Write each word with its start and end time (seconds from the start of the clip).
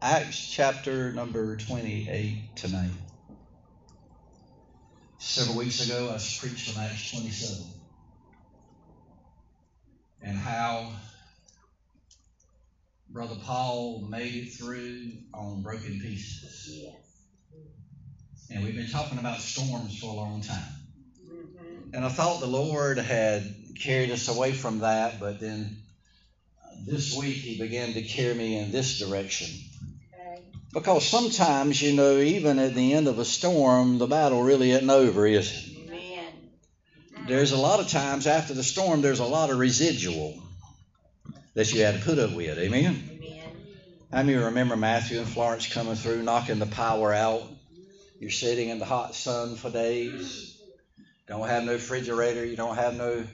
Acts 0.00 0.48
chapter 0.48 1.12
number 1.12 1.56
28 1.56 2.54
tonight. 2.54 2.92
Several 5.18 5.56
weeks 5.56 5.84
ago, 5.84 6.06
I 6.06 6.12
preached 6.12 6.70
from 6.70 6.80
Acts 6.84 7.10
27 7.10 7.64
and 10.22 10.36
how 10.38 10.92
Brother 13.10 13.34
Paul 13.42 14.06
made 14.08 14.36
it 14.36 14.52
through 14.52 15.10
on 15.34 15.62
broken 15.62 15.98
pieces. 16.00 16.68
Yes. 16.70 16.94
And 18.50 18.64
we've 18.64 18.76
been 18.76 18.90
talking 18.90 19.18
about 19.18 19.40
storms 19.40 19.98
for 19.98 20.10
a 20.10 20.14
long 20.14 20.42
time. 20.42 20.62
Mm-hmm. 21.26 21.94
And 21.94 22.04
I 22.04 22.08
thought 22.08 22.38
the 22.38 22.46
Lord 22.46 22.98
had 22.98 23.52
carried 23.76 24.12
us 24.12 24.28
away 24.28 24.52
from 24.52 24.78
that, 24.78 25.18
but 25.18 25.40
then 25.40 25.78
this 26.86 27.16
week 27.16 27.36
He 27.36 27.58
began 27.58 27.94
to 27.94 28.02
carry 28.02 28.34
me 28.34 28.58
in 28.58 28.70
this 28.70 29.00
direction. 29.00 29.48
Because 30.72 31.08
sometimes, 31.08 31.80
you 31.80 31.94
know, 31.96 32.18
even 32.18 32.58
at 32.58 32.74
the 32.74 32.92
end 32.92 33.08
of 33.08 33.18
a 33.18 33.24
storm, 33.24 33.98
the 33.98 34.06
battle 34.06 34.42
really 34.42 34.70
isn't 34.70 34.90
over, 34.90 35.26
is 35.26 35.50
it? 35.50 35.88
Amen. 35.88 36.50
There's 37.26 37.52
a 37.52 37.56
lot 37.56 37.80
of 37.80 37.88
times 37.88 38.26
after 38.26 38.54
the 38.54 38.62
storm, 38.62 39.00
there's 39.00 39.20
a 39.20 39.24
lot 39.24 39.50
of 39.50 39.58
residual 39.58 40.34
that 41.54 41.72
you 41.72 41.82
had 41.82 41.94
to 41.94 42.00
put 42.00 42.18
up 42.18 42.32
with. 42.32 42.58
Amen? 42.58 43.02
Amen. 43.10 43.50
How 44.12 44.22
many 44.22 44.34
remember 44.34 44.76
Matthew 44.76 45.18
and 45.18 45.28
Florence 45.28 45.72
coming 45.72 45.94
through, 45.94 46.22
knocking 46.22 46.58
the 46.58 46.66
power 46.66 47.12
out? 47.12 47.42
You're 48.18 48.30
sitting 48.30 48.68
in 48.68 48.78
the 48.78 48.84
hot 48.84 49.14
sun 49.14 49.54
for 49.56 49.70
days. 49.70 50.56
Don't 51.28 51.46
have 51.46 51.64
no 51.64 51.72
refrigerator. 51.72 52.44
You 52.44 52.56
don't 52.56 52.74
have 52.74 52.94
no. 52.94 53.24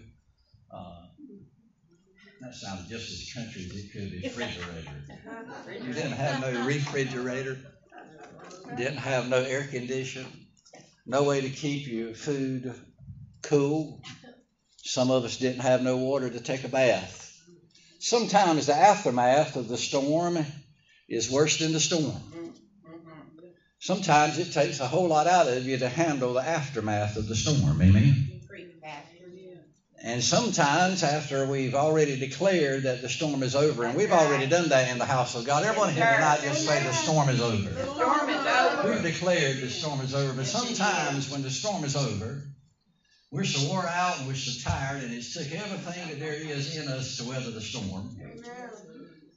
That 2.45 2.55
sounded 2.55 2.89
just 2.89 3.11
as 3.11 3.33
country 3.33 3.65
as 3.65 3.75
it 3.75 3.93
could 3.93 4.11
be. 4.11 4.21
Refrigerator. 4.29 5.87
You 5.87 5.95
didn't 5.95 6.13
have 6.13 6.41
no 6.41 6.67
refrigerator. 6.67 7.57
Didn't 8.77 8.99
have 8.99 9.29
no 9.29 9.39
air 9.39 9.65
condition. 9.65 10.27
No 11.07 11.23
way 11.25 11.41
to 11.41 11.49
keep 11.49 11.87
your 11.87 12.13
food 12.15 12.75
cool. 13.43 13.99
Some 14.83 15.11
of 15.11 15.25
us 15.25 15.39
didn't 15.39 15.63
have 15.63 15.81
no 15.81 15.97
water 15.97 16.29
to 16.29 16.41
take 16.41 16.65
a 16.65 16.69
bath. 16.69 17.33
Sometimes 17.99 18.67
the 18.67 18.75
aftermath 18.75 19.57
of 19.57 19.69
the 19.69 19.79
storm 19.79 20.45
is 21.09 21.31
worse 21.31 21.57
than 21.57 21.73
the 21.73 21.81
storm. 21.81 22.55
Sometimes 23.81 24.39
it 24.39 24.53
takes 24.53 24.81
a 24.81 24.87
whole 24.87 25.09
lot 25.09 25.27
out 25.27 25.49
of 25.49 25.67
you 25.67 25.79
to 25.79 25.89
handle 25.89 26.35
the 26.35 26.47
aftermath 26.47 27.17
of 27.17 27.27
the 27.27 27.35
storm. 27.35 27.81
Amen. 27.81 28.34
And 30.07 30.23
sometimes 30.23 31.03
after 31.03 31.47
we've 31.47 31.75
already 31.75 32.19
declared 32.19 32.83
that 32.83 33.01
the 33.01 33.09
storm 33.09 33.43
is 33.43 33.57
over, 33.57 33.85
and 33.85 33.97
we've 33.97 34.13
already 34.13 34.47
done 34.47 34.69
that 34.69 34.91
in 34.93 34.99
the 34.99 35.07
house 35.07 35.35
of 35.35 35.47
God. 35.47 35.65
Everyone 35.65 35.95
here 35.95 36.05
tonight 36.05 36.41
just 36.43 36.67
say 36.67 36.83
the 36.83 36.93
storm 36.93 37.31
is 37.31 37.41
over. 37.41 37.71
The 37.71 37.87
storm 37.87 38.29
is 38.29 38.47
over. 38.47 38.91
We've 38.91 39.03
declared 39.03 39.63
the 39.63 39.71
storm 39.71 40.03
is 40.03 40.15
over, 40.15 40.35
but 40.35 40.45
sometimes 40.45 41.31
when 41.31 41.41
the 41.41 41.49
storm 41.49 41.85
is 41.85 41.97
over, 41.97 42.43
we're 43.31 43.45
so 43.45 43.67
wore 43.73 43.87
out 43.87 44.19
and 44.19 44.27
we're 44.27 44.35
so 44.35 44.69
tired, 44.69 45.03
and 45.03 45.11
it's 45.11 45.33
took 45.33 45.51
everything 45.51 46.09
that 46.11 46.21
there 46.21 46.35
is 46.35 46.77
in 46.77 46.87
us 46.89 47.17
to 47.17 47.25
weather 47.25 47.51
the 47.51 47.63
storm 47.63 48.15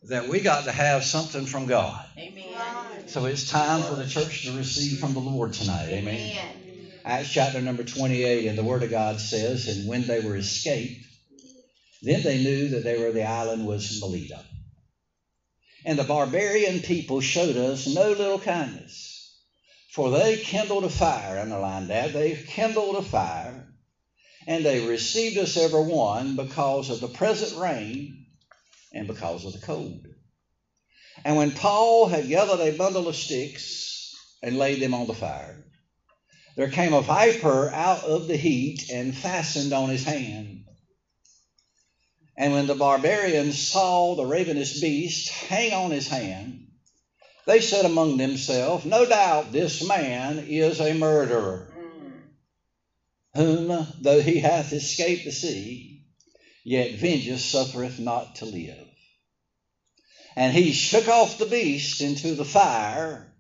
that 0.10 0.28
we 0.28 0.42
got 0.42 0.66
to 0.66 0.72
have 0.74 1.06
something 1.06 1.46
from 1.46 1.68
God. 1.68 2.06
Amen. 2.18 3.08
So 3.08 3.24
it's 3.24 3.50
time 3.50 3.84
for 3.84 3.96
the 3.96 4.06
church 4.06 4.44
to 4.46 4.58
receive 4.58 5.00
from 5.00 5.14
the 5.14 5.22
Lord 5.22 5.54
tonight. 5.54 5.88
Amen. 5.90 6.57
Acts 7.08 7.30
chapter 7.30 7.62
number 7.62 7.86
28, 7.86 8.48
and 8.48 8.58
the 8.58 8.66
Word 8.66 8.84
of 8.84 8.92
God 8.92 9.22
says, 9.22 9.70
And 9.70 9.88
when 9.88 10.06
they 10.08 10.20
were 10.20 10.36
escaped, 10.36 11.06
then 12.02 12.22
they 12.22 12.44
knew 12.44 12.68
that 12.72 12.84
they 12.84 12.98
were 12.98 13.14
the 13.14 13.24
island 13.24 13.66
was 13.66 14.02
Melita. 14.02 14.44
And 15.86 15.98
the 15.98 16.04
barbarian 16.04 16.82
people 16.82 17.22
showed 17.22 17.56
us 17.56 17.88
no 17.88 18.12
little 18.12 18.40
kindness, 18.40 19.40
for 19.90 20.10
they 20.10 20.36
kindled 20.36 20.84
a 20.84 20.90
fire, 20.90 21.40
underline 21.40 21.88
that, 21.88 22.12
they 22.12 22.36
kindled 22.36 22.98
a 22.98 23.02
fire, 23.02 23.66
and 24.46 24.66
they 24.66 24.82
received 24.82 25.38
us 25.38 25.56
every 25.56 25.86
one 25.86 26.36
because 26.36 26.90
of 26.90 27.00
the 27.00 27.08
present 27.08 27.58
rain 27.58 28.26
and 28.92 29.08
because 29.08 29.46
of 29.46 29.54
the 29.54 29.66
cold. 29.66 30.06
And 31.24 31.38
when 31.38 31.54
Paul 31.54 32.08
had 32.08 32.28
gathered 32.28 32.60
a 32.60 32.76
bundle 32.76 33.08
of 33.08 33.16
sticks 33.16 34.14
and 34.44 34.58
laid 34.58 34.82
them 34.82 34.94
on 34.94 35.08
the 35.08 35.14
fire, 35.14 35.64
there 36.58 36.70
came 36.70 36.92
a 36.92 37.04
viper 37.04 37.70
out 37.70 38.04
of 38.04 38.28
the 38.28 38.36
heat 38.36 38.90
and 38.92 39.16
fastened 39.16 39.74
on 39.74 39.90
his 39.90 40.04
hand. 40.04 40.66
And 42.36 42.52
when 42.52 42.66
the 42.66 42.74
barbarians 42.74 43.60
saw 43.60 44.16
the 44.16 44.26
ravenous 44.26 44.82
beast 44.82 45.30
hang 45.30 45.72
on 45.74 45.92
his 45.92 46.08
hand, 46.08 46.68
they 47.46 47.62
said 47.62 47.86
among 47.86 48.18
themselves, 48.18 48.86
No 48.86 49.06
doubt 49.06 49.52
this 49.52 49.88
man 49.88 50.40
is 50.40 50.82
a 50.82 50.96
murderer, 50.96 51.72
whom, 53.36 53.88
though 54.02 54.20
he 54.20 54.40
hath 54.40 54.74
escaped 54.74 55.26
the 55.26 55.32
sea, 55.32 56.02
yet 56.64 57.00
vengeance 57.00 57.46
suffereth 57.46 58.00
not 58.00 58.36
to 58.38 58.46
live. 58.46 58.88
And 60.36 60.52
he 60.54 60.72
shook 60.74 61.08
off 61.08 61.38
the 61.38 61.46
beast 61.46 62.02
into 62.02 62.34
the 62.34 62.46
fire 62.46 63.32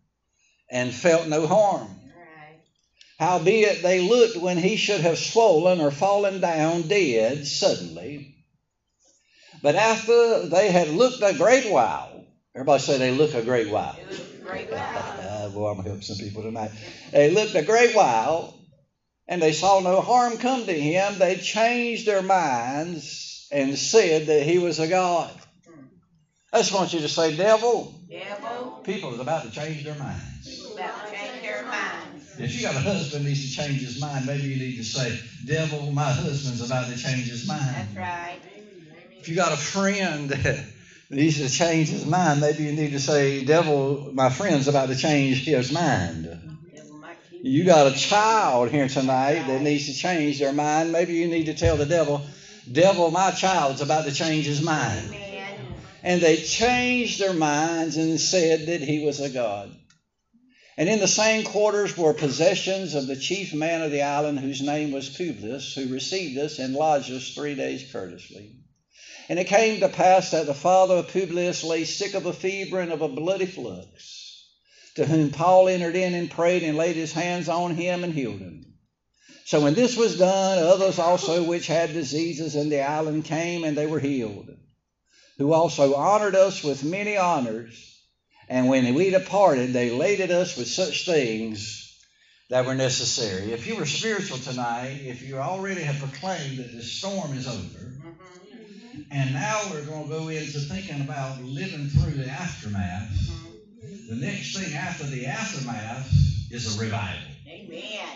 and 0.69 0.93
felt 0.93 1.27
no 1.27 1.47
harm. 1.47 1.96
Howbeit 3.19 3.81
they 3.81 3.99
looked 3.99 4.37
when 4.37 4.57
he 4.57 4.77
should 4.77 5.01
have 5.01 5.17
swollen 5.17 5.81
or 5.81 5.89
fallen 5.89 6.39
down 6.39 6.87
dead 6.87 7.47
suddenly. 7.47 8.35
But 9.63 9.75
after 9.75 10.47
they 10.47 10.69
had 10.69 10.89
looked 10.89 11.23
a 11.23 11.33
great 11.33 11.71
while, 11.71 12.25
everybody 12.53 12.81
say 12.81 12.97
they 12.99 13.11
look 13.11 13.33
a 13.33 13.41
great 13.41 13.69
while. 13.69 13.95
A 13.97 14.45
great 14.45 14.71
while. 14.71 15.49
Boy, 15.49 15.69
I'm 15.69 15.75
going 15.75 15.85
to 15.85 15.91
help 15.91 16.03
some 16.03 16.17
people 16.17 16.43
tonight. 16.43 16.71
They 17.11 17.31
looked 17.31 17.55
a 17.55 17.63
great 17.63 17.95
while, 17.95 18.53
and 19.27 19.41
they 19.41 19.51
saw 19.51 19.79
no 19.79 20.01
harm 20.01 20.37
come 20.37 20.65
to 20.65 20.73
him. 20.73 21.17
They 21.17 21.37
changed 21.37 22.05
their 22.05 22.21
minds 22.21 23.47
and 23.51 23.75
said 23.77 24.27
that 24.27 24.43
he 24.43 24.59
was 24.59 24.79
a 24.79 24.87
god. 24.87 25.31
I 26.53 26.59
just 26.59 26.73
want 26.73 26.93
you 26.93 26.99
to 26.99 27.09
say, 27.09 27.35
devil. 27.35 27.93
Devil. 28.09 28.81
People 28.83 29.13
is 29.15 29.19
about 29.19 29.43
to 29.43 29.51
change 29.51 29.83
their 29.83 29.95
minds. 29.95 30.73
About 30.73 31.05
to 31.07 31.15
change 31.15 31.41
their 31.41 31.65
minds. 31.65 32.26
If 32.39 32.55
you 32.55 32.61
got 32.61 32.75
a 32.75 32.79
husband 32.79 33.25
needs 33.25 33.49
to 33.49 33.61
change 33.61 33.81
his 33.81 33.99
mind, 33.99 34.27
maybe 34.27 34.43
you 34.43 34.59
need 34.59 34.77
to 34.77 34.83
say, 34.83 35.17
devil, 35.45 35.91
my 35.91 36.03
husband's 36.03 36.61
about 36.61 36.87
to 36.87 36.95
change 36.95 37.27
his 37.27 37.47
mind. 37.47 37.75
That's 37.75 37.95
right. 37.95 38.39
If 39.19 39.27
you 39.27 39.35
got 39.35 39.51
a 39.51 39.57
friend 39.57 40.29
that 40.29 40.63
needs 41.09 41.37
to 41.37 41.49
change 41.49 41.89
his 41.89 42.05
mind, 42.05 42.39
maybe 42.39 42.63
you 42.63 42.73
need 42.73 42.91
to 42.91 42.99
say, 42.99 43.43
devil, 43.43 44.11
my 44.13 44.29
friend's 44.29 44.67
about 44.67 44.89
to 44.89 44.95
change 44.95 45.45
his 45.45 45.71
mind. 45.71 46.25
Devil 46.75 46.97
might 46.97 47.17
keep 47.27 47.43
You 47.43 47.65
got 47.65 47.87
a 47.87 47.91
child 47.91 48.69
here 48.69 48.87
tonight 48.87 49.47
that 49.47 49.61
needs 49.63 49.85
to 49.87 49.93
change 49.93 50.37
their 50.37 50.53
mind. 50.53 50.91
Maybe 50.91 51.13
you 51.15 51.27
need 51.27 51.47
to 51.47 51.55
tell 51.55 51.75
the 51.75 51.87
devil, 51.87 52.21
devil, 52.71 53.09
my 53.09 53.31
child's 53.31 53.81
about 53.81 54.05
to 54.05 54.11
change 54.11 54.45
his 54.45 54.61
mind. 54.61 55.07
Amen. 55.07 55.59
And 56.03 56.21
they 56.21 56.37
changed 56.37 57.19
their 57.19 57.33
minds 57.33 57.97
and 57.97 58.19
said 58.19 58.67
that 58.67 58.81
he 58.81 58.99
was 58.99 59.19
a 59.19 59.29
god. 59.29 59.76
And 60.77 60.87
in 60.87 60.99
the 60.99 61.07
same 61.07 61.43
quarters 61.43 61.97
were 61.97 62.13
possessions 62.13 62.93
of 62.93 63.07
the 63.07 63.15
chief 63.15 63.51
man 63.51 63.81
of 63.81 63.89
the 63.89 64.03
island, 64.03 64.39
whose 64.39 64.61
name 64.61 64.91
was 64.91 65.09
Publius, 65.09 65.73
who 65.73 65.91
received 65.91 66.37
us 66.37 66.59
and 66.59 66.75
lodged 66.75 67.11
us 67.11 67.33
three 67.33 67.55
days 67.55 67.91
courteously. 67.91 68.51
And 69.27 69.39
it 69.39 69.47
came 69.47 69.79
to 69.79 69.89
pass 69.89 70.31
that 70.31 70.45
the 70.45 70.53
father 70.53 70.97
of 70.97 71.07
Publius 71.07 71.63
lay 71.63 71.83
sick 71.83 72.13
of 72.13 72.27
a 72.27 72.33
fever 72.33 72.79
and 72.79 72.91
of 72.91 73.01
a 73.01 73.09
bloody 73.09 73.47
flux, 73.47 74.45
to 74.95 75.05
whom 75.05 75.31
Paul 75.31 75.67
entered 75.67 75.95
in 75.95 76.13
and 76.13 76.29
prayed 76.29 76.61
and 76.61 76.77
laid 76.77 76.95
his 76.95 77.11
hands 77.11 77.49
on 77.49 77.75
him 77.75 78.03
and 78.03 78.13
healed 78.13 78.39
him. 78.39 78.75
So 79.45 79.61
when 79.61 79.73
this 79.73 79.97
was 79.97 80.19
done, 80.19 80.59
others 80.59 80.99
also 80.99 81.43
which 81.43 81.65
had 81.65 81.93
diseases 81.93 82.55
in 82.55 82.69
the 82.69 82.81
island 82.81 83.25
came 83.25 83.63
and 83.63 83.75
they 83.75 83.87
were 83.87 83.99
healed, 83.99 84.49
who 85.39 85.53
also 85.53 85.95
honored 85.95 86.35
us 86.35 86.63
with 86.63 86.83
many 86.83 87.17
honors. 87.17 87.96
And 88.49 88.69
when 88.69 88.93
we 88.95 89.09
departed, 89.09 89.73
they 89.73 89.89
laded 89.91 90.31
us 90.31 90.55
with 90.57 90.67
such 90.67 91.05
things 91.05 91.95
that 92.49 92.65
were 92.65 92.75
necessary. 92.75 93.51
If 93.51 93.67
you 93.67 93.75
were 93.75 93.85
spiritual 93.85 94.37
tonight, 94.37 95.01
if 95.03 95.21
you 95.21 95.37
already 95.37 95.81
have 95.81 95.99
proclaimed 95.99 96.59
that 96.59 96.71
the 96.71 96.81
storm 96.81 97.33
is 97.33 97.47
over, 97.47 97.93
and 99.11 99.33
now 99.33 99.61
we're 99.69 99.85
going 99.85 100.03
to 100.03 100.09
go 100.09 100.27
into 100.29 100.59
thinking 100.59 101.01
about 101.01 101.41
living 101.41 101.87
through 101.87 102.13
the 102.13 102.29
aftermath, 102.29 103.11
the 104.09 104.15
next 104.15 104.57
thing 104.57 104.73
after 104.75 105.03
the 105.03 105.25
aftermath 105.25 106.09
is 106.49 106.77
a 106.77 106.81
revival. 106.81 107.19
Amen. 107.47 108.07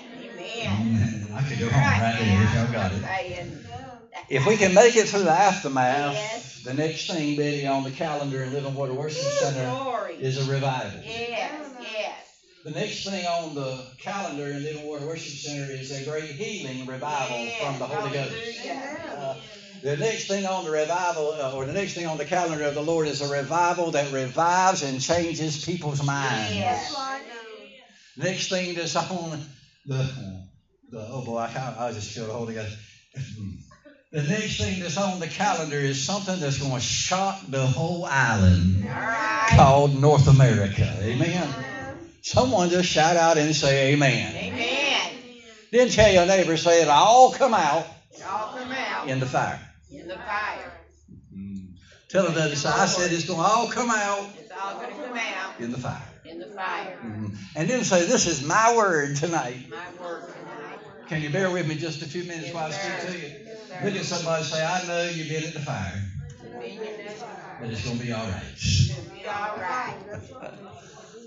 Amen. 0.65 1.27
I 1.35 1.41
could 1.43 1.59
go 1.59 1.65
on 1.65 1.73
right 1.73 2.15
there 2.19 2.43
if 2.43 2.53
y'all 2.53 2.71
got 2.71 2.91
it. 2.93 3.70
Saying, 4.13 4.25
If 4.29 4.45
we 4.45 4.57
can 4.57 4.73
make 4.73 4.95
it 4.95 5.07
through 5.07 5.23
the 5.23 5.31
aftermath, 5.49 6.13
Yes. 6.13 6.61
the 6.63 6.73
next 6.73 7.07
thing, 7.07 7.35
Betty, 7.37 7.65
on 7.67 7.83
the 7.83 7.91
calendar 7.91 8.43
in 8.43 8.53
Living 8.53 8.75
Water 8.75 8.93
Worship 8.93 9.21
Center 9.39 9.65
Glory. 9.65 10.15
is 10.15 10.37
a 10.37 10.51
revival. 10.51 10.99
Yes, 11.03 11.51
yes. 11.81 12.15
The 12.63 12.71
next 12.71 13.05
thing 13.05 13.25
on 13.25 13.55
the 13.55 13.83
calendar 13.99 14.45
in 14.45 14.63
Living 14.63 14.85
Water 14.85 15.05
Worship 15.07 15.33
Center 15.33 15.71
is 15.71 15.91
a 15.91 16.03
great 16.09 16.25
healing 16.31 16.85
revival 16.85 17.49
from 17.59 17.79
the 17.79 17.87
Holy 17.87 18.11
Ghost. 18.13 18.33
Hallelujah. 18.33 19.13
Uh, 19.17 19.35
The 19.83 19.97
next 19.97 20.27
thing 20.27 20.45
on 20.45 20.63
the 20.63 20.69
revival, 20.69 21.33
uh, 21.33 21.55
or 21.55 21.65
the 21.65 21.73
next 21.73 21.95
thing 21.95 22.05
on 22.05 22.17
the 22.19 22.25
calendar 22.25 22.65
of 22.65 22.75
the 22.75 22.83
Lord 22.83 23.07
is 23.07 23.21
a 23.21 23.27
revival 23.33 23.89
that 23.91 24.13
revives 24.13 24.83
and 24.83 25.01
changes 25.01 25.65
people's 25.65 26.03
minds. 26.03 26.55
Yes. 26.55 26.95
Next 28.15 28.49
thing 28.49 28.75
that's 28.75 28.95
on 28.95 29.43
the, 29.87 30.03
the 30.91 31.07
oh 31.09 31.25
boy, 31.25 31.37
I, 31.39 31.75
I 31.79 31.91
just 31.93 32.11
feel 32.11 32.27
the 32.27 32.33
Holy 32.33 32.53
Ghost. 32.53 32.77
The 34.11 34.23
next 34.23 34.57
thing 34.59 34.81
that's 34.81 34.97
on 34.97 35.19
the 35.19 35.27
calendar 35.27 35.77
is 35.77 36.03
something 36.03 36.39
that's 36.39 36.57
going 36.57 36.73
to 36.73 36.79
shock 36.81 37.39
the 37.47 37.65
whole 37.65 38.03
island 38.05 38.85
right. 38.85 39.53
called 39.55 39.99
North 39.99 40.27
America. 40.27 40.93
Amen. 41.01 41.47
Someone 42.21 42.69
just 42.69 42.89
shout 42.89 43.15
out 43.15 43.37
and 43.37 43.55
say 43.55 43.93
amen. 43.93 44.35
Amen. 44.35 45.11
Then 45.71 45.89
tell 45.89 46.11
your 46.11 46.25
neighbor, 46.25 46.57
say 46.57 46.81
it 46.81 46.89
all 46.89 47.31
come 47.31 47.53
out 47.53 47.85
all 48.31 48.53
come 48.57 48.71
out 48.71 49.07
in 49.07 49.19
the 49.19 49.25
fire. 49.25 49.59
in 49.89 50.07
the 50.07 50.15
fire. 50.15 50.71
Tell 52.09 52.25
another 52.25 52.49
that 52.49 52.65
I 52.65 52.85
said 52.87 53.11
it's 53.13 53.25
going 53.25 53.39
to 53.39 53.45
all 53.45 53.69
come 53.69 53.89
out 53.89 54.29
It's 54.37 54.51
all 54.51 54.75
going 54.75 54.93
to 54.93 55.01
come 55.01 55.17
out 55.17 55.59
in 55.59 55.71
the 55.71 55.77
fire. 55.77 56.09
in 56.25 56.39
the 56.39 56.47
fire. 56.47 56.99
Mhm. 57.03 57.37
And 57.55 57.69
then 57.69 57.83
say, 57.85 58.05
This 58.05 58.27
is 58.27 58.43
my 58.43 58.75
word 58.75 59.15
tonight. 59.15 59.69
My 59.69 60.03
word 60.03 60.23
tonight. 60.23 60.40
Can 61.11 61.21
you 61.21 61.29
bear 61.29 61.51
with 61.51 61.67
me 61.67 61.75
just 61.75 62.01
a 62.03 62.05
few 62.05 62.23
minutes 62.23 62.53
while 62.53 62.67
I 62.67 62.71
speak 62.71 63.11
to 63.11 63.19
you? 63.19 63.33
Look 63.83 63.95
at 63.97 64.05
somebody 64.05 64.43
and 64.43 64.45
say, 64.45 64.65
I 64.65 64.87
know 64.87 65.09
you've 65.09 65.27
been 65.27 65.43
at 65.43 65.53
the 65.53 65.59
fire, 65.59 66.01
but 67.59 67.69
it's 67.69 67.83
going 67.83 67.97
to 67.97 68.05
be 68.05 68.13
all 68.13 68.25
right. 68.25 68.43
Be 69.11 69.25
all 69.27 69.57
right. 69.57 69.97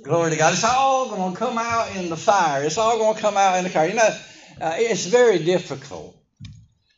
Glory 0.03 0.31
to 0.31 0.37
God. 0.39 0.55
It's 0.55 0.65
all 0.65 1.11
going 1.11 1.35
to 1.35 1.39
come 1.39 1.59
out 1.59 1.95
in 1.97 2.09
the 2.09 2.17
fire. 2.17 2.65
It's 2.65 2.79
all 2.79 2.97
going 2.97 3.15
to 3.15 3.21
come 3.21 3.37
out 3.37 3.59
in 3.59 3.65
the 3.65 3.69
fire. 3.69 3.89
You 3.89 3.97
know, 3.97 4.09
uh, 4.63 4.73
it's 4.79 5.05
very 5.05 5.45
difficult 5.45 6.17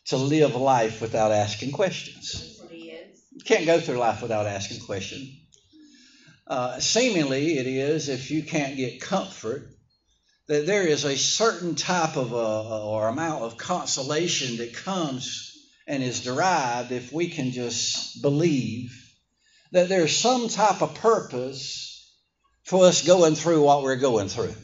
to 0.04 0.16
live 0.16 0.54
life 0.54 1.00
without 1.00 1.32
asking 1.32 1.72
questions. 1.72 2.62
Yes. 2.70 3.20
You 3.32 3.42
can't 3.44 3.66
go 3.66 3.80
through 3.80 3.96
life 3.96 4.22
without 4.22 4.46
asking 4.46 4.86
questions. 4.86 5.28
Uh, 6.46 6.78
seemingly, 6.78 7.58
it 7.58 7.66
is 7.66 8.08
if 8.08 8.30
you 8.30 8.44
can't 8.44 8.76
get 8.76 9.00
comfort 9.00 9.64
that 10.48 10.66
there 10.66 10.86
is 10.86 11.04
a 11.04 11.16
certain 11.16 11.74
type 11.74 12.16
of 12.16 12.32
uh, 12.32 12.86
or 12.86 13.08
amount 13.08 13.42
of 13.42 13.56
consolation 13.56 14.58
that 14.58 14.74
comes 14.74 15.52
and 15.86 16.02
is 16.02 16.22
derived 16.22 16.92
if 16.92 17.12
we 17.12 17.28
can 17.28 17.50
just 17.50 18.22
believe 18.22 18.92
that 19.72 19.88
there's 19.88 20.16
some 20.16 20.48
type 20.48 20.82
of 20.82 20.94
purpose 20.96 22.16
for 22.64 22.86
us 22.86 23.06
going 23.06 23.34
through 23.34 23.62
what 23.62 23.82
we're 23.82 23.96
going 23.96 24.28
through. 24.28 24.54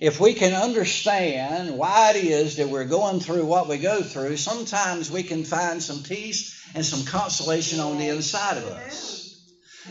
If 0.00 0.18
we 0.18 0.34
can 0.34 0.52
understand 0.52 1.76
why 1.78 2.10
it 2.10 2.24
is 2.24 2.56
that 2.56 2.68
we're 2.68 2.86
going 2.86 3.20
through 3.20 3.46
what 3.46 3.68
we 3.68 3.78
go 3.78 4.02
through, 4.02 4.36
sometimes 4.36 5.10
we 5.10 5.22
can 5.22 5.44
find 5.44 5.80
some 5.80 6.02
peace 6.02 6.70
and 6.74 6.84
some 6.84 7.04
consolation 7.04 7.78
on 7.78 7.98
the 7.98 8.08
inside 8.08 8.56
of 8.56 8.64
us. 8.64 9.40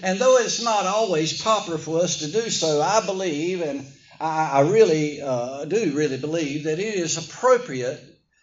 And 0.04 0.20
though 0.20 0.38
it's 0.38 0.64
not 0.64 0.86
always 0.86 1.42
proper 1.42 1.78
for 1.78 2.02
us 2.02 2.20
to 2.20 2.28
do 2.28 2.50
so, 2.50 2.82
I 2.82 3.06
believe, 3.06 3.62
and 3.62 3.86
I, 4.22 4.50
I 4.54 4.62
really 4.70 5.22
uh, 5.22 5.66
do 5.66 5.94
really 5.96 6.18
believe, 6.18 6.66
that 6.66 6.80
it 6.80 6.96
is 6.96 7.18
appropriate 7.18 8.00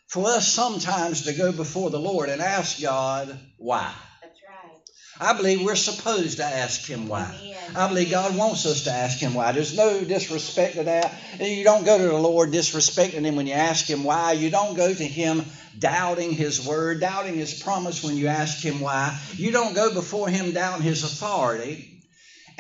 for 0.09 0.27
us 0.27 0.49
sometimes 0.49 1.23
to 1.23 1.33
go 1.33 1.53
before 1.53 1.91
the 1.91 2.01
Lord 2.01 2.29
and 2.29 2.43
ask 2.43 2.81
God 2.83 3.39
why. 3.59 3.93
That's 4.21 4.41
right. 4.43 4.81
I 5.21 5.37
believe 5.37 5.63
we're 5.63 5.77
supposed 5.77 6.39
to 6.39 6.45
ask 6.45 6.85
Him 6.85 7.07
why. 7.07 7.33
Amen. 7.41 7.77
I 7.77 7.89
believe 7.89 8.11
God 8.11 8.37
wants 8.37 8.67
us 8.67 8.85
to 8.85 8.91
ask 8.91 9.19
Him 9.19 9.35
why. 9.35 9.53
There's 9.53 9.77
no 9.77 10.03
disrespect 10.03 10.75
to 10.75 10.85
that. 10.85 11.15
You 11.39 11.63
don't 11.63 11.85
go 11.85 11.97
to 11.97 12.05
the 12.05 12.19
Lord 12.19 12.51
disrespecting 12.51 13.25
Him 13.25 13.37
when 13.37 13.47
you 13.47 13.55
ask 13.55 13.87
Him 13.87 14.03
why. 14.03 14.33
You 14.33 14.51
don't 14.51 14.77
go 14.77 14.93
to 14.93 15.05
Him 15.05 15.45
doubting 15.79 16.33
His 16.33 16.67
word, 16.67 17.01
doubting 17.01 17.37
His 17.37 17.63
promise 17.63 18.03
when 18.03 18.17
you 18.17 18.27
ask 18.27 18.65
Him 18.65 18.81
why. 18.81 19.17
You 19.35 19.53
don't 19.53 19.75
go 19.75 19.95
before 19.95 20.29
Him 20.29 20.53
doubting 20.53 20.83
His 20.83 21.05
authority. 21.05 21.98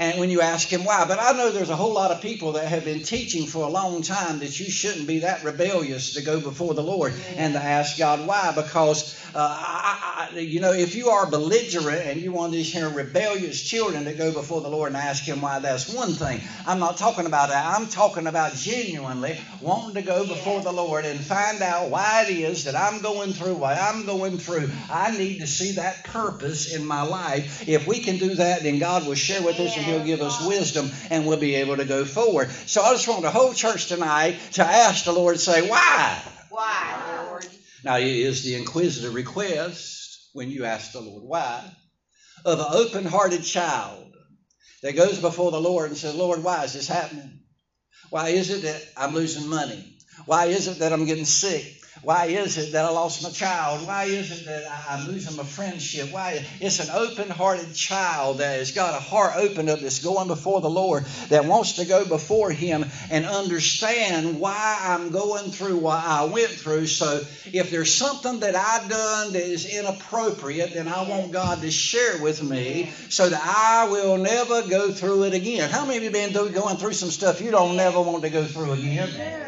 And 0.01 0.21
when 0.21 0.31
you 0.31 0.41
ask 0.41 0.69
him 0.69 0.85
why, 0.85 1.07
but 1.07 1.19
I 1.19 1.33
know 1.33 1.51
there's 1.51 1.71
a 1.71 1.77
whole 1.77 1.93
lot 1.93 2.13
of 2.13 2.23
people 2.23 2.53
that 2.53 2.69
have 2.69 2.85
been 2.85 3.03
teaching 3.03 3.47
for 3.47 3.65
a 3.65 3.69
long 3.69 4.03
time 4.03 4.39
that 4.39 4.61
you 4.61 4.71
shouldn't 4.71 5.09
be 5.09 5.19
that 5.19 5.43
rebellious 5.43 6.15
to 6.15 6.23
go 6.23 6.39
before 6.39 6.73
the 6.75 6.85
Lord 6.85 7.15
and 7.37 7.55
to 7.55 7.61
ask 7.61 7.99
God 7.99 8.25
why, 8.25 8.53
because 8.55 9.13
uh, 9.35 9.57
I, 9.61 10.29
I, 10.35 10.39
you 10.39 10.61
know 10.61 10.73
if 10.73 10.95
you 10.95 11.09
are 11.09 11.31
belligerent 11.31 12.07
and 12.07 12.21
you 12.21 12.33
want 12.33 12.53
these 12.53 12.73
here 12.73 12.89
rebellious 12.89 13.63
children 13.63 14.05
to 14.05 14.13
go 14.15 14.33
before 14.33 14.61
the 14.61 14.69
Lord 14.69 14.89
and 14.89 14.97
ask 14.97 15.25
Him 15.25 15.41
why, 15.41 15.59
that's 15.59 15.95
one 15.95 16.13
thing. 16.13 16.41
I'm 16.67 16.79
not 16.79 16.97
talking 16.97 17.27
about 17.27 17.49
that. 17.51 17.65
I'm 17.67 17.87
talking 17.87 18.27
about 18.27 18.53
genuinely 18.53 19.39
wanting 19.61 19.95
to 19.95 20.03
go 20.03 20.27
before 20.27 20.61
the 20.61 20.73
Lord 20.73 21.05
and 21.05 21.21
find 21.21 21.63
out 21.63 21.91
why 21.91 22.25
it 22.27 22.33
is 22.33 22.65
that 22.65 22.77
I'm 22.77 23.01
going 23.01 23.33
through 23.33 23.57
what 23.57 23.77
I'm 23.77 24.07
going 24.07 24.39
through. 24.39 24.71
I 24.91 25.17
need 25.17 25.41
to 25.41 25.47
see 25.47 25.73
that 25.73 26.05
purpose 26.05 26.75
in 26.75 26.87
my 26.87 27.03
life. 27.03 27.69
If 27.69 27.87
we 27.87 28.01
can 28.01 28.17
do 28.17 28.35
that, 28.37 28.63
then 28.63 28.79
God 28.79 29.07
will 29.07 29.15
share 29.15 29.43
with 29.43 29.59
us 29.61 29.77
and 29.77 29.85
He'll 29.85 30.05
give 30.05 30.21
us 30.21 30.47
wisdom 30.47 30.91
and 31.11 31.27
we'll 31.27 31.39
be 31.39 31.57
able 31.57 31.77
to 31.77 31.85
go 31.85 32.05
forward. 32.05 32.51
So 32.51 32.83
I 32.83 32.93
just 32.93 33.09
want 33.09 33.23
the 33.23 33.31
whole 33.31 33.53
church 33.53 33.87
tonight 33.87 34.39
to 34.53 34.65
ask 34.65 35.05
the 35.05 35.13
Lord, 35.13 35.39
say, 35.39 35.69
why? 35.69 36.23
Why? 36.49 37.18
Now, 37.85 37.97
it 37.97 38.07
is 38.07 38.43
the 38.43 38.57
inquisitive 38.57 39.15
request 39.15 40.31
when 40.33 40.51
you 40.51 40.65
ask 40.65 40.93
the 40.93 41.01
Lord 41.01 41.23
why 41.23 41.63
of 42.45 42.61
an 42.61 42.67
open 42.71 43.05
hearted 43.05 43.45
child 43.45 44.13
that 44.83 44.97
goes 44.97 45.19
before 45.21 45.51
the 45.51 45.61
Lord 45.61 45.89
and 45.89 45.99
says, 45.99 46.15
Lord, 46.15 46.43
why 46.43 46.65
is 46.65 46.73
this 46.73 46.89
happening? 46.89 47.41
Why 48.11 48.31
is 48.31 48.51
it 48.51 48.63
that 48.63 48.81
I'm 48.97 49.15
losing 49.15 49.49
money? 49.49 49.97
Why 50.27 50.47
is 50.47 50.69
it 50.69 50.79
that 50.81 50.93
I'm 50.93 51.07
getting 51.07 51.25
sick? 51.25 51.78
Why 52.03 52.27
is 52.27 52.59
it 52.59 52.73
that 52.73 52.85
I 52.85 52.91
lost 52.91 53.23
my 53.23 53.31
child? 53.31 53.87
Why 53.87 54.05
is 54.05 54.31
it 54.31 54.47
that 54.47 54.65
I'm 54.89 55.09
losing 55.09 55.37
my 55.37 55.43
friendship? 55.43 56.13
Why? 56.13 56.45
It's 56.61 56.79
an 56.81 56.91
open 56.95 57.29
hearted 57.29 57.75
child 57.75 58.39
that 58.39 58.59
has 58.59 58.73
got 58.73 58.95
a 58.95 59.01
heart 59.01 59.35
opened 59.37 59.69
up 59.69 59.81
that's 59.81 60.03
going 60.03 60.29
before 60.29 60.61
the 60.61 60.71
Lord 60.71 61.05
that 61.29 61.45
wants 61.45 61.75
to 61.75 61.85
go 61.85 62.05
before 62.05 62.51
Him 62.51 62.85
and 63.11 63.27
understand 63.27 64.39
why 64.39 64.79
I'm 64.81 65.11
going 65.11 65.51
through 65.51 65.79
what 65.79 65.99
I 66.03 66.25
went 66.25 66.51
through. 66.51 66.87
So 66.87 67.21
if 67.47 67.71
there's 67.71 67.95
something 67.95 68.41
that 68.41 68.55
I've 68.55 68.89
done 68.89 69.33
that 69.33 69.43
is 69.43 69.67
inappropriate, 69.67 70.75
then 70.75 70.89
I 70.89 71.09
want 71.09 71.33
God 71.33 71.61
to 71.63 71.71
share 71.71 72.23
with 72.23 72.43
me 72.43 72.93
so 73.09 73.29
that 73.29 73.43
I 73.43 73.91
will 73.91 74.19
never 74.19 74.63
go 74.69 74.93
through 74.93 75.25
it 75.25 75.35
again. 75.35 75.69
How 75.69 75.85
many 75.85 75.99
of 75.99 76.05
you 76.05 76.11
been 76.11 76.31
through, 76.31 76.51
going 76.51 76.77
through 76.77 76.93
some 76.93 77.11
stuff 77.11 77.41
you 77.41 77.51
don't 77.51 77.77
never 77.77 78.01
want 78.01 78.23
to 78.23 78.31
go 78.31 78.45
through 78.45 78.73
again? 78.73 79.48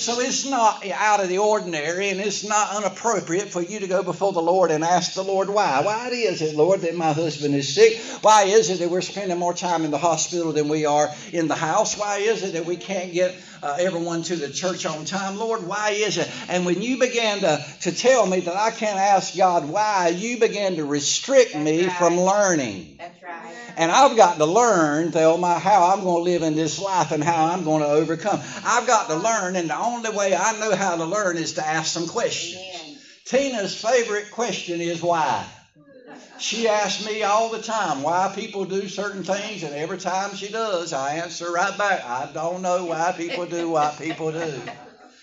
So 0.00 0.18
it's 0.18 0.46
not 0.46 0.84
out 0.86 1.20
of 1.20 1.28
the 1.28 1.38
ordinary 1.38 2.08
and 2.08 2.20
it's 2.20 2.42
not 2.42 2.74
inappropriate 2.78 3.50
for 3.50 3.62
you 3.62 3.80
to 3.80 3.86
go 3.86 4.02
before 4.02 4.32
the 4.32 4.40
Lord 4.40 4.70
and 4.70 4.82
ask 4.82 5.12
the 5.12 5.22
Lord 5.22 5.50
why. 5.50 5.82
Why 5.82 6.08
is 6.08 6.40
it, 6.40 6.56
Lord, 6.56 6.80
that 6.80 6.96
my 6.96 7.12
husband 7.12 7.54
is 7.54 7.74
sick? 7.74 8.00
Why 8.22 8.44
is 8.44 8.70
it 8.70 8.78
that 8.78 8.88
we're 8.88 9.02
spending 9.02 9.38
more 9.38 9.52
time 9.52 9.84
in 9.84 9.90
the 9.90 9.98
hospital 9.98 10.52
than 10.52 10.68
we 10.70 10.86
are 10.86 11.10
in 11.32 11.48
the 11.48 11.54
house? 11.54 11.98
Why 11.98 12.16
is 12.18 12.42
it 12.42 12.54
that 12.54 12.64
we 12.64 12.76
can't 12.76 13.12
get 13.12 13.36
uh, 13.62 13.76
everyone 13.78 14.22
to 14.22 14.36
the 14.36 14.48
church 14.48 14.86
on 14.86 15.04
time? 15.04 15.36
Lord, 15.36 15.66
why 15.66 15.90
is 15.90 16.16
it? 16.16 16.30
And 16.48 16.64
when 16.64 16.80
you 16.80 16.98
began 16.98 17.40
to, 17.40 17.62
to 17.82 17.92
tell 17.92 18.26
me 18.26 18.40
that 18.40 18.56
I 18.56 18.70
can't 18.70 18.98
ask 18.98 19.36
God 19.36 19.68
why, 19.68 20.08
you 20.08 20.40
began 20.40 20.76
to 20.76 20.84
restrict 20.86 21.54
me 21.54 21.82
That's 21.82 21.98
from 21.98 22.18
learning. 22.18 22.94
That's 22.98 23.22
right. 23.22 23.54
And 23.76 23.90
I've 23.90 24.16
got 24.16 24.36
to 24.38 24.46
learn, 24.46 25.12
Thelma, 25.12 25.58
how 25.58 25.92
I'm 25.92 26.02
going 26.02 26.24
to 26.24 26.30
live 26.30 26.42
in 26.42 26.54
this 26.54 26.80
life 26.80 27.12
and 27.12 27.22
how 27.22 27.46
I'm 27.46 27.64
going 27.64 27.82
to 27.82 27.88
overcome. 27.88 28.40
I've 28.64 28.86
got 28.86 29.08
to 29.08 29.16
learn, 29.16 29.56
and 29.56 29.70
the 29.70 29.76
only 29.90 30.10
way 30.10 30.34
I 30.34 30.58
know 30.58 30.74
how 30.74 30.96
to 30.96 31.04
learn 31.04 31.36
is 31.36 31.54
to 31.54 31.66
ask 31.66 31.92
some 31.92 32.06
questions. 32.06 32.56
Amen. 32.56 32.98
Tina's 33.26 33.74
favorite 33.74 34.30
question 34.30 34.80
is 34.80 35.02
why. 35.02 35.44
She 36.38 36.68
asks 36.68 37.04
me 37.04 37.22
all 37.22 37.50
the 37.50 37.62
time 37.62 38.02
why 38.02 38.32
people 38.34 38.64
do 38.64 38.88
certain 38.88 39.22
things, 39.22 39.62
and 39.62 39.74
every 39.74 39.98
time 39.98 40.34
she 40.34 40.48
does, 40.48 40.92
I 40.92 41.16
answer 41.16 41.52
right 41.52 41.76
back. 41.76 42.04
I 42.04 42.30
don't 42.32 42.62
know 42.62 42.86
why 42.86 43.12
people 43.16 43.46
do 43.46 43.68
what 43.68 43.98
people 43.98 44.32
do. 44.32 44.62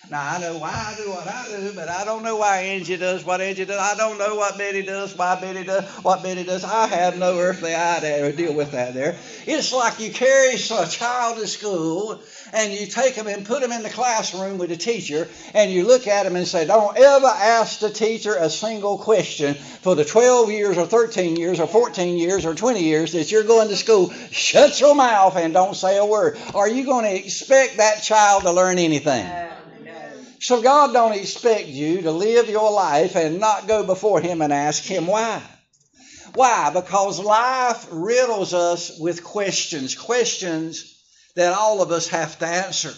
Now 0.09 0.35
I 0.35 0.39
know 0.39 0.57
why 0.57 0.71
I 0.71 0.95
do 0.95 1.09
what 1.09 1.27
I 1.27 1.47
do, 1.49 1.73
but 1.75 1.89
I 1.89 2.05
don't 2.05 2.23
know 2.23 2.37
why 2.37 2.59
Angie 2.59 2.95
does 2.95 3.25
what 3.25 3.41
Angie 3.41 3.65
does. 3.65 3.77
I 3.77 3.95
don't 3.95 4.17
know 4.17 4.35
what 4.35 4.57
Betty 4.57 4.81
does, 4.81 5.17
why 5.17 5.37
Betty 5.41 5.65
does 5.65 5.83
what 6.01 6.23
Betty 6.23 6.45
does. 6.45 6.63
I 6.63 6.87
have 6.87 7.17
no 7.17 7.37
earthly 7.37 7.75
idea 7.75 8.31
to 8.31 8.31
deal 8.31 8.53
with 8.53 8.71
that 8.71 8.93
there. 8.93 9.17
It's 9.45 9.73
like 9.73 9.99
you 9.99 10.09
carry 10.11 10.53
a 10.53 10.57
child 10.57 11.39
to 11.39 11.47
school 11.47 12.21
and 12.53 12.71
you 12.71 12.87
take 12.87 13.15
them 13.15 13.27
and 13.27 13.45
put 13.45 13.59
them 13.59 13.73
in 13.73 13.83
the 13.83 13.89
classroom 13.89 14.57
with 14.57 14.71
a 14.71 14.77
teacher 14.77 15.27
and 15.53 15.71
you 15.71 15.85
look 15.85 16.07
at 16.07 16.23
them 16.23 16.37
and 16.37 16.47
say, 16.47 16.65
Don't 16.65 16.97
ever 16.97 17.27
ask 17.27 17.79
the 17.79 17.89
teacher 17.89 18.35
a 18.35 18.49
single 18.49 18.97
question 18.97 19.55
for 19.55 19.93
the 19.93 20.05
12 20.05 20.51
years 20.51 20.77
or 20.77 20.85
13 20.85 21.35
years 21.35 21.59
or 21.59 21.67
14 21.67 22.17
years 22.17 22.45
or 22.45 22.55
20 22.55 22.81
years 22.81 23.11
that 23.11 23.29
you're 23.29 23.43
going 23.43 23.67
to 23.67 23.75
school. 23.75 24.13
Shut 24.31 24.79
your 24.79 24.95
mouth 24.95 25.35
and 25.35 25.53
don't 25.53 25.75
say 25.75 25.97
a 25.97 26.05
word. 26.05 26.37
Are 26.55 26.69
you 26.69 26.85
going 26.85 27.03
to 27.03 27.13
expect 27.13 27.77
that 27.77 28.03
child 28.03 28.43
to 28.43 28.53
learn 28.53 28.79
anything? 28.79 29.29
So 30.39 30.61
God 30.61 30.93
don't 30.93 31.13
expect 31.15 31.67
you 31.67 32.01
to 32.03 32.11
live 32.11 32.49
your 32.49 32.71
life 32.71 33.15
and 33.15 33.39
not 33.39 33.67
go 33.67 33.85
before 33.85 34.21
Him 34.21 34.41
and 34.41 34.53
ask 34.53 34.83
Him 34.83 35.07
why. 35.07 35.41
Why? 36.33 36.71
Because 36.73 37.19
life 37.19 37.87
riddles 37.91 38.53
us 38.53 38.99
with 38.99 39.23
questions, 39.23 39.95
questions 39.95 40.95
that 41.35 41.53
all 41.53 41.81
of 41.81 41.91
us 41.91 42.07
have 42.09 42.37
to 42.39 42.45
answer. 42.47 42.93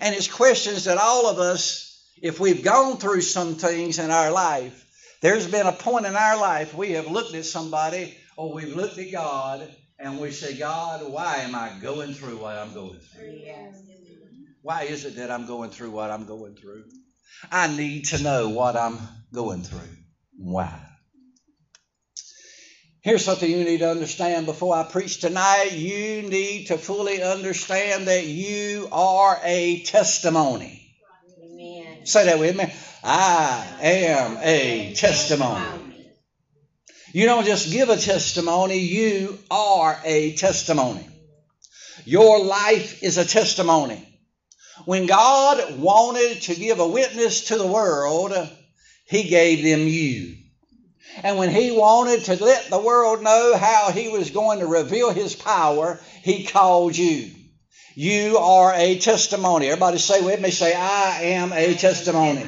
And 0.00 0.14
it's 0.14 0.28
questions 0.28 0.84
that 0.84 0.98
all 0.98 1.28
of 1.28 1.38
us, 1.38 2.04
if 2.20 2.40
we've 2.40 2.64
gone 2.64 2.98
through 2.98 3.20
some 3.22 3.54
things 3.54 3.98
in 3.98 4.10
our 4.10 4.30
life, 4.30 4.82
There's 5.22 5.46
been 5.46 5.68
a 5.68 5.72
point 5.72 6.04
in 6.04 6.16
our 6.16 6.36
life 6.36 6.74
we 6.74 6.92
have 6.92 7.06
looked 7.06 7.32
at 7.36 7.44
somebody 7.44 8.12
or 8.36 8.52
we've 8.52 8.74
looked 8.74 8.98
at 8.98 9.12
God 9.12 9.72
and 9.96 10.18
we 10.18 10.32
say, 10.32 10.58
God, 10.58 11.08
why 11.08 11.36
am 11.36 11.54
I 11.54 11.70
going 11.80 12.12
through 12.12 12.38
what 12.38 12.56
I'm 12.56 12.74
going 12.74 12.98
through? 12.98 13.30
Yes. 13.30 13.91
Why 14.62 14.82
is 14.84 15.04
it 15.04 15.16
that 15.16 15.30
I'm 15.30 15.46
going 15.46 15.70
through 15.70 15.90
what 15.90 16.10
I'm 16.10 16.24
going 16.24 16.54
through? 16.54 16.84
I 17.50 17.66
need 17.66 18.06
to 18.06 18.22
know 18.22 18.48
what 18.48 18.76
I'm 18.76 19.00
going 19.32 19.62
through. 19.62 19.96
Why? 20.36 20.72
Here's 23.02 23.24
something 23.24 23.50
you 23.50 23.64
need 23.64 23.78
to 23.78 23.90
understand 23.90 24.46
before 24.46 24.76
I 24.76 24.84
preach 24.84 25.18
tonight. 25.18 25.72
You 25.72 26.22
need 26.22 26.68
to 26.68 26.78
fully 26.78 27.20
understand 27.20 28.06
that 28.06 28.26
you 28.26 28.88
are 28.92 29.40
a 29.42 29.82
testimony. 29.82 30.94
Amen. 31.42 32.06
Say 32.06 32.26
that 32.26 32.38
with 32.38 32.54
me. 32.54 32.72
I 33.02 33.66
am 33.80 34.38
a 34.40 34.92
testimony. 34.94 36.12
You 37.12 37.26
don't 37.26 37.44
just 37.44 37.72
give 37.72 37.88
a 37.88 37.96
testimony, 37.96 38.78
you 38.78 39.38
are 39.50 39.98
a 40.04 40.34
testimony. 40.34 41.08
Your 42.04 42.38
life 42.38 43.02
is 43.02 43.18
a 43.18 43.24
testimony. 43.24 44.11
When 44.84 45.06
God 45.06 45.78
wanted 45.78 46.42
to 46.42 46.54
give 46.54 46.80
a 46.80 46.88
witness 46.88 47.48
to 47.48 47.56
the 47.56 47.66
world, 47.66 48.32
He 49.06 49.24
gave 49.24 49.62
them 49.62 49.86
you. 49.86 50.36
And 51.22 51.38
when 51.38 51.50
He 51.50 51.70
wanted 51.70 52.24
to 52.24 52.42
let 52.42 52.70
the 52.70 52.80
world 52.80 53.22
know 53.22 53.56
how 53.56 53.90
He 53.90 54.08
was 54.08 54.30
going 54.30 54.60
to 54.60 54.66
reveal 54.66 55.10
His 55.10 55.34
power, 55.34 56.00
He 56.22 56.44
called 56.44 56.96
you. 56.96 57.30
You 57.94 58.38
are 58.38 58.72
a 58.74 58.98
testimony. 58.98 59.68
Everybody 59.68 59.98
say 59.98 60.22
with 60.22 60.40
me, 60.40 60.50
say, 60.50 60.74
I 60.74 61.22
am 61.22 61.52
a 61.52 61.74
testimony. 61.74 62.46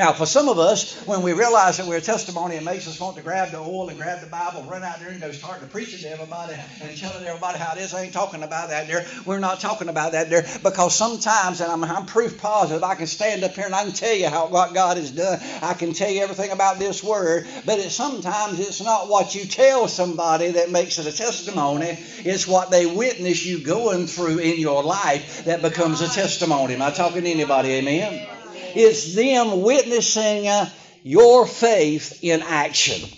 Now, 0.00 0.14
for 0.14 0.24
some 0.24 0.48
of 0.48 0.58
us, 0.58 0.96
when 1.04 1.20
we 1.20 1.34
realize 1.34 1.76
that 1.76 1.86
we're 1.86 1.98
a 1.98 2.00
testimony, 2.00 2.56
it 2.56 2.64
makes 2.64 2.88
us 2.88 2.98
want 2.98 3.18
to 3.18 3.22
grab 3.22 3.50
the 3.50 3.58
oil 3.58 3.90
and 3.90 3.98
grab 3.98 4.22
the 4.22 4.28
Bible, 4.28 4.62
run 4.62 4.82
out 4.82 4.98
there 4.98 5.10
and 5.10 5.20
go 5.20 5.30
start 5.30 5.60
to 5.60 5.66
preaching 5.66 5.98
to 5.98 6.10
everybody 6.10 6.54
and 6.80 6.96
telling 6.96 7.22
everybody 7.26 7.58
how 7.58 7.74
it 7.74 7.80
is. 7.80 7.92
I 7.92 8.04
ain't 8.04 8.14
talking 8.14 8.42
about 8.42 8.70
that 8.70 8.88
there. 8.88 9.04
We're 9.26 9.40
not 9.40 9.60
talking 9.60 9.90
about 9.90 10.12
that 10.12 10.30
there 10.30 10.46
because 10.62 10.94
sometimes, 10.94 11.60
and 11.60 11.70
I'm, 11.70 11.84
I'm 11.84 12.06
proof 12.06 12.38
positive, 12.38 12.82
I 12.82 12.94
can 12.94 13.08
stand 13.08 13.44
up 13.44 13.54
here 13.54 13.66
and 13.66 13.74
I 13.74 13.82
can 13.82 13.92
tell 13.92 14.14
you 14.14 14.30
how 14.30 14.48
what 14.48 14.72
God 14.72 14.96
has 14.96 15.10
done. 15.10 15.38
I 15.60 15.74
can 15.74 15.92
tell 15.92 16.10
you 16.10 16.22
everything 16.22 16.50
about 16.50 16.78
this 16.78 17.04
word, 17.04 17.46
but 17.66 17.78
it, 17.78 17.90
sometimes 17.90 18.58
it's 18.58 18.80
not 18.80 19.06
what 19.06 19.34
you 19.34 19.44
tell 19.44 19.86
somebody 19.86 20.52
that 20.52 20.70
makes 20.70 20.98
it 20.98 21.04
a 21.04 21.12
testimony. 21.14 21.98
It's 22.24 22.46
what 22.46 22.70
they 22.70 22.86
witness 22.86 23.44
you 23.44 23.58
going 23.58 24.06
through 24.06 24.38
in 24.38 24.58
your 24.60 24.82
life 24.82 25.44
that 25.44 25.60
becomes 25.60 26.00
a 26.00 26.08
testimony. 26.08 26.72
Am 26.72 26.80
I 26.80 26.90
talking 26.90 27.24
to 27.24 27.30
anybody? 27.30 27.72
Amen. 27.72 28.39
It's 28.74 29.14
them 29.14 29.62
witnessing 29.62 30.48
uh, 30.48 30.70
your 31.02 31.46
faith 31.46 32.20
in 32.22 32.42
action. 32.42 33.08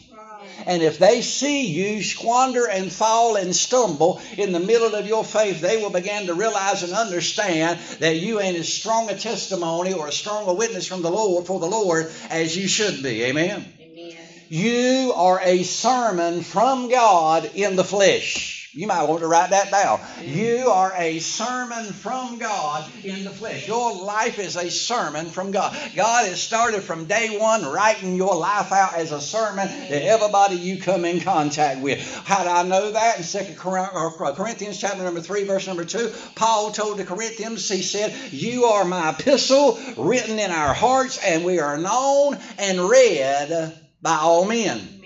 And 0.66 0.82
if 0.82 0.98
they 0.98 1.22
see 1.22 1.66
you 1.66 2.02
squander 2.02 2.68
and 2.68 2.90
fall 2.90 3.36
and 3.36 3.54
stumble 3.54 4.20
in 4.36 4.52
the 4.52 4.60
middle 4.60 4.94
of 4.94 5.06
your 5.06 5.24
faith, 5.24 5.60
they 5.60 5.76
will 5.76 5.90
begin 5.90 6.26
to 6.26 6.34
realize 6.34 6.82
and 6.82 6.92
understand 6.92 7.80
that 7.98 8.16
you 8.16 8.40
ain't 8.40 8.56
as 8.56 8.72
strong 8.72 9.10
a 9.10 9.16
testimony 9.16 9.92
or 9.92 10.08
as 10.08 10.14
strong 10.14 10.48
a 10.48 10.52
witness 10.52 10.86
from 10.86 11.02
the 11.02 11.10
Lord 11.10 11.46
for 11.46 11.58
the 11.58 11.66
Lord 11.66 12.10
as 12.30 12.56
you 12.56 12.68
should 12.68 13.02
be. 13.02 13.24
Amen. 13.24 13.66
Amen. 13.80 14.16
You 14.48 15.12
are 15.14 15.40
a 15.42 15.62
sermon 15.62 16.42
from 16.42 16.90
God 16.90 17.50
in 17.54 17.76
the 17.76 17.84
flesh. 17.84 18.61
You 18.74 18.86
might 18.86 19.02
want 19.02 19.20
to 19.20 19.26
write 19.26 19.50
that 19.50 19.70
down. 19.70 20.00
You 20.22 20.70
are 20.70 20.94
a 20.96 21.18
sermon 21.18 21.92
from 21.92 22.38
God 22.38 22.90
in 23.04 23.24
the 23.24 23.30
flesh. 23.30 23.68
Your 23.68 23.92
life 23.92 24.38
is 24.38 24.56
a 24.56 24.70
sermon 24.70 25.28
from 25.28 25.50
God. 25.50 25.76
God 25.94 26.26
has 26.26 26.40
started 26.40 26.82
from 26.82 27.04
day 27.04 27.38
one 27.38 27.66
writing 27.66 28.16
your 28.16 28.34
life 28.34 28.72
out 28.72 28.94
as 28.94 29.12
a 29.12 29.20
sermon 29.20 29.68
to 29.68 30.02
everybody 30.02 30.56
you 30.56 30.80
come 30.80 31.04
in 31.04 31.20
contact 31.20 31.80
with. 31.80 32.00
How 32.24 32.44
do 32.44 32.48
I 32.48 32.62
know 32.62 32.92
that? 32.92 33.18
In 33.18 33.24
2 33.24 33.54
Corinthians 33.56 34.78
chapter 34.78 35.02
number 35.02 35.20
3, 35.20 35.44
verse 35.44 35.66
number 35.66 35.84
2, 35.84 36.10
Paul 36.34 36.70
told 36.70 36.96
the 36.96 37.04
Corinthians, 37.04 37.68
he 37.68 37.82
said, 37.82 38.14
You 38.30 38.64
are 38.64 38.86
my 38.86 39.10
epistle 39.10 39.78
written 39.98 40.38
in 40.38 40.50
our 40.50 40.72
hearts, 40.72 41.18
and 41.22 41.44
we 41.44 41.58
are 41.58 41.76
known 41.76 42.38
and 42.56 42.88
read 42.88 43.74
by 44.00 44.16
all 44.16 44.46
men. 44.46 45.01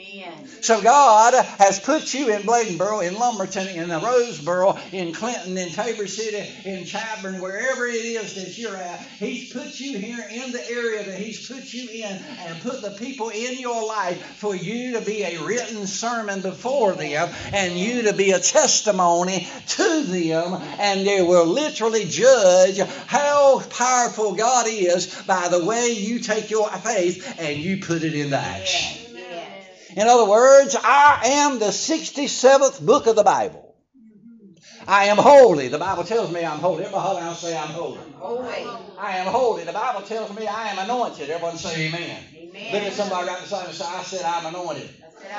So 0.61 0.83
God 0.83 1.35
has 1.59 1.79
put 1.79 2.13
you 2.13 2.31
in 2.33 2.43
Bladenboro, 2.43 3.07
in 3.07 3.15
Lumberton, 3.15 3.69
in 3.69 3.89
Roseboro, 3.89 4.79
in 4.93 5.13
Clinton, 5.13 5.57
in 5.57 5.71
Tabor 5.71 6.07
City, 6.07 6.45
in 6.65 6.85
Chadbourne, 6.85 7.41
wherever 7.41 7.87
it 7.87 7.95
is 7.95 8.35
that 8.35 8.59
you're 8.59 8.77
at. 8.77 9.01
He's 9.19 9.53
put 9.53 9.79
you 9.79 9.99
here 9.99 10.25
in 10.29 10.53
the 10.53 10.71
area 10.71 11.05
that 11.05 11.19
He's 11.19 11.47
put 11.47 11.73
you 11.73 11.89
in 11.89 12.21
and 12.41 12.61
put 12.63 12.83
the 12.83 12.91
people 12.91 13.29
in 13.29 13.59
your 13.59 13.87
life 13.87 14.21
for 14.39 14.55
you 14.55 14.95
to 14.95 15.01
be 15.01 15.23
a 15.23 15.39
written 15.43 15.87
sermon 15.87 16.41
before 16.41 16.95
them 16.95 17.33
and 17.53 17.79
you 17.79 18.03
to 18.03 18.13
be 18.13 18.33
a 18.33 18.41
testimony 18.41 19.47
to 19.69 20.03
them. 20.03 20.61
And 20.79 21.07
they 21.07 21.23
will 21.23 21.47
literally 21.47 22.07
judge 22.07 22.79
how 23.07 23.61
powerful 23.71 24.35
God 24.35 24.67
is 24.69 25.23
by 25.23 25.49
the 25.49 25.65
way 25.65 25.93
you 25.93 26.19
take 26.19 26.51
your 26.51 26.69
faith 26.71 27.37
and 27.39 27.59
you 27.59 27.79
put 27.79 28.03
it 28.03 28.15
into 28.15 28.37
action. 28.37 29.06
In 29.97 30.07
other 30.07 30.27
words, 30.27 30.77
I 30.77 31.21
am 31.25 31.59
the 31.59 31.73
67th 31.73 32.85
book 32.85 33.07
of 33.07 33.17
the 33.17 33.25
Bible. 33.25 33.75
I 34.87 35.07
am 35.07 35.17
holy. 35.17 35.69
The 35.69 35.79
Bible 35.79 36.05
tells 36.05 36.31
me 36.31 36.45
I'm 36.45 36.59
holy. 36.59 36.85
Everybody 36.85 37.03
holler 37.03 37.21
out 37.23 37.37
say 37.37 37.57
I'm 37.57 37.69
holy. 37.69 37.99
Holy. 38.19 38.67
I 38.99 39.17
am 39.17 39.27
holy. 39.27 39.65
The 39.65 39.73
Bible 39.73 40.03
tells 40.03 40.37
me 40.37 40.47
I 40.47 40.69
am 40.69 40.79
anointed. 40.79 41.31
Everyone 41.31 41.57
say 41.57 41.89
amen. 41.89 42.23
Amen. 42.37 42.73
Look 42.75 42.83
at 42.83 42.93
somebody 42.93 43.27
right 43.27 43.41
beside 43.41 43.63
me 43.63 43.69
and 43.69 43.75
say, 43.75 43.85
I 43.87 44.03
said 44.03 44.25
I'm 44.27 44.55
anointed. 44.55 44.91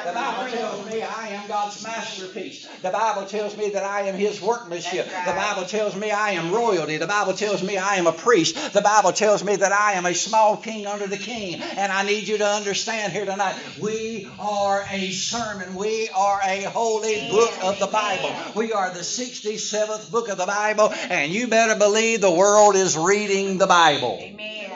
The 0.06 0.14
Bible 0.14 0.52
tells 0.52 0.92
me 0.92 1.02
I 1.02 1.28
am 1.30 1.48
God's 1.48 1.84
masterpiece. 1.84 2.68
The 2.82 2.90
Bible 2.90 3.26
tells 3.26 3.58
me 3.58 3.70
that 3.70 3.84
I 3.84 4.02
am 4.04 4.16
His 4.16 4.42
workmanship. 4.42 5.12
Right. 5.12 5.26
The 5.26 5.32
Bible 5.32 5.66
tells 5.66 5.96
me 5.96 6.12
I 6.12 6.32
am 6.32 6.54
royalty. 6.54 6.98
The 6.98 7.08
Bible 7.08 7.34
tells 7.34 7.64
me 7.64 7.78
I 7.78 7.96
am 7.96 8.08
a 8.08 8.12
priest. 8.12 8.74
The 8.74 8.82
Bible 8.82 9.12
tells 9.12 9.44
me 9.44 9.56
that 9.56 9.72
I 9.72 9.94
am 9.94 10.06
a 10.06 10.14
small 10.14 10.58
king 10.58 10.88
under 10.88 11.08
the 11.08 11.18
king. 11.18 11.62
And 11.62 11.92
I 11.92 12.04
need 12.04 12.28
you 12.28 12.38
to 12.38 12.48
understand 12.48 13.14
here 13.14 13.26
tonight 13.26 13.56
we 13.82 14.30
are 14.40 14.86
a 14.90 15.12
sermon. 15.12 15.76
We 15.76 16.10
are 16.10 16.40
a 16.44 16.64
holy 16.64 17.30
book 17.30 17.54
of 17.64 17.80
the 17.80 17.88
Bible. 17.88 18.34
We 18.56 18.74
are 18.74 18.92
the 18.92 19.00
67th 19.00 20.12
book 20.12 20.30
of 20.30 20.38
the 20.38 20.46
Bible. 20.46 20.92
And 21.10 21.32
you 21.32 21.48
better 21.48 21.76
believe 21.76 22.22
the 22.22 22.32
world 22.32 22.76
is 22.76 22.98
reading 22.98 23.58
the 23.58 23.68
Bible 23.68 24.20
Amen. 24.22 24.67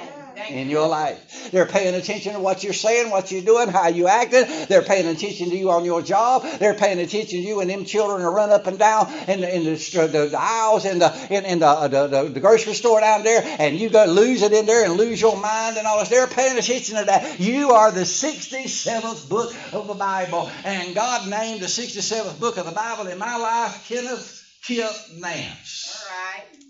In 0.51 0.69
your 0.69 0.87
life. 0.87 1.51
They're 1.51 1.65
paying 1.65 1.95
attention 1.95 2.33
to 2.33 2.39
what 2.39 2.63
you're 2.63 2.73
saying, 2.73 3.09
what 3.09 3.31
you're 3.31 3.41
doing, 3.41 3.69
how 3.69 3.87
you 3.87 4.07
acting. 4.07 4.45
They're 4.67 4.81
paying 4.81 5.07
attention 5.07 5.49
to 5.49 5.55
you 5.55 5.71
on 5.71 5.85
your 5.85 6.01
job. 6.01 6.43
They're 6.59 6.73
paying 6.73 6.99
attention 6.99 7.41
to 7.41 7.47
you 7.47 7.61
and 7.61 7.69
them 7.69 7.85
children 7.85 8.21
are 8.21 8.33
run 8.33 8.49
up 8.49 8.67
and 8.67 8.77
down 8.77 9.11
in 9.27 9.41
the, 9.41 9.55
in 9.55 9.63
the, 9.63 10.07
the, 10.11 10.27
the 10.27 10.37
aisles 10.39 10.85
in 10.85 10.99
the 10.99 11.11
in, 11.29 11.45
in 11.45 11.63
uh, 11.63 11.87
the, 11.87 12.07
the 12.07 12.23
the 12.23 12.39
grocery 12.39 12.73
store 12.73 12.99
down 12.99 13.23
there, 13.23 13.41
and 13.59 13.77
you 13.77 13.89
go 13.89 14.05
lose 14.05 14.41
it 14.41 14.51
in 14.53 14.65
there 14.65 14.85
and 14.85 14.93
lose 14.95 15.21
your 15.21 15.37
mind 15.37 15.77
and 15.77 15.87
all 15.87 15.99
this. 15.99 16.09
They're 16.09 16.27
paying 16.27 16.57
attention 16.57 16.97
to 16.97 17.05
that. 17.05 17.39
You 17.39 17.71
are 17.71 17.91
the 17.91 18.01
67th 18.01 19.29
book 19.29 19.53
of 19.73 19.87
the 19.87 19.93
Bible, 19.93 20.49
and 20.63 20.93
God 20.95 21.29
named 21.29 21.61
the 21.61 21.67
67th 21.67 22.39
book 22.39 22.57
of 22.57 22.65
the 22.65 22.71
Bible 22.71 23.07
in 23.07 23.17
my 23.17 23.37
life, 23.37 23.87
Kenneth 23.87 24.37
Kip 24.63 24.91
Nance 25.15 26.05
All 26.05 26.17
right. 26.17 26.60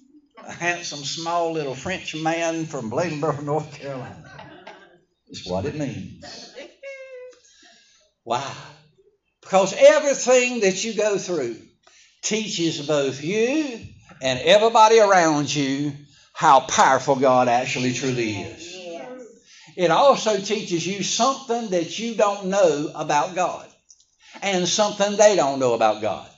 A 0.45 0.51
handsome, 0.51 1.03
small 1.03 1.53
little 1.53 1.75
French 1.75 2.15
man 2.15 2.65
from 2.65 2.91
Bladenboro, 2.91 3.43
North 3.43 3.79
Carolina. 3.79 4.31
Is 5.27 5.48
what 5.48 5.65
it 5.65 5.75
means. 5.75 6.53
Why? 8.24 8.45
Because 9.41 9.74
everything 9.77 10.62
that 10.62 10.83
you 10.83 10.93
go 10.93 11.17
through 11.17 11.55
teaches 12.21 12.86
both 12.86 13.24
you 13.24 13.79
and 14.21 14.39
everybody 14.39 15.00
around 15.00 15.53
you 15.53 15.93
how 16.33 16.62
powerful 16.62 17.15
God 17.15 17.48
actually 17.48 17.93
truly 17.93 18.31
is. 18.41 18.71
It 19.77 19.91
also 19.91 20.38
teaches 20.38 20.86
you 20.86 21.03
something 21.03 21.69
that 21.69 21.98
you 21.98 22.15
don't 22.15 22.48
know 22.48 22.91
about 22.93 23.36
God 23.36 23.67
and 24.41 24.67
something 24.67 25.17
they 25.17 25.36
don't 25.36 25.60
know 25.60 25.74
about 25.74 26.01
God. 26.01 26.29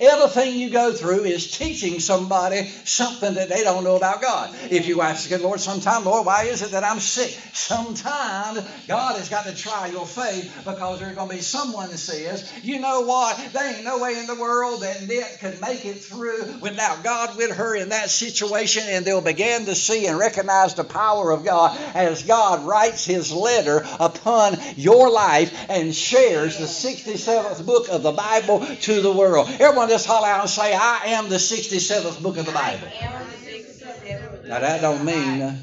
Everything 0.00 0.54
you 0.54 0.70
go 0.70 0.92
through 0.92 1.24
is 1.24 1.56
teaching 1.56 1.98
somebody 1.98 2.66
something 2.84 3.34
that 3.34 3.48
they 3.48 3.62
don't 3.62 3.84
know 3.84 3.96
about 3.96 4.20
God. 4.20 4.54
If 4.70 4.86
you 4.86 5.00
ask 5.00 5.28
the 5.28 5.38
Lord 5.38 5.60
sometime, 5.60 6.04
Lord, 6.04 6.26
why 6.26 6.44
is 6.44 6.62
it 6.62 6.72
that 6.72 6.84
I'm 6.84 7.00
sick? 7.00 7.30
Sometimes 7.54 8.60
God 8.86 9.16
has 9.16 9.28
got 9.28 9.46
to 9.46 9.56
try 9.56 9.88
your 9.88 10.06
faith 10.06 10.54
because 10.64 11.00
there's 11.00 11.14
going 11.14 11.30
to 11.30 11.34
be 11.36 11.40
someone 11.40 11.88
that 11.88 11.98
says, 11.98 12.52
you 12.62 12.80
know 12.80 13.02
what? 13.02 13.38
There 13.52 13.74
ain't 13.74 13.84
no 13.84 13.98
way 13.98 14.18
in 14.18 14.26
the 14.26 14.34
world 14.34 14.82
that 14.82 15.06
Nick 15.08 15.40
could 15.40 15.60
make 15.60 15.84
it 15.86 16.02
through 16.02 16.58
without 16.60 17.02
God 17.02 17.36
with 17.36 17.52
her 17.52 17.74
in 17.74 17.88
that 17.88 18.10
situation, 18.10 18.82
and 18.88 19.04
they'll 19.04 19.22
begin 19.22 19.64
to 19.66 19.74
see 19.74 20.06
and 20.06 20.18
recognize 20.18 20.74
the 20.74 20.84
power 20.84 21.30
of 21.30 21.44
God 21.44 21.76
as 21.94 22.22
God 22.24 22.66
writes 22.66 23.06
his 23.06 23.32
letter 23.32 23.86
upon 23.98 24.58
your 24.76 25.10
life 25.10 25.70
and 25.70 25.94
shares 25.94 26.58
the 26.58 26.64
67th 26.64 27.64
book 27.64 27.88
of 27.88 28.02
the 28.02 28.12
Bible 28.12 28.66
to 28.82 29.00
the 29.00 29.12
world. 29.12 29.48
Everyone 29.78 29.94
just 29.94 30.06
holler 30.06 30.26
out 30.26 30.40
and 30.40 30.50
say, 30.50 30.74
I 30.74 31.02
am 31.10 31.28
the 31.28 31.36
67th 31.36 32.20
book 32.20 32.36
of 32.36 32.46
the 32.46 32.50
Bible. 32.50 32.88
The 32.88 34.48
Now 34.48 34.58
that 34.58 34.80
don't 34.80 35.04
mean 35.04 35.40
uh, 35.40 35.56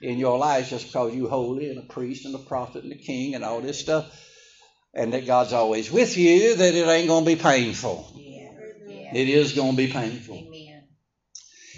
in 0.00 0.18
your 0.18 0.36
life 0.36 0.68
just 0.68 0.86
because 0.86 1.14
you 1.14 1.28
holy 1.28 1.70
and 1.70 1.78
a 1.78 1.82
priest 1.82 2.26
and 2.26 2.34
a 2.34 2.38
prophet 2.38 2.82
and 2.82 2.92
a 2.92 2.96
king 2.96 3.36
and 3.36 3.44
all 3.44 3.60
this 3.60 3.78
stuff, 3.78 4.04
and 4.92 5.12
that 5.12 5.26
God's 5.26 5.52
always 5.52 5.92
with 5.92 6.16
you, 6.16 6.56
that 6.56 6.74
it 6.74 6.88
ain't 6.88 7.06
going 7.06 7.24
to 7.24 7.30
be 7.30 7.36
painful. 7.36 8.04
Yeah. 8.16 8.50
Yeah. 8.88 9.14
It 9.14 9.28
is 9.28 9.52
going 9.52 9.70
to 9.70 9.76
be 9.76 9.86
painful. 9.86 10.38
Amen. 10.38 10.82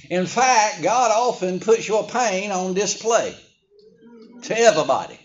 In 0.08 0.24
fact, 0.24 0.80
God 0.80 1.10
often 1.10 1.60
puts 1.60 1.86
your 1.86 2.06
pain 2.06 2.50
on 2.50 2.72
display 2.72 3.36
to 4.44 4.58
everybody. 4.58 5.18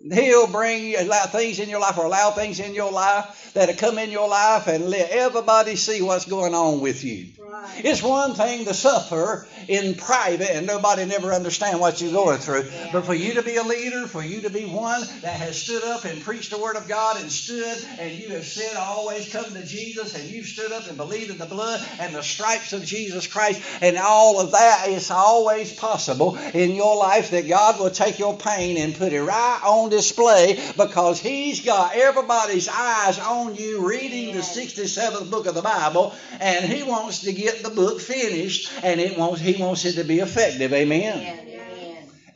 He'll 0.00 0.46
bring 0.46 0.94
allow 0.94 1.24
things 1.26 1.58
in 1.58 1.68
your 1.68 1.80
life 1.80 1.98
or 1.98 2.04
allow 2.04 2.30
things 2.30 2.60
in 2.60 2.72
your 2.72 2.92
life 2.92 3.50
that'll 3.54 3.74
come 3.74 3.98
in 3.98 4.12
your 4.12 4.28
life 4.28 4.68
and 4.68 4.88
let 4.88 5.10
everybody 5.10 5.74
see 5.74 6.02
what's 6.02 6.24
going 6.24 6.54
on 6.54 6.80
with 6.80 7.02
you. 7.02 7.26
Right. 7.36 7.84
It's 7.84 8.00
one 8.00 8.34
thing 8.34 8.66
to 8.66 8.74
suffer 8.74 9.48
in 9.66 9.96
private 9.96 10.54
and 10.54 10.68
nobody 10.68 11.04
never 11.04 11.32
understand 11.32 11.80
what 11.80 12.00
you're 12.00 12.12
going 12.12 12.38
through. 12.38 12.70
But 12.92 13.06
for 13.06 13.14
you 13.14 13.34
to 13.34 13.42
be 13.42 13.56
a 13.56 13.64
leader, 13.64 14.06
for 14.06 14.22
you 14.22 14.42
to 14.42 14.50
be 14.50 14.66
one 14.66 15.00
that 15.22 15.40
has 15.40 15.60
stood 15.60 15.82
up 15.82 16.04
and 16.04 16.22
preached 16.22 16.50
the 16.50 16.58
word 16.58 16.76
of 16.76 16.86
God 16.86 17.20
and 17.20 17.32
stood 17.32 17.76
and 17.98 18.12
you 18.12 18.28
have 18.30 18.44
said 18.44 18.76
always 18.76 19.32
come 19.32 19.52
to 19.52 19.66
Jesus 19.66 20.14
and 20.14 20.30
you've 20.30 20.46
stood 20.46 20.70
up 20.70 20.86
and 20.86 20.96
believed 20.96 21.30
in 21.30 21.38
the 21.38 21.46
blood 21.46 21.84
and 21.98 22.14
the 22.14 22.22
stripes 22.22 22.72
of 22.72 22.84
Jesus 22.84 23.26
Christ 23.26 23.60
and 23.82 23.96
all 23.96 24.40
of 24.40 24.52
that, 24.52 24.84
it's 24.86 25.10
always 25.10 25.72
possible 25.72 26.36
in 26.54 26.76
your 26.76 26.96
life 26.96 27.30
that 27.30 27.48
God 27.48 27.80
will 27.80 27.90
take 27.90 28.20
your 28.20 28.36
pain 28.36 28.76
and 28.76 28.94
put 28.94 29.12
it 29.12 29.22
right 29.22 29.60
on 29.64 29.87
display 29.90 30.58
because 30.76 31.20
He's 31.20 31.64
got 31.64 31.94
everybody's 31.94 32.68
eyes 32.68 33.18
on 33.18 33.54
you 33.54 33.88
reading 33.88 34.34
the 34.34 34.40
67th 34.40 35.30
book 35.30 35.46
of 35.46 35.54
the 35.54 35.62
Bible 35.62 36.14
and 36.40 36.64
He 36.64 36.82
wants 36.82 37.20
to 37.20 37.32
get 37.32 37.62
the 37.62 37.70
book 37.70 38.00
finished 38.00 38.70
and 38.82 39.00
it 39.00 39.18
wants 39.18 39.40
He 39.40 39.60
wants 39.60 39.84
it 39.84 39.94
to 39.94 40.04
be 40.04 40.20
effective. 40.20 40.72
Amen. 40.72 41.48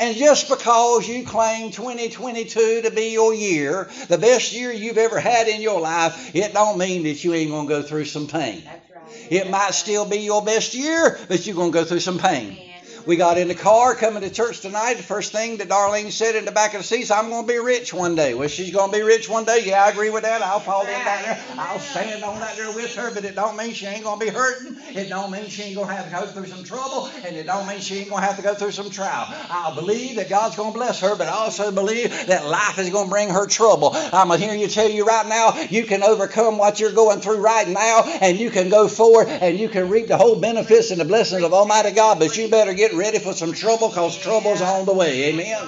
And 0.02 0.16
just 0.16 0.48
because 0.48 1.06
you 1.06 1.24
claim 1.24 1.70
2022 1.70 2.82
to 2.82 2.90
be 2.90 3.12
your 3.12 3.32
year, 3.32 3.88
the 4.08 4.18
best 4.18 4.52
year 4.52 4.72
you've 4.72 4.98
ever 4.98 5.20
had 5.20 5.46
in 5.46 5.60
your 5.60 5.80
life, 5.80 6.34
it 6.34 6.52
don't 6.52 6.76
mean 6.76 7.04
that 7.04 7.22
you 7.22 7.34
ain't 7.34 7.52
going 7.52 7.68
to 7.68 7.72
go 7.72 7.82
through 7.82 8.06
some 8.06 8.26
pain. 8.26 8.64
That's 8.64 8.90
right. 8.90 9.32
It 9.32 9.48
might 9.48 9.74
still 9.74 10.04
be 10.04 10.18
your 10.18 10.42
best 10.44 10.74
year, 10.74 11.20
but 11.28 11.46
you're 11.46 11.54
going 11.54 11.70
to 11.70 11.78
go 11.78 11.84
through 11.84 12.00
some 12.00 12.18
pain. 12.18 12.71
We 13.04 13.16
got 13.16 13.36
in 13.36 13.48
the 13.48 13.54
car 13.54 13.96
coming 13.96 14.22
to 14.22 14.30
church 14.30 14.60
tonight. 14.60 14.94
The 14.94 15.02
first 15.02 15.32
thing 15.32 15.56
that 15.56 15.68
Darlene 15.68 16.12
said 16.12 16.36
in 16.36 16.44
the 16.44 16.52
back 16.52 16.74
of 16.74 16.80
the 16.80 16.86
seat, 16.86 17.10
I'm 17.10 17.30
going 17.30 17.46
to 17.46 17.52
be 17.52 17.58
rich 17.58 17.92
one 17.92 18.14
day. 18.14 18.34
Well, 18.34 18.48
she's 18.48 18.70
going 18.70 18.92
to 18.92 18.96
be 18.96 19.02
rich 19.02 19.28
one 19.28 19.44
day. 19.44 19.62
Yeah, 19.64 19.84
I 19.84 19.90
agree 19.90 20.10
with 20.10 20.22
that. 20.22 20.40
I'll 20.40 20.60
fall 20.60 20.82
in 20.82 20.86
down 20.86 21.22
there. 21.22 21.44
I'll 21.58 21.80
stand 21.80 22.22
on 22.22 22.38
that 22.38 22.56
there 22.56 22.72
with 22.72 22.94
her, 22.94 23.12
but 23.12 23.24
it 23.24 23.34
don't 23.34 23.56
mean 23.56 23.72
she 23.72 23.86
ain't 23.86 24.04
going 24.04 24.20
to 24.20 24.24
be 24.24 24.30
hurting. 24.30 24.76
It 24.94 25.08
don't 25.08 25.32
mean 25.32 25.48
she 25.48 25.62
ain't 25.62 25.74
going 25.74 25.88
to 25.88 25.94
have 25.94 26.04
to 26.04 26.12
go 26.12 26.26
through 26.26 26.46
some 26.46 26.62
trouble, 26.62 27.10
and 27.26 27.34
it 27.34 27.46
don't 27.46 27.66
mean 27.66 27.80
she 27.80 27.98
ain't 27.98 28.10
going 28.10 28.22
to 28.22 28.26
have 28.26 28.36
to 28.36 28.42
go 28.42 28.54
through 28.54 28.70
some 28.70 28.90
trial. 28.90 29.26
I 29.50 29.72
believe 29.74 30.16
that 30.16 30.28
God's 30.28 30.54
going 30.54 30.72
to 30.72 30.78
bless 30.78 31.00
her, 31.00 31.16
but 31.16 31.26
I 31.26 31.32
also 31.32 31.72
believe 31.72 32.10
that 32.28 32.46
life 32.46 32.78
is 32.78 32.90
going 32.90 33.06
to 33.06 33.10
bring 33.10 33.30
her 33.30 33.46
trouble. 33.46 33.90
I'm 33.94 34.28
going 34.28 34.38
to 34.40 34.46
hear 34.46 34.54
you 34.54 34.68
tell 34.68 34.88
you 34.88 35.04
right 35.04 35.26
now, 35.26 35.60
you 35.70 35.84
can 35.86 36.04
overcome 36.04 36.56
what 36.56 36.78
you're 36.78 36.92
going 36.92 37.20
through 37.20 37.38
right 37.38 37.66
now, 37.66 38.04
and 38.20 38.38
you 38.38 38.50
can 38.50 38.68
go 38.68 38.86
forward, 38.86 39.26
and 39.28 39.58
you 39.58 39.68
can 39.68 39.88
reap 39.88 40.06
the 40.06 40.16
whole 40.16 40.36
benefits 40.36 40.92
and 40.92 41.00
the 41.00 41.04
blessings 41.04 41.42
of 41.42 41.52
Almighty 41.52 41.90
God, 41.90 42.20
but 42.20 42.36
you 42.36 42.48
better 42.48 42.74
get 42.74 42.91
ready 42.94 43.18
for 43.18 43.32
some 43.32 43.52
trouble 43.52 43.88
because 43.88 44.18
trouble's 44.18 44.60
on 44.60 44.86
the 44.86 44.92
way. 44.92 45.24
Amen. 45.24 45.66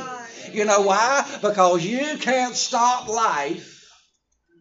You 0.53 0.65
know 0.65 0.83
why? 0.83 1.27
Because 1.43 1.85
you 1.85 2.19
can't 2.19 2.55
stop 2.55 3.09
life 3.09 3.91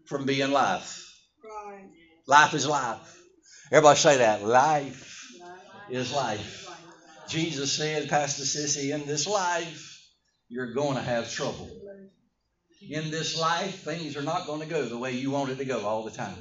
from 0.05 0.25
being 0.25 0.51
life. 0.51 1.00
Life 2.25 2.53
is 2.53 2.67
life. 2.67 3.22
Everybody 3.72 4.00
say 4.00 4.17
that. 4.17 4.43
Life 4.43 5.32
is 5.89 6.13
life. 6.13 6.67
Jesus 7.27 7.74
said, 7.74 8.10
Pastor 8.10 8.43
Sissy, 8.43 8.93
in 8.93 9.05
this 9.05 9.27
life, 9.27 10.08
you're 10.50 10.74
going 10.74 10.96
to 10.96 11.01
have 11.01 11.32
trouble. 11.32 11.70
In 12.89 13.12
this 13.12 13.39
life, 13.39 13.84
things 13.84 14.17
are 14.17 14.22
not 14.22 14.46
going 14.46 14.62
to 14.62 14.67
go 14.67 14.84
the 14.84 14.98
way 14.98 15.12
you 15.12 15.32
want 15.32 15.50
it 15.50 15.58
to 15.58 15.65
go 15.65 15.86
all 15.86 16.03
the 16.03 16.12
time. 16.12 16.36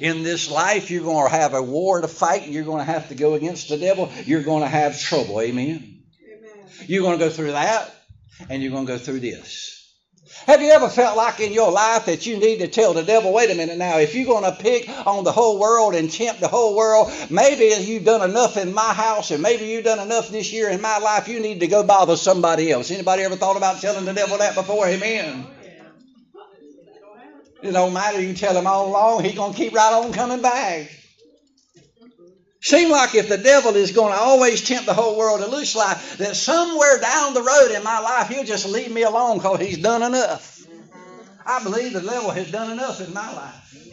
In 0.00 0.22
this 0.22 0.50
life, 0.50 0.90
you're 0.90 1.04
going 1.04 1.30
to 1.30 1.36
have 1.36 1.54
a 1.54 1.62
war 1.62 2.00
to 2.00 2.08
fight, 2.08 2.42
and 2.44 2.52
you're 2.52 2.64
going 2.64 2.84
to 2.84 2.92
have 2.92 3.08
to 3.08 3.14
go 3.14 3.34
against 3.34 3.68
the 3.68 3.76
devil. 3.76 4.10
You're 4.24 4.42
going 4.42 4.62
to 4.62 4.68
have 4.68 4.98
trouble. 5.00 5.40
Amen. 5.40 5.66
Amen. 5.66 6.66
You're 6.86 7.02
going 7.02 7.18
to 7.18 7.24
go 7.24 7.30
through 7.30 7.52
that, 7.52 7.94
and 8.48 8.62
you're 8.62 8.72
going 8.72 8.86
to 8.86 8.92
go 8.92 8.98
through 8.98 9.20
this. 9.20 9.78
Have 10.46 10.62
you 10.62 10.70
ever 10.70 10.88
felt 10.88 11.16
like 11.16 11.40
in 11.40 11.52
your 11.52 11.70
life 11.72 12.06
that 12.06 12.26
you 12.26 12.38
need 12.38 12.58
to 12.60 12.68
tell 12.68 12.94
the 12.94 13.02
devil, 13.02 13.32
wait 13.32 13.50
a 13.50 13.54
minute 13.54 13.76
now, 13.76 13.98
if 13.98 14.14
you're 14.14 14.26
going 14.26 14.44
to 14.44 14.56
pick 14.58 14.88
on 15.06 15.24
the 15.24 15.32
whole 15.32 15.58
world 15.58 15.94
and 15.94 16.10
tempt 16.10 16.40
the 16.40 16.48
whole 16.48 16.76
world, 16.76 17.12
maybe 17.28 17.74
you've 17.82 18.04
done 18.04 18.28
enough 18.28 18.56
in 18.56 18.72
my 18.72 18.94
house 18.94 19.30
and 19.30 19.42
maybe 19.42 19.66
you've 19.66 19.84
done 19.84 19.98
enough 19.98 20.28
this 20.28 20.52
year 20.52 20.70
in 20.70 20.80
my 20.80 20.98
life, 20.98 21.28
you 21.28 21.40
need 21.40 21.60
to 21.60 21.66
go 21.66 21.82
bother 21.82 22.16
somebody 22.16 22.70
else. 22.70 22.90
Anybody 22.90 23.24
ever 23.24 23.36
thought 23.36 23.56
about 23.56 23.80
telling 23.80 24.04
the 24.04 24.14
devil 24.14 24.38
that 24.38 24.54
before? 24.54 24.86
Amen. 24.86 25.46
It 27.62 27.72
don't 27.72 27.92
matter, 27.92 28.20
you 28.20 28.34
tell 28.34 28.56
him 28.56 28.66
all 28.66 28.88
along, 28.88 29.24
he's 29.24 29.34
going 29.34 29.52
to 29.52 29.56
keep 29.56 29.74
right 29.74 29.92
on 29.92 30.12
coming 30.12 30.42
back. 30.42 30.90
Seem 32.60 32.90
like 32.90 33.14
if 33.14 33.28
the 33.28 33.38
devil 33.38 33.74
is 33.76 33.92
going 33.92 34.12
to 34.12 34.18
always 34.18 34.62
tempt 34.62 34.86
the 34.86 34.94
whole 34.94 35.16
world 35.16 35.40
to 35.40 35.46
lose 35.46 35.76
life, 35.76 36.18
that 36.18 36.34
somewhere 36.34 36.98
down 36.98 37.34
the 37.34 37.42
road 37.42 37.70
in 37.70 37.84
my 37.84 38.00
life 38.00 38.28
he'll 38.28 38.44
just 38.44 38.68
leave 38.68 38.90
me 38.90 39.02
alone 39.02 39.38
because 39.38 39.60
he's 39.60 39.78
done 39.78 40.02
enough. 40.02 40.60
I 41.46 41.62
believe 41.62 41.92
the 41.92 42.00
devil 42.00 42.30
has 42.30 42.50
done 42.50 42.72
enough 42.72 43.00
in 43.00 43.14
my 43.14 43.32
life. 43.32 43.87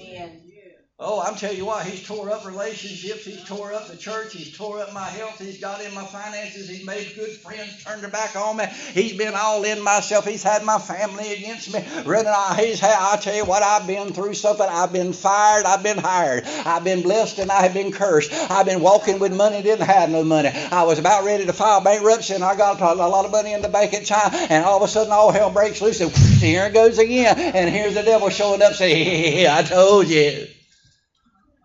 Oh, 0.98 1.22
I'm 1.22 1.36
telling 1.36 1.58
you 1.58 1.66
what, 1.66 1.86
he's 1.86 2.08
tore 2.08 2.32
up 2.32 2.46
relationships, 2.46 3.26
he's 3.26 3.44
tore 3.44 3.74
up 3.74 3.90
the 3.90 3.98
church, 3.98 4.34
he's 4.34 4.58
tore 4.58 4.80
up 4.80 4.94
my 4.94 5.04
health, 5.04 5.38
he's 5.40 5.60
got 5.60 5.82
in 5.82 5.94
my 5.94 6.06
finances, 6.06 6.70
he's 6.70 6.86
made 6.86 7.12
good 7.18 7.32
friends, 7.32 7.84
turned 7.84 8.02
their 8.02 8.10
back 8.10 8.34
on 8.38 8.56
me, 8.56 8.64
he's 8.94 9.18
been 9.18 9.34
all 9.36 9.62
in 9.66 9.82
myself, 9.82 10.26
he's 10.26 10.42
had 10.42 10.64
my 10.64 10.80
family 10.80 11.34
against 11.34 11.74
me. 11.74 11.84
Running 12.06 12.32
out, 12.34 12.58
he's 12.58 12.82
I 12.82 13.18
tell 13.18 13.36
you 13.36 13.44
what, 13.44 13.62
I've 13.62 13.86
been 13.86 14.14
through 14.14 14.36
something. 14.36 14.66
I've 14.66 14.94
been 14.94 15.12
fired, 15.12 15.66
I've 15.66 15.84
been 15.84 15.98
hired, 15.98 16.46
I've 16.46 16.86
been 16.86 17.02
blessed 17.02 17.40
and 17.40 17.52
I 17.52 17.64
have 17.64 17.74
been 17.74 17.92
cursed. 17.92 18.32
I've 18.50 18.66
been 18.66 18.80
walking 18.80 19.20
with 19.20 19.36
money, 19.36 19.62
didn't 19.62 19.88
have 19.88 20.10
no 20.10 20.24
money. 20.24 20.48
I 20.48 20.84
was 20.84 20.98
about 20.98 21.26
ready 21.26 21.46
to 21.46 21.52
file 21.52 21.82
bankruptcy 21.82 22.36
and 22.36 22.44
I 22.44 22.56
got 22.56 22.80
a 22.80 22.94
lot 22.94 23.26
of 23.26 23.32
money 23.32 23.52
in 23.52 23.62
the 23.62 23.68
bank 23.68 23.94
at 23.94 24.06
time, 24.06 24.32
and 24.34 24.64
all 24.64 24.78
of 24.78 24.84
a 24.84 24.88
sudden 24.88 25.12
all 25.12 25.34
hell 25.34 25.52
breaks 25.52 25.82
loose 25.82 26.00
and 26.00 26.12
here 26.16 26.68
it 26.68 26.74
goes 26.74 27.00
again. 27.00 27.38
And 27.38 27.70
here's 27.70 27.96
the 27.96 28.04
devil 28.04 28.30
showing 28.30 28.62
up 28.62 28.76
saying, 28.76 29.46
I 29.50 29.62
told 29.62 30.08
you. 30.08 30.48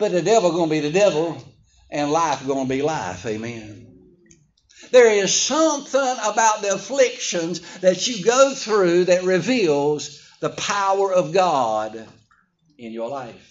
But 0.00 0.12
the 0.12 0.22
devil 0.22 0.50
going 0.50 0.70
to 0.70 0.74
be 0.74 0.80
the 0.80 0.90
devil, 0.90 1.36
and 1.90 2.10
life 2.10 2.46
going 2.46 2.66
to 2.66 2.68
be 2.68 2.80
life. 2.80 3.26
Amen. 3.26 3.86
There 4.92 5.12
is 5.12 5.34
something 5.34 6.16
about 6.24 6.62
the 6.62 6.72
afflictions 6.72 7.60
that 7.80 8.08
you 8.08 8.24
go 8.24 8.54
through 8.54 9.04
that 9.04 9.24
reveals 9.24 10.26
the 10.40 10.48
power 10.48 11.12
of 11.12 11.34
God 11.34 12.08
in 12.78 12.92
your 12.92 13.10
life. 13.10 13.46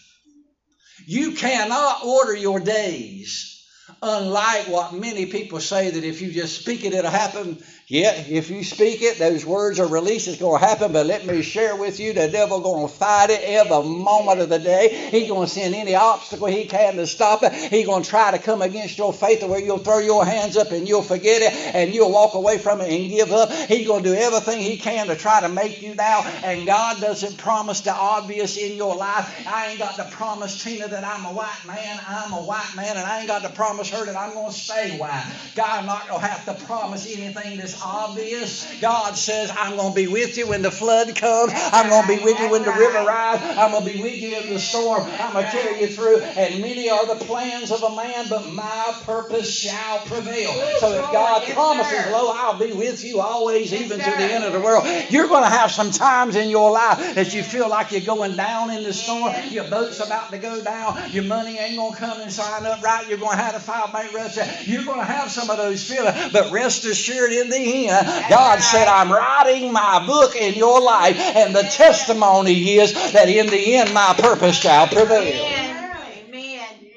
You 1.05 1.33
cannot 1.33 2.03
order 2.03 2.35
your 2.35 2.59
days, 2.59 3.63
unlike 4.01 4.67
what 4.69 4.93
many 4.93 5.27
people 5.27 5.59
say 5.59 5.91
that 5.91 6.03
if 6.03 6.19
you 6.19 6.31
just 6.31 6.61
speak 6.61 6.83
it, 6.83 6.95
it'll 6.95 7.11
happen. 7.11 7.63
Yeah, 7.91 8.11
if 8.11 8.51
you 8.51 8.63
speak 8.63 9.01
it, 9.01 9.17
those 9.17 9.43
words 9.43 9.79
are 9.79 9.87
released, 9.87 10.27
it's 10.27 10.37
going 10.37 10.61
to 10.61 10.67
happen. 10.67 10.91
But 10.93 11.07
let 11.07 11.25
me 11.25 11.41
share 11.41 11.75
with 11.75 11.99
you, 11.99 12.13
the 12.13 12.27
devil 12.27 12.59
going 12.59 12.87
to 12.87 12.93
fight 12.93 13.31
it 13.31 13.41
every 13.43 13.83
moment 13.83 14.41
of 14.41 14.49
the 14.49 14.59
day. 14.59 15.09
He's 15.09 15.27
going 15.27 15.47
to 15.47 15.51
send 15.51 15.73
any 15.73 15.95
obstacle 15.95 16.45
he 16.45 16.65
can 16.65 16.97
to 16.97 17.07
stop 17.07 17.41
it. 17.41 17.51
He's 17.51 17.87
going 17.87 18.03
to 18.03 18.09
try 18.09 18.29
to 18.29 18.37
come 18.37 18.61
against 18.61 18.99
your 18.99 19.11
faith 19.11 19.41
where 19.41 19.59
you'll 19.59 19.79
throw 19.79 19.97
your 19.97 20.23
hands 20.23 20.55
up 20.55 20.69
and 20.69 20.87
you'll 20.87 21.01
forget 21.01 21.41
it 21.41 21.51
and 21.73 21.91
you'll 21.91 22.11
walk 22.11 22.35
away 22.35 22.59
from 22.59 22.79
it 22.81 22.91
and 22.91 23.09
give 23.09 23.31
up. 23.31 23.51
He's 23.51 23.87
going 23.87 24.03
to 24.03 24.09
do 24.09 24.15
everything 24.15 24.59
he 24.59 24.77
can 24.77 25.07
to 25.07 25.15
try 25.15 25.41
to 25.41 25.49
make 25.49 25.81
you 25.81 25.95
down. 25.95 26.27
And 26.43 26.67
God 26.67 27.01
doesn't 27.01 27.39
promise 27.39 27.81
the 27.81 27.91
obvious 27.91 28.57
in 28.57 28.75
your 28.75 28.95
life. 28.97 29.47
I 29.47 29.69
ain't 29.69 29.79
got 29.79 29.95
to 29.95 30.03
promise 30.15 30.63
Tina 30.63 30.87
that 30.89 31.03
I'm 31.03 31.25
a 31.25 31.33
white 31.33 31.65
man. 31.65 31.99
I'm 32.07 32.33
a 32.33 32.43
white 32.43 32.71
man, 32.75 32.97
and 32.97 33.07
I 33.07 33.17
ain't 33.17 33.27
got 33.27 33.41
to 33.41 33.49
promise 33.49 33.89
her 33.89 34.05
that 34.05 34.15
I'm 34.15 34.35
going 34.35 34.51
to 34.51 34.55
stay 34.55 34.95
white. 34.99 35.25
God 35.55 35.87
not 35.87 36.07
going 36.07 36.21
to 36.21 36.27
have 36.27 36.45
to 36.45 36.65
promise 36.65 37.11
anything 37.11 37.57
that's 37.57 37.78
obvious. 37.83 38.65
God 38.81 39.17
says, 39.17 39.51
I'm 39.55 39.75
going 39.75 39.91
to 39.91 39.95
be 39.95 40.07
with 40.07 40.37
you 40.37 40.47
when 40.47 40.61
the 40.61 40.71
flood 40.71 41.15
comes. 41.15 41.53
I'm 41.55 41.89
going 41.89 42.03
to 42.03 42.07
be 42.07 42.23
with 42.23 42.39
you 42.39 42.49
when 42.49 42.63
the 42.63 42.71
river 42.71 43.05
rises. 43.05 43.57
I'm 43.57 43.71
going 43.71 43.85
to 43.85 43.93
be 43.93 44.01
with 44.01 44.15
you 44.15 44.37
in 44.37 44.53
the 44.53 44.59
storm. 44.59 45.03
I'm 45.03 45.33
going 45.33 45.45
to 45.45 45.51
carry 45.51 45.81
you 45.81 45.87
through. 45.87 46.19
And 46.21 46.61
many 46.61 46.89
are 46.89 47.05
the 47.05 47.23
plans 47.25 47.71
of 47.71 47.83
a 47.83 47.95
man, 47.95 48.25
but 48.29 48.51
my 48.51 48.95
purpose 49.03 49.53
shall 49.53 49.99
prevail. 49.99 50.51
So 50.79 50.91
if 50.93 51.11
God 51.11 51.43
promises, 51.43 52.11
lo, 52.11 52.31
I'll 52.33 52.57
be 52.57 52.73
with 52.73 53.03
you 53.03 53.19
always, 53.19 53.73
even 53.73 53.99
to 53.99 54.11
the 54.11 54.23
end 54.23 54.43
of 54.43 54.53
the 54.53 54.59
world. 54.59 54.85
You're 55.09 55.27
going 55.27 55.43
to 55.43 55.49
have 55.49 55.71
some 55.71 55.91
times 55.91 56.35
in 56.35 56.49
your 56.49 56.71
life 56.71 57.15
that 57.15 57.33
you 57.33 57.43
feel 57.43 57.69
like 57.69 57.91
you're 57.91 58.01
going 58.01 58.35
down 58.35 58.71
in 58.71 58.83
the 58.83 58.93
storm. 58.93 59.33
Your 59.49 59.69
boat's 59.69 59.99
about 59.99 60.31
to 60.31 60.37
go 60.37 60.61
down. 60.61 61.11
Your 61.11 61.23
money 61.23 61.57
ain't 61.57 61.77
going 61.77 61.93
to 61.93 61.97
come 61.97 62.21
and 62.21 62.31
sign 62.31 62.65
up 62.65 62.81
right. 62.81 63.07
You're 63.07 63.17
going 63.17 63.37
to 63.37 63.43
have 63.43 63.53
to 63.53 63.59
file 63.59 63.91
bankruptcy. 63.91 64.41
You're 64.69 64.85
going 64.85 64.99
to 64.99 65.05
have 65.05 65.31
some 65.31 65.49
of 65.49 65.57
those 65.57 65.83
feelings. 65.83 66.31
But 66.31 66.51
rest 66.51 66.85
assured, 66.85 67.31
in 67.31 67.49
the 67.49 67.57
end, 67.69 68.29
God 68.29 68.59
said, 68.59 68.87
I'm 68.87 69.11
writing 69.11 69.71
my 69.71 70.05
book 70.05 70.35
in 70.35 70.55
your 70.55 70.81
life, 70.81 71.17
and 71.19 71.55
the 71.55 71.63
testimony 71.63 72.77
is 72.77 72.93
that 73.13 73.29
in 73.29 73.47
the 73.47 73.75
end 73.75 73.93
my 73.93 74.15
purpose 74.17 74.57
shall 74.57 74.87
prevail. 74.87 75.45
Amen. 75.45 75.91
Amen. 76.27 76.91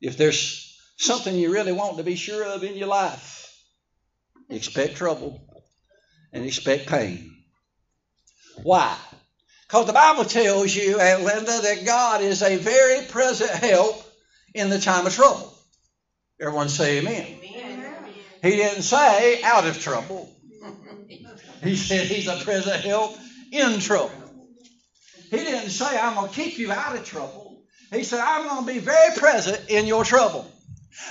If 0.00 0.16
there's 0.16 0.78
something 0.96 1.34
you 1.34 1.52
really 1.52 1.72
want 1.72 1.98
to 1.98 2.04
be 2.04 2.16
sure 2.16 2.44
of 2.44 2.64
in 2.64 2.76
your 2.76 2.88
life, 2.88 3.54
expect 4.48 4.96
trouble 4.96 5.40
and 6.32 6.44
expect 6.44 6.86
pain. 6.86 7.34
Why? 8.62 8.96
Because 9.66 9.86
the 9.86 9.92
Bible 9.92 10.24
tells 10.24 10.74
you, 10.74 11.00
Aunt 11.00 11.24
Linda, 11.24 11.60
that 11.60 11.84
God 11.84 12.20
is 12.20 12.42
a 12.42 12.56
very 12.56 13.04
present 13.06 13.50
help 13.50 14.02
in 14.54 14.70
the 14.70 14.78
time 14.78 15.06
of 15.06 15.14
trouble. 15.14 15.52
Everyone 16.40 16.68
say 16.68 16.98
amen. 16.98 17.26
Amen. 17.26 17.45
He 18.42 18.50
didn't 18.50 18.82
say 18.82 19.42
out 19.42 19.66
of 19.66 19.80
trouble. 19.80 20.32
He 21.62 21.74
said 21.74 22.06
he's 22.06 22.28
a 22.28 22.36
present 22.44 22.84
help 22.84 23.16
in 23.50 23.80
trouble. 23.80 24.12
He 25.30 25.38
didn't 25.38 25.70
say 25.70 25.98
I'm 25.98 26.14
going 26.14 26.28
to 26.28 26.34
keep 26.34 26.58
you 26.58 26.70
out 26.70 26.94
of 26.94 27.04
trouble. 27.04 27.62
He 27.90 28.04
said 28.04 28.20
I'm 28.20 28.46
going 28.46 28.66
to 28.66 28.72
be 28.72 28.78
very 28.78 29.16
present 29.16 29.68
in 29.68 29.86
your 29.86 30.04
trouble. 30.04 30.46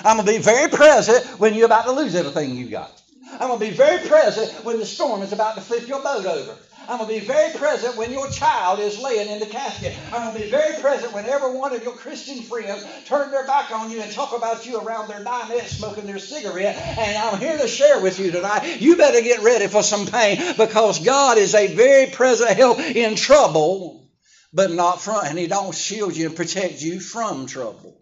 I'm 0.03 0.17
going 0.17 0.27
to 0.27 0.33
be 0.33 0.39
very 0.39 0.69
present 0.69 1.39
when 1.39 1.55
you're 1.55 1.65
about 1.65 1.85
to 1.85 1.91
lose 1.91 2.15
everything 2.15 2.55
you 2.55 2.69
got. 2.69 2.91
I'm 3.33 3.47
going 3.47 3.59
to 3.59 3.65
be 3.65 3.71
very 3.71 4.07
present 4.07 4.63
when 4.63 4.79
the 4.79 4.85
storm 4.85 5.21
is 5.21 5.33
about 5.33 5.55
to 5.55 5.61
flip 5.61 5.87
your 5.87 6.01
boat 6.01 6.25
over. 6.25 6.55
I'm 6.87 6.99
going 6.99 7.09
to 7.09 7.19
be 7.19 7.25
very 7.25 7.51
present 7.53 7.97
when 7.97 8.11
your 8.11 8.29
child 8.29 8.79
is 8.79 8.99
laying 8.99 9.29
in 9.29 9.39
the 9.39 9.45
casket. 9.45 9.95
I'm 10.13 10.23
going 10.23 10.35
to 10.35 10.43
be 10.43 10.49
very 10.51 10.79
present 10.81 11.13
when 11.13 11.25
every 11.25 11.51
one 11.51 11.73
of 11.73 11.83
your 11.83 11.93
Christian 11.93 12.43
friends 12.43 12.85
turn 13.05 13.31
their 13.31 13.45
back 13.47 13.71
on 13.71 13.89
you 13.89 14.01
and 14.01 14.11
talk 14.11 14.35
about 14.37 14.65
you 14.65 14.79
around 14.79 15.07
their 15.07 15.23
dinette 15.23 15.67
smoking 15.67 16.05
their 16.05 16.19
cigarette. 16.19 16.75
And 16.75 17.17
I'm 17.17 17.39
here 17.39 17.57
to 17.57 17.67
share 17.67 17.99
with 18.01 18.19
you 18.19 18.31
tonight. 18.31 18.81
You 18.81 18.97
better 18.97 19.21
get 19.21 19.41
ready 19.41 19.67
for 19.67 19.81
some 19.81 20.05
pain 20.05 20.37
because 20.57 21.03
God 21.03 21.37
is 21.37 21.55
a 21.55 21.73
very 21.73 22.11
present 22.11 22.51
help 22.51 22.79
in 22.79 23.15
trouble, 23.15 24.07
but 24.53 24.71
not 24.71 25.01
from, 25.01 25.25
and 25.25 25.39
He 25.39 25.47
don't 25.47 25.73
shield 25.73 26.15
you 26.15 26.27
and 26.27 26.35
protect 26.35 26.81
you 26.81 26.99
from 26.99 27.47
trouble. 27.47 27.99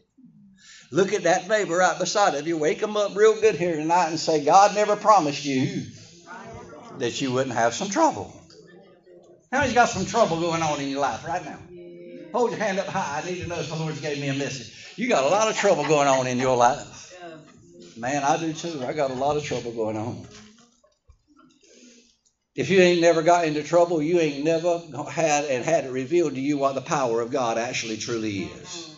Look 0.91 1.13
at 1.13 1.23
that 1.23 1.47
neighbor 1.47 1.77
right 1.77 1.97
beside 1.97 2.35
of 2.35 2.47
you. 2.47 2.57
Wake 2.57 2.79
them 2.79 2.97
up 2.97 3.15
real 3.15 3.39
good 3.39 3.55
here 3.55 3.75
tonight 3.75 4.09
and 4.09 4.19
say, 4.19 4.45
God 4.45 4.75
never 4.75 4.95
promised 4.95 5.43
you 5.43 5.83
that 6.99 7.19
you 7.19 7.31
wouldn't 7.31 7.55
have 7.55 7.73
some 7.73 7.89
trouble. 7.89 8.31
How 9.53 9.59
many's 9.59 9.75
got 9.75 9.89
some 9.89 10.07
trouble 10.07 10.39
going 10.39 10.63
on 10.63 10.81
in 10.81 10.89
your 10.89 10.99
life 10.99 11.27
right 11.27 11.45
now? 11.45 11.59
Hold 12.33 12.49
your 12.49 12.59
hand 12.59 12.79
up 12.79 12.87
high. 12.87 13.21
I 13.21 13.29
need 13.29 13.39
to 13.41 13.47
know 13.47 13.59
if 13.59 13.69
the 13.69 13.75
Lord's 13.75 14.01
gave 14.01 14.19
me 14.19 14.29
a 14.29 14.33
message. 14.33 14.95
You 14.97 15.07
got 15.07 15.25
a 15.25 15.27
lot 15.27 15.47
of 15.47 15.55
trouble 15.55 15.87
going 15.87 16.07
on 16.07 16.25
in 16.25 16.39
your 16.39 16.57
life. 16.57 17.15
Man, 17.95 18.23
I 18.23 18.37
do 18.37 18.51
too. 18.51 18.83
I 18.83 18.93
got 18.93 19.11
a 19.11 19.13
lot 19.13 19.37
of 19.37 19.43
trouble 19.43 19.71
going 19.71 19.95
on. 19.95 20.25
If 22.55 22.71
you 22.71 22.79
ain't 22.79 22.99
never 22.99 23.21
got 23.21 23.45
into 23.45 23.61
trouble, 23.61 24.01
you 24.01 24.19
ain't 24.19 24.43
never 24.43 24.81
had 25.07 25.45
and 25.45 25.63
had 25.63 25.85
it 25.85 25.91
revealed 25.91 26.33
to 26.33 26.41
you 26.41 26.57
what 26.57 26.73
the 26.73 26.81
power 26.81 27.21
of 27.21 27.29
God 27.29 27.59
actually 27.59 27.97
truly 27.97 28.45
is. 28.45 28.95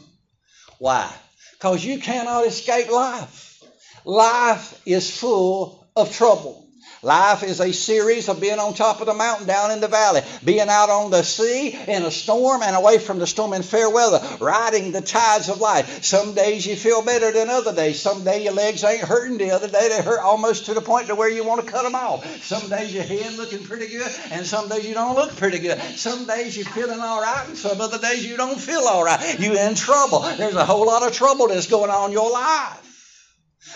Why? 0.80 1.14
Because 1.52 1.84
you 1.84 2.00
cannot 2.00 2.48
escape 2.48 2.90
life. 2.90 3.62
Life 4.06 4.82
is 4.86 5.20
full 5.20 5.86
of 5.98 6.16
trouble. 6.16 6.65
Life 7.06 7.44
is 7.44 7.62
a 7.62 7.72
series 7.72 8.30
of 8.30 8.42
being 8.42 8.58
on 8.58 8.74
top 8.74 9.00
of 9.00 9.06
the 9.06 9.14
mountain, 9.14 9.46
down 9.46 9.70
in 9.70 9.80
the 9.80 9.88
valley, 9.88 10.22
being 10.44 10.68
out 10.68 10.90
on 10.90 11.12
the 11.12 11.22
sea 11.22 11.70
in 11.88 12.02
a 12.02 12.10
storm 12.10 12.64
and 12.64 12.76
away 12.76 12.98
from 12.98 13.20
the 13.20 13.28
storm 13.28 13.54
in 13.54 13.62
fair 13.62 13.92
weather, 13.92 14.20
riding 14.40 14.92
the 14.92 15.02
tides 15.02 15.48
of 15.48 15.60
life. 15.60 16.04
Some 16.04 16.34
days 16.34 16.66
you 16.66 16.76
feel 16.76 17.04
better 17.04 17.32
than 17.32 17.52
other 17.52 17.76
days. 17.76 18.02
Some 18.02 18.24
day 18.24 18.44
your 18.46 18.54
legs 18.54 18.84
ain't 18.84 19.04
hurting. 19.04 19.38
The 19.38 19.52
other 19.52 19.68
day 19.68 19.88
they 19.88 20.02
hurt 20.02 20.20
almost 20.20 20.66
to 20.66 20.74
the 20.74 20.82
point 20.82 21.06
to 21.10 21.16
where 21.16 21.30
you 21.30 21.44
want 21.44 21.64
to 21.64 21.72
cut 21.72 21.84
them 21.84 21.94
off. 21.94 22.26
Some 22.42 22.70
days 22.72 22.92
your 22.92 23.04
head 23.04 23.38
looking 23.38 23.64
pretty 23.64 23.88
good, 23.88 24.12
and 24.32 24.44
some 24.44 24.68
days 24.68 24.88
you 24.88 24.96
don't 24.96 25.14
look 25.16 25.36
pretty 25.36 25.60
good. 25.60 25.80
Some 25.80 26.26
days 26.26 26.58
you're 26.58 26.66
feeling 26.66 27.02
all 27.02 27.22
right, 27.22 27.46
and 27.48 27.56
some 27.56 27.80
other 27.82 28.00
days 28.00 28.26
you 28.26 28.36
don't 28.36 28.60
feel 28.60 28.82
all 28.82 29.06
right. 29.06 29.40
You're 29.40 29.60
in 29.60 29.76
trouble. 29.76 30.22
There's 30.22 30.56
a 30.56 30.66
whole 30.66 30.88
lot 30.88 31.06
of 31.06 31.14
trouble 31.14 31.50
that's 31.50 31.68
going 31.68 31.92
on 31.92 32.10
in 32.10 32.14
your 32.14 32.32
life. 32.32 32.82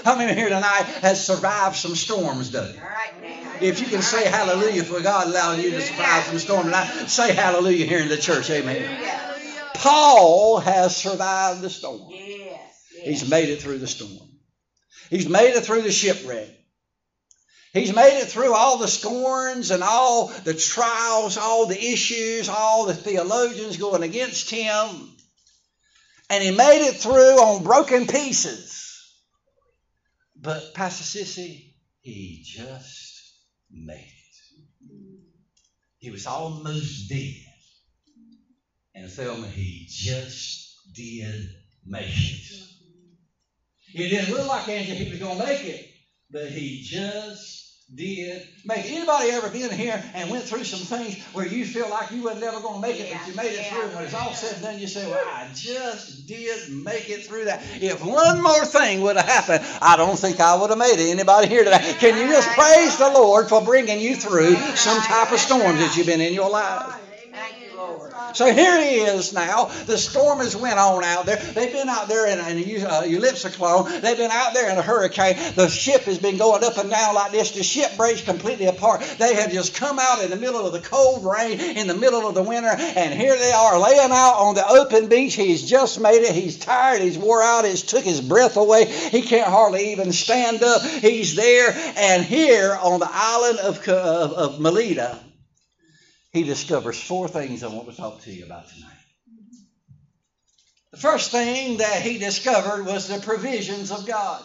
How 0.03 0.15
many 0.15 0.33
here 0.33 0.49
tonight 0.49 0.83
has 1.01 1.25
survived 1.25 1.75
some 1.75 1.95
storms, 1.95 2.51
though? 2.51 2.61
All 2.61 2.89
right. 2.89 3.18
If 3.61 3.81
you 3.81 3.87
can 3.87 4.01
say 4.01 4.25
hallelujah 4.29 4.83
for 4.83 5.01
God 5.01 5.27
allowing 5.27 5.59
you 5.61 5.71
to 5.71 5.81
survive 5.81 6.23
some 6.23 6.39
storm 6.39 6.65
tonight, 6.65 6.87
say 7.07 7.33
hallelujah 7.33 7.85
here 7.85 7.99
in 7.99 8.07
the 8.07 8.17
church. 8.17 8.49
Amen. 8.49 8.87
Paul 9.73 10.59
has 10.59 10.95
survived 10.95 11.61
the 11.61 11.69
storm. 11.69 12.09
He's 12.09 13.29
made 13.29 13.49
it 13.49 13.61
through 13.61 13.79
the 13.79 13.87
storm. 13.87 14.29
He's 15.09 15.27
made 15.27 15.55
it 15.55 15.65
through 15.65 15.81
the 15.81 15.91
shipwreck. 15.91 16.47
He's 17.73 17.93
made 17.93 18.19
it 18.19 18.27
through 18.27 18.53
all 18.53 18.77
the 18.77 18.87
scorns 18.87 19.71
and 19.71 19.83
all 19.83 20.27
the 20.43 20.53
trials, 20.53 21.37
all 21.37 21.67
the 21.67 21.77
issues, 21.77 22.49
all 22.49 22.85
the 22.85 22.93
theologians 22.93 23.77
going 23.77 24.03
against 24.03 24.49
him. 24.49 24.87
And 26.29 26.43
he 26.43 26.51
made 26.51 26.87
it 26.87 26.95
through 26.95 27.39
on 27.39 27.63
broken 27.63 28.07
pieces. 28.07 29.05
But 30.35 30.73
Pastor 30.73 31.03
Sissy, 31.03 31.73
he 32.01 32.43
just 32.45 33.08
made 33.71 33.97
it. 33.97 34.39
He 35.99 36.11
was 36.11 36.27
almost 36.27 37.09
dead. 37.09 37.31
And 38.95 39.09
Thelma, 39.09 39.47
he 39.47 39.85
just 39.87 40.61
did 40.93 41.39
make 41.85 42.09
it. 42.09 42.45
It 43.95 44.07
didn't 44.09 44.31
look 44.31 44.47
like 44.47 44.69
Angela 44.69 44.97
he 44.97 45.05
was 45.09 45.19
going 45.19 45.37
to 45.37 45.43
make 45.45 45.63
it, 45.63 45.79
but 46.31 46.49
he 46.49 46.79
just 46.81 47.68
did 47.95 48.47
make 48.65 48.85
it. 48.85 48.91
Anybody 48.91 49.31
ever 49.31 49.49
been 49.49 49.71
here 49.71 50.03
and 50.13 50.29
went 50.29 50.43
through 50.43 50.63
some 50.63 50.79
things 50.79 51.21
where 51.33 51.47
you 51.47 51.65
feel 51.65 51.89
like 51.89 52.11
you 52.11 52.23
were 52.23 52.35
never 52.35 52.59
going 52.59 52.81
to 52.81 52.87
make 52.87 52.99
it, 52.99 53.11
but 53.11 53.27
you 53.27 53.35
made 53.35 53.53
it 53.53 53.65
through? 53.67 53.81
And 53.81 53.95
when 53.95 54.03
it's 54.03 54.13
all 54.13 54.33
said 54.33 54.53
and 54.55 54.63
done, 54.63 54.79
you 54.79 54.87
say, 54.87 55.09
"Well, 55.09 55.23
I 55.25 55.47
just 55.55 56.27
did 56.27 56.69
make 56.71 57.09
it 57.09 57.25
through 57.25 57.45
that." 57.45 57.63
If 57.81 58.03
one 58.03 58.41
more 58.41 58.65
thing 58.65 59.01
would 59.01 59.17
have 59.17 59.27
happened, 59.27 59.65
I 59.81 59.97
don't 59.97 60.17
think 60.17 60.39
I 60.39 60.55
would 60.55 60.69
have 60.69 60.79
made 60.79 60.99
it. 60.99 61.09
Anybody 61.09 61.47
here 61.47 61.63
today? 61.63 61.95
Can 61.99 62.17
you 62.17 62.27
just 62.27 62.47
praise 62.49 62.97
the 62.97 63.09
Lord 63.09 63.49
for 63.49 63.61
bringing 63.61 63.99
you 63.99 64.15
through 64.15 64.55
some 64.75 65.01
type 65.01 65.31
of 65.31 65.39
storms 65.39 65.79
that 65.79 65.97
you've 65.97 66.07
been 66.07 66.21
in 66.21 66.33
your 66.33 66.49
life? 66.49 66.95
So 68.33 68.51
here 68.51 68.81
he 68.81 68.97
is 68.97 69.33
now. 69.33 69.65
The 69.85 69.97
storm 69.97 70.39
has 70.39 70.55
went 70.55 70.79
on 70.79 71.03
out 71.03 71.25
there. 71.25 71.37
They've 71.37 71.71
been 71.71 71.89
out 71.89 72.07
there 72.07 72.27
in 72.27 72.39
a 72.39 72.85
uh, 72.85 73.03
ellipsocyclone. 73.03 74.01
They've 74.01 74.17
been 74.17 74.31
out 74.31 74.53
there 74.53 74.69
in 74.71 74.77
a 74.77 74.81
hurricane. 74.81 75.35
The 75.55 75.67
ship 75.69 76.03
has 76.03 76.17
been 76.17 76.37
going 76.37 76.63
up 76.63 76.77
and 76.77 76.89
down 76.89 77.15
like 77.15 77.31
this. 77.31 77.51
The 77.51 77.63
ship 77.63 77.97
breaks 77.97 78.21
completely 78.21 78.67
apart. 78.67 79.01
They 79.17 79.35
have 79.35 79.51
just 79.51 79.75
come 79.75 79.99
out 79.99 80.23
in 80.23 80.29
the 80.29 80.35
middle 80.35 80.65
of 80.65 80.73
the 80.73 80.79
cold 80.79 81.25
rain, 81.25 81.59
in 81.59 81.87
the 81.87 81.95
middle 81.95 82.27
of 82.27 82.35
the 82.35 82.43
winter, 82.43 82.69
and 82.69 83.13
here 83.13 83.37
they 83.37 83.51
are 83.51 83.79
laying 83.79 84.11
out 84.11 84.35
on 84.35 84.55
the 84.55 84.67
open 84.67 85.07
beach. 85.07 85.35
He's 85.35 85.67
just 85.67 85.99
made 85.99 86.23
it. 86.23 86.35
He's 86.35 86.57
tired. 86.57 87.01
He's 87.01 87.17
wore 87.17 87.41
out. 87.41 87.65
He's 87.65 87.83
took 87.83 88.03
his 88.03 88.21
breath 88.21 88.57
away. 88.57 88.85
He 88.85 89.21
can't 89.21 89.49
hardly 89.49 89.91
even 89.91 90.11
stand 90.11 90.63
up. 90.63 90.81
He's 90.81 91.35
there, 91.35 91.71
and 91.97 92.23
here 92.23 92.77
on 92.81 92.99
the 92.99 93.09
island 93.09 93.59
of, 93.59 93.87
of, 93.87 94.33
of 94.33 94.59
Melita, 94.59 95.19
he 96.31 96.43
discovers 96.43 97.01
four 97.01 97.27
things 97.27 97.63
I 97.63 97.67
want 97.67 97.89
to 97.89 97.95
talk 97.95 98.21
to 98.21 98.31
you 98.31 98.45
about 98.45 98.69
tonight. 98.69 98.93
The 100.91 100.97
first 100.97 101.31
thing 101.31 101.77
that 101.77 102.01
he 102.01 102.17
discovered 102.17 102.85
was 102.85 103.07
the 103.07 103.19
provisions 103.19 103.91
of 103.91 104.07
God. 104.07 104.43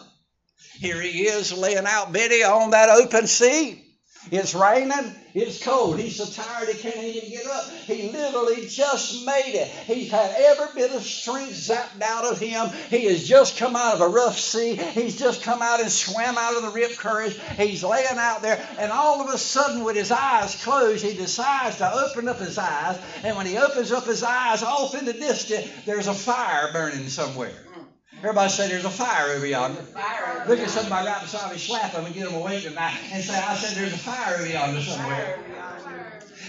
Here 0.79 1.01
he 1.01 1.25
is 1.25 1.53
laying 1.53 1.85
out 1.85 2.11
Betty 2.11 2.43
on 2.43 2.71
that 2.71 2.89
open 2.89 3.27
sea. 3.27 3.84
It's 4.31 4.55
raining. 4.55 5.15
It's 5.35 5.61
cold. 5.63 5.99
He's 5.99 6.15
so 6.15 6.25
tired 6.25 6.69
he 6.69 6.81
can't 6.81 7.03
even 7.03 7.29
get 7.29 7.45
up. 7.45 7.69
He 7.69 8.09
literally 8.09 8.65
just 8.67 9.25
made 9.25 9.53
it. 9.53 9.67
He's 9.67 10.09
had 10.09 10.31
every 10.37 10.67
bit 10.73 10.91
of 10.91 11.03
strength 11.03 11.53
zapped 11.53 12.01
out 12.01 12.23
of 12.25 12.39
him. 12.39 12.69
He 12.89 13.05
has 13.05 13.27
just 13.27 13.57
come 13.57 13.75
out 13.75 13.95
of 13.95 14.01
a 14.01 14.07
rough 14.07 14.39
sea. 14.39 14.75
He's 14.75 15.17
just 15.17 15.43
come 15.43 15.61
out 15.61 15.81
and 15.81 15.91
swam 15.91 16.37
out 16.37 16.55
of 16.55 16.63
the 16.63 16.69
rip 16.69 16.95
current. 16.97 17.33
He's 17.57 17.83
laying 17.83 18.17
out 18.17 18.41
there, 18.41 18.65
and 18.79 18.91
all 18.91 19.21
of 19.21 19.33
a 19.33 19.37
sudden, 19.37 19.83
with 19.83 19.97
his 19.97 20.11
eyes 20.11 20.55
closed, 20.63 21.03
he 21.03 21.13
decides 21.13 21.77
to 21.77 21.91
open 21.91 22.29
up 22.29 22.39
his 22.39 22.57
eyes. 22.57 22.97
And 23.23 23.35
when 23.35 23.45
he 23.45 23.57
opens 23.57 23.91
up 23.91 24.05
his 24.05 24.23
eyes, 24.23 24.63
off 24.63 24.95
in 24.95 25.05
the 25.05 25.13
distance, 25.13 25.69
there's 25.85 26.07
a 26.07 26.13
fire 26.13 26.71
burning 26.71 27.09
somewhere. 27.09 27.64
Everybody 28.19 28.49
say 28.49 28.67
there's 28.69 28.85
a 28.85 28.89
fire 28.89 29.31
over 29.31 29.45
yonder. 29.45 29.81
Fire. 29.81 30.45
Look 30.47 30.59
at 30.59 30.69
somebody 30.69 31.07
right 31.07 31.21
beside 31.21 31.51
me, 31.51 31.57
slap 31.57 31.93
them 31.93 32.05
and 32.05 32.15
get 32.15 32.25
them 32.25 32.35
awake 32.35 32.63
tonight, 32.63 32.97
and 33.11 33.23
say, 33.23 33.35
I 33.35 33.55
said 33.55 33.77
there's 33.77 33.93
a 33.93 33.97
fire 33.97 34.35
over 34.35 34.47
yonder 34.47 34.81
somewhere. 34.81 35.39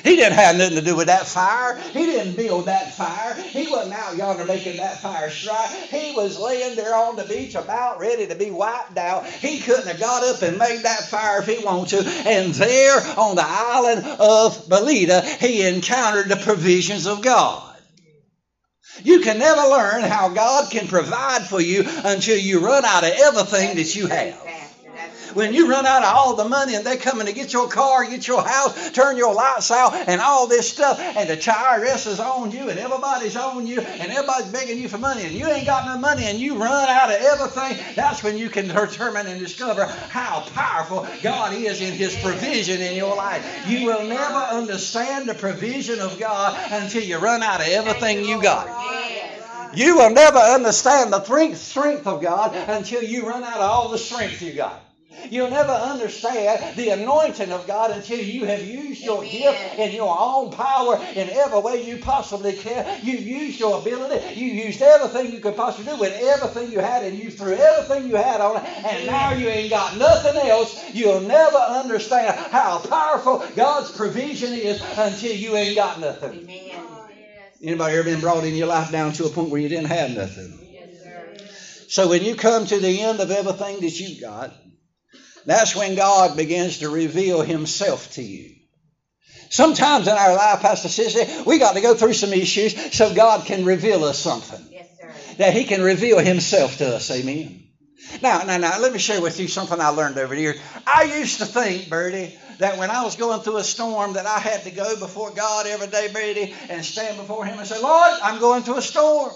He 0.05 0.14
didn't 0.14 0.35
have 0.35 0.57
nothing 0.57 0.76
to 0.76 0.83
do 0.83 0.94
with 0.94 1.09
that 1.09 1.26
fire. 1.26 1.76
He 1.92 2.07
didn't 2.07 2.37
build 2.37 2.66
that 2.66 2.94
fire. 2.94 3.35
He 3.35 3.68
wasn't 3.68 3.94
out 3.94 4.16
yonder 4.16 4.44
making 4.44 4.76
that 4.76 5.00
fire 5.00 5.31
strike. 5.31 5.70
He 5.70 6.12
was 6.14 6.38
laying 6.38 6.76
there 6.76 6.94
on 6.94 7.16
the 7.16 7.24
beach 7.24 7.55
about 7.57 7.98
ready 7.98 8.26
to 8.29 8.35
be 8.37 8.50
wiped 8.50 8.96
out. 8.96 9.26
He 9.26 9.59
couldn't 9.59 9.87
have 9.87 9.98
got 9.98 10.22
up 10.22 10.42
and 10.42 10.59
made 10.59 10.83
that 10.85 11.09
fire 11.09 11.40
if 11.40 11.46
he 11.46 11.64
wanted 11.64 12.05
to. 12.05 12.11
And 12.29 12.55
there 12.55 13.00
on 13.18 13.35
the 13.35 13.44
island 13.44 14.07
of 14.20 14.68
Melita, 14.68 15.22
he 15.40 15.66
encountered 15.66 16.29
the 16.29 16.37
provisions 16.37 17.07
of 17.07 17.22
God. 17.22 17.76
You 19.04 19.20
can 19.20 19.38
never 19.38 19.62
learn 19.62 20.02
how 20.02 20.28
God 20.30 20.70
can 20.70 20.88
provide 20.88 21.46
for 21.46 21.61
you 21.61 21.85
until 21.87 22.38
you 22.38 22.61
run 22.61 22.85
out 22.85 23.04
of 23.04 23.11
everything 23.11 23.76
that 23.76 23.94
you 23.94 24.06
have. 24.06 24.45
When 25.37 25.53
you 25.53 25.68
run 25.68 25.85
out 25.85 26.03
of 26.03 26.16
all 26.16 26.35
the 26.35 26.49
money 26.49 26.77
and 26.77 26.85
they 26.87 26.96
coming 26.96 27.27
to 27.27 27.33
get 27.35 27.53
your 27.53 27.68
car, 27.68 28.07
get 28.07 28.27
your 28.27 28.42
house, 28.42 28.90
turn 28.92 29.18
your 29.18 29.35
lights 29.35 29.70
out, 29.70 29.92
and 29.94 30.18
all 30.18 30.46
this 30.46 30.66
stuff, 30.66 30.99
and 30.99 31.29
the 31.29 31.37
IRS 31.37 32.07
is 32.07 32.20
on 32.20 32.53
you, 32.53 32.70
and 32.70 32.79
everybody's 32.79 33.37
on 33.37 33.66
you, 33.66 33.81
and 33.81 34.11
everybody's 34.11 34.51
begging 34.51 34.79
you 34.79 34.88
for 34.88 34.96
money, 34.96 35.25
and 35.25 35.33
you 35.33 35.46
ain't 35.46 35.66
got 35.66 35.85
no 35.85 35.99
money, 35.99 36.25
and 36.25 36.38
you 36.38 36.57
run 36.57 36.88
out 36.88 37.11
of 37.11 37.20
everything, 37.20 37.77
that's 37.94 38.22
when 38.22 38.38
you 38.38 38.49
can 38.49 38.68
determine 38.68 39.27
and 39.27 39.38
discover 39.38 39.85
how 39.85 40.40
powerful 40.55 41.07
God 41.22 41.53
is 41.53 41.83
in 41.83 41.92
His 41.92 42.16
provision 42.22 42.81
in 42.81 42.96
your 42.96 43.14
life. 43.14 43.44
You 43.68 43.85
will 43.85 44.07
never 44.07 44.38
understand 44.38 45.29
the 45.29 45.35
provision 45.35 46.01
of 46.01 46.18
God 46.18 46.59
until 46.70 47.03
you 47.03 47.18
run 47.18 47.42
out 47.42 47.61
of 47.61 47.68
everything 47.68 48.25
you 48.25 48.40
got. 48.40 48.68
You 49.75 49.96
will 49.99 50.12
never 50.12 50.38
understand 50.38 51.12
the 51.12 51.55
strength 51.57 52.07
of 52.07 52.22
God 52.22 52.55
until 52.55 53.03
you 53.03 53.29
run 53.29 53.44
out 53.44 53.57
of 53.57 53.70
all 53.70 53.88
the 53.90 53.99
strength 53.99 54.40
you 54.40 54.55
got. 54.55 54.86
You'll 55.31 55.50
never 55.50 55.72
understand 55.72 56.76
the 56.76 56.90
anointing 56.90 57.52
of 57.52 57.66
God 57.66 57.90
until 57.90 58.18
you 58.18 58.44
have 58.44 58.64
used 58.64 59.02
your 59.02 59.24
Amen. 59.24 59.33
gift 59.33 59.79
in 59.79 59.92
your 59.92 60.14
own 60.18 60.50
power 60.50 60.96
in 61.14 61.29
every 61.29 61.61
way 61.61 61.83
you 61.83 61.98
possibly 61.98 62.55
can. 62.55 62.87
You've 63.02 63.26
used 63.26 63.61
your 63.61 63.81
ability. 63.81 64.38
You 64.38 64.46
used 64.46 64.83
everything 64.83 65.33
you 65.33 65.40
could 65.40 65.57
possibly 65.57 65.92
do 65.92 65.98
with 65.98 66.12
everything 66.14 66.70
you 66.70 66.81
had, 66.81 67.02
and 67.02 67.16
you 67.16 67.31
threw 67.31 67.55
everything 67.55 68.07
you 68.07 68.16
had 68.16 68.40
on 68.40 68.57
it, 68.57 68.64
and 68.64 69.07
now 69.07 69.33
you 69.33 69.48
ain't 69.48 69.70
got 69.70 69.96
nothing 69.96 70.37
else. 70.37 70.83
You'll 70.92 71.20
never 71.20 71.57
understand 71.57 72.37
how 72.37 72.79
powerful 72.79 73.42
God's 73.55 73.90
provision 73.90 74.52
is 74.52 74.83
until 74.96 75.35
you 75.35 75.57
ain't 75.57 75.76
got 75.76 76.00
nothing. 76.00 76.33
Amen. 76.33 76.96
Anybody 77.62 77.94
ever 77.94 78.05
been 78.05 78.20
brought 78.20 78.44
in 78.44 78.55
your 78.55 78.66
life 78.66 78.90
down 78.90 79.12
to 79.12 79.24
a 79.24 79.31
point 79.31 79.50
where 79.50 79.61
you 79.61 79.68
didn't 79.68 79.87
have 79.87 80.11
nothing? 80.11 80.59
Yes, 80.70 80.90
so 81.88 82.09
when 82.09 82.22
you 82.22 82.35
come 82.35 82.66
to 82.66 82.79
the 82.79 83.02
end 83.02 83.20
of 83.20 83.31
everything 83.31 83.81
that 83.81 83.98
you 83.98 84.20
got, 84.20 84.50
that's 85.46 85.76
when 85.76 85.94
God 85.94 86.37
begins 86.37 86.78
to 86.78 86.90
reveal 86.90 87.40
Himself 87.40 88.12
to 88.14 88.22
you. 88.22 88.56
Sometimes 89.48 90.09
in 90.09 90.14
our 90.14 90.35
life, 90.35 90.61
Pastor 90.61 90.88
Sissy, 90.88 91.46
we 91.46 91.59
got 91.59 91.76
to 91.76 91.80
go 91.80 91.94
through 91.94 92.14
some 92.14 92.32
issues 92.32 92.96
so 92.96 93.14
God 93.14 93.46
can 93.46 93.64
reveal 93.64 94.04
us 94.04 94.18
something. 94.18 94.61
Yes, 94.70 94.88
sir. 95.00 95.09
That 95.38 95.54
He 95.54 95.64
can 95.64 95.82
reveal 95.82 96.18
Himself 96.18 96.78
to 96.78 96.96
us. 96.96 97.11
Amen. 97.12 97.62
Now, 98.22 98.42
now, 98.42 98.56
now, 98.56 98.78
let 98.80 98.92
me 98.92 98.98
share 98.98 99.20
with 99.20 99.38
you 99.38 99.48
something 99.48 99.80
I 99.80 99.88
learned 99.88 100.18
over 100.18 100.35
the 100.35 100.40
years. 100.40 100.61
I 100.87 101.04
used 101.18 101.38
to 101.38 101.46
think, 101.46 101.88
Bertie, 101.88 102.37
that 102.59 102.78
when 102.78 102.90
I 102.90 103.04
was 103.04 103.16
going 103.16 103.40
through 103.40 103.59
a 103.59 103.64
storm, 103.64 104.14
that 104.14 104.26
I 104.26 104.38
had 104.38 104.62
to 104.64 104.70
go 104.70 104.98
before 104.98 105.30
God 105.30 105.66
every 105.66 105.88
day, 105.88 106.09
Bertie, 106.12 106.54
and 106.68 106.85
stand 106.85 107.16
before 107.16 107.44
Him 107.44 107.59
and 107.59 107.66
say, 107.66 107.80
Lord, 107.80 108.12
I'm 108.22 108.40
going 108.40 108.62
through 108.62 108.78
a 108.78 108.82
storm. 108.82 109.32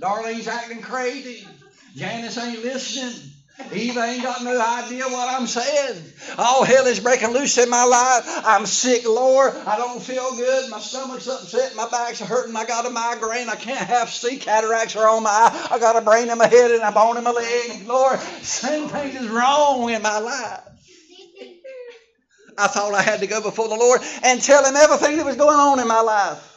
Darlene's 0.00 0.48
acting 0.48 0.82
crazy. 0.82 1.46
Janice 1.94 2.36
ain't 2.38 2.64
listening. 2.64 3.33
Eva 3.72 4.02
ain't 4.02 4.22
got 4.22 4.42
no 4.42 4.60
idea 4.60 5.04
what 5.04 5.32
I'm 5.32 5.46
saying. 5.46 6.02
All 6.38 6.64
hell 6.64 6.86
is 6.86 6.98
breaking 6.98 7.30
loose 7.30 7.56
in 7.56 7.70
my 7.70 7.84
life. 7.84 8.24
I'm 8.44 8.66
sick, 8.66 9.06
Lord. 9.06 9.54
I 9.54 9.76
don't 9.76 10.02
feel 10.02 10.34
good. 10.36 10.70
My 10.70 10.80
stomach's 10.80 11.28
upset. 11.28 11.76
My 11.76 11.88
back's 11.88 12.18
hurting. 12.18 12.56
I 12.56 12.64
got 12.64 12.86
a 12.86 12.90
migraine. 12.90 13.48
I 13.48 13.54
can't 13.54 13.78
half 13.78 14.10
see. 14.10 14.38
Cataracts 14.38 14.96
are 14.96 15.08
on 15.08 15.22
my 15.22 15.30
eye. 15.30 15.68
I 15.70 15.78
got 15.78 15.94
a 15.96 16.00
brain 16.00 16.30
in 16.30 16.38
my 16.38 16.48
head 16.48 16.72
and 16.72 16.82
a 16.82 16.90
bone 16.90 17.16
in 17.16 17.22
my 17.22 17.30
leg. 17.30 17.86
Lord, 17.86 18.18
something 18.42 19.10
is 19.10 19.28
wrong 19.28 19.88
in 19.90 20.02
my 20.02 20.18
life. 20.18 20.60
I 22.58 22.66
thought 22.68 22.94
I 22.94 23.02
had 23.02 23.20
to 23.20 23.26
go 23.26 23.40
before 23.40 23.68
the 23.68 23.76
Lord 23.76 24.00
and 24.24 24.40
tell 24.42 24.64
Him 24.64 24.74
everything 24.76 25.16
that 25.16 25.26
was 25.26 25.36
going 25.36 25.58
on 25.58 25.78
in 25.78 25.86
my 25.86 26.00
life. 26.00 26.53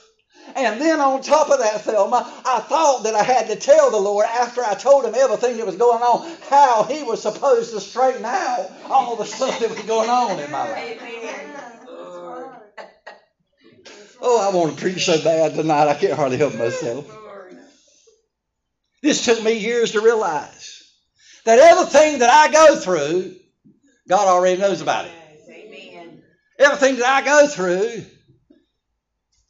And 0.55 0.81
then 0.81 0.99
on 0.99 1.21
top 1.21 1.49
of 1.49 1.60
that, 1.60 1.81
Thelma, 1.81 2.25
I 2.45 2.60
thought 2.60 3.03
that 3.03 3.15
I 3.15 3.23
had 3.23 3.47
to 3.47 3.55
tell 3.55 3.91
the 3.91 3.97
Lord 3.97 4.25
after 4.25 4.63
I 4.63 4.73
told 4.75 5.05
him 5.05 5.13
everything 5.15 5.57
that 5.57 5.65
was 5.65 5.75
going 5.75 6.01
on 6.01 6.29
how 6.49 6.83
he 6.83 7.03
was 7.03 7.21
supposed 7.21 7.71
to 7.71 7.81
straighten 7.81 8.25
out 8.25 8.69
all 8.89 9.15
the 9.15 9.25
stuff 9.25 9.60
that 9.60 9.69
was 9.69 9.79
going 9.79 10.10
on 10.10 10.39
in 10.39 10.51
my 10.51 10.69
life. 10.69 10.99
Oh, 14.19 14.39
I 14.39 14.55
want 14.55 14.75
to 14.75 14.81
preach 14.81 15.05
so 15.05 15.23
bad 15.23 15.53
tonight 15.53 15.88
I 15.88 15.93
can't 15.93 16.13
hardly 16.13 16.38
help 16.38 16.55
myself. 16.55 17.05
This 19.03 19.23
took 19.25 19.41
me 19.43 19.53
years 19.53 19.91
to 19.91 20.01
realize 20.01 20.81
that 21.45 21.60
everything 21.60 22.19
that 22.19 22.29
I 22.29 22.51
go 22.51 22.75
through, 22.75 23.36
God 24.07 24.27
already 24.27 24.60
knows 24.60 24.81
about 24.81 25.05
it. 25.05 25.12
Everything 26.60 26.97
that 26.97 27.05
I 27.05 27.21
go 27.21 27.47
through, 27.47 28.03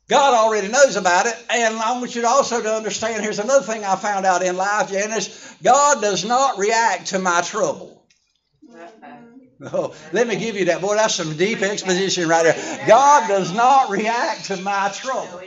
God 0.09 0.33
already 0.33 0.69
knows 0.69 0.95
about 0.95 1.25
it. 1.25 1.35
And 1.49 1.75
I 1.75 1.99
want 1.99 2.15
you 2.15 2.21
to 2.21 2.27
also 2.27 2.61
to 2.61 2.73
understand 2.75 3.23
here's 3.23 3.39
another 3.39 3.65
thing 3.65 3.83
I 3.83 3.95
found 3.95 4.25
out 4.25 4.41
in 4.41 4.55
life, 4.55 4.89
Janice. 4.89 5.55
God 5.61 6.01
does 6.01 6.23
not 6.23 6.57
react 6.57 7.07
to 7.07 7.19
my 7.19 7.41
trouble. 7.41 8.05
Oh, 9.59 9.95
let 10.13 10.27
me 10.27 10.35
give 10.35 10.55
you 10.55 10.65
that. 10.65 10.81
Boy, 10.81 10.95
that's 10.95 11.15
some 11.15 11.35
deep 11.35 11.61
exposition 11.63 12.29
right 12.29 12.43
there. 12.43 12.87
God 12.87 13.27
does 13.27 13.51
not 13.51 13.89
react 13.89 14.45
to 14.45 14.57
my 14.57 14.89
trouble. 14.93 15.41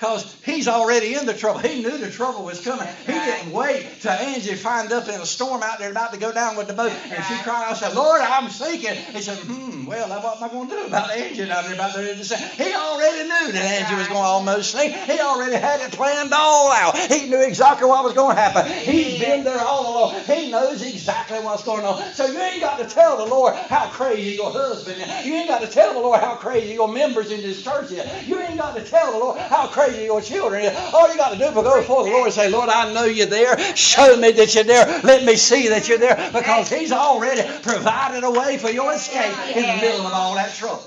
Because 0.00 0.34
he's 0.42 0.66
already 0.66 1.14
in 1.14 1.26
the 1.26 1.34
trouble. 1.34 1.58
He 1.60 1.82
knew 1.82 1.98
the 1.98 2.10
trouble 2.10 2.42
was 2.42 2.58
coming. 2.64 2.88
He 3.06 3.12
didn't 3.12 3.52
wait 3.52 3.86
till 4.00 4.12
Angie 4.12 4.54
find 4.54 4.90
up 4.92 5.06
in 5.10 5.20
a 5.20 5.26
storm 5.26 5.62
out 5.62 5.78
there 5.78 5.90
about 5.90 6.14
to 6.14 6.18
go 6.18 6.32
down 6.32 6.56
with 6.56 6.68
the 6.68 6.72
boat. 6.72 6.90
And 6.90 7.22
she 7.26 7.34
cried 7.42 7.64
out 7.64 7.68
and 7.68 7.76
said, 7.76 7.92
Lord, 7.92 8.22
I'm 8.22 8.48
sinking. 8.48 8.94
He 8.94 9.20
said, 9.20 9.36
hmm, 9.36 9.84
well, 9.84 10.08
what 10.08 10.38
am 10.38 10.44
I 10.44 10.48
going 10.48 10.70
to 10.70 10.74
do 10.74 10.86
about 10.86 11.10
Angie 11.10 11.50
out 11.50 11.66
there 11.66 11.74
about 11.74 11.94
there 11.94 12.14
to 12.14 12.24
sink? 12.24 12.40
He 12.40 12.72
already 12.72 13.24
knew 13.24 13.52
that 13.52 13.62
Angie 13.62 13.94
was 13.96 14.06
going 14.08 14.22
to 14.22 14.26
almost 14.26 14.70
sink. 14.70 14.94
He 14.94 15.20
already 15.20 15.56
had 15.56 15.82
it 15.82 15.92
planned 15.92 16.32
all 16.32 16.72
out. 16.72 16.96
He 16.96 17.28
knew 17.28 17.42
exactly 17.42 17.86
what 17.86 18.02
was 18.02 18.14
going 18.14 18.36
to 18.36 18.40
happen. 18.40 18.72
He's 18.72 19.20
been 19.20 19.44
there 19.44 19.60
all 19.60 19.82
along. 19.92 20.24
He 20.24 20.50
knows 20.50 20.80
exactly 20.80 21.40
what's 21.40 21.64
going 21.64 21.84
on. 21.84 22.14
So 22.14 22.24
you 22.24 22.38
ain't 22.38 22.62
got 22.62 22.78
to 22.78 22.86
tell 22.86 23.18
the 23.18 23.26
Lord 23.26 23.54
how 23.54 23.90
crazy 23.90 24.36
your 24.36 24.50
husband 24.50 24.96
is. 24.98 25.26
You 25.26 25.34
ain't 25.34 25.48
got 25.48 25.60
to 25.60 25.66
tell 25.68 25.92
the 25.92 26.00
Lord 26.00 26.20
how 26.20 26.36
crazy 26.36 26.72
your 26.72 26.88
members 26.88 27.30
in 27.30 27.42
this 27.42 27.62
church 27.62 27.90
is. 27.92 28.26
You 28.26 28.40
ain't 28.40 28.56
got 28.56 28.74
to 28.76 28.82
tell 28.82 29.12
the 29.12 29.18
Lord 29.18 29.38
how 29.38 29.66
crazy 29.66 29.89
your 29.98 30.20
children. 30.20 30.72
All 30.92 31.10
you 31.10 31.16
got 31.16 31.32
to 31.32 31.38
do 31.38 31.44
is 31.44 31.54
go 31.54 31.80
before 31.80 32.04
the 32.04 32.10
Lord 32.10 32.26
and 32.26 32.34
say, 32.34 32.50
Lord, 32.50 32.68
I 32.68 32.92
know 32.92 33.04
you're 33.04 33.26
there. 33.26 33.58
Show 33.76 34.16
me 34.16 34.32
that 34.32 34.54
you're 34.54 34.64
there. 34.64 35.00
Let 35.02 35.24
me 35.24 35.36
see 35.36 35.68
that 35.68 35.88
you're 35.88 35.98
there 35.98 36.30
because 36.32 36.68
He's 36.68 36.92
already 36.92 37.42
provided 37.62 38.24
a 38.24 38.30
way 38.30 38.58
for 38.58 38.70
your 38.70 38.92
escape 38.92 39.34
in 39.56 39.62
the 39.62 39.76
middle 39.80 40.06
of 40.06 40.12
all 40.12 40.34
that 40.34 40.54
trouble. 40.54 40.84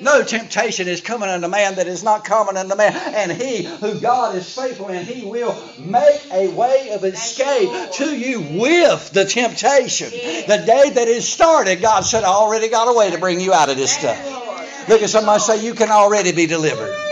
No 0.00 0.22
temptation 0.22 0.88
is 0.88 1.00
coming 1.00 1.28
unto 1.28 1.48
man 1.48 1.74
that 1.76 1.86
is 1.86 2.02
not 2.02 2.24
common 2.24 2.56
unto 2.56 2.76
man. 2.76 2.94
And 3.14 3.32
he 3.32 3.64
who 3.64 3.98
God 4.00 4.36
is 4.36 4.54
faithful 4.54 4.88
and 4.88 5.06
he 5.06 5.26
will 5.26 5.54
make 5.78 6.20
a 6.32 6.48
way 6.48 6.90
of 6.90 7.04
escape 7.04 7.92
to 7.94 8.16
you 8.16 8.40
with 8.60 9.10
the 9.12 9.24
temptation. 9.24 10.10
The 10.10 10.62
day 10.66 10.90
that 10.90 11.08
it 11.08 11.22
started, 11.22 11.82
God 11.82 12.00
said, 12.04 12.24
I 12.24 12.28
already 12.28 12.68
got 12.68 12.88
a 12.88 12.96
way 12.96 13.10
to 13.10 13.18
bring 13.18 13.40
you 13.40 13.52
out 13.52 13.68
of 13.68 13.76
this 13.76 13.92
stuff. 13.92 14.18
Look 14.88 15.02
at 15.02 15.10
somebody 15.10 15.40
say, 15.40 15.64
You 15.64 15.74
can 15.74 15.90
already 15.90 16.32
be 16.32 16.46
delivered. 16.46 17.05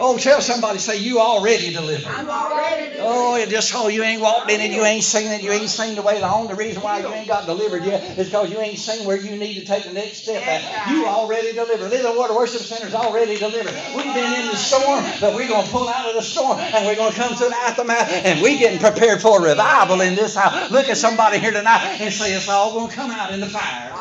Oh, 0.00 0.16
tell 0.16 0.40
somebody, 0.40 0.78
say, 0.78 0.98
you 0.98 1.18
already 1.18 1.72
delivered. 1.72 2.06
I'm 2.06 2.30
already 2.30 2.92
delivered. 2.92 3.04
Oh, 3.04 3.36
it 3.36 3.48
just 3.48 3.68
so 3.68 3.88
you 3.88 4.04
ain't 4.04 4.22
walked 4.22 4.50
in 4.50 4.60
it, 4.60 4.70
you 4.70 4.84
ain't 4.84 5.02
seen 5.02 5.32
it, 5.32 5.42
you 5.42 5.50
ain't 5.50 5.68
seen 5.68 5.96
the 5.96 6.02
way 6.02 6.18
along. 6.18 6.46
The 6.46 6.54
reason 6.54 6.82
why 6.82 7.00
you 7.00 7.08
ain't 7.08 7.26
got 7.26 7.46
delivered 7.46 7.84
yet 7.84 8.16
is 8.16 8.28
because 8.28 8.50
you 8.50 8.58
ain't 8.60 8.78
seen 8.78 9.06
where 9.06 9.16
you 9.16 9.36
need 9.36 9.54
to 9.54 9.64
take 9.64 9.84
the 9.84 9.92
next 9.92 10.22
step. 10.22 10.40
At. 10.46 10.90
You 10.90 11.06
already 11.06 11.52
delivered. 11.52 11.90
Living 11.90 12.16
Water 12.16 12.34
Worship 12.34 12.60
Center's 12.60 12.94
already 12.94 13.36
delivered. 13.38 13.74
We've 13.96 14.14
been 14.14 14.40
in 14.40 14.46
the 14.46 14.56
storm, 14.56 15.04
but 15.20 15.34
we're 15.34 15.48
going 15.48 15.64
to 15.64 15.70
pull 15.70 15.88
out 15.88 16.08
of 16.08 16.14
the 16.14 16.22
storm 16.22 16.58
and 16.58 16.86
we're 16.86 16.96
going 16.96 17.12
to 17.12 17.18
come 17.18 17.34
to 17.34 17.44
the 17.48 17.56
aftermath 17.56 18.24
and 18.24 18.40
we're 18.40 18.58
getting 18.58 18.78
prepared 18.78 19.20
for 19.20 19.40
a 19.40 19.50
revival 19.50 20.00
in 20.00 20.14
this 20.14 20.36
house. 20.36 20.70
Look 20.70 20.88
at 20.88 20.96
somebody 20.96 21.38
here 21.38 21.52
tonight 21.52 21.98
and 22.00 22.14
say 22.14 22.34
it's 22.34 22.48
all 22.48 22.72
going 22.72 22.88
to 22.90 22.94
come 22.94 23.10
out 23.10 23.32
in 23.32 23.40
the 23.40 23.46
fire. 23.46 23.92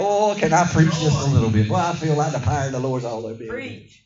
Oh, 0.00 0.36
can 0.38 0.52
I 0.52 0.64
preach 0.64 0.92
just 1.00 1.26
a 1.26 1.30
little 1.30 1.50
bit? 1.50 1.68
Well, 1.68 1.84
I 1.84 1.92
feel 1.92 2.14
like 2.14 2.32
the 2.32 2.38
fire 2.38 2.66
of 2.66 2.72
the 2.72 2.78
Lord's 2.78 3.04
all 3.04 3.26
over 3.26 3.34
me. 3.34 3.48
Preach. 3.48 4.04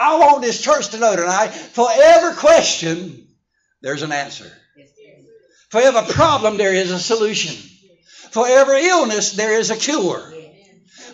I 0.00 0.16
want 0.16 0.40
this 0.40 0.62
church 0.62 0.88
to 0.88 0.98
know 0.98 1.14
tonight 1.14 1.48
for 1.48 1.86
every 1.92 2.34
question, 2.34 3.28
there's 3.82 4.02
an 4.02 4.12
answer. 4.12 4.50
For 5.68 5.80
every 5.80 6.12
problem, 6.14 6.56
there 6.56 6.74
is 6.74 6.90
a 6.90 6.98
solution. 6.98 7.54
For 8.30 8.48
every 8.48 8.86
illness, 8.86 9.32
there 9.32 9.58
is 9.58 9.70
a 9.70 9.76
cure. 9.76 10.32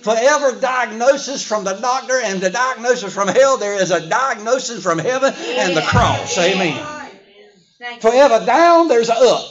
For 0.03 0.14
every 0.16 0.61
diagnosis 0.61 1.42
from 1.42 1.64
the 1.64 1.75
doctor 1.75 2.20
and 2.22 2.40
the 2.40 2.51
diagnosis 2.51 3.12
from 3.12 3.27
hell, 3.27 3.57
there 3.57 3.75
is 3.75 3.90
a 3.90 4.09
diagnosis 4.09 4.83
from 4.83 5.01
heaven 5.01 5.35
and 5.35 5.77
the 5.77 5.83
cross. 5.83 6.38
Amen. 6.38 6.81
For 8.01 8.14
every 8.14 8.46
down, 8.46 8.87
there's 8.87 9.09
a 9.09 9.14
up 9.14 9.51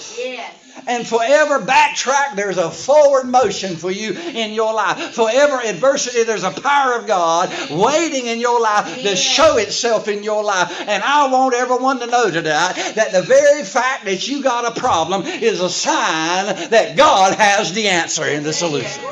and 0.88 1.08
forever 1.08 1.60
backtrack, 1.60 2.36
there's 2.36 2.58
a 2.58 2.70
forward 2.70 3.26
motion 3.26 3.76
for 3.76 3.92
you 3.92 4.14
in 4.14 4.54
your 4.54 4.74
life. 4.74 5.14
Forever 5.14 5.62
adversity, 5.62 6.24
there's 6.24 6.44
a 6.44 6.52
power 6.52 6.94
of 6.94 7.08
God 7.08 7.50
waiting 7.72 8.28
in 8.28 8.40
your 8.40 8.62
life 8.62 9.02
to 9.02 9.16
show 9.16 9.58
itself 9.58 10.08
in 10.08 10.24
your 10.24 10.44
life. 10.44 10.82
And 10.82 11.04
I 11.04 11.32
want 11.32 11.56
everyone 11.56 12.00
to 12.00 12.08
know 12.08 12.30
tonight 12.30 12.74
that 12.96 13.12
the 13.12 13.22
very 13.22 13.64
fact 13.64 14.06
that 14.06 14.28
you 14.28 14.44
got 14.44 14.76
a 14.76 14.80
problem 14.80 15.24
is 15.24 15.62
a 15.62 15.70
sign 15.70 16.70
that 16.70 16.96
God 16.96 17.36
has 17.36 17.74
the 17.74 17.88
answer 17.88 18.24
and 18.24 18.46
the 18.46 18.54
solution. 18.54 19.04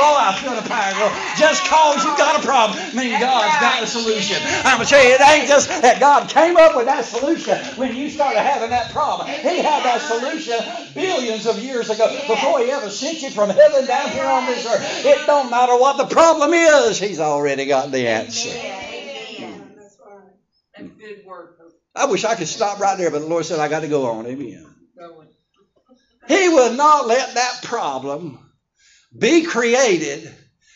Oh, 0.00 0.16
I 0.18 0.34
feel 0.40 0.54
the 0.54 0.68
power 0.68 0.92
go. 0.94 1.08
Just 1.38 1.64
cause 1.66 2.04
you 2.04 2.10
got 2.16 2.38
a 2.38 2.46
problem, 2.46 2.78
I 2.78 2.94
mean 2.94 3.18
God's 3.20 3.58
got 3.60 3.82
a 3.82 3.86
solution. 3.86 4.36
I'm 4.64 4.78
gonna 4.78 4.84
tell 4.84 5.02
you, 5.02 5.14
it 5.14 5.20
ain't 5.20 5.48
just 5.48 5.68
that 5.68 6.00
God 6.00 6.28
came 6.28 6.56
up 6.56 6.76
with 6.76 6.86
that 6.86 7.04
solution 7.04 7.58
when 7.76 7.94
you 7.94 8.10
started 8.10 8.40
having 8.40 8.70
that 8.70 8.92
problem. 8.92 9.28
He 9.28 9.58
had 9.58 9.84
that 9.84 10.00
solution 10.00 10.58
billions 10.94 11.46
of 11.46 11.58
years 11.58 11.90
ago 11.90 12.08
before 12.26 12.60
He 12.60 12.70
ever 12.70 12.90
sent 12.90 13.22
you 13.22 13.30
from 13.30 13.50
heaven 13.50 13.86
down 13.86 14.10
here 14.10 14.26
on 14.26 14.46
this 14.46 14.66
earth. 14.66 15.04
It 15.04 15.26
don't 15.26 15.50
matter 15.50 15.76
what 15.76 15.96
the 15.96 16.06
problem 16.06 16.52
is, 16.52 16.98
He's 16.98 17.20
already 17.20 17.66
got 17.66 17.90
the 17.90 18.06
answer. 18.08 18.50
Amen. 18.50 19.72
That's 20.76 20.90
good 20.92 21.24
work. 21.26 21.58
I 21.94 22.06
wish 22.06 22.24
I 22.24 22.36
could 22.36 22.48
stop 22.48 22.78
right 22.78 22.96
there, 22.96 23.10
but 23.10 23.20
the 23.20 23.26
Lord 23.26 23.44
said 23.44 23.58
I 23.58 23.68
got 23.68 23.80
to 23.80 23.88
go 23.88 24.06
on. 24.06 24.26
Amen. 24.26 24.64
He 26.28 26.48
would 26.48 26.76
not 26.76 27.06
let 27.06 27.34
that 27.34 27.62
problem 27.62 28.38
be 29.16 29.44
created 29.44 30.32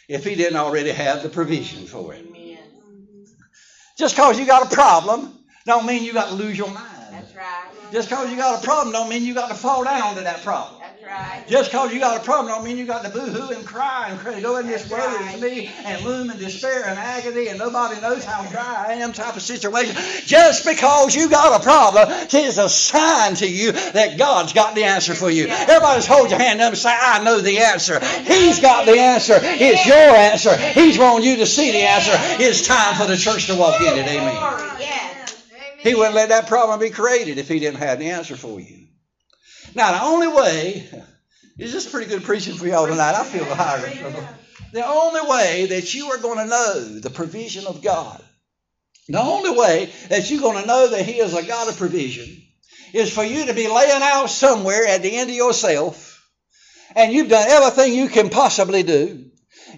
if 0.09 0.25
he 0.25 0.35
didn't 0.35 0.57
already 0.57 0.90
have 0.90 1.23
the 1.23 1.29
provision 1.29 1.87
for 1.87 2.14
it. 2.14 2.27
Just 3.99 4.16
because 4.16 4.38
you 4.38 4.47
got 4.47 4.73
a 4.73 4.75
problem 4.75 5.38
don't 5.64 5.87
mean 5.87 6.03
you 6.03 6.12
got 6.12 6.29
to 6.29 6.35
lose 6.35 6.59
your 6.59 6.71
mind. 6.71 6.88
That's 7.12 7.35
right. 7.37 7.92
Just 7.92 8.09
because 8.09 8.31
you 8.31 8.37
got 8.37 8.62
a 8.62 8.66
problem 8.66 8.92
don't 8.92 9.09
mean 9.09 9.25
you 9.25 9.35
got 9.35 9.49
to 9.49 9.55
fall 9.55 9.85
down 9.85 10.16
to 10.16 10.23
that 10.23 10.42
problem. 10.42 10.82
Right. 11.12 11.44
Just 11.46 11.70
because 11.70 11.92
you 11.92 12.01
got 12.01 12.18
a 12.18 12.25
problem 12.25 12.55
don't 12.55 12.64
mean 12.64 12.79
you 12.79 12.87
got 12.87 13.05
to 13.05 13.11
boo-hoo 13.11 13.53
and 13.53 13.66
cry 13.66 14.07
and 14.09 14.18
cry, 14.18 14.40
go 14.40 14.57
in 14.57 14.66
this 14.66 14.88
woe 14.88 14.96
is 15.27 15.42
me 15.42 15.70
and 15.85 16.03
loom 16.07 16.31
and 16.31 16.40
despair 16.40 16.87
and 16.87 16.98
agony 16.98 17.48
and 17.48 17.59
nobody 17.59 18.01
knows 18.01 18.25
how 18.25 18.42
dry 18.51 18.87
I 18.88 18.94
am 18.94 19.12
type 19.12 19.37
of 19.37 19.42
situation. 19.42 19.94
Just 20.25 20.64
because 20.64 21.14
you 21.14 21.29
got 21.29 21.61
a 21.61 21.62
problem 21.62 22.09
is 22.33 22.57
a 22.57 22.66
sign 22.66 23.35
to 23.35 23.46
you 23.46 23.72
that 23.72 24.16
God's 24.16 24.55
got 24.55 24.75
the 24.75 24.85
answer 24.85 25.14
for 25.14 25.29
you. 25.31 25.48
Everybody 25.48 25.98
just 25.98 26.09
hold 26.09 26.31
your 26.31 26.38
hand 26.38 26.62
up 26.62 26.70
and 26.70 26.79
say, 26.79 26.96
I 26.98 27.22
know 27.22 27.42
the 27.42 27.59
answer. 27.59 28.01
He's 28.22 28.61
got 28.61 28.87
the 28.87 28.98
answer. 28.98 29.38
It's 29.38 29.85
your 29.85 29.96
answer. 29.96 30.57
He's 30.57 30.98
wanting 30.98 31.29
you 31.29 31.37
to 31.37 31.46
see 31.46 31.72
the 31.72 31.83
answer. 31.83 32.12
It's 32.42 32.66
time 32.66 32.94
for 32.94 33.07
the 33.07 33.18
church 33.18 33.48
to 33.48 33.55
walk 33.55 33.83
in 33.83 33.98
it. 33.98 34.07
Amen. 34.07 34.79
Yes. 34.81 35.44
He 35.77 35.94
wouldn't 35.94 36.14
let 36.14 36.31
that 36.31 36.46
problem 36.46 36.81
be 36.81 36.88
created 36.88 37.37
if 37.37 37.48
he 37.48 37.59
didn't 37.59 37.81
have 37.81 37.98
the 37.98 38.09
answer 38.09 38.35
for 38.35 38.59
you. 38.59 38.82
Now, 39.74 39.92
the 39.92 40.02
only 40.02 40.28
way, 40.28 40.88
is 41.58 41.72
this 41.72 41.90
pretty 41.90 42.08
good 42.08 42.24
preaching 42.24 42.54
for 42.54 42.66
y'all 42.66 42.87
tonight? 42.87 43.14
I 43.14 43.24
feel 43.24 43.44
the 43.44 43.54
higher. 43.54 43.80
The 44.72 44.87
only 44.87 45.20
way 45.30 45.66
that 45.66 45.94
you 45.94 46.06
are 46.12 46.18
going 46.18 46.38
to 46.38 46.46
know 46.46 46.98
the 47.00 47.11
provision 47.11 47.66
of 47.66 47.82
God, 47.82 48.22
the 49.08 49.20
only 49.20 49.50
way 49.50 49.90
that 50.08 50.30
you're 50.30 50.40
going 50.40 50.61
to 50.61 50.66
know 50.66 50.88
that 50.88 51.04
He 51.04 51.18
is 51.18 51.35
a 51.35 51.46
God 51.46 51.68
of 51.68 51.76
provision, 51.76 52.42
is 52.92 53.12
for 53.12 53.24
you 53.24 53.46
to 53.46 53.54
be 53.54 53.68
laying 53.68 54.02
out 54.02 54.28
somewhere 54.28 54.87
at 54.87 55.02
the 55.02 55.16
end 55.16 55.30
of 55.30 55.37
yourself, 55.37 56.28
and 56.94 57.12
you've 57.12 57.28
done 57.28 57.48
everything 57.48 57.94
you 57.94 58.08
can 58.08 58.28
possibly 58.28 58.82
do. 58.82 59.26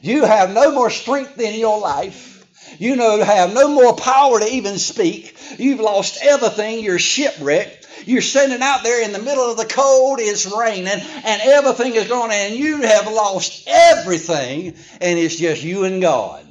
You 0.02 0.24
have 0.24 0.52
no 0.52 0.72
more 0.72 0.90
strength 0.90 1.38
in 1.40 1.58
your 1.58 1.78
life. 1.78 2.32
You 2.78 2.96
know, 2.96 3.22
have 3.22 3.54
no 3.54 3.68
more 3.68 3.94
power 3.94 4.40
to 4.40 4.46
even 4.46 4.78
speak. 4.78 5.36
You've 5.58 5.80
lost 5.80 6.18
everything. 6.22 6.82
You're 6.82 6.98
shipwrecked. 6.98 7.83
You're 8.06 8.22
standing 8.22 8.62
out 8.62 8.82
there 8.82 9.02
in 9.02 9.12
the 9.12 9.18
middle 9.18 9.50
of 9.50 9.56
the 9.56 9.64
cold. 9.64 10.18
It's 10.20 10.46
raining, 10.46 10.88
and 10.88 11.42
everything 11.42 11.94
is 11.94 12.08
going. 12.08 12.32
And 12.32 12.54
you 12.54 12.82
have 12.82 13.06
lost 13.06 13.66
everything, 13.66 14.76
and 15.00 15.18
it's 15.18 15.36
just 15.36 15.62
you 15.62 15.84
and 15.84 16.00
God. 16.00 16.46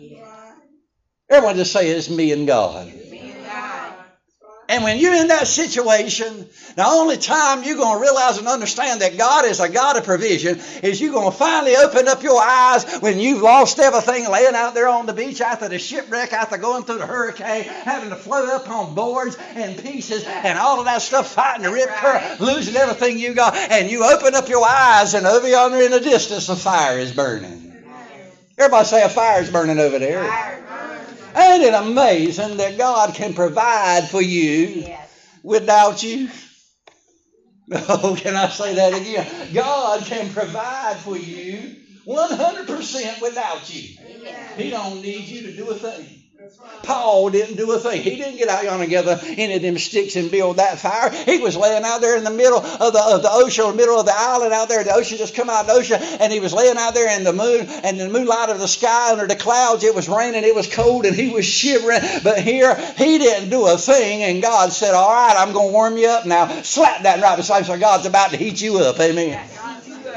Everyone 1.30 1.56
just 1.56 1.72
say 1.72 1.89
it's 1.89 2.10
me 2.10 2.32
and 2.32 2.46
God. 2.46 2.86
Me 2.86 2.92
and 2.92 3.00
God. 3.00 3.03
And 4.74 4.84
when 4.84 4.98
you're 4.98 5.14
in 5.14 5.28
that 5.28 5.46
situation, 5.46 6.50
the 6.76 6.84
only 6.84 7.18
time 7.18 7.62
you're 7.62 7.78
going 7.78 8.00
to 8.00 8.02
realize 8.02 8.40
and 8.40 8.48
understand 8.48 9.02
that 9.02 9.20
God 9.20 9.46
is 9.46 9.60
a 9.60 9.70
God 9.70 9.98
of 9.98 10.04
provision 10.04 10.60
is 10.82 11.00
you're 11.00 11.14
going 11.14 11.32
to 11.32 11.38
finally 11.38 11.76
open 11.76 12.08
up 12.08 12.24
your 12.24 12.42
eyes 12.42 12.84
when 13.00 13.20
you've 13.20 13.44
lost 13.44 13.78
everything 13.78 14.28
laying 14.28 14.56
out 14.56 14.74
there 14.74 14.88
on 14.88 15.06
the 15.06 15.14
beach 15.14 15.42
after 15.42 15.70
the 15.70 15.78
shipwreck, 15.78 16.34
after 16.34 16.58
going 16.58 16.86
through 16.86 16.98
the 16.98 17.06
hurricane, 17.06 17.66
having 17.66 18.10
to 18.10 18.16
float 18.16 18.50
up 18.50 18.68
on 18.68 18.96
boards 18.96 19.38
and 19.54 19.78
pieces 19.78 20.24
and 20.26 20.58
all 20.58 20.80
of 20.80 20.86
that 20.86 21.04
stuff, 21.04 21.32
fighting 21.32 21.62
the 21.62 21.72
rip 21.72 21.90
current, 21.90 22.42
losing 22.42 22.76
everything 22.76 23.20
you 23.20 23.36
got. 23.36 23.56
And 23.56 23.92
you 23.92 24.04
open 24.04 24.34
up 24.34 24.50
your 24.50 24.66
eyes, 24.68 25.14
and 25.14 25.28
over 25.28 25.48
yonder 25.48 25.82
in 25.82 25.92
the 25.92 26.00
distance, 26.00 26.50
a 26.50 26.56
fire 26.56 26.98
is 26.98 27.12
burning. 27.12 27.76
Everybody 28.58 28.86
say 28.86 29.04
a 29.04 29.10
fire 29.10 29.40
is 29.40 29.52
burning 29.52 29.78
over 29.78 30.00
there. 30.00 30.62
Ain't 31.36 31.63
it 31.63 31.74
amazing 31.74 32.58
that 32.58 32.78
God 32.78 33.13
can 33.15 33.34
provide 33.34 34.10
for 34.10 34.22
you 34.22 34.84
Yes. 34.88 35.08
without 35.43 36.04
you? 36.04 36.30
Oh, 37.72 38.17
can 38.19 38.36
I 38.36 38.50
say 38.50 38.76
that 38.76 38.93
again? 38.93 39.26
God 39.54 40.04
can 40.06 40.30
provide 40.30 40.98
for 40.98 41.15
you 41.17 41.76
100% 42.06 43.22
without 43.22 43.74
you. 43.74 43.98
Yes. 44.22 44.58
He 44.58 44.69
don't 44.69 45.02
need 45.02 45.26
you 45.26 45.43
to 45.43 45.56
do 45.56 45.69
a 45.69 45.76
thing. 45.76 46.23
Paul 46.84 47.29
didn't 47.29 47.56
do 47.56 47.71
a 47.71 47.79
thing. 47.79 48.01
He 48.01 48.17
didn't 48.17 48.38
get 48.38 48.49
out 48.49 48.63
yonder 48.63 48.84
and 48.84 48.89
gather 48.89 49.19
any 49.23 49.56
of 49.56 49.62
them 49.62 49.77
sticks 49.77 50.15
and 50.15 50.29
build 50.29 50.58
that 50.58 50.79
fire. 50.79 51.10
He 51.10 51.39
was 51.39 51.56
laying 51.56 51.84
out 51.84 52.01
there 52.01 52.17
in 52.17 52.23
the 52.23 52.29
middle 52.29 52.60
of 52.60 52.93
the, 52.93 53.01
of 53.01 53.21
the 53.21 53.29
ocean, 53.32 53.63
or 53.63 53.73
middle 53.73 53.97
of 53.97 54.06
the 54.06 54.13
island 54.13 54.53
out 54.53 54.67
there. 54.67 54.84
The 54.84 54.93
ocean 54.93 55.17
just 55.17 55.36
come 55.36 55.49
out 55.49 55.62
of 55.62 55.67
the 55.67 55.73
ocean, 55.73 55.99
and 56.01 56.32
he 56.32 56.39
was 56.39 56.53
laying 56.53 56.77
out 56.77 56.93
there 56.93 57.15
in 57.17 57.23
the 57.23 57.32
moon 57.32 57.67
and 57.67 57.99
the 57.99 58.10
moonlight 58.10 58.49
of 58.49 58.60
the 58.60 58.67
sky 58.67 59.13
under 59.13 59.27
the 59.27 59.36
clouds. 59.36 59.84
It 59.84 59.95
was 59.95 60.10
raining, 60.10 60.43
it 60.43 60.56
was 60.56 60.73
cold, 60.73 61.06
and 61.06 61.15
he 61.15 61.29
was 61.29 61.45
shivering. 61.45 62.01
But 62.23 62.39
here, 62.39 62.75
he 62.97 63.17
didn't 63.17 63.49
do 63.49 63.65
a 63.67 63.77
thing, 63.77 64.23
and 64.23 64.41
God 64.41 64.73
said, 64.73 64.93
All 64.93 65.10
right, 65.10 65.36
I'm 65.38 65.53
going 65.53 65.69
to 65.69 65.73
warm 65.73 65.97
you 65.97 66.08
up 66.08 66.25
now. 66.25 66.62
Slap 66.63 67.03
that 67.03 67.21
right 67.21 67.38
beside 67.38 67.60
you. 67.60 67.65
So 67.65 67.79
God's 67.79 68.06
about 68.06 68.32
to 68.32 68.38
heat 68.38 68.62
you 68.62 68.79
up. 68.79 68.99
Amen. 68.99 69.53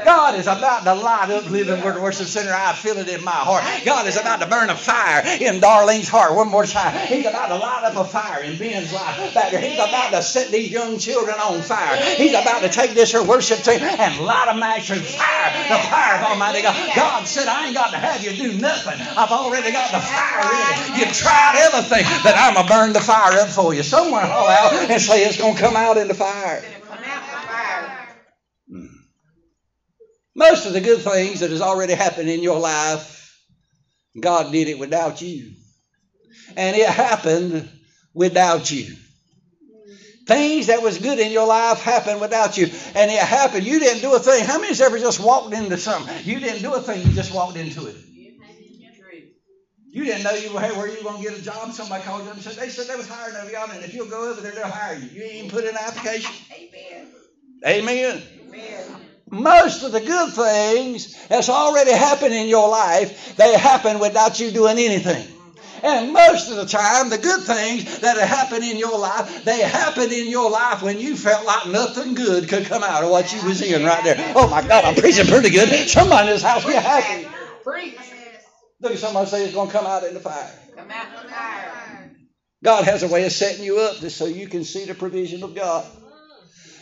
God 0.07 0.39
is 0.39 0.47
about 0.47 0.85
to 0.85 0.93
light 0.93 1.29
up 1.31 1.49
Living 1.49 1.83
Water 1.83 1.99
Worship 1.99 2.27
Center. 2.27 2.53
I 2.55 2.71
feel 2.71 2.95
it 2.95 3.09
in 3.09 3.25
my 3.25 3.31
heart. 3.31 3.61
God 3.83 4.07
is 4.07 4.15
about 4.15 4.39
to 4.39 4.47
burn 4.47 4.69
a 4.69 4.75
fire 4.75 5.19
in 5.19 5.59
Darlene's 5.59 6.07
heart 6.07 6.33
one 6.33 6.47
more 6.47 6.65
time. 6.65 6.95
He's 7.07 7.25
about 7.25 7.49
to 7.49 7.57
light 7.57 7.83
up 7.83 7.97
a 7.97 8.05
fire 8.05 8.41
in 8.41 8.57
Ben's 8.57 8.93
life. 8.93 9.17
He's 9.51 9.75
about 9.77 10.11
to 10.11 10.21
set 10.21 10.47
these 10.47 10.71
young 10.71 10.97
children 10.97 11.35
on 11.35 11.61
fire. 11.61 11.97
He's 12.15 12.31
about 12.31 12.61
to 12.61 12.69
take 12.69 12.91
this 12.91 13.11
here 13.11 13.21
worship 13.21 13.59
team 13.59 13.81
and 13.81 14.23
light 14.23 14.45
them 14.45 14.63
actually 14.63 15.01
fire. 15.01 15.51
The 15.67 15.75
fire 15.91 16.23
of 16.23 16.31
Almighty 16.31 16.61
God. 16.61 16.95
God 16.95 17.27
said, 17.27 17.49
I 17.49 17.67
ain't 17.67 17.75
got 17.75 17.91
to 17.91 17.97
have 17.97 18.23
you 18.23 18.31
do 18.31 18.61
nothing. 18.61 18.95
I've 19.01 19.31
already 19.31 19.73
got 19.73 19.91
the 19.91 19.99
fire 19.99 20.39
ready. 20.39 21.03
You've 21.03 21.17
tried 21.17 21.67
everything, 21.67 22.05
but 22.23 22.33
I'm 22.37 22.53
going 22.53 22.65
to 22.65 22.73
burn 22.73 22.93
the 22.93 23.01
fire 23.01 23.41
up 23.41 23.49
for 23.49 23.73
you. 23.73 23.83
Someone 23.83 24.23
haul 24.23 24.47
out 24.47 24.71
and 24.89 25.01
say 25.01 25.25
it's 25.25 25.37
going 25.37 25.55
to 25.55 25.59
come 25.59 25.75
out 25.75 25.97
in 25.97 26.07
the 26.07 26.13
fire. 26.13 26.63
Come 26.87 26.97
out 27.03 27.21
the 27.27 27.47
fire. 27.47 28.07
Most 30.37 30.67
of 30.67 30.73
the 30.73 30.81
good 30.81 31.01
things 31.01 31.39
that 31.39 31.49
has 31.49 31.61
already 31.61 31.93
happened 31.93 32.29
in 32.29 32.43
your 32.43 32.59
life, 32.59 33.41
God 34.19 34.51
did 34.51 34.67
it 34.67 34.77
without 34.77 35.19
you. 35.19 35.51
And 36.55 36.77
it 36.77 36.87
happened 36.87 37.67
without 38.13 38.69
you. 38.69 38.95
Things 40.27 40.67
that 40.67 40.83
was 40.83 40.99
good 40.99 41.17
in 41.17 41.31
your 41.31 41.47
life 41.47 41.81
happened 41.81 42.21
without 42.21 42.55
you. 42.55 42.67
And 42.93 43.09
it 43.09 43.17
happened. 43.17 43.65
You 43.65 43.79
didn't 43.79 44.01
do 44.01 44.13
a 44.13 44.19
thing. 44.19 44.45
How 44.45 44.59
many's 44.59 44.79
ever 44.79 44.99
just 44.99 45.19
walked 45.19 45.55
into 45.55 45.75
something? 45.75 46.15
You 46.23 46.39
didn't 46.39 46.61
do 46.61 46.75
a 46.75 46.81
thing, 46.81 47.07
you 47.07 47.13
just 47.13 47.33
walked 47.33 47.57
into 47.57 47.87
it. 47.87 47.95
You 49.89 50.05
didn't 50.05 50.21
know 50.21 50.35
you 50.35 50.53
were 50.53 50.59
hey, 50.59 50.77
where 50.77 50.87
you 50.87 50.97
were 50.97 51.09
going 51.09 51.23
to 51.23 51.29
get 51.31 51.39
a 51.39 51.41
job. 51.41 51.71
Somebody 51.71 52.03
called 52.03 52.25
you 52.25 52.29
up 52.29 52.35
and 52.35 52.43
said, 52.43 52.53
they 52.53 52.69
said 52.69 52.85
they 52.85 52.95
was 52.95 53.07
hiring 53.07 53.35
over 53.37 53.49
yonder, 53.49 53.73
and 53.73 53.83
if 53.83 53.95
you'll 53.95 54.05
go 54.05 54.29
over 54.29 54.41
there, 54.41 54.51
they'll 54.51 54.67
hire 54.67 54.93
you. 54.93 55.09
You 55.09 55.23
ain't 55.23 55.33
even 55.33 55.49
put 55.49 55.63
in 55.63 55.71
an 55.71 55.77
application. 55.77 56.35
Amen. 56.53 57.07
Amen. 57.65 58.21
Amen. 58.49 59.06
Most 59.29 59.83
of 59.83 59.91
the 59.91 59.99
good 59.99 60.33
things 60.33 61.27
that's 61.27 61.49
already 61.49 61.91
happened 61.91 62.33
in 62.33 62.47
your 62.47 62.69
life, 62.69 63.35
they 63.35 63.57
happen 63.57 63.99
without 63.99 64.39
you 64.39 64.51
doing 64.51 64.77
anything. 64.77 65.27
And 65.83 66.11
most 66.11 66.49
of 66.49 66.55
the 66.55 66.65
time, 66.65 67.09
the 67.09 67.17
good 67.17 67.41
things 67.41 67.99
that 67.99 68.17
have 68.17 68.27
happened 68.27 68.63
in 68.63 68.77
your 68.77 68.97
life, 68.97 69.43
they 69.43 69.59
happened 69.59 70.11
in 70.11 70.27
your 70.27 70.49
life 70.49 70.81
when 70.81 70.99
you 70.99 71.15
felt 71.15 71.45
like 71.45 71.67
nothing 71.67 72.15
good 72.15 72.49
could 72.49 72.65
come 72.65 72.83
out 72.83 73.03
of 73.03 73.11
what 73.11 73.31
you 73.31 73.47
was 73.47 73.61
in 73.61 73.83
right 73.83 74.03
there. 74.03 74.15
Oh 74.35 74.47
my 74.47 74.61
God, 74.61 74.85
I'm 74.85 74.95
preaching 74.95 75.27
pretty 75.27 75.49
good. 75.49 75.69
Somebody 75.87 76.29
in 76.29 76.33
this 76.33 76.43
house 76.43 76.65
be 76.65 76.73
happy. 76.73 77.27
Preach. 77.63 77.95
Look 78.79 78.93
at 78.93 78.99
somebody 78.99 79.29
say 79.29 79.43
it's 79.43 79.53
going 79.53 79.67
to 79.67 79.73
come 79.73 79.85
out 79.85 80.03
in 80.03 80.13
the 80.13 80.19
fire. 80.19 80.51
Come 80.75 80.89
out 80.89 81.07
in 81.07 81.23
the 81.23 81.29
fire. 81.29 82.11
God 82.63 82.85
has 82.85 83.03
a 83.03 83.07
way 83.07 83.25
of 83.25 83.31
setting 83.31 83.63
you 83.63 83.79
up 83.79 83.97
just 83.97 84.17
so 84.17 84.25
you 84.25 84.47
can 84.47 84.63
see 84.63 84.85
the 84.85 84.95
provision 84.95 85.43
of 85.43 85.53
God. 85.53 85.85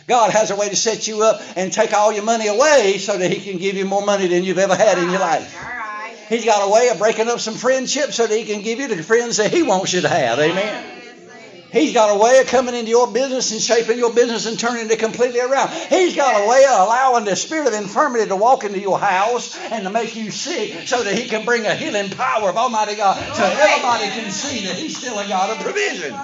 God 0.06 0.30
has 0.30 0.50
a 0.50 0.56
way 0.56 0.68
to 0.68 0.76
set 0.76 1.08
you 1.08 1.22
up 1.22 1.42
and 1.56 1.72
take 1.72 1.92
all 1.92 2.12
your 2.12 2.22
money 2.22 2.46
away 2.46 2.98
so 2.98 3.16
that 3.16 3.30
He 3.30 3.40
can 3.40 3.58
give 3.58 3.76
you 3.76 3.84
more 3.84 4.02
money 4.02 4.28
than 4.28 4.44
you've 4.44 4.58
ever 4.58 4.76
had 4.76 4.98
in 4.98 5.10
your 5.10 5.20
life. 5.20 5.54
Right. 5.60 6.14
He's 6.28 6.44
got 6.44 6.66
a 6.66 6.70
way 6.70 6.88
of 6.88 6.98
breaking 6.98 7.28
up 7.28 7.40
some 7.40 7.54
friendships 7.54 8.16
so 8.16 8.26
that 8.26 8.36
He 8.36 8.44
can 8.44 8.62
give 8.62 8.78
you 8.78 8.88
the 8.88 9.02
friends 9.02 9.38
that 9.38 9.52
He 9.52 9.62
wants 9.62 9.92
you 9.92 10.02
to 10.02 10.08
have. 10.08 10.38
Amen. 10.38 10.96
He's 11.72 11.92
got 11.92 12.14
a 12.14 12.18
way 12.18 12.38
of 12.38 12.46
coming 12.46 12.74
into 12.74 12.90
your 12.90 13.06
business 13.06 13.50
and 13.50 13.60
shaping 13.60 13.98
your 13.98 14.12
business 14.12 14.46
and 14.46 14.58
turning 14.58 14.90
it 14.90 14.98
completely 14.98 15.40
around. 15.40 15.70
He's 15.90 16.14
got 16.14 16.42
a 16.42 16.48
way 16.48 16.64
of 16.64 16.80
allowing 16.80 17.24
the 17.24 17.36
spirit 17.36 17.66
of 17.66 17.74
infirmity 17.74 18.26
to 18.26 18.36
walk 18.36 18.64
into 18.64 18.78
your 18.78 18.98
house 18.98 19.58
and 19.70 19.84
to 19.84 19.90
make 19.90 20.14
you 20.14 20.30
sick 20.30 20.86
so 20.86 21.02
that 21.02 21.14
He 21.14 21.28
can 21.28 21.44
bring 21.44 21.66
a 21.66 21.74
healing 21.74 22.08
power 22.10 22.48
of 22.48 22.56
Almighty 22.56 22.94
God 22.94 23.16
so 23.34 23.44
everybody 23.44 24.08
can 24.08 24.30
see 24.30 24.66
that 24.66 24.76
He's 24.76 24.96
still 24.96 25.18
a 25.18 25.26
God 25.28 25.50
of 25.50 25.62
provision. 25.62 26.14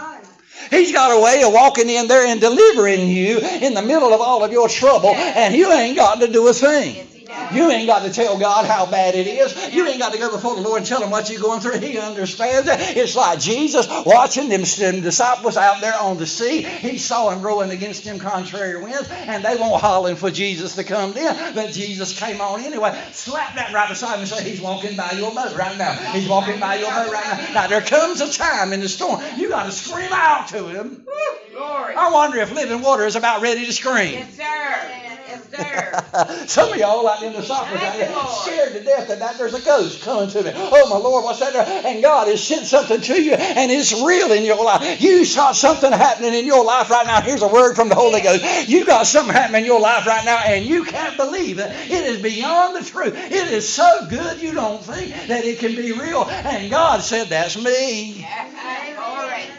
He's 0.70 0.92
got 0.92 1.16
a 1.16 1.20
way 1.20 1.42
of 1.42 1.52
walking 1.52 1.88
in 1.88 2.08
there 2.08 2.26
and 2.26 2.40
delivering 2.40 3.08
you 3.08 3.38
in 3.38 3.74
the 3.74 3.82
middle 3.82 4.12
of 4.12 4.20
all 4.20 4.44
of 4.44 4.52
your 4.52 4.68
trouble, 4.68 5.10
and 5.14 5.54
you 5.54 5.72
ain't 5.72 5.96
got 5.96 6.20
to 6.20 6.28
do 6.28 6.48
a 6.48 6.52
thing. 6.52 7.06
You 7.52 7.70
ain't 7.70 7.86
got 7.86 8.02
to 8.02 8.12
tell 8.12 8.38
God 8.38 8.66
how 8.66 8.86
bad 8.86 9.14
it 9.14 9.26
is. 9.26 9.74
You 9.74 9.86
ain't 9.86 9.98
got 9.98 10.12
to 10.12 10.18
go 10.18 10.30
before 10.30 10.54
the 10.54 10.62
Lord 10.62 10.78
and 10.78 10.86
tell 10.86 11.02
him 11.02 11.10
what 11.10 11.30
you're 11.30 11.40
going 11.40 11.60
through. 11.60 11.80
He 11.80 11.98
understands 11.98 12.68
it. 12.68 12.96
It's 12.96 13.16
like 13.16 13.40
Jesus 13.40 13.86
watching 14.06 14.48
them, 14.48 14.62
them 14.62 15.02
disciples 15.02 15.56
out 15.56 15.80
there 15.80 15.94
on 15.94 16.16
the 16.18 16.26
sea. 16.26 16.62
He 16.62 16.98
saw 16.98 17.30
them 17.30 17.42
rowing 17.42 17.70
against 17.70 18.04
them 18.04 18.18
contrary 18.18 18.82
winds, 18.82 19.08
and 19.10 19.44
they 19.44 19.56
won't 19.56 19.80
hollering 19.80 20.16
for 20.16 20.30
Jesus 20.30 20.76
to 20.76 20.84
come 20.84 21.16
in. 21.16 21.54
But 21.54 21.72
Jesus 21.72 22.18
came 22.18 22.40
on 22.40 22.60
anyway. 22.60 22.98
Slap 23.12 23.54
that 23.56 23.72
right 23.72 23.88
beside 23.88 24.14
him 24.14 24.20
and 24.20 24.28
say, 24.28 24.48
He's 24.48 24.60
walking 24.60 24.96
by 24.96 25.12
your 25.12 25.34
boat 25.34 25.56
right 25.56 25.76
now. 25.76 25.92
He's 26.12 26.28
walking 26.28 26.58
by 26.60 26.76
your 26.76 26.90
boat 26.90 27.12
right 27.12 27.24
now. 27.26 27.54
Now, 27.54 27.66
there 27.66 27.80
comes 27.80 28.20
a 28.20 28.32
time 28.32 28.72
in 28.72 28.80
the 28.80 28.88
storm 28.88 29.20
you 29.36 29.48
got 29.48 29.64
to 29.64 29.72
scream 29.72 30.12
out 30.12 30.48
to 30.48 30.68
him. 30.68 31.06
Glory. 31.52 31.94
I 31.94 32.10
wonder 32.12 32.38
if 32.38 32.52
living 32.52 32.80
water 32.80 33.04
is 33.04 33.16
about 33.16 33.42
ready 33.42 33.66
to 33.66 33.72
scream. 33.72 34.14
Yes, 34.14 34.34
sir. 34.36 35.21
Yes, 35.32 35.48
sir. 35.50 36.46
Some 36.46 36.72
of 36.72 36.78
y'all 36.78 37.08
out 37.08 37.22
in 37.22 37.32
the 37.32 37.42
software 37.42 37.80
out 37.80 38.28
scared 38.28 38.72
to 38.74 38.84
death 38.84 39.08
that, 39.08 39.20
that 39.20 39.38
there's 39.38 39.54
a 39.54 39.60
ghost 39.62 40.02
coming 40.02 40.28
to 40.28 40.42
me. 40.42 40.52
Oh 40.54 40.90
my 40.90 40.96
Lord, 40.96 41.24
what's 41.24 41.40
that? 41.40 41.54
there? 41.54 41.82
And 41.86 42.02
God 42.02 42.28
has 42.28 42.42
sent 42.44 42.66
something 42.66 43.00
to 43.00 43.22
you 43.22 43.32
and 43.32 43.70
it's 43.70 43.94
real 43.94 44.30
in 44.32 44.44
your 44.44 44.62
life. 44.62 45.00
You 45.00 45.24
saw 45.24 45.52
something 45.52 45.90
happening 45.90 46.34
in 46.34 46.44
your 46.44 46.64
life 46.64 46.90
right 46.90 47.06
now. 47.06 47.22
Here's 47.22 47.40
a 47.42 47.48
word 47.48 47.76
from 47.76 47.88
the 47.88 47.94
Holy 47.94 48.20
Ghost. 48.20 48.68
You 48.68 48.84
got 48.84 49.06
something 49.06 49.32
happening 49.32 49.62
in 49.62 49.66
your 49.66 49.80
life 49.80 50.06
right 50.06 50.24
now 50.24 50.38
and 50.38 50.66
you 50.66 50.84
can't 50.84 51.16
believe 51.16 51.58
it. 51.58 51.70
It 51.90 52.04
is 52.04 52.20
beyond 52.20 52.76
the 52.76 52.88
truth. 52.88 53.14
It 53.16 53.52
is 53.52 53.66
so 53.66 54.06
good 54.10 54.38
you 54.38 54.52
don't 54.52 54.82
think 54.82 55.14
that 55.28 55.44
it 55.44 55.60
can 55.60 55.74
be 55.74 55.92
real. 55.92 56.24
And 56.28 56.70
God 56.70 57.00
said, 57.00 57.28
That's 57.28 57.56
me. 57.56 58.20
Yes, 58.20 58.96
Glory. 58.96 59.50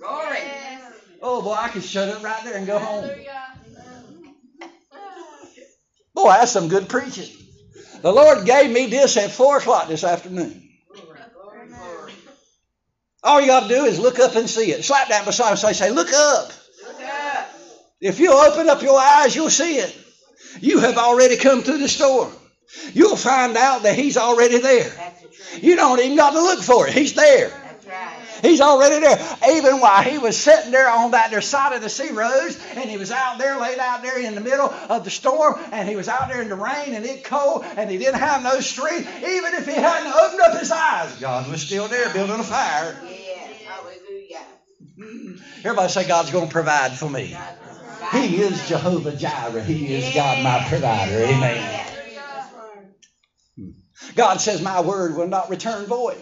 Glory. 0.00 0.38
Oh 1.22 1.42
boy, 1.42 1.52
I 1.52 1.68
could 1.68 1.84
shut 1.84 2.08
up 2.08 2.22
right 2.22 2.42
there 2.44 2.56
and 2.56 2.66
go 2.66 2.78
home. 2.78 3.04
Boy, 6.22 6.32
that's 6.32 6.52
some 6.52 6.68
good 6.68 6.86
preaching. 6.86 7.34
The 8.02 8.12
Lord 8.12 8.44
gave 8.44 8.70
me 8.70 8.88
this 8.88 9.16
at 9.16 9.30
4 9.30 9.58
o'clock 9.58 9.88
this 9.88 10.04
afternoon. 10.04 10.68
All 13.22 13.40
you 13.40 13.46
got 13.46 13.62
to 13.62 13.68
do 13.68 13.84
is 13.84 13.98
look 13.98 14.18
up 14.18 14.34
and 14.36 14.48
see 14.48 14.70
it. 14.70 14.84
Slap 14.84 15.08
down 15.08 15.24
beside 15.24 15.50
and 15.64 15.76
say, 15.76 15.90
look 15.90 16.12
up. 16.12 16.52
If 18.02 18.20
you'll 18.20 18.34
open 18.34 18.68
up 18.68 18.82
your 18.82 19.00
eyes, 19.00 19.34
you'll 19.34 19.48
see 19.48 19.76
it. 19.76 19.96
You 20.60 20.80
have 20.80 20.98
already 20.98 21.36
come 21.36 21.62
through 21.62 21.78
the 21.78 21.88
storm. 21.88 22.30
You'll 22.92 23.16
find 23.16 23.56
out 23.56 23.84
that 23.84 23.94
He's 23.94 24.18
already 24.18 24.58
there. 24.58 24.90
The. 25.54 25.66
You 25.66 25.76
don't 25.76 26.00
even 26.00 26.16
got 26.16 26.32
to 26.32 26.42
look 26.42 26.60
for 26.60 26.86
it. 26.86 26.92
He's 26.92 27.14
there. 27.14 27.48
Right. 27.86 28.19
He's 28.42 28.60
already 28.60 29.00
there. 29.00 29.18
Even 29.52 29.80
while 29.80 30.02
he 30.02 30.18
was 30.18 30.36
sitting 30.36 30.70
there 30.70 30.88
on 30.90 31.12
that 31.12 31.30
there 31.30 31.40
side 31.40 31.74
of 31.74 31.82
the 31.82 31.88
sea 31.88 32.10
roads, 32.10 32.58
and 32.74 32.88
he 32.88 32.96
was 32.96 33.10
out 33.10 33.38
there, 33.38 33.60
laid 33.60 33.78
out 33.78 34.02
there 34.02 34.18
in 34.18 34.34
the 34.34 34.40
middle 34.40 34.72
of 34.88 35.04
the 35.04 35.10
storm, 35.10 35.58
and 35.72 35.88
he 35.88 35.96
was 35.96 36.08
out 36.08 36.28
there 36.28 36.42
in 36.42 36.48
the 36.48 36.54
rain 36.54 36.94
and 36.94 37.04
it 37.04 37.24
cold, 37.24 37.64
and 37.64 37.90
he 37.90 37.98
didn't 37.98 38.20
have 38.20 38.42
no 38.42 38.60
strength. 38.60 39.08
Even 39.18 39.54
if 39.54 39.66
he 39.66 39.72
hadn't 39.72 40.12
opened 40.12 40.40
up 40.40 40.58
his 40.58 40.70
eyes, 40.70 41.14
God 41.16 41.50
was 41.50 41.62
still 41.62 41.88
there 41.88 42.12
building 42.12 42.40
a 42.40 42.44
fire. 42.44 42.96
Yes. 43.04 43.62
Hallelujah. 43.62 44.44
Mm-hmm. 44.98 45.66
Everybody 45.66 45.88
say 45.92 46.08
God's 46.08 46.30
going 46.30 46.46
to 46.46 46.52
provide 46.52 46.92
for 46.92 47.08
me. 47.08 47.32
God 47.32 47.54
will 47.60 47.78
provide. 47.78 48.28
He 48.28 48.40
is 48.42 48.68
Jehovah 48.68 49.16
Jireh. 49.16 49.62
He 49.62 49.94
is 49.94 50.14
God 50.14 50.42
my 50.42 50.64
provider. 50.68 51.24
Amen. 51.24 51.86
Hmm. 53.56 53.70
God 54.14 54.40
says, 54.40 54.62
My 54.62 54.80
word 54.80 55.14
will 55.16 55.28
not 55.28 55.50
return 55.50 55.86
void. 55.86 56.16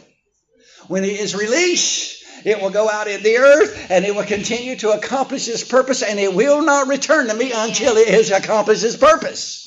When 0.87 1.05
it 1.05 1.19
is 1.19 1.35
released, 1.35 2.23
it 2.45 2.61
will 2.61 2.71
go 2.71 2.89
out 2.89 3.09
in 3.09 3.23
the 3.23 3.39
earth 3.39 3.91
and 3.91 4.05
it 4.05 4.15
will 4.15 4.25
continue 4.25 4.77
to 4.77 4.91
accomplish 4.91 5.49
its 5.49 5.65
purpose 5.65 6.03
and 6.03 6.19
it 6.21 6.33
will 6.33 6.63
not 6.63 6.89
return 6.89 7.27
to 7.27 7.35
me 7.35 7.53
until 7.53 7.97
it 7.97 8.09
has 8.09 8.31
accomplished 8.31 8.85
its 8.85 8.97
purpose. 8.97 9.65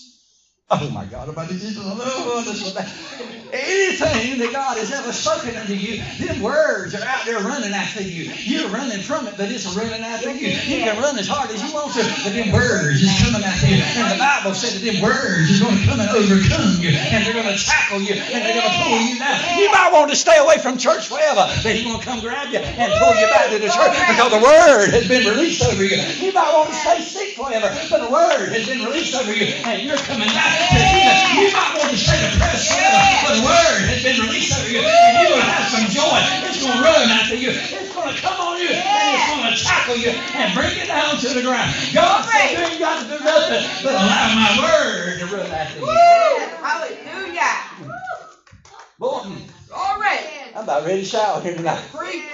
Oh 0.69 0.89
my 0.89 1.05
God, 1.05 1.27
about 1.27 1.49
this, 1.49 3.40
Anything 3.51 4.39
that 4.39 4.51
God 4.55 4.77
has 4.77 4.91
ever 4.91 5.11
spoken 5.11 5.55
unto 5.59 5.73
you, 5.75 5.99
them 6.23 6.39
words 6.39 6.95
are 6.95 7.03
out 7.03 7.25
there 7.25 7.39
running 7.43 7.73
after 7.73 8.01
you. 8.01 8.31
You're 8.47 8.69
running 8.71 9.03
from 9.03 9.27
it, 9.27 9.35
but 9.35 9.51
it's 9.51 9.67
running 9.75 10.03
after 10.07 10.31
you. 10.31 10.55
You 10.55 10.87
can 10.87 10.95
run 10.95 11.19
as 11.19 11.27
hard 11.27 11.51
as 11.51 11.59
you 11.59 11.67
want 11.75 11.91
to, 11.99 12.03
but 12.23 12.31
them 12.31 12.55
words 12.55 13.03
is 13.03 13.11
coming 13.19 13.43
after 13.43 13.67
you. 13.67 13.83
And 13.83 14.07
the 14.07 14.19
Bible 14.23 14.55
said 14.55 14.79
that 14.79 14.83
them 14.87 15.03
words 15.03 15.51
is 15.51 15.59
going 15.59 15.75
to 15.75 15.83
come 15.83 15.99
and 15.99 16.07
overcome 16.15 16.79
you, 16.79 16.95
and 16.95 17.27
they're 17.27 17.35
going 17.35 17.51
to 17.51 17.59
tackle 17.59 17.99
you, 17.99 18.15
and 18.15 18.39
they're 18.39 18.55
going 18.55 18.71
to 18.71 18.77
pull 18.87 18.99
you 19.03 19.19
down. 19.19 19.35
You 19.59 19.67
might 19.67 19.91
want 19.91 20.07
to 20.11 20.15
stay 20.15 20.39
away 20.39 20.55
from 20.63 20.79
church 20.79 21.11
forever, 21.11 21.43
but 21.59 21.75
He's 21.75 21.83
going 21.83 21.99
to 21.99 22.05
come 22.07 22.23
grab 22.23 22.47
you 22.55 22.63
and 22.63 22.87
pull 23.03 23.11
you 23.19 23.27
back 23.35 23.51
to 23.51 23.59
the 23.59 23.67
church 23.67 23.95
because 24.07 24.31
the 24.31 24.39
word 24.39 24.95
has 24.95 25.11
been 25.11 25.27
released 25.27 25.59
over 25.67 25.83
you. 25.83 25.99
You 26.23 26.31
might 26.31 26.55
want 26.55 26.71
to 26.71 26.75
stay 26.79 27.03
sick 27.03 27.35
forever, 27.35 27.67
but 27.91 27.99
the 27.99 28.11
word 28.11 28.55
has 28.55 28.63
been 28.63 28.79
released 28.87 29.11
over 29.11 29.35
you, 29.35 29.59
and 29.67 29.83
you're 29.83 29.99
coming 30.07 30.31
back 30.31 30.55
to 30.55 30.65
Jesus. 30.71 31.19
You 31.35 31.51
might 31.51 31.75
want 31.75 31.91
to 31.91 31.99
stay 31.99 32.19
depressed 32.31 32.71
forever, 32.71 33.03
but 33.27 33.40
the 33.41 33.47
word 33.47 33.81
has 33.89 34.03
been 34.03 34.19
released 34.21 34.53
over 34.53 34.69
you, 34.69 34.79
and 34.85 35.11
you're 35.17 35.33
going 35.33 35.41
to 35.41 35.49
have 35.49 35.65
some 35.69 35.89
joy. 35.89 36.17
It's 36.45 36.61
going 36.61 36.77
to 36.77 36.83
run 36.83 37.09
after 37.09 37.35
you. 37.35 37.49
It's 37.49 37.93
going 37.93 38.13
to 38.13 38.21
come 38.21 38.37
on 38.37 38.61
you, 38.61 38.69
and 38.69 39.05
it's 39.17 39.27
going 39.27 39.45
to 39.49 39.57
tackle 39.57 39.97
you 39.97 40.11
and 40.13 40.53
bring 40.53 40.77
you 40.77 40.85
down 40.85 41.17
to 41.17 41.29
the 41.33 41.41
ground. 41.41 41.73
God 41.93 42.25
said 42.25 42.53
you 42.53 42.61
ain't 42.65 42.79
got 42.79 43.01
to 43.01 43.07
do 43.09 43.17
nothing 43.23 43.63
but 43.83 43.93
allow 43.93 44.27
my 44.37 44.51
word 44.61 45.19
to 45.19 45.25
run 45.27 45.47
after 45.51 45.79
you. 45.79 45.85
Hallelujah. 46.61 47.57
Boy, 48.99 49.21
Glory. 49.69 50.53
I'm 50.55 50.63
about 50.63 50.83
ready 50.85 51.01
to 51.01 51.07
shout 51.09 51.41
here 51.41 51.55
tonight. 51.55 51.81
Preach. 51.91 52.25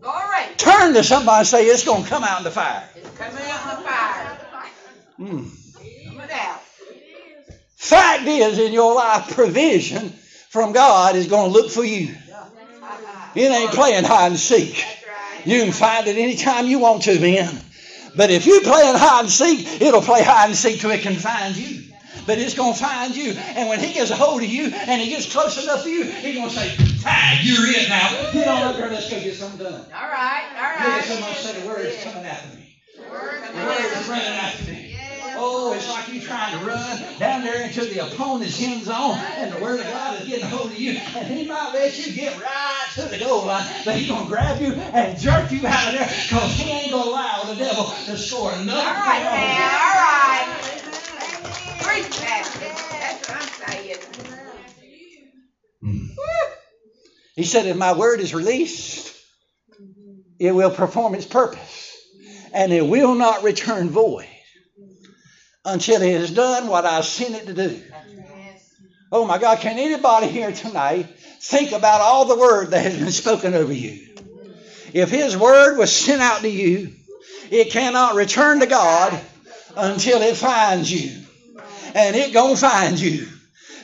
Glory. 0.00 0.54
Turn 0.58 0.92
to 0.94 1.02
somebody 1.02 1.38
and 1.40 1.46
say, 1.48 1.64
it's 1.64 1.84
going 1.84 2.02
to 2.02 2.08
come 2.08 2.24
out 2.24 2.38
in 2.38 2.44
the 2.44 2.50
fire. 2.50 2.84
It's 2.94 3.08
coming 3.16 3.44
out 3.48 3.62
in 3.62 3.68
the 3.68 3.76
fire. 3.88 4.38
Mm. 5.18 5.63
Fact 7.84 8.26
is, 8.26 8.58
in 8.58 8.72
your 8.72 8.94
life, 8.94 9.34
provision 9.34 10.08
from 10.48 10.72
God 10.72 11.16
is 11.16 11.26
going 11.26 11.52
to 11.52 11.58
look 11.58 11.70
for 11.70 11.84
you. 11.84 12.14
It 13.34 13.50
ain't 13.50 13.72
playing 13.72 14.04
hide 14.04 14.28
and 14.28 14.40
seek. 14.40 14.82
You 15.44 15.60
can 15.60 15.70
find 15.70 16.06
it 16.06 16.16
anytime 16.16 16.66
you 16.66 16.78
want 16.78 17.02
to, 17.02 17.20
man. 17.20 17.54
But 18.16 18.30
if 18.30 18.46
you're 18.46 18.62
playing 18.62 18.96
hide 18.96 19.24
and 19.24 19.30
seek, 19.30 19.82
it'll 19.82 20.00
play 20.00 20.22
hide 20.22 20.46
and 20.46 20.56
seek 20.56 20.80
till 20.80 20.92
it 20.92 21.02
can 21.02 21.16
find 21.16 21.54
you. 21.54 21.92
But 22.26 22.38
it's 22.38 22.54
going 22.54 22.72
to 22.72 22.78
find 22.78 23.14
you. 23.14 23.32
And 23.32 23.68
when 23.68 23.80
he 23.80 23.92
gets 23.92 24.10
a 24.10 24.16
hold 24.16 24.42
of 24.42 24.48
you 24.48 24.72
and 24.72 25.02
he 25.02 25.10
gets 25.10 25.30
close 25.30 25.62
enough 25.62 25.82
to 25.82 25.90
you, 25.90 26.04
he's 26.04 26.36
going 26.36 26.48
to 26.48 26.54
say, 26.54 26.74
Tag, 27.02 27.44
you're 27.44 27.66
it 27.66 27.90
now. 27.90 28.32
Get 28.32 28.48
on 28.48 28.62
up 28.62 28.76
there, 28.76 28.88
let's 28.88 29.10
go 29.10 29.20
get 29.20 29.34
something 29.34 29.58
done. 29.58 29.74
All 29.74 30.08
right, 30.08 30.46
all 30.56 30.88
right. 30.88 31.06
Look 31.06 31.20
at 31.20 31.36
say 31.36 31.60
the 31.60 31.68
word 31.68 31.84
is 31.84 32.02
coming 32.02 32.24
after 32.24 32.56
me. 32.56 32.78
The 32.96 33.10
word 33.10 33.44
is 33.44 34.08
running 34.08 34.24
after 34.24 34.72
me. 34.72 34.83
Oh, 35.36 35.72
it's 35.74 35.88
like 35.88 36.08
you're 36.12 36.22
trying 36.22 36.58
to 36.58 36.64
run 36.64 37.18
down 37.18 37.44
there 37.44 37.62
into 37.62 37.84
the 37.84 37.98
opponent's 38.00 38.60
end 38.62 38.84
zone, 38.84 39.16
and 39.38 39.52
the 39.52 39.58
word 39.58 39.80
of 39.80 39.86
God 39.86 40.20
is 40.20 40.28
getting 40.28 40.46
hold 40.46 40.70
of 40.70 40.78
you, 40.78 40.98
and 41.16 41.26
he 41.26 41.46
might 41.46 41.72
let 41.74 41.98
you 41.98 42.12
get 42.12 42.40
right 42.40 42.86
to 42.94 43.02
the 43.08 43.18
goal 43.18 43.46
line, 43.46 43.64
but 43.84 43.96
he's 43.96 44.08
gonna 44.08 44.28
grab 44.28 44.60
you 44.60 44.72
and 44.74 45.18
jerk 45.18 45.50
you 45.50 45.66
out 45.66 45.88
of 45.88 45.94
there, 45.94 46.08
cause 46.30 46.52
he 46.52 46.70
ain't 46.70 46.92
gonna 46.92 47.10
allow 47.10 47.44
the 47.44 47.56
devil 47.56 47.84
to 48.06 48.16
score 48.16 48.52
nothing. 48.52 48.68
All 48.68 48.84
right, 48.94 49.22
man. 49.32 49.70
All 49.70 49.94
right. 49.94 50.82
Preach, 51.82 52.10
Pastor. 52.20 52.60
That's 52.60 53.28
what 53.28 53.36
I'm 53.36 53.72
saying. 53.72 53.96
Hmm. 55.82 56.06
He 57.36 57.44
said, 57.44 57.66
if 57.66 57.76
my 57.76 57.92
word 57.94 58.20
is 58.20 58.32
released, 58.34 59.12
it 60.38 60.52
will 60.52 60.70
perform 60.70 61.14
its 61.14 61.26
purpose, 61.26 61.92
and 62.52 62.72
it 62.72 62.86
will 62.86 63.14
not 63.14 63.42
return 63.42 63.90
void 63.90 64.26
until 65.64 66.02
it 66.02 66.12
has 66.12 66.30
done 66.30 66.68
what 66.68 66.84
I 66.84 67.00
sent 67.00 67.34
it 67.34 67.46
to 67.46 67.54
do. 67.54 67.80
Oh 69.10 69.24
my 69.24 69.38
God, 69.38 69.58
can 69.58 69.78
anybody 69.78 70.26
here 70.26 70.52
tonight 70.52 71.06
think 71.40 71.72
about 71.72 72.00
all 72.00 72.24
the 72.24 72.36
word 72.36 72.70
that 72.70 72.82
has 72.82 72.98
been 72.98 73.12
spoken 73.12 73.54
over 73.54 73.72
you? 73.72 74.00
If 74.92 75.10
His 75.10 75.36
word 75.36 75.76
was 75.76 75.92
sent 75.92 76.20
out 76.20 76.42
to 76.42 76.48
you, 76.48 76.90
it 77.50 77.70
cannot 77.70 78.14
return 78.14 78.60
to 78.60 78.66
God 78.66 79.20
until 79.76 80.22
it 80.22 80.36
finds 80.36 80.90
you. 80.90 81.22
And 81.94 82.16
it 82.16 82.32
gonna 82.32 82.56
find 82.56 83.00
you. 83.00 83.26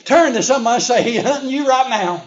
Turn 0.03 0.33
to 0.33 0.43
somebody 0.43 0.75
and 0.75 0.83
say, 0.83 1.03
He's 1.03 1.21
hunting 1.21 1.49
you 1.49 1.67
right 1.67 1.89
now. 1.89 2.21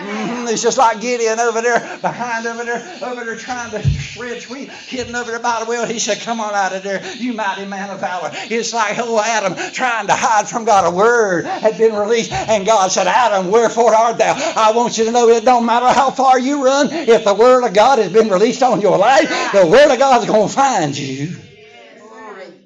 Hmm 0.00 0.48
It's 0.48 0.62
just 0.62 0.78
like 0.78 1.00
Gideon 1.00 1.38
over 1.38 1.60
there, 1.60 1.98
behind 2.00 2.46
over 2.46 2.64
there, 2.64 2.98
over 3.02 3.24
there 3.24 3.36
trying 3.36 3.70
to 3.72 3.82
spread 3.82 4.42
wheat, 4.44 4.70
hidden 4.70 5.14
over 5.14 5.30
there 5.30 5.40
by 5.40 5.60
the 5.60 5.66
well. 5.68 5.86
He 5.86 5.98
said, 5.98 6.20
Come 6.20 6.40
on 6.40 6.54
out 6.54 6.72
of 6.72 6.82
there, 6.82 7.04
you 7.16 7.32
mighty 7.32 7.66
man 7.66 7.90
of 7.90 8.00
valor. 8.00 8.30
It's 8.32 8.72
like 8.72 8.98
old 8.98 9.20
Adam 9.20 9.54
trying 9.72 10.06
to 10.06 10.14
hide 10.14 10.48
from 10.48 10.64
God. 10.64 10.90
A 10.92 10.94
word 10.94 11.44
had 11.44 11.76
been 11.78 11.94
released, 11.94 12.32
and 12.32 12.66
God 12.66 12.90
said, 12.90 13.06
Adam, 13.06 13.50
wherefore 13.50 13.94
art 13.94 14.18
thou? 14.18 14.34
I 14.56 14.72
want 14.72 14.98
you 14.98 15.04
to 15.04 15.12
know 15.12 15.28
it 15.28 15.44
don't 15.44 15.66
matter 15.66 15.88
how 15.88 16.10
far 16.10 16.38
you 16.38 16.64
run, 16.64 16.88
if 16.90 17.24
the 17.24 17.34
word 17.34 17.64
of 17.66 17.74
God 17.74 17.98
has 17.98 18.12
been 18.12 18.30
released 18.30 18.62
on 18.62 18.80
your 18.80 18.98
life, 18.98 19.28
the 19.52 19.66
word 19.66 19.92
of 19.92 19.98
God's 19.98 20.26
going 20.26 20.48
to 20.48 20.54
find 20.54 20.96
you. 20.96 21.36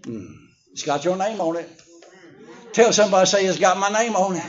Mm. 0.03 0.35
It's 0.73 0.83
got 0.83 1.05
your 1.05 1.17
name 1.17 1.41
on 1.41 1.57
it. 1.57 1.69
Tell 2.73 2.93
somebody, 2.93 3.27
say, 3.27 3.47
It's 3.47 3.59
got 3.59 3.79
my 3.79 3.89
name 3.91 4.17
on 4.17 4.37
it. 4.37 4.43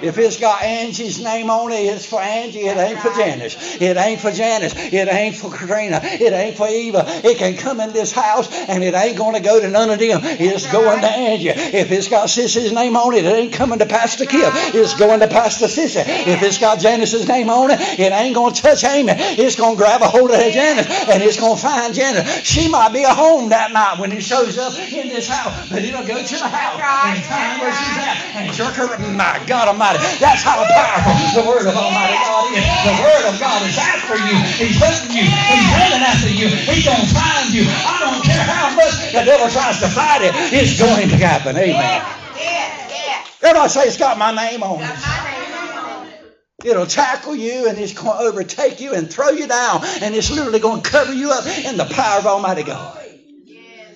My. 0.00 0.08
If 0.08 0.18
it's 0.18 0.38
got 0.38 0.62
Angie's 0.62 1.22
name 1.22 1.50
on 1.50 1.72
it, 1.72 1.76
it's 1.76 2.06
for 2.06 2.20
Angie. 2.20 2.60
It 2.60 2.76
ain't 2.76 3.00
for 3.00 3.12
Janice. 3.12 3.80
It 3.80 3.96
ain't 3.96 4.20
for 4.20 4.30
Janice. 4.30 4.74
It 4.76 5.08
ain't 5.08 5.36
for 5.36 5.50
Katrina. 5.50 6.00
It 6.02 6.32
ain't 6.32 6.56
for 6.56 6.68
Eva. 6.68 7.04
It 7.24 7.38
can 7.38 7.56
come 7.56 7.80
in 7.80 7.92
this 7.92 8.12
house 8.12 8.48
and 8.68 8.84
it 8.84 8.94
ain't 8.94 9.16
going 9.16 9.34
to 9.34 9.40
go 9.40 9.60
to 9.60 9.68
none 9.68 9.90
of 9.90 9.98
them. 9.98 10.20
It's 10.22 10.70
going 10.70 11.00
to 11.00 11.06
Angie. 11.06 11.48
If 11.48 11.90
it's 11.90 12.08
got 12.08 12.28
Sissy's 12.28 12.72
name 12.72 12.96
on 12.96 13.14
it, 13.14 13.24
it 13.24 13.28
ain't 13.28 13.52
coming 13.52 13.78
to 13.78 13.86
Pastor 13.86 14.24
Kip. 14.24 14.52
It's 14.74 14.98
going 14.98 15.20
to 15.20 15.28
Pastor 15.28 15.66
Sissy. 15.66 16.04
If 16.06 16.42
it's 16.42 16.58
got 16.58 16.80
Janice's 16.80 17.26
name 17.26 17.50
on 17.50 17.70
it, 17.70 17.80
it 17.80 18.12
ain't 18.12 18.34
going 18.34 18.54
to 18.54 18.62
touch 18.62 18.84
Amy. 18.84 19.12
It's 19.12 19.56
going 19.56 19.76
to 19.76 19.78
grab 19.78 20.02
a 20.02 20.08
hold 20.08 20.30
of 20.30 20.38
Janice 20.38 20.86
and 21.08 21.22
it's 21.22 21.40
going 21.40 21.56
to 21.56 21.62
find 21.62 21.94
Janice. 21.94 22.44
She 22.44 22.68
might 22.68 22.92
be 22.92 23.04
at 23.04 23.16
home 23.16 23.48
that 23.50 23.72
night 23.72 23.98
when 23.98 24.12
it 24.12 24.22
shows 24.22 24.58
up 24.58 24.74
in 24.78 25.08
this 25.08 25.28
house, 25.28 25.68
but 25.68 25.82
it'll 25.82 26.06
go 26.06 26.22
to 26.22 26.36
the 26.36 26.48
house 26.48 26.80
and 27.06 27.24
find 27.24 27.60
where 27.60 27.72
she's 27.72 27.98
at 27.98 28.36
and 28.36 28.54
jerk 28.54 28.74
her. 28.74 28.88
My 28.98 29.42
God 29.46 29.68
oh 29.68 29.72
Almighty, 29.72 29.87
that's 29.96 30.42
how 30.44 30.60
powerful 30.68 31.16
the 31.32 31.44
Word 31.48 31.64
of 31.64 31.72
Almighty 31.72 32.18
God 32.20 32.52
is. 32.52 32.64
The 32.84 32.96
Word 33.00 33.24
of 33.32 33.34
God 33.40 33.60
is 33.64 33.78
after 33.78 34.20
you. 34.20 34.36
He's 34.60 34.76
hunting 34.76 35.16
you. 35.16 35.24
He's 35.24 35.66
running 35.72 36.04
after 36.04 36.28
you. 36.28 36.48
He's 36.68 36.84
going 36.84 37.00
to 37.00 37.10
find 37.14 37.48
you. 37.54 37.64
I 37.64 37.96
don't 38.04 38.22
care 38.24 38.44
how 38.44 38.74
much 38.76 39.12
the 39.12 39.24
devil 39.24 39.48
tries 39.48 39.80
to 39.80 39.88
fight 39.88 40.22
it. 40.22 40.34
It's 40.52 40.78
going 40.78 41.08
to 41.08 41.16
happen. 41.16 41.56
Amen. 41.56 41.72
Yeah, 41.72 42.04
yeah. 42.36 43.24
Everybody 43.42 43.68
say 43.68 43.84
it's 43.86 43.96
got 43.96 44.18
my 44.18 44.34
name 44.34 44.62
on 44.62 44.80
my 44.80 44.84
name 44.84 45.52
on 45.78 46.06
it. 46.06 46.68
It'll 46.68 46.86
tackle 46.86 47.34
you 47.34 47.68
and 47.68 47.78
it's 47.78 47.94
going 47.94 48.18
to 48.18 48.24
overtake 48.24 48.80
you 48.80 48.92
and 48.94 49.10
throw 49.10 49.30
you 49.30 49.46
down 49.46 49.84
and 50.02 50.14
it's 50.14 50.30
literally 50.30 50.58
going 50.58 50.82
to 50.82 50.90
cover 50.90 51.12
you 51.14 51.30
up 51.30 51.46
in 51.46 51.76
the 51.76 51.86
power 51.86 52.18
of 52.18 52.26
Almighty 52.26 52.64
God. 52.64 53.07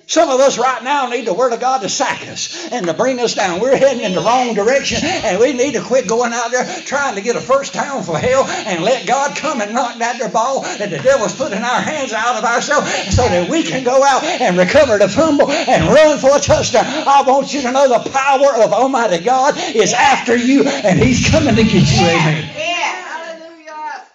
Some 0.05 0.29
of 0.29 0.39
us 0.39 0.57
right 0.57 0.83
now 0.83 1.07
need 1.07 1.25
the 1.25 1.33
Word 1.33 1.53
of 1.53 1.59
God 1.59 1.81
to 1.81 1.89
sack 1.89 2.27
us 2.27 2.67
and 2.71 2.85
to 2.87 2.93
bring 2.93 3.19
us 3.19 3.35
down. 3.35 3.61
We're 3.61 3.77
heading 3.77 4.03
in 4.03 4.13
the 4.13 4.21
wrong 4.21 4.53
direction, 4.53 4.99
and 5.03 5.39
we 5.39 5.53
need 5.53 5.73
to 5.73 5.81
quit 5.81 6.07
going 6.07 6.33
out 6.33 6.51
there 6.51 6.65
trying 6.81 7.15
to 7.15 7.21
get 7.21 7.35
a 7.35 7.41
first 7.41 7.73
down 7.73 8.03
for 8.03 8.17
hell 8.17 8.45
and 8.45 8.83
let 8.83 9.07
God 9.07 9.35
come 9.35 9.61
and 9.61 9.73
knock 9.73 9.97
that 9.99 10.19
there 10.19 10.29
ball 10.29 10.61
that 10.61 10.89
the 10.89 10.99
devil's 10.99 11.35
put 11.35 11.53
in 11.53 11.63
our 11.63 11.81
hands 11.81 12.11
out 12.11 12.35
of 12.35 12.43
ourselves 12.43 12.91
so 13.15 13.27
that 13.27 13.49
we 13.49 13.63
can 13.63 13.83
go 13.83 14.03
out 14.03 14.23
and 14.23 14.57
recover 14.57 14.97
the 14.97 15.07
fumble 15.07 15.49
and 15.49 15.93
run 15.93 16.17
for 16.19 16.35
a 16.35 16.39
touchdown. 16.39 16.85
I 16.85 17.23
want 17.25 17.53
you 17.53 17.61
to 17.61 17.71
know 17.71 17.87
the 17.87 18.09
power 18.09 18.63
of 18.63 18.73
Almighty 18.73 19.23
God 19.23 19.55
is 19.57 19.93
after 19.93 20.35
you, 20.35 20.63
and 20.67 20.99
He's 20.99 21.29
coming 21.29 21.55
to 21.55 21.63
get 21.63 21.73
you. 21.73 22.05
Amen. 22.05 22.49
Yeah. 22.55 23.37
Hallelujah. 23.37 24.05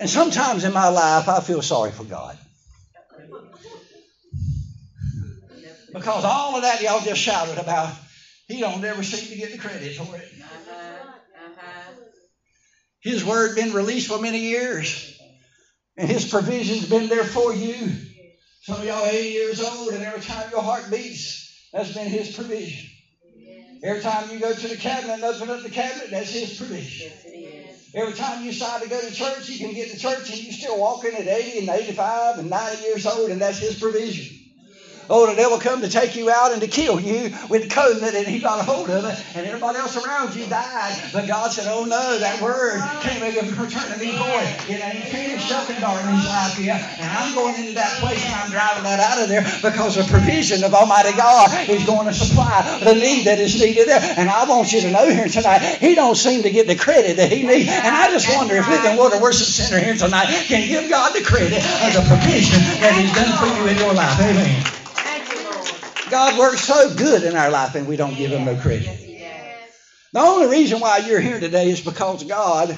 And 0.00 0.10
sometimes 0.10 0.64
in 0.64 0.72
my 0.72 0.88
life, 0.88 1.28
I 1.28 1.40
feel 1.40 1.62
sorry 1.62 1.92
for 1.92 2.04
God. 2.04 2.36
Because 5.96 6.24
all 6.26 6.56
of 6.56 6.62
that 6.62 6.82
y'all 6.82 7.00
just 7.00 7.20
shouted 7.20 7.56
about, 7.56 7.90
he 8.48 8.60
don't 8.60 8.84
ever 8.84 9.02
seem 9.02 9.30
to 9.30 9.36
get 9.36 9.50
the 9.50 9.58
credit 9.58 9.94
for 9.94 10.14
it. 10.14 10.28
His 13.00 13.24
word 13.24 13.54
been 13.54 13.72
released 13.72 14.08
for 14.08 14.18
many 14.18 14.40
years. 14.40 15.18
And 15.96 16.06
his 16.06 16.26
provision's 16.26 16.86
been 16.86 17.08
there 17.08 17.24
for 17.24 17.50
you. 17.54 17.96
Some 18.60 18.80
of 18.80 18.84
y'all 18.84 19.06
80 19.06 19.28
years 19.28 19.60
old, 19.62 19.94
and 19.94 20.02
every 20.02 20.20
time 20.20 20.50
your 20.50 20.60
heart 20.60 20.90
beats, 20.90 21.70
that's 21.72 21.94
been 21.94 22.08
his 22.08 22.34
provision. 22.34 22.90
Every 23.82 24.02
time 24.02 24.28
you 24.30 24.38
go 24.38 24.52
to 24.52 24.68
the 24.68 24.76
cabinet 24.76 25.14
and 25.14 25.24
open 25.24 25.48
up 25.48 25.62
the 25.62 25.70
cabinet, 25.70 26.10
that's 26.10 26.30
his 26.30 26.58
provision. 26.58 27.10
Every 27.94 28.12
time 28.12 28.42
you 28.42 28.50
decide 28.50 28.82
to 28.82 28.88
go 28.88 29.00
to 29.00 29.14
church, 29.14 29.48
you 29.48 29.64
can 29.64 29.74
get 29.74 29.90
to 29.90 29.98
church 29.98 30.28
and 30.28 30.42
you're 30.42 30.52
still 30.52 30.78
walking 30.78 31.14
at 31.14 31.26
80 31.26 31.60
and 31.60 31.68
85 31.70 32.38
and 32.38 32.50
90 32.50 32.82
years 32.82 33.06
old, 33.06 33.30
and 33.30 33.40
that's 33.40 33.58
his 33.58 33.78
provision. 33.80 34.45
Oh, 35.08 35.26
the 35.26 35.36
devil 35.36 35.58
come 35.58 35.80
to 35.82 35.88
take 35.88 36.16
you 36.16 36.30
out 36.30 36.52
and 36.52 36.60
to 36.62 36.68
kill 36.68 37.00
you 37.00 37.30
with 37.48 37.70
COVID, 37.70 38.14
and 38.14 38.26
he 38.26 38.40
got 38.40 38.60
a 38.60 38.62
hold 38.62 38.90
of 38.90 39.04
it, 39.04 39.24
and 39.34 39.46
everybody 39.46 39.78
else 39.78 39.96
around 39.96 40.34
you 40.34 40.46
died. 40.46 41.10
But 41.12 41.26
God 41.26 41.52
said, 41.52 41.66
Oh 41.68 41.84
no, 41.84 42.18
that 42.18 42.40
word 42.40 42.82
return 43.66 43.90
to 43.92 43.98
me 43.98 44.16
void. 44.16 44.48
It 44.68 44.80
ain't 44.82 45.04
finished 45.04 45.50
up 45.52 45.68
in 45.70 45.76
Darlene's 45.76 46.26
life 46.26 46.58
yet. 46.58 46.80
And 47.00 47.10
I'm 47.10 47.34
going 47.34 47.54
into 47.56 47.72
that 47.74 47.98
place 47.98 48.24
and 48.24 48.34
I'm 48.34 48.50
driving 48.50 48.84
that 48.84 49.00
out 49.00 49.22
of 49.22 49.28
there 49.28 49.42
because 49.62 49.96
the 49.96 50.04
provision 50.04 50.64
of 50.64 50.74
Almighty 50.74 51.12
God 51.16 51.68
is 51.68 51.84
going 51.84 52.06
to 52.06 52.14
supply 52.14 52.62
the 52.82 52.94
need 52.94 53.24
that 53.26 53.38
is 53.38 53.60
needed 53.60 53.88
there. 53.88 54.00
And 54.16 54.28
I 54.30 54.44
want 54.44 54.72
you 54.72 54.80
to 54.82 54.90
know 54.90 55.08
here 55.08 55.28
tonight, 55.28 55.58
He 55.80 55.94
don't 55.94 56.16
seem 56.16 56.42
to 56.42 56.50
get 56.50 56.66
the 56.66 56.76
credit 56.76 57.16
that 57.16 57.32
He 57.32 57.42
needs. 57.42 57.68
And 57.70 57.94
I 57.94 58.10
just 58.10 58.28
wonder 58.36 58.54
if 58.56 58.68
Living 58.68 58.96
Water 58.96 59.20
Worship 59.20 59.46
Center 59.46 59.82
here 59.82 59.96
tonight 59.96 60.26
can 60.46 60.68
give 60.68 60.88
God 60.90 61.14
the 61.14 61.22
credit 61.22 61.58
of 61.58 61.92
the 61.94 62.04
provision 62.06 62.60
that 62.80 62.94
He's 62.94 63.12
done 63.12 63.32
for 63.38 63.46
you 63.60 63.68
in 63.68 63.76
your 63.78 63.94
life. 63.94 64.18
Amen. 64.20 64.75
Thank 66.10 66.12
you, 66.12 66.18
Lord. 66.18 66.34
God 66.34 66.38
works 66.38 66.64
so 66.64 66.94
good 66.94 67.22
in 67.24 67.36
our 67.36 67.50
life 67.50 67.74
and 67.74 67.86
we 67.86 67.96
don't 67.96 68.16
give 68.16 68.30
Him 68.30 68.44
no 68.44 68.56
credit. 68.56 68.84
Yes, 68.84 69.00
he 69.00 69.18
does. 69.18 69.28
The 70.12 70.20
only 70.20 70.48
reason 70.48 70.80
why 70.80 70.98
you're 70.98 71.20
here 71.20 71.40
today 71.40 71.68
is 71.70 71.80
because 71.80 72.24
God 72.24 72.76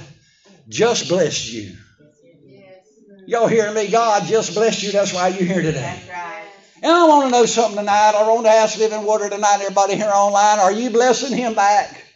just 0.68 1.08
blessed 1.08 1.52
you. 1.52 1.76
Y'all 3.26 3.46
hearing 3.46 3.74
me? 3.74 3.88
God 3.90 4.24
just 4.24 4.54
blessed 4.54 4.82
you. 4.82 4.92
That's 4.92 5.12
why 5.12 5.28
you're 5.28 5.46
here 5.46 5.62
today. 5.62 6.00
And 6.82 6.90
I 6.92 7.06
want 7.08 7.26
to 7.26 7.30
know 7.30 7.44
something 7.44 7.76
tonight. 7.76 8.14
I 8.14 8.26
want 8.26 8.46
to 8.46 8.50
ask 8.50 8.78
Living 8.78 9.04
Water 9.04 9.28
tonight, 9.28 9.58
everybody 9.60 9.96
here 9.96 10.10
online, 10.10 10.60
are 10.60 10.72
you 10.72 10.90
blessing 10.90 11.36
Him 11.36 11.54
back? 11.54 12.07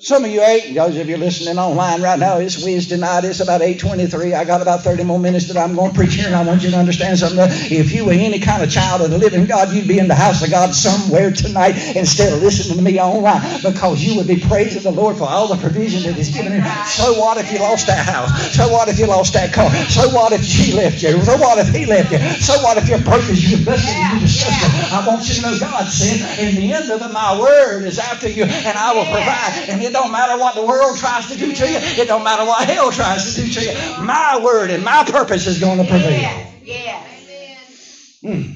Some 0.00 0.24
of 0.24 0.30
you 0.30 0.40
ain't. 0.40 0.74
Those 0.74 0.96
of 0.96 1.10
you 1.10 1.18
listening 1.18 1.58
online 1.58 2.00
right 2.00 2.18
now, 2.18 2.38
it's 2.38 2.64
Wednesday 2.64 2.96
night. 2.96 3.24
It's 3.24 3.40
about 3.40 3.60
8.23. 3.60 4.32
I 4.32 4.46
got 4.46 4.62
about 4.62 4.80
30 4.80 5.04
more 5.04 5.18
minutes 5.18 5.48
that 5.48 5.58
I'm 5.58 5.74
going 5.74 5.90
to 5.90 5.94
preach 5.94 6.14
here, 6.14 6.24
and 6.24 6.34
I 6.34 6.42
want 6.42 6.62
you 6.62 6.70
to 6.70 6.78
understand 6.78 7.18
something. 7.18 7.44
If 7.68 7.92
you 7.92 8.06
were 8.06 8.16
any 8.16 8.38
kind 8.38 8.62
of 8.62 8.70
child 8.70 9.02
of 9.02 9.10
the 9.10 9.18
living 9.18 9.44
God, 9.44 9.74
you'd 9.74 9.86
be 9.86 9.98
in 9.98 10.08
the 10.08 10.14
house 10.14 10.42
of 10.42 10.48
God 10.48 10.74
somewhere 10.74 11.30
tonight 11.30 11.76
instead 11.94 12.32
of 12.32 12.40
listening 12.40 12.78
to 12.78 12.82
me 12.82 12.98
online 12.98 13.60
because 13.60 14.02
you 14.02 14.16
would 14.16 14.26
be 14.26 14.40
praising 14.40 14.82
the 14.82 14.90
Lord 14.90 15.18
for 15.18 15.28
all 15.28 15.48
the 15.48 15.60
provision 15.60 16.04
that 16.04 16.14
He's 16.16 16.34
given 16.34 16.54
you. 16.54 16.64
So 16.88 17.20
what 17.20 17.36
if 17.36 17.52
you 17.52 17.58
lost 17.58 17.86
that 17.88 18.06
house? 18.06 18.56
So 18.56 18.72
what 18.72 18.88
if 18.88 18.98
you 18.98 19.06
lost 19.06 19.34
that 19.34 19.52
car? 19.52 19.68
So 19.92 20.08
what 20.16 20.32
if 20.32 20.42
she 20.42 20.72
left 20.72 21.02
you? 21.02 21.20
So 21.20 21.36
what 21.36 21.58
if 21.58 21.74
he 21.74 21.84
left 21.84 22.10
you? 22.10 22.20
So 22.40 22.56
what 22.62 22.78
if 22.78 22.88
your 22.88 23.00
purpose, 23.00 23.44
you 23.44 23.62
blessed 23.62 23.86
and 23.86 24.14
you 24.14 24.20
disgusted? 24.26 24.92
I 24.96 25.06
want 25.06 25.28
you 25.28 25.34
to 25.34 25.42
know 25.42 25.58
God 25.60 25.84
said, 25.88 26.40
in 26.40 26.56
the 26.56 26.72
end 26.72 26.90
of 26.90 27.02
it, 27.02 27.12
my 27.12 27.38
word 27.38 27.84
is 27.84 27.98
after 27.98 28.30
you, 28.30 28.44
and 28.44 28.78
I 28.78 28.94
will 28.94 29.04
provide. 29.04 29.68
And 29.68 29.89
it 29.90 29.92
don't 29.92 30.12
matter 30.12 30.40
what 30.40 30.54
the 30.54 30.64
world 30.64 30.96
tries 30.98 31.28
to 31.30 31.36
do 31.36 31.52
to 31.52 31.68
you. 31.68 31.78
It 32.02 32.06
don't 32.06 32.22
matter 32.22 32.44
what 32.44 32.68
hell 32.68 32.92
tries 32.92 33.34
to 33.34 33.42
do 33.42 33.52
to 33.52 33.64
you. 33.64 34.04
My 34.04 34.40
word 34.40 34.70
and 34.70 34.84
my 34.84 35.04
purpose 35.04 35.48
is 35.48 35.58
going 35.58 35.78
to 35.78 35.84
prevail. 35.84 36.46
Yes. 36.62 38.20
Hmm. 38.22 38.52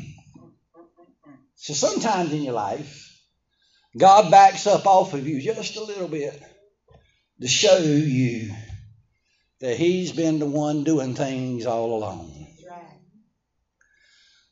So 1.57 1.73
sometimes 1.73 2.33
in 2.33 2.43
your 2.43 2.53
life, 2.53 3.21
God 3.99 4.31
backs 4.31 4.69
up 4.69 4.87
off 4.87 5.13
of 5.13 5.27
you 5.27 5.41
just 5.41 5.77
a 5.77 5.83
little 5.83 6.07
bit 6.07 6.41
to 7.41 7.49
show 7.49 7.79
you 7.79 8.55
that 9.61 9.77
He's 9.77 10.13
been 10.13 10.39
the 10.39 10.47
one 10.47 10.85
doing 10.85 11.15
things 11.15 11.67
all 11.67 11.97
along. 11.97 12.47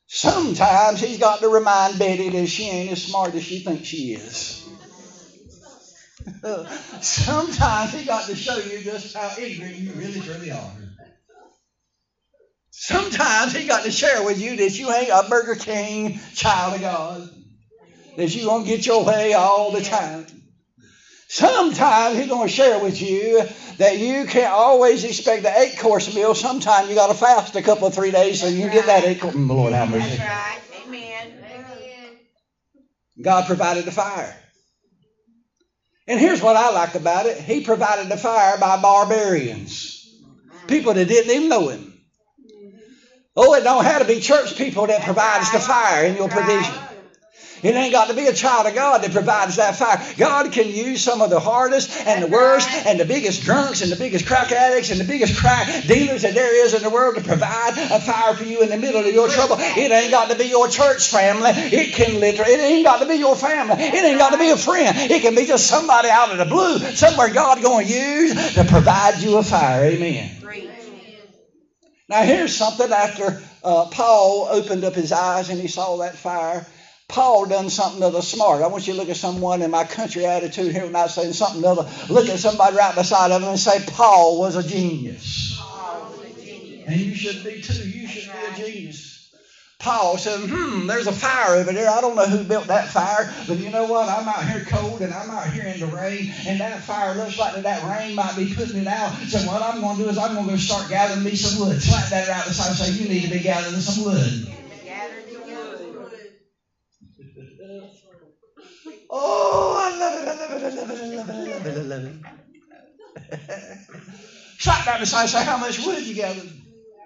Sometimes 0.08 1.00
He's 1.00 1.18
got 1.18 1.40
to 1.40 1.48
remind 1.48 2.00
Betty 2.00 2.30
that 2.30 2.46
she 2.48 2.68
ain't 2.68 2.90
as 2.90 3.04
smart 3.04 3.34
as 3.36 3.44
she 3.44 3.60
thinks 3.60 3.86
she 3.86 4.14
is. 4.14 4.61
Sometimes 7.00 7.92
He 7.92 8.04
got 8.04 8.26
to 8.26 8.36
show 8.36 8.56
you 8.58 8.78
just 8.78 9.14
how 9.14 9.30
ignorant 9.38 9.76
you 9.76 9.92
really, 9.92 10.20
truly 10.20 10.50
are. 10.50 10.72
Sometimes 12.70 13.52
He 13.52 13.66
got 13.66 13.84
to 13.84 13.90
share 13.90 14.24
with 14.24 14.40
you 14.40 14.56
that 14.56 14.78
you 14.78 14.92
ain't 14.92 15.10
a 15.10 15.28
Burger 15.28 15.54
King 15.54 16.18
child 16.34 16.74
of 16.74 16.80
God, 16.80 17.28
that 18.16 18.34
you 18.34 18.46
gonna 18.46 18.64
get 18.64 18.86
your 18.86 19.04
way 19.04 19.34
all 19.34 19.70
the 19.70 19.82
time. 19.82 20.26
Sometimes 21.28 22.18
He's 22.18 22.28
gonna 22.28 22.48
share 22.48 22.78
with 22.78 23.00
you 23.00 23.42
that 23.78 23.98
you 23.98 24.26
can't 24.26 24.52
always 24.52 25.04
expect 25.04 25.42
the 25.42 25.58
eight 25.58 25.78
course 25.78 26.14
meal. 26.14 26.34
Sometimes 26.34 26.88
you 26.88 26.94
got 26.94 27.08
to 27.08 27.14
fast 27.14 27.56
a 27.56 27.62
couple 27.62 27.86
of 27.86 27.94
three 27.94 28.10
days 28.10 28.40
so 28.40 28.48
you 28.48 28.62
can 28.62 28.72
get 28.72 28.86
that 28.86 29.04
eight 29.04 29.20
course. 29.20 29.34
Lord 29.34 29.72
have 29.72 29.90
mercy. 29.90 30.16
That's 30.16 30.20
right. 30.20 30.60
Amen. 30.86 31.44
Amen. 31.50 32.18
God 33.22 33.46
provided 33.46 33.84
the 33.84 33.92
fire. 33.92 34.41
And 36.06 36.18
here's 36.18 36.42
what 36.42 36.56
I 36.56 36.72
like 36.72 36.94
about 36.94 37.26
it 37.26 37.38
He 37.38 37.64
provided 37.64 38.08
the 38.08 38.16
fire 38.16 38.58
by 38.58 38.80
barbarians, 38.80 40.06
people 40.66 40.94
that 40.94 41.06
didn't 41.06 41.30
even 41.30 41.48
know 41.48 41.68
Him. 41.68 41.92
Oh, 43.34 43.54
it 43.54 43.64
don't 43.64 43.84
have 43.84 44.02
to 44.02 44.08
be 44.08 44.20
church 44.20 44.56
people 44.56 44.86
that 44.86 45.02
provides 45.02 45.50
the 45.52 45.58
fire 45.58 46.04
in 46.04 46.16
your 46.16 46.28
provision. 46.28 46.74
It 47.62 47.76
ain't 47.76 47.92
got 47.92 48.08
to 48.08 48.14
be 48.14 48.26
a 48.26 48.32
child 48.32 48.66
of 48.66 48.74
God 48.74 49.02
that 49.02 49.12
provides 49.12 49.56
that 49.56 49.76
fire. 49.76 50.02
God 50.16 50.50
can 50.52 50.68
use 50.68 51.02
some 51.02 51.22
of 51.22 51.30
the 51.30 51.38
hardest 51.38 51.96
and 52.06 52.22
the 52.22 52.26
worst 52.26 52.68
and 52.86 52.98
the 52.98 53.04
biggest 53.04 53.44
drunks 53.44 53.82
and 53.82 53.92
the 53.92 53.96
biggest 53.96 54.26
crack 54.26 54.50
addicts 54.50 54.90
and 54.90 55.00
the 55.00 55.04
biggest 55.04 55.38
crack 55.38 55.68
dealers 55.86 56.22
that 56.22 56.34
there 56.34 56.64
is 56.64 56.74
in 56.74 56.82
the 56.82 56.90
world 56.90 57.14
to 57.14 57.20
provide 57.22 57.78
a 57.78 58.00
fire 58.00 58.34
for 58.34 58.44
you 58.44 58.62
in 58.62 58.68
the 58.68 58.76
middle 58.76 59.00
of 59.00 59.14
your 59.14 59.28
trouble. 59.28 59.56
It 59.58 59.92
ain't 59.92 60.10
got 60.10 60.30
to 60.30 60.36
be 60.36 60.46
your 60.46 60.66
church 60.68 61.08
family. 61.08 61.50
It 61.54 61.94
can 61.94 62.18
literally, 62.18 62.52
it 62.52 62.60
ain't 62.60 62.84
got 62.84 63.00
to 63.00 63.06
be 63.06 63.14
your 63.14 63.36
family. 63.36 63.76
It 63.78 64.04
ain't 64.04 64.18
got 64.18 64.32
to 64.32 64.38
be 64.38 64.50
a 64.50 64.56
friend. 64.56 64.96
It 64.98 65.22
can 65.22 65.34
be 65.36 65.46
just 65.46 65.66
somebody 65.66 66.08
out 66.08 66.32
of 66.32 66.38
the 66.38 66.44
blue, 66.44 66.78
somewhere 66.78 67.30
God 67.30 67.62
going 67.62 67.86
to 67.86 67.92
use 67.92 68.54
to 68.54 68.64
provide 68.64 69.18
you 69.18 69.36
a 69.36 69.42
fire. 69.42 69.84
Amen. 69.84 70.30
Now, 72.08 72.22
here's 72.22 72.54
something 72.54 72.92
after 72.92 73.40
uh, 73.62 73.86
Paul 73.86 74.48
opened 74.50 74.84
up 74.84 74.94
his 74.94 75.12
eyes 75.12 75.48
and 75.48 75.60
he 75.60 75.68
saw 75.68 75.96
that 75.98 76.14
fire. 76.14 76.66
Paul 77.12 77.44
done 77.44 77.68
something 77.68 78.02
other 78.02 78.22
smart. 78.22 78.62
I 78.62 78.68
want 78.68 78.86
you 78.86 78.94
to 78.94 78.98
look 78.98 79.10
at 79.10 79.16
someone 79.16 79.60
in 79.60 79.70
my 79.70 79.84
country 79.84 80.24
attitude 80.24 80.72
here 80.72 80.88
not 80.88 81.10
saying 81.10 81.34
something 81.34 81.62
other. 81.62 81.86
Look 82.08 82.26
at 82.30 82.38
somebody 82.38 82.74
right 82.74 82.94
beside 82.94 83.30
of 83.30 83.42
them 83.42 83.50
and 83.50 83.60
say, 83.60 83.84
Paul 83.86 84.38
was 84.38 84.56
a 84.56 84.66
genius. 84.66 85.60
And 86.86 86.98
you 86.98 87.14
should 87.14 87.44
be 87.44 87.60
too. 87.60 87.86
You 87.86 88.06
should 88.08 88.32
be 88.32 88.38
a 88.38 88.66
genius. 88.66 89.30
Paul 89.78 90.16
said, 90.16 90.40
hmm, 90.48 90.86
there's 90.86 91.06
a 91.06 91.12
fire 91.12 91.56
over 91.56 91.72
there. 91.72 91.90
I 91.90 92.00
don't 92.00 92.16
know 92.16 92.24
who 92.24 92.44
built 92.44 92.68
that 92.68 92.88
fire, 92.88 93.30
but 93.46 93.58
you 93.58 93.68
know 93.68 93.84
what? 93.84 94.08
I'm 94.08 94.26
out 94.26 94.48
here 94.48 94.64
cold 94.64 95.02
and 95.02 95.12
I'm 95.12 95.28
out 95.28 95.48
here 95.48 95.64
in 95.64 95.80
the 95.80 95.86
rain, 95.86 96.32
and 96.46 96.60
that 96.60 96.80
fire 96.80 97.14
looks 97.14 97.38
like 97.38 97.60
that 97.60 97.82
rain 97.84 98.14
might 98.14 98.36
be 98.36 98.54
putting 98.54 98.80
it 98.80 98.86
out. 98.86 99.12
So 99.26 99.38
what 99.40 99.60
I'm 99.60 99.82
going 99.82 99.98
to 99.98 100.04
do 100.04 100.08
is 100.08 100.16
I'm 100.16 100.34
going 100.34 100.46
to 100.46 100.52
go 100.52 100.56
start 100.56 100.88
gathering 100.88 101.24
me 101.24 101.34
some 101.34 101.66
wood. 101.66 101.82
Slap 101.82 102.08
that 102.08 102.28
right 102.28 102.44
beside 102.46 102.68
and 102.68 102.76
say, 102.76 102.92
you 102.92 103.08
need 103.08 103.22
to 103.22 103.30
be 103.30 103.40
gathering 103.40 103.80
some 103.80 104.04
wood. 104.04 104.61
Oh, 109.14 109.76
I 109.78 109.98
love 109.98 110.22
it, 110.22 110.28
I 110.28 110.34
love 110.34 110.50
it, 110.52 110.64
I 110.64 110.68
love 110.70 110.90
it, 110.90 110.96
I 110.96 111.04
love 111.04 111.28
it, 111.28 111.30
I 111.30 111.44
love 111.44 111.66
it, 111.66 111.76
I 111.76 111.82
love 111.82 112.04
it. 112.06 112.16
Slap 114.58 114.84
that 114.86 115.00
beside 115.00 115.22
and 115.22 115.30
say, 115.30 115.44
how 115.44 115.58
much 115.58 115.84
wood 115.84 116.02
you 116.02 116.14
gathered? 116.14 116.48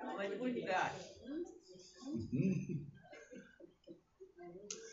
How 0.04 0.16
much 0.16 0.30
wood 0.38 0.54
got? 0.68 0.92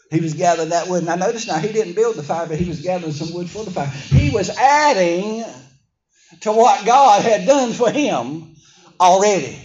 He 0.10 0.20
was 0.22 0.34
gathering 0.34 0.70
that 0.70 0.88
wood. 0.88 1.04
Now, 1.04 1.16
notice 1.16 1.48
now, 1.48 1.60
he 1.60 1.72
didn't 1.72 1.94
build 1.94 2.16
the 2.16 2.24
fire, 2.24 2.48
but 2.48 2.58
he 2.58 2.68
was 2.68 2.82
gathering 2.82 3.12
some 3.12 3.34
wood 3.34 3.50
for 3.50 3.64
the 3.64 3.72
fire. 3.72 3.88
He 3.88 4.32
was 4.32 4.50
adding 4.50 5.44
to 6.42 6.52
what 6.52 6.84
God 6.86 7.22
had 7.22 7.46
done 7.46 7.74
for 7.74 7.92
him 7.92 8.56
already. 9.00 9.60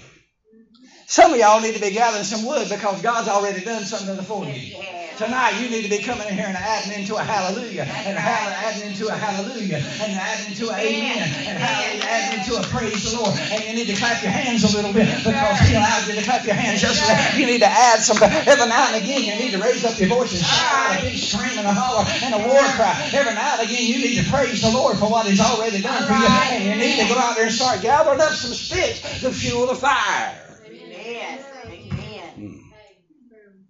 Some 1.07 1.33
of 1.33 1.39
y'all 1.39 1.61
need 1.61 1.75
to 1.75 1.81
be 1.81 1.93
gathering 1.93 2.25
some 2.25 2.45
wood 2.45 2.69
because 2.69 3.01
God's 3.01 3.29
already 3.29 3.65
done 3.65 3.83
something 3.83 4.23
for 4.25 4.45
you. 4.45 4.77
Tonight, 5.19 5.59
you 5.59 5.69
need 5.69 5.83
to 5.83 5.91
be 5.91 5.99
coming 5.99 6.29
in 6.29 6.35
here 6.35 6.47
and 6.47 6.57
adding 6.57 6.93
into 6.95 7.17
a 7.17 7.23
hallelujah, 7.23 7.83
and 7.83 8.17
adding 8.17 8.87
into 8.87 9.09
a 9.09 9.17
hallelujah, 9.19 9.83
and 9.83 10.13
adding 10.15 10.47
into 10.47 10.71
a 10.71 10.79
amen, 10.79 11.27
and 11.43 11.59
adding 11.59 12.39
into 12.39 12.55
a 12.55 12.63
praise 12.71 13.03
the 13.11 13.19
Lord. 13.19 13.35
And 13.51 13.65
you 13.67 13.75
need 13.75 13.89
to 13.91 13.97
clap 13.99 14.23
your 14.23 14.31
hands 14.31 14.63
a 14.63 14.71
little 14.77 14.93
bit 14.93 15.11
because 15.25 15.59
He 15.67 15.75
allowed 15.75 16.07
you 16.07 16.15
to 16.15 16.23
clap 16.23 16.45
your 16.47 16.55
hands 16.55 16.81
just 16.81 17.03
little. 17.03 17.41
You 17.41 17.47
need 17.47 17.59
to 17.67 17.67
add 17.67 17.99
something. 17.99 18.31
Every 18.31 18.69
now 18.69 18.95
and 18.95 19.03
again, 19.03 19.25
you 19.27 19.35
need 19.43 19.51
to 19.53 19.59
raise 19.59 19.85
up 19.85 19.99
your 19.99 20.09
voice 20.09 20.31
and 20.39 20.45
shout 20.47 20.99
a 20.99 21.03
big 21.03 21.19
scream 21.19 21.59
and 21.59 21.67
a 21.67 21.73
holler 21.75 22.07
and 22.23 22.35
a 22.35 22.39
war 22.39 22.63
cry. 22.79 23.11
Every 23.13 23.35
now 23.35 23.59
and 23.59 23.67
again, 23.67 23.87
you 23.91 23.99
need 23.99 24.23
to 24.23 24.31
praise 24.31 24.63
the 24.63 24.71
Lord 24.71 24.99
for 24.99 25.11
what 25.11 25.27
He's 25.27 25.41
already 25.41 25.83
done 25.83 26.07
for 26.07 26.15
you. 26.15 26.27
And 26.31 26.63
you 26.63 26.77
need 26.79 27.03
to 27.03 27.09
go 27.13 27.19
out 27.19 27.35
there 27.35 27.47
and 27.47 27.55
start 27.55 27.83
gathering 27.83 28.21
up 28.21 28.31
some 28.31 28.55
sticks 28.55 29.03
to 29.23 29.33
fuel 29.33 29.67
the 29.67 29.75
fire. 29.75 30.39
Amen. 30.65 31.39
Amen. 31.67 32.61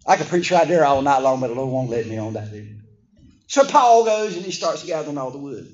I 0.09 0.17
could 0.17 0.27
preach 0.29 0.51
right 0.51 0.67
there 0.67 0.87
all 0.87 1.03
night 1.03 1.19
long, 1.19 1.39
but 1.39 1.49
the 1.49 1.55
Lord 1.55 1.71
won't 1.71 1.91
let 1.91 2.07
me 2.07 2.17
on 2.17 2.33
that. 2.33 2.51
Dude. 2.51 2.81
So 3.47 3.65
Paul 3.65 4.07
goes 4.07 4.37
and 4.37 4.45
he 4.45 4.51
starts 4.51 4.83
gathering 4.83 5.19
all 5.19 5.31
the 5.31 5.39
wood. 5.39 5.67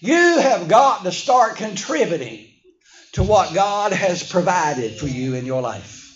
You 0.00 0.38
have 0.38 0.68
got 0.68 1.02
to 1.02 1.10
start 1.10 1.56
contributing 1.56 2.46
to 3.14 3.24
what 3.24 3.52
God 3.52 3.92
has 3.92 4.22
provided 4.22 4.96
for 4.98 5.08
you 5.08 5.34
in 5.34 5.46
your 5.46 5.62
life. 5.62 6.12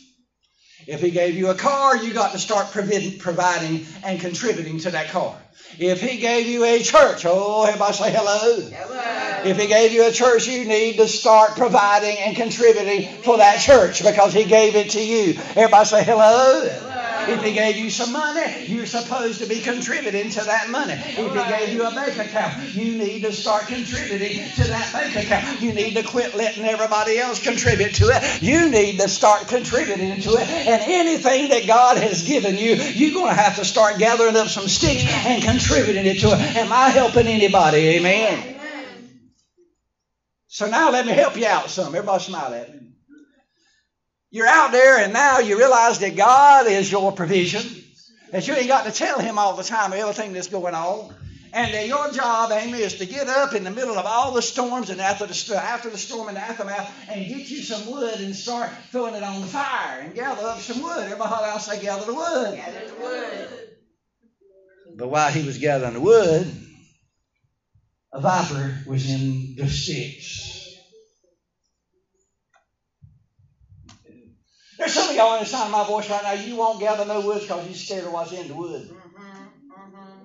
If 0.86 1.00
He 1.00 1.10
gave 1.10 1.36
you 1.36 1.48
a 1.48 1.54
car, 1.54 1.96
you 1.96 2.14
got 2.14 2.32
to 2.32 2.38
start 2.38 2.70
providing 2.70 3.84
and 4.04 4.20
contributing 4.20 4.78
to 4.80 4.90
that 4.90 5.08
car. 5.08 5.36
If 5.78 6.00
He 6.00 6.18
gave 6.18 6.46
you 6.46 6.64
a 6.64 6.82
church, 6.82 7.24
oh, 7.26 7.64
everybody 7.64 7.94
say 7.94 8.12
hello. 8.12 8.68
Hello. 8.70 9.50
If 9.50 9.58
He 9.58 9.66
gave 9.66 9.92
you 9.92 10.06
a 10.06 10.12
church, 10.12 10.46
you 10.46 10.64
need 10.64 10.98
to 10.98 11.08
start 11.08 11.56
providing 11.56 12.18
and 12.18 12.36
contributing 12.36 13.02
for 13.22 13.38
that 13.38 13.60
church 13.60 14.02
because 14.04 14.32
He 14.32 14.44
gave 14.44 14.76
it 14.76 14.90
to 14.90 15.04
you. 15.04 15.34
Everybody 15.56 15.84
say 15.84 16.04
hello. 16.04 16.62
Hello. 16.64 16.87
If 17.26 17.42
he 17.42 17.52
gave 17.52 17.76
you 17.76 17.90
some 17.90 18.12
money, 18.12 18.66
you're 18.66 18.86
supposed 18.86 19.40
to 19.40 19.46
be 19.46 19.60
contributing 19.60 20.30
to 20.30 20.44
that 20.44 20.70
money. 20.70 20.94
If 20.94 21.16
he 21.16 21.48
gave 21.48 21.72
you 21.72 21.86
a 21.86 21.90
bank 21.90 22.16
account, 22.18 22.74
you 22.74 22.96
need 22.96 23.22
to 23.22 23.32
start 23.32 23.66
contributing 23.66 24.48
to 24.56 24.64
that 24.68 24.92
bank 24.92 25.16
account. 25.16 25.60
You 25.60 25.72
need 25.72 25.94
to 25.94 26.02
quit 26.02 26.34
letting 26.34 26.64
everybody 26.64 27.18
else 27.18 27.42
contribute 27.42 27.94
to 27.94 28.04
it. 28.04 28.42
You 28.42 28.70
need 28.70 28.98
to 29.00 29.08
start 29.08 29.48
contributing 29.48 30.20
to 30.22 30.30
it. 30.30 30.48
And 30.48 30.82
anything 30.86 31.50
that 31.50 31.66
God 31.66 31.98
has 31.98 32.26
given 32.26 32.56
you, 32.56 32.74
you're 32.74 33.14
going 33.14 33.34
to 33.34 33.40
have 33.40 33.56
to 33.56 33.64
start 33.64 33.98
gathering 33.98 34.36
up 34.36 34.48
some 34.48 34.68
sticks 34.68 35.04
and 35.26 35.42
contributing 35.42 36.06
it 36.06 36.20
to 36.20 36.28
it. 36.28 36.56
Am 36.56 36.72
I 36.72 36.90
helping 36.90 37.26
anybody? 37.26 37.78
Amen. 37.96 38.56
So 40.48 40.68
now 40.68 40.90
let 40.90 41.06
me 41.06 41.12
help 41.12 41.36
you 41.36 41.46
out 41.46 41.70
some. 41.70 41.94
Everybody 41.94 42.24
smile 42.24 42.54
at 42.54 42.74
me. 42.74 42.87
You're 44.30 44.46
out 44.46 44.72
there 44.72 44.98
and 44.98 45.12
now 45.12 45.38
you 45.38 45.56
realize 45.58 46.00
that 46.00 46.16
God 46.16 46.66
is 46.66 46.90
your 46.90 47.12
provision. 47.12 47.62
That 48.30 48.46
you 48.46 48.54
ain't 48.54 48.68
got 48.68 48.84
to 48.84 48.92
tell 48.92 49.18
him 49.18 49.38
all 49.38 49.56
the 49.56 49.62
time 49.62 49.92
everything 49.94 50.34
that's 50.34 50.48
going 50.48 50.74
on. 50.74 51.14
And 51.54 51.72
that 51.72 51.86
your 51.86 52.10
job, 52.10 52.52
Amy, 52.52 52.80
is 52.80 52.98
to 52.98 53.06
get 53.06 53.26
up 53.26 53.54
in 53.54 53.64
the 53.64 53.70
middle 53.70 53.96
of 53.96 54.04
all 54.04 54.32
the 54.32 54.42
storms 54.42 54.90
and 54.90 55.00
after 55.00 55.24
the, 55.24 55.56
after 55.56 55.88
the 55.88 55.96
storm 55.96 56.28
and 56.28 56.36
the 56.36 56.42
aftermath 56.42 56.92
and 57.08 57.26
get 57.26 57.48
you 57.48 57.62
some 57.62 57.90
wood 57.90 58.20
and 58.20 58.36
start 58.36 58.68
throwing 58.90 59.14
it 59.14 59.22
on 59.22 59.40
the 59.40 59.46
fire 59.46 60.00
and 60.00 60.14
gather 60.14 60.46
up 60.46 60.58
some 60.58 60.82
wood. 60.82 61.04
Everybody 61.04 61.44
else 61.46 61.64
say 61.64 61.80
gather 61.80 62.04
the 62.04 62.12
wood. 62.12 62.54
Gather 62.54 62.86
the 62.86 63.02
wood. 63.02 63.48
But 64.96 65.08
while 65.08 65.32
he 65.32 65.46
was 65.46 65.56
gathering 65.56 65.94
the 65.94 66.00
wood, 66.00 66.52
a 68.12 68.20
viper 68.20 68.76
was 68.86 69.10
in 69.10 69.54
the 69.56 69.68
sticks. 69.68 70.58
There's 74.78 74.92
some 74.92 75.07
of 75.07 75.07
y'all 75.18 75.34
in 75.34 75.40
the 75.40 75.46
sound 75.46 75.66
of 75.66 75.72
my 75.72 75.84
voice 75.84 76.08
right 76.08 76.22
now, 76.22 76.32
you 76.32 76.56
won't 76.56 76.80
gather 76.80 77.04
no 77.04 77.20
wood 77.20 77.42
because 77.42 77.66
you're 77.66 77.74
scared 77.74 78.04
of 78.04 78.12
what's 78.12 78.32
in 78.32 78.48
the 78.48 78.54
wood. 78.54 78.88
Mm-hmm. 78.88 79.18
Mm-hmm. 79.18 80.24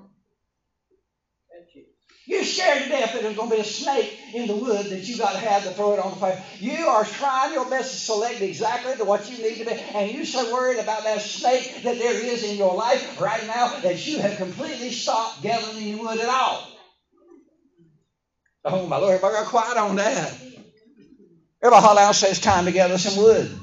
You're 2.26 2.46
scared 2.46 2.84
to 2.84 2.90
death 2.90 3.14
that 3.14 3.22
there's 3.22 3.36
going 3.36 3.50
to 3.50 3.56
be 3.56 3.62
a 3.62 3.66
snake 3.66 4.18
in 4.34 4.48
the 4.48 4.56
wood 4.56 4.86
that 4.86 5.08
you 5.10 5.18
got 5.18 5.34
to 5.34 5.40
have 5.40 5.64
to 5.64 5.72
throw 5.72 5.94
it 5.94 6.00
on 6.00 6.12
the 6.12 6.16
fire. 6.18 6.42
You 6.60 6.86
are 6.88 7.04
trying 7.04 7.54
your 7.54 7.70
best 7.70 7.92
to 7.92 8.00
select 8.00 8.40
exactly 8.40 8.96
to 8.96 9.04
what 9.04 9.30
you 9.30 9.44
need 9.44 9.58
to 9.58 9.66
be, 9.66 9.72
and 9.72 10.10
you're 10.12 10.26
so 10.26 10.54
worried 10.54 10.80
about 10.80 11.04
that 11.04 11.22
snake 11.22 11.84
that 11.84 11.98
there 11.98 12.14
is 12.14 12.50
in 12.50 12.56
your 12.56 12.76
life 12.76 13.20
right 13.20 13.46
now 13.48 13.68
that 13.82 14.08
you 14.08 14.20
have 14.20 14.38
completely 14.38 14.92
stopped 14.92 15.42
gathering 15.42 15.76
any 15.76 15.96
wood 15.96 16.20
at 16.20 16.30
all. 16.30 16.66
Oh 18.64 18.88
my 18.88 18.98
Lord, 18.98 19.16
everybody 19.16 19.36
got 19.36 19.48
quiet 19.48 19.78
on 19.78 19.98
that. 19.98 20.34
Everybody 21.62 21.86
holler 21.86 22.02
out 22.02 22.16
say 22.16 22.30
it's 22.30 22.40
time 22.40 22.66
to 22.66 22.72
gather 22.72 22.98
some 22.98 23.22
wood. 23.22 23.63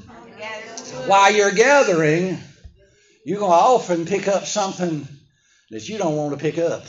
While 1.05 1.33
you're 1.33 1.51
gathering, 1.51 2.37
you're 3.25 3.39
going 3.39 3.51
to 3.51 3.55
often 3.55 4.05
pick 4.05 4.27
up 4.27 4.45
something 4.45 5.07
that 5.69 5.87
you 5.87 5.97
don't 5.97 6.15
want 6.15 6.31
to 6.31 6.37
pick 6.37 6.57
up. 6.57 6.83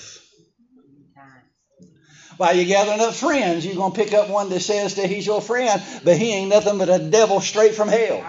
While 2.37 2.57
you're 2.57 2.67
gathering 2.67 3.01
up 3.01 3.15
friends, 3.15 3.65
you're 3.65 3.77
going 3.77 3.93
to 3.93 3.99
pick 3.99 4.13
up 4.15 4.29
one 4.29 4.49
that 4.51 4.61
says 4.61 4.97
that 4.97 5.09
he's 5.09 5.27
your 5.27 5.41
friend, 5.41 5.83
but 6.05 6.17
he 6.17 6.33
ain't 6.33 6.51
nothing 6.51 6.79
but 6.79 6.89
a 6.89 6.99
devil 6.99 7.41
straight 7.41 7.75
from 7.75 7.89
hell 7.89 8.25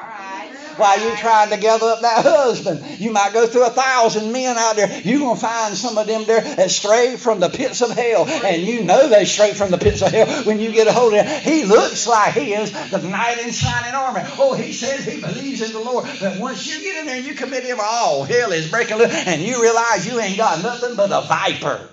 while 0.77 0.99
you're 0.99 1.15
trying 1.15 1.49
to 1.49 1.57
gather 1.57 1.87
up 1.87 2.01
that 2.01 2.23
husband. 2.23 2.99
You 2.99 3.11
might 3.11 3.33
go 3.33 3.47
through 3.47 3.65
a 3.65 3.69
thousand 3.69 4.31
men 4.31 4.57
out 4.57 4.75
there. 4.75 4.89
You're 5.01 5.19
going 5.19 5.35
to 5.35 5.41
find 5.41 5.75
some 5.75 5.97
of 5.97 6.07
them 6.07 6.25
there 6.25 6.41
that 6.41 6.71
stray 6.71 7.15
from 7.17 7.39
the 7.39 7.49
pits 7.49 7.81
of 7.81 7.91
hell. 7.91 8.27
And 8.27 8.61
you 8.61 8.83
know 8.83 9.07
they 9.07 9.25
stray 9.25 9.53
from 9.53 9.71
the 9.71 9.77
pits 9.77 10.01
of 10.01 10.11
hell 10.11 10.43
when 10.43 10.59
you 10.59 10.71
get 10.71 10.87
a 10.87 10.91
hold 10.91 11.13
of 11.13 11.25
him. 11.25 11.41
He 11.41 11.63
looks 11.63 12.07
like 12.07 12.33
he 12.33 12.53
is 12.53 12.71
the 12.71 12.99
knight 12.99 13.39
in 13.39 13.51
shining 13.51 13.93
armor. 13.93 14.23
Oh, 14.37 14.53
he 14.53 14.73
says 14.73 15.05
he 15.05 15.21
believes 15.21 15.61
in 15.61 15.71
the 15.71 15.79
Lord. 15.79 16.05
But 16.19 16.39
once 16.39 16.67
you 16.67 16.81
get 16.81 16.99
in 16.99 17.05
there 17.05 17.17
and 17.17 17.25
you 17.25 17.33
commit 17.33 17.63
him, 17.63 17.77
all 17.81 18.23
hell 18.23 18.51
is 18.51 18.69
breaking 18.69 18.97
loose. 18.97 19.13
And 19.27 19.41
you 19.41 19.61
realize 19.61 20.05
you 20.05 20.19
ain't 20.19 20.37
got 20.37 20.61
nothing 20.61 20.95
but 20.95 21.11
a 21.11 21.21
viper. 21.27 21.89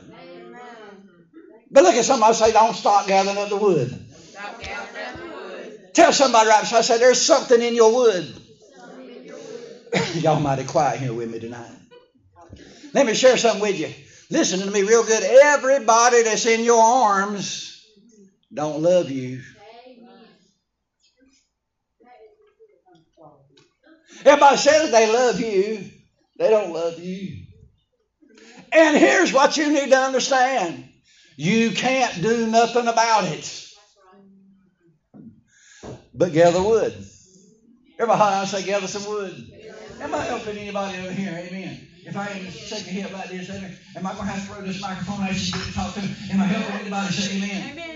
But 1.70 1.85
look 1.85 1.95
at 1.95 2.05
somebody 2.05 2.35
say, 2.35 2.53
don't 2.53 2.74
stop 2.74 3.07
gathering 3.07 3.39
up 3.39 3.49
the 3.49 3.57
wood. 3.57 3.89
Stop 4.31 4.61
gathering 4.61 5.05
up 5.05 5.16
the 5.16 5.22
wood. 5.22 5.91
Tell 5.95 6.12
somebody 6.12 6.49
right 6.49 6.61
beside, 6.62 6.85
say, 6.85 6.99
there's 6.99 7.20
something 7.20 7.62
in 7.62 7.74
your 7.74 7.93
wood. 7.93 8.24
Y'all 10.14 10.41
mighty 10.41 10.64
quiet 10.64 11.01
here 11.01 11.12
with 11.12 11.30
me 11.30 11.38
tonight. 11.38 11.70
Let 12.93 13.07
me 13.07 13.14
share 13.14 13.36
something 13.36 13.62
with 13.62 13.78
you. 13.78 13.91
Listen 14.30 14.61
to 14.61 14.70
me 14.70 14.82
real 14.82 15.05
good. 15.05 15.22
Everybody 15.22 16.22
that's 16.22 16.47
in 16.47 16.64
your 16.64 16.82
arms 16.82 17.84
don't 18.53 18.82
love 18.82 19.11
you. 19.11 19.41
Everybody 24.24 24.57
says 24.57 24.91
they 24.91 25.12
love 25.12 25.41
you. 25.41 25.84
They 26.38 26.51
don't 26.51 26.72
love 26.72 26.99
you. 26.99 27.45
And 28.72 28.97
here's 28.97 29.32
what 29.32 29.57
you 29.57 29.72
need 29.72 29.91
to 29.91 29.97
understand. 29.97 30.88
You 31.36 31.70
can't 31.72 32.20
do 32.20 32.47
nothing 32.49 32.86
about 32.86 33.24
it. 33.24 33.66
But 36.14 36.32
gather 36.32 36.62
wood. 36.62 36.95
Everybody 37.99 38.47
say 38.47 38.64
gather 38.64 38.86
some 38.86 39.11
wood. 39.11 39.60
Am 40.01 40.14
I 40.14 40.24
helping 40.24 40.57
anybody 40.57 40.98
over 40.98 41.12
here? 41.12 41.34
Amen. 41.36 41.88
If 42.05 42.16
I 42.16 42.26
am 42.28 42.44
take 42.44 42.86
a 42.86 42.90
hit 42.90 43.12
like 43.12 43.28
this, 43.28 43.51
amen. 43.51 43.76
Am 43.96 44.07
I 44.07 44.14
going 44.14 44.24
to 44.24 44.32
have 44.32 44.46
to 44.46 44.55
throw 44.55 44.64
this 44.64 44.80
microphone 44.80 45.22
at 45.24 45.34
you 45.34 45.53
to 45.53 45.74
talk 45.74 45.94
to? 45.94 46.01
Am 46.01 46.40
I 46.40 46.44
helping 46.44 46.80
anybody? 46.80 47.12
Say 47.12 47.36
amen. 47.36 47.72
Amen. 47.72 47.90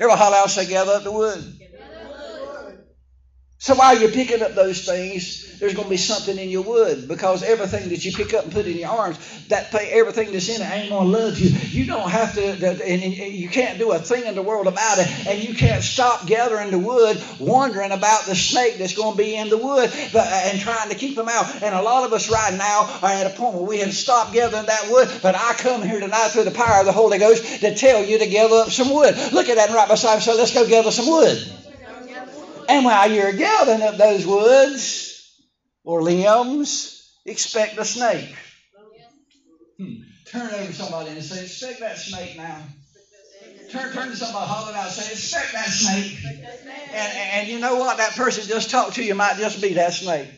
Everybody 0.00 0.18
holler 0.18 0.36
out, 0.38 0.50
say 0.50 0.66
gather 0.66 0.92
up 0.92 1.02
the 1.02 1.12
wood. 1.12 1.61
So 3.62 3.76
while 3.76 3.96
you're 3.96 4.10
picking 4.10 4.42
up 4.42 4.56
those 4.56 4.84
things, 4.84 5.46
there's 5.60 5.72
going 5.72 5.86
to 5.86 5.90
be 5.90 5.96
something 5.96 6.36
in 6.36 6.48
your 6.48 6.62
wood 6.62 7.06
because 7.06 7.44
everything 7.44 7.90
that 7.90 8.04
you 8.04 8.10
pick 8.10 8.34
up 8.34 8.42
and 8.42 8.52
put 8.52 8.66
in 8.66 8.76
your 8.76 8.88
arms, 8.88 9.18
that 9.46 9.70
thing, 9.70 9.88
everything 9.92 10.32
that's 10.32 10.48
in 10.48 10.60
it 10.60 10.68
ain't 10.68 10.90
going 10.90 11.12
to 11.12 11.16
love 11.16 11.38
you. 11.38 11.50
You 11.70 11.86
don't 11.86 12.10
have 12.10 12.34
to, 12.34 12.42
and 12.84 13.00
you 13.04 13.48
can't 13.48 13.78
do 13.78 13.92
a 13.92 14.00
thing 14.00 14.26
in 14.26 14.34
the 14.34 14.42
world 14.42 14.66
about 14.66 14.98
it, 14.98 15.06
and 15.28 15.38
you 15.38 15.54
can't 15.54 15.80
stop 15.80 16.26
gathering 16.26 16.72
the 16.72 16.78
wood, 16.80 17.22
wondering 17.38 17.92
about 17.92 18.24
the 18.24 18.34
snake 18.34 18.78
that's 18.78 18.94
going 18.94 19.12
to 19.12 19.16
be 19.16 19.36
in 19.36 19.48
the 19.48 19.58
wood, 19.58 19.88
and 20.12 20.58
trying 20.58 20.88
to 20.88 20.96
keep 20.96 21.14
them 21.14 21.28
out. 21.28 21.62
And 21.62 21.72
a 21.72 21.82
lot 21.82 22.02
of 22.02 22.12
us 22.12 22.28
right 22.28 22.52
now 22.52 22.98
are 23.00 23.10
at 23.12 23.26
a 23.26 23.30
point 23.30 23.54
where 23.54 23.62
we 23.62 23.78
have 23.78 23.94
stopped 23.94 24.32
gathering 24.32 24.66
that 24.66 24.88
wood. 24.90 25.08
But 25.22 25.36
I 25.36 25.54
come 25.54 25.82
here 25.82 26.00
tonight 26.00 26.30
through 26.32 26.44
the 26.44 26.50
power 26.50 26.80
of 26.80 26.86
the 26.86 26.92
Holy 26.92 27.18
Ghost 27.18 27.44
to 27.60 27.72
tell 27.72 28.02
you 28.02 28.18
to 28.18 28.26
gather 28.26 28.56
up 28.56 28.70
some 28.70 28.90
wood. 28.92 29.14
Look 29.32 29.48
at 29.48 29.54
that 29.54 29.70
right 29.70 29.88
beside 29.88 30.16
me. 30.16 30.20
So 30.22 30.34
let's 30.34 30.52
go 30.52 30.66
gather 30.66 30.90
some 30.90 31.06
wood. 31.06 31.38
And 32.72 32.84
while 32.86 33.10
you're 33.10 33.34
gathering 33.34 33.82
up 33.82 33.98
those 33.98 34.26
woods 34.26 35.30
or 35.84 36.02
limbs, 36.02 37.06
expect 37.26 37.76
a 37.76 37.84
snake. 37.84 38.34
Hmm. 39.78 39.96
Turn 40.24 40.54
over 40.54 40.64
to 40.64 40.72
somebody 40.72 41.10
and 41.10 41.22
say, 41.22 41.42
expect 41.42 41.80
that 41.80 41.98
snake 41.98 42.38
now. 42.38 42.62
Turn, 43.70 43.92
turn 43.92 44.08
to 44.08 44.16
somebody, 44.16 44.46
holler 44.46 44.74
out, 44.74 44.90
say, 44.90 45.12
expect 45.12 45.52
that 45.52 45.66
snake. 45.66 46.16
And, 46.94 47.12
and 47.34 47.48
you 47.48 47.58
know 47.58 47.76
what? 47.76 47.98
That 47.98 48.12
person 48.12 48.48
just 48.48 48.70
talked 48.70 48.94
to 48.94 49.04
you 49.04 49.14
might 49.14 49.36
just 49.36 49.60
be 49.60 49.74
that 49.74 49.92
snake. 49.92 50.30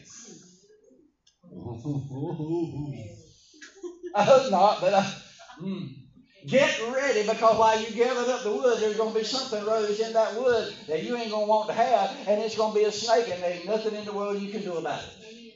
I 4.17 4.25
hope 4.25 4.51
not, 4.51 4.81
but 4.81 4.95
I, 4.95 5.15
mm. 5.63 6.04
Get 6.47 6.79
ready 6.93 7.23
because 7.23 7.59
while 7.59 7.81
you 7.81 7.87
gathering 7.93 8.29
up 8.31 8.43
the 8.43 8.53
wood, 8.53 8.79
there's 8.79 8.99
going 8.99 9.15
to 9.15 9.19
be 9.19 9.25
something 9.25 9.65
rose 9.65 9.99
in 9.99 10.13
that 10.13 10.35
wood 10.35 10.75
that 10.89 11.03
you 11.03 11.17
ain't 11.17 11.31
going 11.31 11.45
to 11.45 11.49
want 11.49 11.69
to 11.69 11.75
have, 11.75 12.11
and 12.29 12.43
it's 12.43 12.55
going 12.55 12.75
to 12.75 12.79
be 12.79 12.85
a 12.85 12.93
snake, 12.93 13.31
and 13.33 13.43
there 13.43 13.53
ain't 13.55 13.67
nothing 13.67 13.95
in 13.95 14.05
the 14.05 14.13
world 14.13 14.39
you 14.39 14.53
can 14.53 14.63
do 14.63 14.77
about 14.77 15.03
it. 15.03 15.55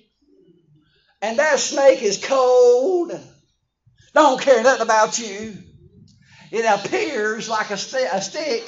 And 1.21 1.39
that 1.39 1.59
snake 1.59 2.03
is 2.03 2.25
cold. 2.25 3.13
Don't 4.15 4.41
care 4.41 4.63
nothing 4.63 4.83
about 4.83 5.19
you. 5.19 5.59
It 6.51 6.65
appears 6.65 7.51
like 7.51 7.69
a, 7.71 7.77
st- 7.77 8.09
a 8.11 8.23
stick, 8.23 8.65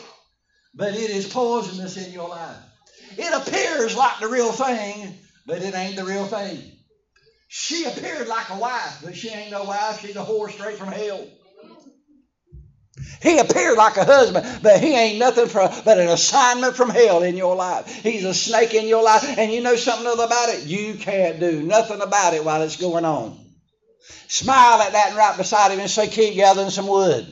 but 0.75 0.93
it 0.93 1.11
is 1.11 1.27
poisonous 1.27 1.97
in 1.97 2.13
your 2.13 2.29
life. 2.29 2.57
It 3.17 3.33
appears 3.33 3.97
like 3.97 4.21
the 4.21 4.29
real 4.29 4.53
thing, 4.53 5.15
but 5.47 5.63
it 5.63 5.75
ain't 5.75 5.97
the 5.97 6.05
real 6.05 6.27
thing. 6.27 6.61
She 7.49 7.85
appeared 7.85 8.29
like 8.29 8.51
a 8.51 8.59
wife, 8.59 9.01
but 9.03 9.17
she 9.17 9.31
ain't 9.31 9.51
no 9.51 9.65
wife. 9.65 10.01
She's 10.01 10.17
a 10.17 10.23
whore 10.23 10.51
straight 10.51 10.77
from 10.77 10.89
hell. 10.89 11.27
He 13.23 13.39
appeared 13.39 13.77
like 13.77 13.97
a 13.97 14.05
husband, 14.05 14.61
but 14.63 14.81
he 14.81 14.97
ain't 14.97 15.19
nothing 15.19 15.47
for, 15.47 15.69
but 15.85 15.99
an 15.99 16.09
assignment 16.09 16.77
from 16.77 16.91
hell 16.91 17.23
in 17.23 17.37
your 17.37 17.55
life. 17.55 17.87
He's 18.03 18.25
a 18.25 18.35
snake 18.35 18.75
in 18.75 18.87
your 18.87 19.03
life, 19.03 19.25
and 19.39 19.53
you 19.53 19.61
know 19.61 19.77
something 19.77 20.07
about 20.13 20.49
it? 20.51 20.65
You 20.65 20.95
can't 20.95 21.39
do 21.39 21.63
nothing 21.63 22.01
about 22.01 22.35
it 22.35 22.45
while 22.45 22.63
it's 22.63 22.77
going 22.77 23.05
on. 23.05 23.39
Smile 24.29 24.81
at 24.81 24.93
that 24.93 25.09
and 25.09 25.17
right 25.17 25.37
beside 25.37 25.73
him 25.73 25.81
and 25.81 25.91
say, 25.91 26.09
Keep 26.09 26.35
gathering 26.35 26.71
some 26.71 26.87
wood. 26.87 27.27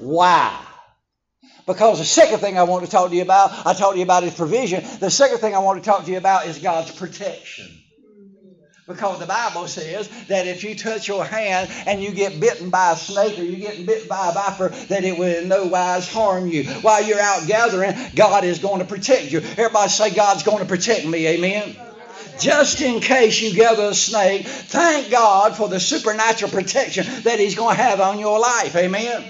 Why? 0.00 0.62
Because 1.66 1.98
the 1.98 2.04
second 2.04 2.38
thing 2.38 2.58
I 2.58 2.62
want 2.62 2.84
to 2.84 2.90
talk 2.90 3.10
to 3.10 3.16
you 3.16 3.22
about, 3.22 3.66
I 3.66 3.74
talked 3.74 3.94
to 3.94 3.98
you 3.98 4.04
about 4.04 4.22
his 4.22 4.34
provision. 4.34 4.84
The 5.00 5.10
second 5.10 5.38
thing 5.38 5.54
I 5.54 5.58
want 5.58 5.82
to 5.82 5.88
talk 5.88 6.04
to 6.04 6.10
you 6.10 6.18
about 6.18 6.46
is 6.46 6.58
God's 6.58 6.92
protection. 6.92 7.66
Because 8.86 9.18
the 9.18 9.26
Bible 9.26 9.66
says 9.66 10.08
that 10.28 10.46
if 10.46 10.62
you 10.62 10.76
touch 10.76 11.08
your 11.08 11.24
hand 11.24 11.68
and 11.86 12.00
you 12.00 12.12
get 12.12 12.38
bitten 12.38 12.70
by 12.70 12.92
a 12.92 12.96
snake 12.96 13.36
or 13.36 13.42
you 13.42 13.56
get 13.56 13.84
bitten 13.84 14.06
by 14.06 14.28
a 14.28 14.32
viper, 14.32 14.68
that 14.68 15.02
it 15.02 15.18
will 15.18 15.42
in 15.42 15.48
no 15.48 15.64
wise 15.66 16.08
harm 16.08 16.46
you. 16.46 16.62
While 16.62 17.02
you're 17.02 17.20
out 17.20 17.48
gathering, 17.48 17.94
God 18.14 18.44
is 18.44 18.60
going 18.60 18.78
to 18.78 18.84
protect 18.84 19.32
you. 19.32 19.40
Everybody 19.40 19.90
say, 19.90 20.14
God's 20.14 20.44
going 20.44 20.60
to 20.60 20.66
protect 20.66 21.04
me. 21.04 21.26
Amen. 21.26 21.74
Just 22.38 22.80
in 22.80 23.00
case 23.00 23.40
you 23.40 23.54
gather 23.56 23.88
a 23.88 23.94
snake, 23.94 24.46
thank 24.46 25.10
God 25.10 25.56
for 25.56 25.68
the 25.68 25.80
supernatural 25.80 26.52
protection 26.52 27.06
that 27.24 27.40
He's 27.40 27.56
going 27.56 27.74
to 27.76 27.82
have 27.82 28.00
on 28.00 28.20
your 28.20 28.38
life. 28.38 28.76
Amen. 28.76 29.24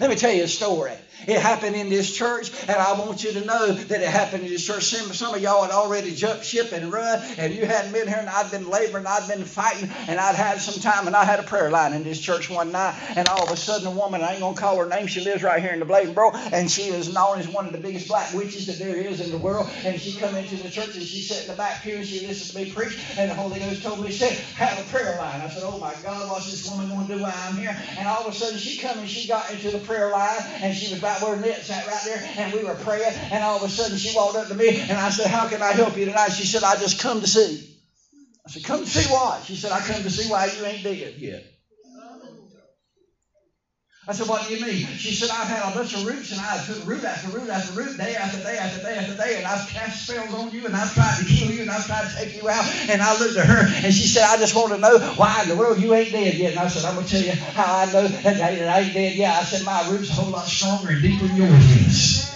Let 0.00 0.10
me 0.10 0.16
tell 0.16 0.32
you 0.32 0.42
a 0.42 0.48
story. 0.48 0.92
It 1.28 1.40
happened 1.40 1.76
in 1.76 1.90
this 1.90 2.10
church, 2.10 2.50
and 2.62 2.70
I 2.70 2.98
want 2.98 3.22
you 3.22 3.32
to 3.32 3.44
know 3.44 3.70
that 3.70 4.00
it 4.00 4.08
happened 4.08 4.44
in 4.44 4.48
this 4.48 4.66
church. 4.66 4.84
Some, 4.84 5.34
of 5.34 5.42
y'all 5.42 5.62
had 5.62 5.72
already 5.72 6.14
jumped 6.14 6.42
ship 6.42 6.72
and 6.72 6.90
run, 6.90 7.22
and 7.36 7.54
you 7.54 7.66
hadn't 7.66 7.92
been 7.92 8.08
here, 8.08 8.16
and 8.18 8.30
I'd 8.30 8.50
been 8.50 8.70
laboring, 8.70 9.06
I'd 9.06 9.28
been 9.28 9.44
fighting, 9.44 9.90
and 10.08 10.18
I'd 10.18 10.36
had 10.36 10.58
some 10.58 10.80
time, 10.80 11.06
and 11.06 11.14
I 11.14 11.26
had 11.26 11.38
a 11.38 11.42
prayer 11.42 11.70
line 11.70 11.92
in 11.92 12.02
this 12.02 12.18
church 12.18 12.48
one 12.48 12.72
night, 12.72 12.94
and 13.14 13.28
all 13.28 13.44
of 13.44 13.50
a 13.50 13.58
sudden 13.58 13.86
a 13.86 13.90
woman, 13.90 14.22
I 14.22 14.32
ain't 14.32 14.40
going 14.40 14.54
to 14.54 14.60
call 14.60 14.78
her 14.78 14.86
name, 14.86 15.06
she 15.06 15.20
lives 15.20 15.42
right 15.42 15.60
here 15.60 15.72
in 15.72 15.80
the 15.80 15.84
Bladenboro, 15.84 16.34
and 16.50 16.70
she 16.70 16.84
is 16.84 17.12
known 17.12 17.38
as 17.38 17.46
one 17.46 17.66
of 17.66 17.72
the 17.72 17.78
biggest 17.78 18.08
black 18.08 18.32
witches 18.32 18.66
that 18.66 18.78
there 18.78 18.96
is 18.96 19.20
in 19.20 19.30
the 19.30 19.36
world, 19.36 19.68
and 19.84 20.00
she 20.00 20.18
come 20.18 20.34
into 20.34 20.56
the 20.56 20.70
church, 20.70 20.96
and 20.96 21.04
she 21.04 21.20
sat 21.20 21.42
in 21.42 21.48
the 21.48 21.56
back 21.56 21.82
pew, 21.82 21.96
and 21.96 22.06
she 22.06 22.26
listened 22.26 22.58
to 22.58 22.64
me 22.64 22.72
preach, 22.72 22.98
and 23.18 23.30
the 23.30 23.34
Holy 23.34 23.60
Ghost 23.60 23.82
told 23.82 24.00
me, 24.02 24.10
said, 24.10 24.32
have 24.56 24.78
a 24.80 24.90
prayer 24.90 25.18
line. 25.18 25.42
I 25.42 25.50
said, 25.50 25.62
oh 25.66 25.78
my 25.78 25.92
God, 26.02 26.30
what's 26.30 26.50
this 26.50 26.70
woman 26.70 26.88
going 26.88 27.06
to 27.06 27.16
do 27.16 27.22
while 27.22 27.34
I'm 27.36 27.58
here? 27.58 27.76
And 27.98 28.08
all 28.08 28.26
of 28.26 28.32
a 28.32 28.34
sudden 28.34 28.58
she 28.58 28.78
come 28.78 28.98
and 28.98 29.06
she 29.06 29.28
got 29.28 29.50
into 29.50 29.70
the 29.70 29.80
prayer 29.80 30.10
line, 30.10 30.40
and 30.62 30.74
she 30.74 30.88
was 30.90 30.98
about 30.98 31.17
where 31.22 31.36
Ned 31.36 31.62
sat 31.62 31.86
right 31.86 32.02
there 32.04 32.22
and 32.38 32.52
we 32.52 32.64
were 32.64 32.74
praying, 32.74 33.12
and 33.30 33.44
all 33.44 33.56
of 33.56 33.62
a 33.62 33.68
sudden 33.68 33.96
she 33.96 34.16
walked 34.16 34.36
up 34.36 34.48
to 34.48 34.54
me 34.54 34.80
and 34.80 34.92
I 34.92 35.10
said, 35.10 35.26
How 35.26 35.48
can 35.48 35.62
I 35.62 35.72
help 35.72 35.96
you 35.96 36.06
tonight? 36.06 36.30
She 36.30 36.44
said, 36.44 36.62
I 36.62 36.76
just 36.76 37.00
come 37.00 37.20
to 37.20 37.26
see. 37.26 37.76
I 38.46 38.50
said, 38.50 38.64
Come 38.64 38.80
to 38.80 38.86
see 38.86 39.12
what? 39.12 39.42
She 39.44 39.56
said, 39.56 39.72
I 39.72 39.80
come 39.80 40.02
to 40.02 40.10
see 40.10 40.30
why 40.30 40.46
you 40.46 40.64
ain't 40.64 40.82
dead 40.82 41.14
yet. 41.18 41.42
I 44.08 44.12
said, 44.12 44.26
What 44.26 44.48
do 44.48 44.56
you 44.56 44.64
mean? 44.64 44.86
She 44.96 45.12
said, 45.12 45.28
I've 45.28 45.48
had 45.48 45.70
a 45.70 45.74
bunch 45.76 45.92
of 45.92 46.06
roots 46.06 46.32
and 46.32 46.40
I've 46.40 46.64
took 46.64 46.80
root 46.88 47.04
after 47.04 47.28
root 47.28 47.50
after 47.50 47.76
root, 47.76 47.98
day 47.98 48.16
after 48.16 48.40
day 48.40 48.56
after 48.56 48.80
day 48.80 48.96
after 48.96 49.14
day, 49.14 49.36
and 49.36 49.46
I've 49.46 49.68
cast 49.68 50.08
spells 50.08 50.32
on 50.32 50.50
you 50.50 50.64
and 50.64 50.74
I've 50.74 50.94
tried 50.94 51.18
to 51.18 51.24
kill 51.26 51.52
you 51.52 51.60
and 51.60 51.70
I've 51.70 51.86
tried 51.86 52.08
to 52.08 52.16
take 52.16 52.34
you 52.34 52.48
out. 52.48 52.64
And 52.88 53.02
I 53.02 53.18
looked 53.20 53.36
at 53.36 53.44
her 53.44 53.60
and 53.84 53.92
she 53.92 54.08
said, 54.08 54.24
I 54.24 54.38
just 54.38 54.56
want 54.56 54.72
to 54.72 54.78
know 54.78 54.98
why 55.16 55.42
in 55.42 55.48
the 55.50 55.56
world 55.56 55.78
you 55.78 55.92
ain't 55.92 56.10
dead 56.10 56.36
yet. 56.36 56.52
And 56.52 56.58
I 56.58 56.68
said, 56.68 56.88
I'm 56.88 56.94
going 56.94 57.04
to 57.04 57.12
tell 57.12 57.22
you 57.22 57.32
how 57.32 57.84
I 57.84 57.84
know 57.92 58.08
that 58.08 58.40
I 58.40 58.80
ain't 58.80 58.94
dead 58.94 59.12
yet. 59.12 59.36
I 59.36 59.42
said, 59.42 59.62
My 59.66 59.86
roots 59.90 60.08
a 60.08 60.14
whole 60.14 60.32
lot 60.32 60.46
stronger 60.46 60.88
and 60.88 61.02
deeper 61.02 61.26
than 61.26 61.36
yours 61.36 61.70
is. 61.86 62.27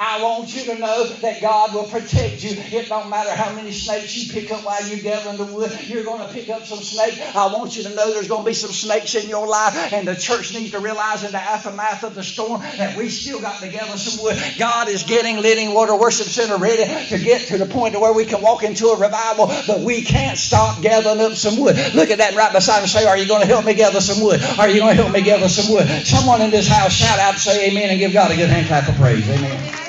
I 0.00 0.22
want 0.22 0.54
you 0.54 0.72
to 0.72 0.78
know 0.78 1.08
that 1.08 1.40
God 1.40 1.74
will 1.74 1.82
protect 1.82 2.44
you. 2.44 2.50
It 2.54 2.88
don't 2.88 3.10
matter 3.10 3.30
how 3.30 3.52
many 3.52 3.72
snakes 3.72 4.16
you 4.16 4.32
pick 4.32 4.48
up 4.52 4.64
while 4.64 4.80
you're 4.86 5.00
gathering 5.00 5.38
the 5.38 5.52
wood, 5.52 5.76
you're 5.88 6.04
going 6.04 6.24
to 6.24 6.32
pick 6.32 6.48
up 6.50 6.62
some 6.62 6.78
snakes. 6.78 7.18
I 7.34 7.52
want 7.52 7.76
you 7.76 7.82
to 7.82 7.92
know 7.96 8.12
there's 8.12 8.28
going 8.28 8.44
to 8.44 8.46
be 8.46 8.54
some 8.54 8.70
snakes 8.70 9.16
in 9.16 9.28
your 9.28 9.48
life, 9.48 9.92
and 9.92 10.06
the 10.06 10.14
church 10.14 10.54
needs 10.54 10.70
to 10.70 10.78
realize 10.78 11.24
in 11.24 11.32
the 11.32 11.38
aftermath 11.38 12.04
of 12.04 12.14
the 12.14 12.22
storm 12.22 12.60
that 12.60 12.96
we 12.96 13.08
still 13.08 13.40
got 13.40 13.58
to 13.60 13.68
gather 13.68 13.98
some 13.98 14.24
wood. 14.24 14.40
God 14.56 14.88
is 14.88 15.02
getting 15.02 15.42
Living 15.42 15.74
Water 15.74 15.96
Worship 15.96 16.28
Center 16.28 16.58
ready 16.58 16.84
to 17.08 17.18
get 17.18 17.48
to 17.48 17.58
the 17.58 17.66
point 17.66 17.94
to 17.94 18.00
where 18.00 18.12
we 18.12 18.24
can 18.24 18.40
walk 18.40 18.62
into 18.62 18.86
a 18.86 19.00
revival, 19.00 19.46
but 19.66 19.80
we 19.80 20.02
can't 20.02 20.38
stop 20.38 20.80
gathering 20.80 21.20
up 21.20 21.32
some 21.32 21.58
wood. 21.58 21.76
Look 21.96 22.10
at 22.10 22.18
that 22.18 22.36
right 22.36 22.52
beside 22.52 22.82
and 22.82 22.88
say, 22.88 23.04
Are 23.04 23.18
you 23.18 23.26
going 23.26 23.40
to 23.40 23.48
help 23.48 23.64
me 23.64 23.74
gather 23.74 24.00
some 24.00 24.24
wood? 24.24 24.40
Are 24.60 24.68
you 24.68 24.78
going 24.78 24.96
to 24.96 25.02
help 25.02 25.12
me 25.12 25.22
gather 25.22 25.48
some 25.48 25.74
wood? 25.74 25.88
Someone 26.06 26.40
in 26.40 26.52
this 26.52 26.68
house 26.68 26.92
shout 26.92 27.18
out, 27.18 27.32
and 27.32 27.40
say 27.40 27.68
amen, 27.68 27.90
and 27.90 27.98
give 27.98 28.12
God 28.12 28.30
a 28.30 28.36
good 28.36 28.48
hand 28.48 28.68
clap 28.68 28.88
of 28.88 28.94
praise. 28.94 29.28
Amen. 29.28 29.87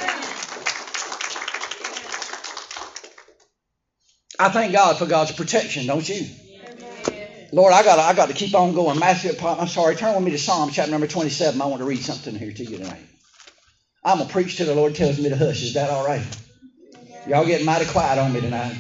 I 4.40 4.48
thank 4.48 4.72
God 4.72 4.98
for 4.98 5.06
God's 5.06 5.34
protection, 5.34 5.86
don't 5.86 6.08
you? 6.08 6.26
Lord, 7.52 7.74
I 7.74 7.84
got 7.84 8.00
I 8.00 8.14
got 8.14 8.30
to 8.30 8.34
keep 8.34 8.56
on 8.56 8.74
going. 8.74 8.98
Matthew, 8.98 9.34
I'm 9.44 9.68
sorry. 9.68 9.96
Turn 9.96 10.16
with 10.16 10.24
me 10.24 10.32
to 10.32 10.38
Psalm 10.38 10.70
chapter 10.70 10.92
number 10.92 11.08
27. 11.08 11.60
I 11.62 11.66
want 11.66 11.82
to 11.82 11.86
read 11.88 12.02
something 12.02 12.34
here 12.36 12.52
to 12.52 12.64
you 12.64 12.78
tonight. 12.78 13.02
I'm 14.04 14.20
gonna 14.20 14.30
preach 14.30 14.56
till 14.56 14.68
the 14.68 14.76
Lord 14.76 14.96
tells 14.96 15.20
me 15.20 15.30
to 15.30 15.36
hush. 15.36 15.62
Is 15.62 15.74
that 15.74 15.90
all 15.90 16.06
right? 16.06 16.24
Y'all 17.28 17.46
getting 17.46 17.66
mighty 17.66 17.86
quiet 17.86 18.18
on 18.18 18.32
me 18.32 18.40
tonight. 18.40 18.78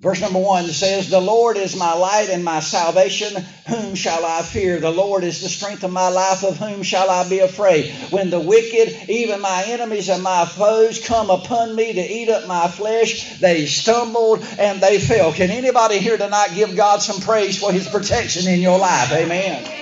Verse 0.00 0.22
number 0.22 0.38
one 0.38 0.64
says, 0.64 1.10
The 1.10 1.20
Lord 1.20 1.58
is 1.58 1.76
my 1.76 1.92
light 1.92 2.30
and 2.30 2.42
my 2.42 2.60
salvation. 2.60 3.44
Whom 3.68 3.94
shall 3.94 4.24
I 4.24 4.40
fear? 4.40 4.80
The 4.80 4.90
Lord 4.90 5.24
is 5.24 5.42
the 5.42 5.48
strength 5.48 5.84
of 5.84 5.92
my 5.92 6.08
life. 6.08 6.42
Of 6.42 6.56
whom 6.56 6.82
shall 6.82 7.10
I 7.10 7.28
be 7.28 7.40
afraid? 7.40 7.92
When 8.10 8.30
the 8.30 8.40
wicked, 8.40 9.10
even 9.10 9.42
my 9.42 9.64
enemies 9.66 10.08
and 10.08 10.22
my 10.22 10.46
foes, 10.46 11.06
come 11.06 11.28
upon 11.28 11.74
me 11.74 11.92
to 11.92 12.00
eat 12.00 12.30
up 12.30 12.46
my 12.46 12.68
flesh, 12.68 13.38
they 13.40 13.66
stumbled 13.66 14.42
and 14.58 14.80
they 14.80 14.98
fell. 14.98 15.32
Can 15.32 15.50
anybody 15.50 15.98
here 15.98 16.16
tonight 16.16 16.54
give 16.54 16.74
God 16.74 17.02
some 17.02 17.20
praise 17.20 17.58
for 17.58 17.70
his 17.70 17.86
protection 17.86 18.50
in 18.50 18.60
your 18.60 18.78
life? 18.78 19.12
Amen 19.12 19.79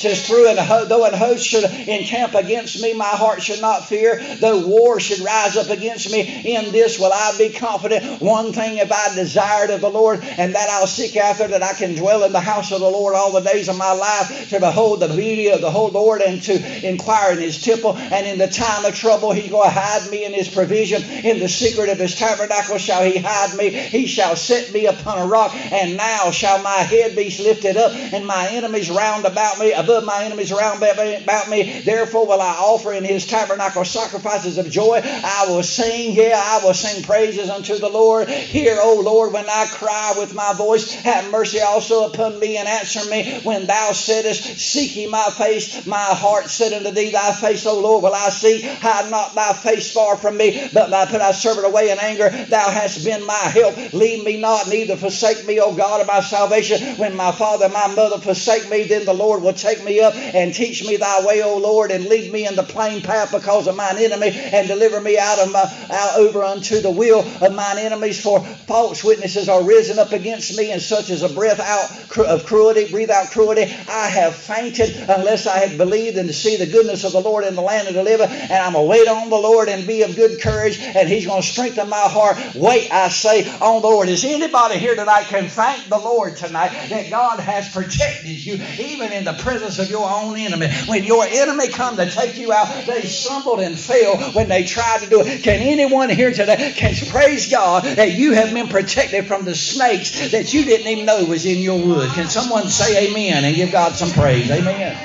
says, 0.00 0.26
Through 0.26 0.48
and 0.48 0.58
though 0.88 1.04
an 1.04 1.14
host 1.14 1.46
should 1.46 1.64
encamp 1.64 2.34
against 2.34 2.80
me, 2.82 2.94
my 2.94 3.04
heart 3.04 3.42
should 3.42 3.60
not 3.60 3.84
fear. 3.84 4.20
Though 4.40 4.66
war 4.66 4.98
should 5.00 5.20
rise 5.20 5.56
up 5.56 5.70
against 5.70 6.10
me, 6.10 6.20
in 6.56 6.72
this 6.72 6.98
will 6.98 7.12
I 7.12 7.36
be 7.38 7.50
confident. 7.50 8.20
One 8.20 8.52
thing 8.52 8.76
have 8.78 8.90
I 8.90 9.14
desired 9.14 9.70
of 9.70 9.80
the 9.80 9.90
Lord, 9.90 10.20
and 10.22 10.54
that 10.54 10.68
I'll 10.70 10.86
seek 10.86 11.16
after, 11.16 11.46
that 11.48 11.62
I 11.62 11.74
can 11.74 11.94
dwell 11.94 12.24
in 12.24 12.32
the 12.32 12.40
house 12.40 12.72
of 12.72 12.80
the 12.80 12.90
Lord 12.90 13.14
all 13.14 13.32
the 13.32 13.40
days 13.40 13.68
of 13.68 13.76
my 13.76 13.92
life, 13.92 14.48
to 14.50 14.60
behold 14.60 15.00
the 15.00 15.08
beauty 15.08 15.48
of 15.48 15.60
the 15.60 15.70
whole 15.70 15.90
Lord, 15.90 16.22
and 16.22 16.42
to 16.42 16.86
inquire 16.86 17.32
in 17.32 17.38
his 17.38 17.60
temple. 17.60 17.96
And 17.96 18.26
in 18.26 18.38
the 18.38 18.48
time 18.48 18.84
of 18.84 18.94
trouble, 18.94 19.32
he's 19.32 19.50
going 19.50 19.68
to 19.68 19.78
hide 19.78 20.10
me 20.10 20.24
in 20.24 20.32
his 20.32 20.48
provision. 20.48 21.02
In 21.02 21.38
the 21.38 21.48
secret 21.48 21.88
of 21.88 21.98
his 21.98 22.14
tabernacle 22.14 22.78
shall 22.78 23.02
he 23.02 23.18
hide 23.18 23.54
me. 23.56 23.70
He 23.70 24.06
shall 24.06 24.36
set 24.36 24.70
me 24.72 24.86
upon 24.86 25.18
a 25.18 25.26
rock, 25.26 25.54
and 25.54 25.96
now 25.96 26.30
shall 26.30 26.58
my 26.62 26.70
head 26.70 27.14
be 27.14 27.30
lifted 27.38 27.76
up, 27.76 27.92
and 27.92 28.26
my 28.26 28.48
enemies 28.48 28.90
round 28.90 29.26
about 29.26 29.58
me. 29.58 29.72
Of 29.72 29.89
above 29.90 30.04
my 30.04 30.24
enemies 30.24 30.52
around 30.52 30.82
about 30.82 31.48
me. 31.48 31.80
Therefore 31.80 32.26
will 32.26 32.40
I 32.40 32.54
offer 32.58 32.92
in 32.92 33.04
his 33.04 33.26
tabernacle 33.26 33.84
sacrifices 33.84 34.56
of 34.58 34.70
joy. 34.70 35.00
I 35.02 35.46
will 35.48 35.62
sing, 35.62 36.14
yeah, 36.14 36.34
I 36.36 36.60
will 36.64 36.74
sing 36.74 37.02
praises 37.02 37.50
unto 37.50 37.78
the 37.78 37.88
Lord. 37.88 38.28
Hear, 38.28 38.76
O 38.78 39.00
Lord, 39.00 39.32
when 39.32 39.48
I 39.48 39.66
cry 39.66 40.14
with 40.16 40.32
my 40.32 40.52
voice. 40.54 40.92
Have 40.92 41.30
mercy 41.30 41.60
also 41.60 42.04
upon 42.04 42.38
me 42.38 42.56
and 42.56 42.68
answer 42.68 43.04
me. 43.10 43.40
When 43.42 43.66
thou 43.66 43.90
saidest, 43.92 44.58
Seek 44.58 44.94
ye 44.94 45.06
my 45.06 45.30
face, 45.30 45.86
my 45.86 45.96
heart 45.96 46.48
said 46.48 46.72
unto 46.72 46.90
thee, 46.90 47.10
Thy 47.10 47.32
face, 47.32 47.66
O 47.66 47.80
Lord, 47.80 48.02
will 48.04 48.14
I 48.14 48.28
see. 48.28 48.60
Hide 48.60 49.10
not 49.10 49.34
thy 49.34 49.52
face 49.52 49.90
far 49.90 50.16
from 50.16 50.36
me, 50.36 50.68
but 50.72 50.90
thou 50.90 51.06
put 51.06 51.18
thy 51.18 51.32
servant 51.32 51.66
away 51.66 51.90
in 51.90 51.98
anger. 51.98 52.28
Thou 52.28 52.70
hast 52.70 53.04
been 53.04 53.24
my 53.24 53.34
help. 53.34 53.76
Leave 53.92 54.24
me 54.24 54.36
not, 54.36 54.68
neither 54.68 54.96
forsake 54.96 55.44
me, 55.44 55.58
O 55.60 55.74
God 55.74 56.00
of 56.00 56.06
my 56.06 56.20
salvation. 56.20 56.96
When 56.96 57.14
my 57.16 57.32
father 57.32 57.64
and 57.64 57.74
my 57.74 57.88
mother 57.88 58.18
forsake 58.18 58.68
me, 58.68 58.84
then 58.84 59.04
the 59.04 59.14
Lord 59.14 59.42
will 59.42 59.52
take 59.52 59.79
me 59.82 60.00
up 60.00 60.14
and 60.16 60.52
teach 60.52 60.84
me 60.84 60.96
thy 60.96 61.20
way, 61.24 61.42
O 61.42 61.56
Lord, 61.56 61.90
and 61.90 62.04
lead 62.06 62.30
me 62.30 62.46
in 62.46 62.54
the 62.54 62.62
plain 62.62 63.02
path 63.02 63.30
because 63.30 63.66
of 63.66 63.74
mine 63.74 63.98
enemy, 63.98 64.30
and 64.34 64.68
deliver 64.68 65.00
me 65.00 65.18
out 65.18 65.38
of 65.38 65.50
my 65.50 65.66
out 65.90 66.18
over 66.18 66.42
unto 66.42 66.80
the 66.80 66.90
will 66.90 67.24
of 67.40 67.52
mine 67.52 67.78
enemies. 67.78 68.20
For 68.20 68.40
false 68.40 69.02
witnesses 69.02 69.48
are 69.48 69.62
risen 69.62 69.98
up 69.98 70.12
against 70.12 70.56
me, 70.56 70.70
and 70.70 70.80
such 70.80 71.10
as 71.10 71.22
a 71.22 71.28
breath 71.28 71.60
out 71.60 71.90
of 72.28 72.44
cruelty, 72.44 72.84
breathe 72.84 73.10
out 73.10 73.30
cruelty. 73.30 73.66
I 73.88 74.08
have 74.08 74.36
fainted 74.36 74.94
unless 75.08 75.46
I 75.46 75.58
had 75.58 75.76
believed 75.76 76.16
and 76.16 76.28
to 76.28 76.32
see 76.34 76.56
the 76.56 76.66
goodness 76.66 77.04
of 77.04 77.12
the 77.12 77.20
Lord 77.20 77.44
in 77.44 77.54
the 77.54 77.62
land 77.62 77.88
of 77.88 77.94
the 77.94 78.02
living. 78.02 78.28
And 78.28 78.52
I'm 78.52 78.72
to 78.72 78.82
wait 78.82 79.08
on 79.08 79.28
the 79.28 79.38
Lord 79.38 79.68
and 79.68 79.86
be 79.86 80.02
of 80.02 80.14
good 80.14 80.40
courage, 80.40 80.78
and 80.80 81.08
He's 81.08 81.26
to 81.26 81.42
strengthen 81.42 81.88
my 81.88 82.08
heart. 82.08 82.38
Wait, 82.54 82.88
I 82.90 83.08
say, 83.08 83.44
on 83.60 83.82
the 83.82 83.88
Lord. 83.88 84.08
Is 84.08 84.24
anybody 84.24 84.78
here 84.78 84.94
tonight 84.94 85.24
can 85.24 85.48
thank 85.48 85.88
the 85.88 85.98
Lord 85.98 86.36
tonight 86.36 86.70
that 86.88 87.10
God 87.10 87.40
has 87.40 87.68
protected 87.68 88.44
you 88.44 88.54
even 88.78 89.12
in 89.12 89.24
the 89.24 89.32
presence 89.32 89.59
of 89.60 89.90
your 89.90 90.08
own 90.08 90.36
enemy? 90.36 90.68
When 90.86 91.04
your 91.04 91.24
enemy 91.24 91.68
come 91.68 91.96
to 91.96 92.10
take 92.10 92.36
you 92.38 92.52
out, 92.52 92.86
they 92.86 93.02
stumbled 93.02 93.60
and 93.60 93.78
fell 93.78 94.16
when 94.32 94.48
they 94.48 94.64
tried 94.64 95.00
to 95.02 95.10
do 95.10 95.20
it. 95.20 95.42
Can 95.42 95.60
anyone 95.60 96.08
here 96.08 96.32
today 96.32 96.72
can 96.74 96.94
praise 97.08 97.50
God 97.50 97.84
that 97.84 98.12
you 98.12 98.32
have 98.32 98.52
been 98.52 98.68
protected 98.68 99.26
from 99.26 99.44
the 99.44 99.54
snakes 99.54 100.30
that 100.30 100.52
you 100.54 100.64
didn't 100.64 100.86
even 100.86 101.06
know 101.06 101.24
was 101.24 101.46
in 101.46 101.58
your 101.58 101.84
wood? 101.84 102.10
Can 102.10 102.28
someone 102.28 102.68
say 102.68 103.10
amen 103.10 103.44
and 103.44 103.54
give 103.54 103.72
God 103.72 103.92
some 103.92 104.10
praise? 104.10 104.50
Amen. 104.50 104.96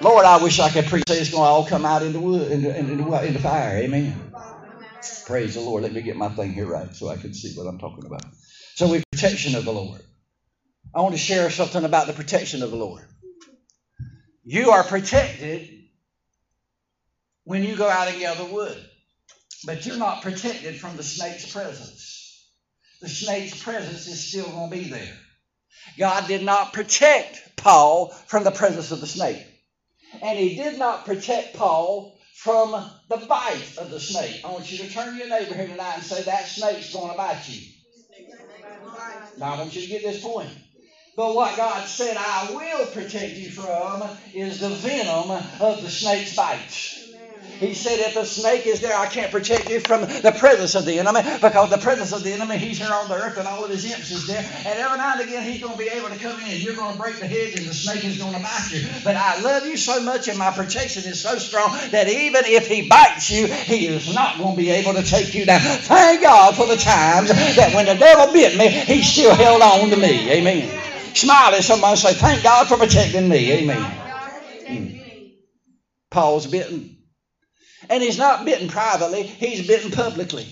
Lord, 0.00 0.24
I 0.24 0.42
wish 0.42 0.60
I 0.60 0.70
could 0.70 0.86
preach. 0.86 1.04
It's 1.08 1.30
going 1.30 1.42
to 1.42 1.48
all 1.48 1.66
come 1.66 1.84
out 1.84 2.02
in 2.02 2.12
the 2.12 2.20
wood, 2.20 2.52
into, 2.52 2.76
into, 2.76 3.22
into 3.22 3.38
fire. 3.40 3.78
Amen. 3.78 4.32
Praise 5.26 5.54
the 5.54 5.60
Lord. 5.60 5.82
Let 5.82 5.92
me 5.92 6.02
get 6.02 6.16
my 6.16 6.28
thing 6.28 6.52
here 6.52 6.66
right 6.66 6.94
so 6.94 7.08
I 7.08 7.16
can 7.16 7.34
see 7.34 7.54
what 7.54 7.66
I'm 7.66 7.78
talking 7.78 8.06
about. 8.06 8.22
So, 8.74 8.88
we 8.88 9.02
protection 9.10 9.56
of 9.56 9.64
the 9.64 9.72
Lord. 9.72 10.00
I 10.94 11.00
want 11.00 11.12
to 11.14 11.18
share 11.18 11.50
something 11.50 11.84
about 11.84 12.06
the 12.06 12.12
protection 12.12 12.62
of 12.62 12.70
the 12.70 12.76
Lord. 12.76 13.04
You 14.44 14.70
are 14.70 14.82
protected 14.82 15.68
when 17.44 17.62
you 17.62 17.76
go 17.76 17.88
out 17.88 18.08
and 18.08 18.18
gather 18.18 18.44
wood, 18.44 18.76
but 19.66 19.84
you're 19.84 19.96
not 19.96 20.22
protected 20.22 20.80
from 20.80 20.96
the 20.96 21.02
snake's 21.02 21.52
presence. 21.52 22.48
The 23.00 23.08
snake's 23.08 23.62
presence 23.62 24.06
is 24.06 24.28
still 24.28 24.46
going 24.46 24.70
to 24.70 24.76
be 24.76 24.84
there. 24.84 25.16
God 25.98 26.26
did 26.26 26.42
not 26.42 26.72
protect 26.72 27.56
Paul 27.56 28.08
from 28.26 28.44
the 28.44 28.50
presence 28.50 28.90
of 28.90 29.00
the 29.00 29.06
snake. 29.06 29.46
And 30.22 30.38
he 30.38 30.56
did 30.56 30.78
not 30.78 31.04
protect 31.04 31.56
Paul 31.56 32.18
from 32.34 32.70
the 33.08 33.16
bite 33.16 33.76
of 33.78 33.90
the 33.90 34.00
snake. 34.00 34.40
I 34.44 34.50
want 34.50 34.70
you 34.70 34.78
to 34.78 34.90
turn 34.90 35.12
to 35.12 35.18
your 35.18 35.28
neighbor 35.28 35.54
here 35.54 35.68
tonight 35.68 35.94
and 35.96 36.02
say, 36.02 36.22
That 36.22 36.46
snake's 36.46 36.92
going 36.94 37.10
to 37.10 37.16
bite 37.16 37.48
you. 37.48 37.72
Now, 39.38 39.54
I 39.54 39.58
want 39.58 39.74
you 39.74 39.82
to 39.82 39.88
get 39.88 40.02
this 40.02 40.22
point. 40.22 40.50
But 41.18 41.34
what 41.34 41.56
God 41.56 41.84
said 41.84 42.16
I 42.16 42.48
will 42.52 42.86
protect 42.86 43.32
you 43.32 43.50
from 43.50 44.04
is 44.32 44.60
the 44.60 44.68
venom 44.68 45.32
of 45.58 45.82
the 45.82 45.90
snake's 45.90 46.36
bites. 46.36 46.94
He 47.58 47.74
said, 47.74 47.98
if 47.98 48.14
a 48.14 48.24
snake 48.24 48.68
is 48.68 48.80
there, 48.80 48.96
I 48.96 49.06
can't 49.06 49.32
protect 49.32 49.68
you 49.68 49.80
from 49.80 50.02
the 50.02 50.32
presence 50.38 50.76
of 50.76 50.84
the 50.84 51.00
enemy 51.00 51.22
because 51.42 51.70
the 51.70 51.78
presence 51.78 52.12
of 52.12 52.22
the 52.22 52.30
enemy, 52.30 52.56
he's 52.56 52.78
here 52.78 52.92
on 52.92 53.08
the 53.08 53.16
earth 53.16 53.36
and 53.36 53.48
all 53.48 53.64
of 53.64 53.70
his 53.70 53.84
imps 53.84 54.12
is 54.12 54.28
there. 54.28 54.48
And 54.58 54.78
every 54.78 54.96
now 54.96 55.14
and 55.18 55.22
again, 55.22 55.42
he's 55.42 55.60
going 55.60 55.72
to 55.72 55.78
be 55.78 55.88
able 55.88 56.08
to 56.08 56.18
come 56.18 56.38
in 56.38 56.46
and 56.52 56.62
you're 56.62 56.76
going 56.76 56.92
to 56.92 56.98
break 57.00 57.18
the 57.18 57.26
hedge 57.26 57.58
and 57.58 57.66
the 57.66 57.74
snake 57.74 58.04
is 58.04 58.18
going 58.18 58.34
to 58.34 58.40
bite 58.40 58.70
you. 58.70 58.86
But 59.02 59.16
I 59.16 59.40
love 59.40 59.66
you 59.66 59.76
so 59.76 60.00
much 60.00 60.28
and 60.28 60.38
my 60.38 60.52
protection 60.52 61.02
is 61.02 61.20
so 61.20 61.36
strong 61.38 61.72
that 61.90 62.08
even 62.08 62.44
if 62.46 62.68
he 62.68 62.86
bites 62.88 63.28
you, 63.28 63.48
he 63.48 63.88
is 63.88 64.14
not 64.14 64.38
going 64.38 64.54
to 64.54 64.56
be 64.56 64.70
able 64.70 64.92
to 64.92 65.02
take 65.02 65.34
you 65.34 65.46
down. 65.46 65.58
Thank 65.58 66.22
God 66.22 66.54
for 66.54 66.68
the 66.68 66.76
times 66.76 67.30
that 67.56 67.74
when 67.74 67.86
the 67.86 67.96
devil 67.96 68.32
bit 68.32 68.56
me, 68.56 68.68
he 68.68 69.02
still 69.02 69.34
held 69.34 69.62
on 69.62 69.90
to 69.90 69.96
me. 69.96 70.30
Amen. 70.30 70.87
Smile 71.18 71.54
at 71.54 71.64
somebody 71.64 71.90
and 71.90 71.98
say, 71.98 72.14
Thank 72.14 72.42
God 72.44 72.68
for 72.68 72.76
protecting 72.76 73.28
me. 73.28 73.52
Amen. 73.52 73.82
Hmm. 74.66 74.98
Paul's 76.10 76.46
bitten. 76.46 76.96
And 77.90 78.02
he's 78.02 78.18
not 78.18 78.44
bitten 78.44 78.68
privately, 78.68 79.22
he's 79.22 79.66
bitten 79.66 79.90
publicly. 79.90 80.46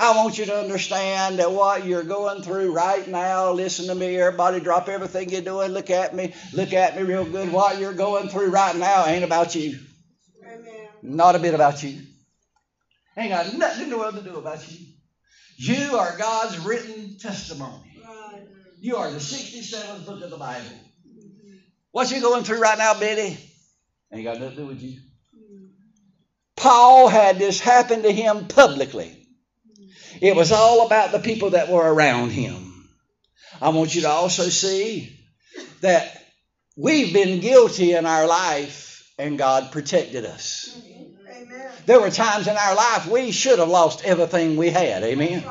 I 0.00 0.16
want 0.16 0.38
you 0.38 0.46
to 0.46 0.56
understand 0.56 1.40
that 1.40 1.50
what 1.50 1.84
you're 1.84 2.04
going 2.04 2.42
through 2.42 2.72
right 2.72 3.06
now, 3.08 3.50
listen 3.50 3.88
to 3.88 3.96
me, 3.96 4.16
everybody, 4.16 4.60
drop 4.60 4.88
everything 4.88 5.30
you're 5.30 5.40
doing, 5.40 5.72
look 5.72 5.90
at 5.90 6.14
me, 6.14 6.34
look 6.52 6.72
at 6.72 6.96
me 6.96 7.02
real 7.02 7.24
good. 7.24 7.52
What 7.52 7.80
you're 7.80 7.92
going 7.94 8.28
through 8.28 8.50
right 8.50 8.76
now 8.76 9.06
ain't 9.06 9.24
about 9.24 9.56
you. 9.56 9.76
Amen. 10.44 10.88
Not 11.02 11.34
a 11.34 11.40
bit 11.40 11.54
about 11.54 11.82
you. 11.82 12.00
Ain't 13.16 13.30
got 13.30 13.52
nothing 13.54 13.84
in 13.84 13.90
the 13.90 13.98
world 13.98 14.14
to 14.14 14.22
do 14.22 14.36
about 14.36 14.70
you. 14.70 14.86
You 15.56 15.96
are 15.96 16.16
God's 16.16 16.60
written 16.60 17.18
testimony. 17.18 17.87
You 18.80 18.96
are 18.96 19.10
the 19.10 19.18
67th 19.18 20.06
book 20.06 20.22
of 20.22 20.30
the 20.30 20.36
Bible. 20.36 20.64
What 21.90 22.10
you 22.12 22.20
going 22.20 22.44
through 22.44 22.60
right 22.60 22.78
now, 22.78 22.98
Betty? 22.98 23.36
Ain't 24.12 24.24
got 24.24 24.38
nothing 24.38 24.56
to 24.56 24.62
do 24.62 24.66
with 24.66 24.80
you. 24.80 25.00
Paul 26.54 27.08
had 27.08 27.38
this 27.38 27.60
happen 27.60 28.02
to 28.02 28.12
him 28.12 28.46
publicly. 28.46 29.16
It 30.20 30.36
was 30.36 30.52
all 30.52 30.86
about 30.86 31.12
the 31.12 31.18
people 31.18 31.50
that 31.50 31.70
were 31.70 31.92
around 31.92 32.30
him. 32.30 32.88
I 33.60 33.70
want 33.70 33.94
you 33.94 34.02
to 34.02 34.08
also 34.08 34.44
see 34.44 35.12
that 35.80 36.22
we've 36.76 37.12
been 37.12 37.40
guilty 37.40 37.94
in 37.94 38.06
our 38.06 38.26
life 38.26 39.12
and 39.18 39.38
God 39.38 39.72
protected 39.72 40.24
us. 40.24 40.80
There 41.86 42.00
were 42.00 42.10
times 42.10 42.48
in 42.48 42.56
our 42.56 42.74
life 42.74 43.06
we 43.06 43.32
should 43.32 43.58
have 43.58 43.68
lost 43.68 44.04
everything 44.04 44.56
we 44.56 44.70
had. 44.70 45.02
Amen. 45.02 45.44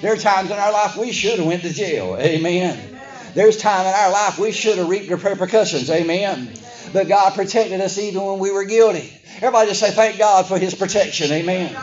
There 0.00 0.12
are 0.12 0.16
times 0.16 0.50
in 0.50 0.58
our 0.58 0.72
life 0.72 0.96
we 0.96 1.12
should 1.12 1.38
have 1.38 1.46
went 1.46 1.62
to 1.62 1.72
jail. 1.72 2.16
Amen. 2.18 2.78
Amen. 2.78 3.00
There's 3.34 3.56
time 3.56 3.86
in 3.86 3.94
our 3.94 4.10
life 4.10 4.38
we 4.38 4.52
should 4.52 4.78
have 4.78 4.88
reaped 4.88 5.08
the 5.08 5.16
repercussions. 5.16 5.90
Amen. 5.90 6.52
But 6.92 7.08
God 7.08 7.34
protected 7.34 7.80
us 7.80 7.98
even 7.98 8.24
when 8.24 8.38
we 8.38 8.50
were 8.50 8.64
guilty. 8.64 9.12
Everybody 9.36 9.68
just 9.68 9.80
say, 9.80 9.90
Thank 9.90 10.18
God 10.18 10.46
for 10.46 10.58
His 10.58 10.74
protection. 10.74 11.30
Amen. 11.30 11.74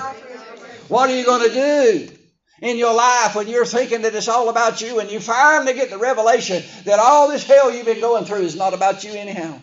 What 0.88 1.10
are 1.10 1.16
you 1.16 1.26
going 1.26 1.48
to 1.50 1.54
do? 1.54 2.18
in 2.62 2.78
your 2.78 2.94
life 2.94 3.36
when 3.36 3.48
you're 3.48 3.66
thinking 3.66 4.02
that 4.02 4.16
it's 4.16 4.28
all 4.28 4.50
about 4.50 4.82
you 4.82 5.00
and 5.00 5.12
you 5.12 5.20
finally 5.20 5.74
get 5.74 5.90
the 5.90 5.98
revelation 5.98 6.64
that 6.86 7.00
all 7.00 7.28
this 7.28 7.46
hell 7.46 7.72
you've 7.72 7.86
been 7.86 8.00
going 8.00 8.26
through 8.26 8.42
is 8.42 8.56
not 8.56 8.74
about 8.74 9.04
you 9.04 9.12
anyhow. 9.14 9.60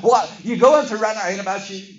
What 0.00 0.30
you're 0.42 0.58
going 0.58 0.86
through 0.86 0.98
right 0.98 1.14
now 1.14 1.26
ain't 1.26 1.40
about 1.40 1.68
you. 1.70 1.97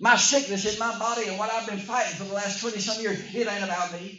My 0.00 0.16
sickness 0.16 0.66
in 0.66 0.78
my 0.78 0.92
body 0.92 1.26
and 1.28 1.38
what 1.38 1.50
I've 1.50 1.66
been 1.66 1.78
fighting 1.78 2.14
for 2.16 2.24
the 2.24 2.32
last 2.32 2.58
20 2.58 2.78
some 2.80 3.00
years, 3.00 3.20
it 3.34 3.48
ain't 3.48 3.64
about 3.64 3.90
me. 3.90 4.16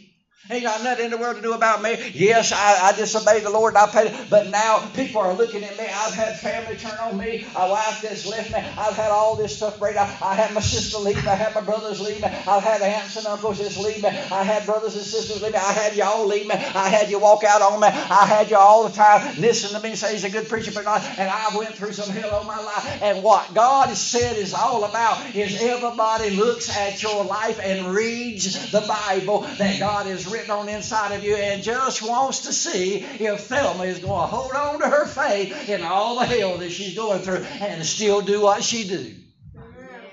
Ain't 0.50 0.62
got 0.62 0.82
nothing 0.82 1.06
in 1.06 1.10
the 1.10 1.18
world 1.18 1.36
to 1.36 1.42
do 1.42 1.52
about 1.52 1.82
me. 1.82 1.98
Yes, 2.14 2.52
I, 2.52 2.88
I 2.88 2.92
disobeyed 2.96 3.42
the 3.42 3.50
Lord 3.50 3.76
I 3.76 3.86
paid. 3.86 4.14
But 4.30 4.48
now 4.48 4.78
people 4.94 5.20
are 5.20 5.34
looking 5.34 5.62
at 5.62 5.76
me. 5.76 5.84
I've 5.84 6.14
had 6.14 6.38
family 6.38 6.76
turn 6.76 6.98
on 7.00 7.18
me. 7.18 7.44
A 7.54 7.68
wife 7.68 8.00
that's 8.00 8.26
left 8.26 8.52
me. 8.52 8.58
I've 8.58 8.96
had 8.96 9.10
all 9.10 9.34
this 9.34 9.56
stuff 9.56 9.78
break 9.78 9.96
out. 9.96 10.08
I 10.22 10.34
had 10.34 10.54
my 10.54 10.60
sister 10.60 10.98
leave 10.98 11.22
me. 11.22 11.28
I 11.28 11.34
had 11.34 11.54
my 11.54 11.60
brothers 11.60 12.00
leave 12.00 12.22
me. 12.22 12.28
I've 12.28 12.62
had 12.62 12.80
aunts 12.80 13.16
and 13.16 13.26
uncles 13.26 13.58
just 13.58 13.78
leave 13.78 14.02
me. 14.02 14.08
I 14.08 14.42
had 14.42 14.64
brothers 14.64 14.94
and 14.94 15.04
sisters 15.04 15.42
leave 15.42 15.52
me. 15.52 15.58
I 15.58 15.72
had 15.72 15.96
y'all 15.96 16.26
leave 16.26 16.46
me. 16.46 16.54
I 16.54 16.88
had 16.88 17.10
you 17.10 17.18
walk 17.18 17.44
out 17.44 17.60
on 17.60 17.80
me. 17.80 17.88
I 17.88 18.24
had 18.24 18.48
you 18.48 18.56
all 18.56 18.88
the 18.88 18.94
time 18.94 19.20
listen 19.38 19.78
to 19.78 19.86
me 19.86 19.96
say 19.96 20.12
he's 20.12 20.24
a 20.24 20.30
good 20.30 20.48
preacher, 20.48 20.70
but 20.72 20.84
not. 20.84 21.02
And 21.18 21.28
I 21.28 21.56
went 21.58 21.74
through 21.74 21.92
some 21.92 22.14
hell 22.14 22.30
all 22.30 22.44
my 22.44 22.62
life. 22.62 23.02
And 23.02 23.22
what 23.22 23.52
God 23.52 23.88
has 23.88 24.00
said 24.00 24.36
is 24.36 24.54
all 24.54 24.84
about 24.84 25.34
is 25.34 25.60
everybody 25.60 26.30
looks 26.30 26.74
at 26.74 27.02
your 27.02 27.24
life 27.24 27.60
and 27.62 27.86
reads 27.94 28.70
the 28.70 28.80
Bible 28.80 29.40
that 29.40 29.78
God 29.78 30.06
has 30.06 30.27
written 30.32 30.50
on 30.50 30.66
the 30.66 30.72
inside 30.72 31.12
of 31.12 31.24
you 31.24 31.36
and 31.36 31.62
just 31.62 32.02
wants 32.02 32.40
to 32.40 32.52
see 32.52 32.96
if 32.98 33.46
Thelma 33.46 33.84
is 33.84 33.98
going 33.98 34.20
to 34.20 34.26
hold 34.26 34.52
on 34.52 34.80
to 34.80 34.88
her 34.88 35.06
faith 35.06 35.68
in 35.68 35.82
all 35.82 36.18
the 36.18 36.26
hell 36.26 36.58
that 36.58 36.70
she's 36.70 36.94
going 36.94 37.20
through 37.20 37.44
and 37.60 37.84
still 37.84 38.20
do 38.20 38.42
what 38.42 38.62
she 38.62 38.88
do. 38.88 39.14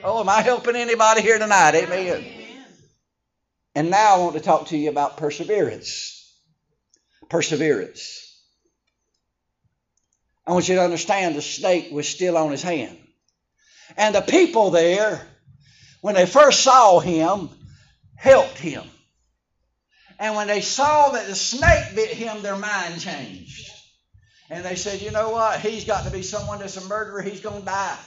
Oh, 0.03 0.20
am 0.20 0.30
I 0.30 0.41
helping 0.41 0.76
anybody 0.76 1.22
here 1.22 1.39
tonight? 1.39 1.76
Amen. 1.76 2.26
And 3.74 3.89
now 3.89 4.16
I 4.16 4.20
want 4.20 4.36
to 4.36 4.41
talk 4.41 4.68
to 4.68 4.78
you 4.78 4.89
about 4.89 5.18
perseverance. 5.18 6.34
Perseverance. 7.30 8.22
I 10.47 10.51
want 10.51 10.70
you 10.70 10.76
to 10.76 10.84
understand 10.84 11.36
the 11.36 11.41
snake 11.41 11.89
was 11.91 12.07
still 12.07 12.38
on 12.38 12.51
his 12.51 12.61
hand. 12.61 12.97
And 13.97 14.16
the 14.16 14.22
people 14.22 14.70
there, 14.70 15.22
when 16.01 16.16
they 16.16 16.26
first 16.26 16.61
saw 16.61 16.99
him, 16.99 17.49
helped 18.16 18.57
him. 18.57 18.84
And 20.20 20.36
when 20.36 20.47
they 20.47 20.61
saw 20.61 21.09
that 21.09 21.28
the 21.28 21.36
snake 21.36 21.95
bit 21.95 22.09
him, 22.09 22.41
their 22.41 22.55
mind 22.55 23.01
changed. 23.01 23.70
And 24.49 24.63
they 24.63 24.76
said, 24.76 25.01
you 25.01 25.11
know 25.11 25.30
what? 25.30 25.59
He's 25.59 25.86
got 25.86 26.05
to 26.05 26.11
be 26.11 26.22
someone 26.22 26.59
that's 26.59 26.78
a 26.78 26.88
murderer. 26.88 27.22
He's 27.22 27.41
going 27.41 27.61
to 27.61 27.66
die. 27.66 27.97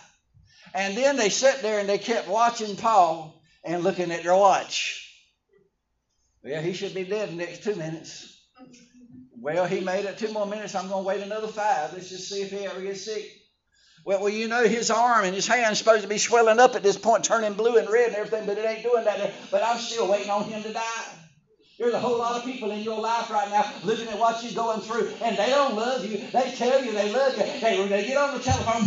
And 0.74 0.96
then 0.96 1.16
they 1.16 1.28
sat 1.28 1.62
there 1.62 1.80
and 1.80 1.88
they 1.88 1.98
kept 1.98 2.28
watching 2.28 2.76
Paul 2.76 3.42
and 3.64 3.82
looking 3.82 4.11
at 4.11 4.22
their 4.22 4.36
watch. 4.36 5.04
Well, 6.42 6.62
he 6.62 6.72
should 6.72 6.94
be 6.94 7.04
dead 7.04 7.30
in 7.30 7.36
the 7.36 7.44
next 7.44 7.64
two 7.64 7.74
minutes. 7.74 8.36
Well, 9.40 9.66
he 9.66 9.80
made 9.80 10.04
it 10.04 10.18
two 10.18 10.32
more 10.32 10.46
minutes. 10.46 10.74
I'm 10.74 10.88
going 10.88 11.04
to 11.04 11.09
wait 11.09 11.22
another 11.22 11.48
five. 11.48 11.92
Let's 11.92 12.09
just 12.09 12.28
see 12.28 12.42
if 12.42 12.50
he 12.50 12.59
ever 12.66 12.80
gets 12.80 13.04
sick. 13.04 13.24
Well, 14.04 14.20
well, 14.20 14.28
you 14.28 14.48
know 14.48 14.64
his 14.64 14.90
arm 14.90 15.24
and 15.24 15.34
his 15.34 15.46
hand's 15.46 15.78
supposed 15.78 16.02
to 16.02 16.09
be 16.09 16.18
swelling 16.18 16.59
up 16.59 16.76
at 16.76 16.82
this 16.82 16.96
point, 16.96 17.24
turning 17.24 17.54
blue 17.54 17.76
and 17.76 17.90
red 17.90 18.09
and 18.09 18.16
everything, 18.16 18.46
but 18.46 18.56
it 18.56 18.64
ain't 18.64 18.82
doing 18.82 19.04
that. 19.04 19.32
But 19.50 19.62
I'm 19.62 19.78
still 19.78 20.09
waiting 20.09 20.30
on 20.30 20.44
him 20.44 20.62
to 20.62 20.72
die. 20.72 21.18
There's 21.79 21.95
a 21.95 21.99
whole 22.01 22.18
lot 22.18 22.37
of 22.37 22.43
people 22.43 22.72
in 22.72 22.83
your 22.83 23.01
life 23.01 23.31
right 23.31 23.49
now 23.51 23.64
looking 23.85 24.09
at 24.09 24.18
what 24.18 24.43
you're 24.43 24.53
going 24.53 24.81
through, 24.81 25.05
and 25.22 25.37
they 25.37 25.51
don't 25.51 25.74
love 25.74 26.05
you. 26.05 26.18
They 26.33 26.49
tell 26.51 26.81
you 26.81 26.93
they 26.93 27.09
love 27.09 27.35
you. 27.37 27.45
They, 27.61 27.87
they 27.89 28.03
get 28.03 28.18
on 28.18 28.33
the 28.33 28.41
telephone. 28.41 28.85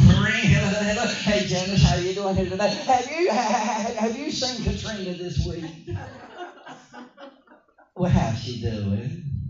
Hey, 1.23 1.43
Janice, 1.43 1.83
how 1.83 1.95
you 1.95 2.13
doing 2.13 2.35
here 2.35 2.47
today? 2.47 2.69
Have 2.87 3.07
you 3.07 3.29
have 3.31 4.15
you 4.15 4.31
seen 4.31 4.61
Katrina 4.61 5.13
this 5.15 5.39
week? 5.39 5.65
Well, 7.95 8.09
how's 8.11 8.37
she 8.37 8.57
doing? 8.57 9.40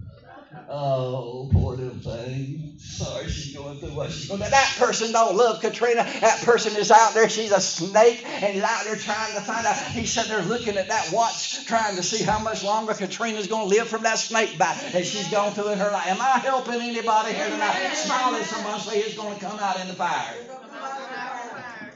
Oh, 0.73 1.49
poor 1.51 1.75
little 1.75 1.99
thing. 1.99 2.75
Sorry 2.79 3.27
she's 3.27 3.53
going 3.53 3.77
through 3.79 3.89
what 3.89 4.09
she's 4.09 4.29
going 4.29 4.39
through. 4.39 4.51
That 4.51 4.75
person 4.77 5.11
don't 5.11 5.35
love 5.35 5.59
Katrina. 5.59 6.07
That 6.21 6.43
person 6.43 6.79
is 6.79 6.91
out 6.91 7.13
there. 7.13 7.27
She's 7.27 7.51
a 7.51 7.59
snake 7.59 8.23
and 8.25 8.53
he's 8.53 8.63
out 8.63 8.85
there 8.85 8.95
trying 8.95 9.33
to 9.33 9.41
find 9.41 9.65
out. 9.67 9.75
He's 9.75 10.13
sitting 10.13 10.31
there 10.31 10.43
looking 10.43 10.77
at 10.77 10.87
that 10.87 11.11
watch, 11.11 11.65
trying 11.65 11.97
to 11.97 12.03
see 12.03 12.23
how 12.23 12.39
much 12.39 12.63
longer 12.63 12.93
Katrina's 12.93 13.47
going 13.47 13.69
to 13.69 13.75
live 13.75 13.89
from 13.89 14.03
that 14.03 14.17
snake 14.17 14.57
bite 14.57 14.79
that 14.93 15.05
she's 15.05 15.27
gone 15.27 15.51
through 15.51 15.73
in 15.73 15.79
her 15.79 15.91
life. 15.91 16.07
Am 16.07 16.21
I 16.21 16.39
helping 16.39 16.79
anybody 16.79 17.33
here 17.33 17.49
tonight? 17.49 17.91
Smile 17.93 18.35
at 18.35 18.45
someone 18.45 18.79
say 18.79 18.99
it's 18.99 19.17
going 19.17 19.37
to 19.37 19.45
come 19.45 19.59
out 19.59 19.77
in 19.81 19.89
the 19.89 19.93
fire. 19.93 20.35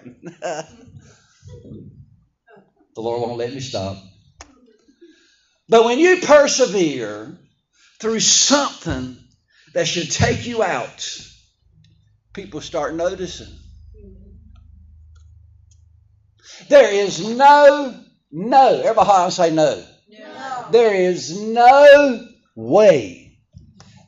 the 2.93 3.01
Lord 3.01 3.21
won't 3.21 3.37
let 3.37 3.53
me 3.53 3.61
stop. 3.61 3.95
But 5.69 5.85
when 5.85 5.97
you 5.97 6.17
persevere, 6.17 7.39
through 8.05 8.19
something 8.19 9.17
that 9.73 9.87
should 9.87 10.11
take 10.11 10.45
you 10.45 10.61
out, 10.61 11.27
people 12.33 12.61
start 12.61 12.93
noticing. 12.93 13.51
There 16.69 16.93
is 16.93 17.27
no, 17.27 17.99
no, 18.31 18.79
everybody 18.79 19.31
say 19.31 19.49
no. 19.49 19.83
no. 20.07 20.67
There 20.69 20.93
is 20.93 21.41
no 21.41 22.27
way 22.55 23.39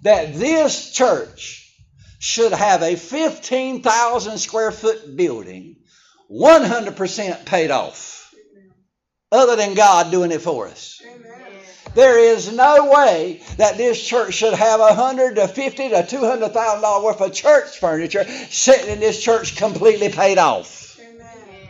that 0.03 0.35
this 0.35 0.93
church 0.93 1.75
should 2.19 2.51
have 2.51 2.83
a 2.83 2.95
15,000 2.95 4.37
square 4.37 4.71
foot 4.71 5.17
building 5.17 5.77
100% 6.29 7.45
paid 7.47 7.71
off, 7.71 8.31
other 9.31 9.55
than 9.55 9.73
God 9.73 10.11
doing 10.11 10.31
it 10.31 10.41
for 10.41 10.67
us. 10.67 11.01
There 11.97 12.19
is 12.19 12.53
no 12.53 12.91
way 12.91 13.41
that 13.57 13.77
this 13.77 13.99
church 13.99 14.35
should 14.35 14.53
have 14.53 14.79
a 14.79 14.93
hundred 14.93 15.37
to 15.37 15.47
fifty 15.47 15.89
to 15.89 16.05
two 16.05 16.19
hundred 16.19 16.53
thousand 16.53 16.83
dollars 16.83 17.03
worth 17.03 17.21
of 17.21 17.33
church 17.33 17.79
furniture 17.79 18.23
sitting 18.51 18.91
in 18.91 18.99
this 18.99 19.19
church 19.19 19.55
completely 19.55 20.09
paid 20.09 20.37
off. 20.37 20.76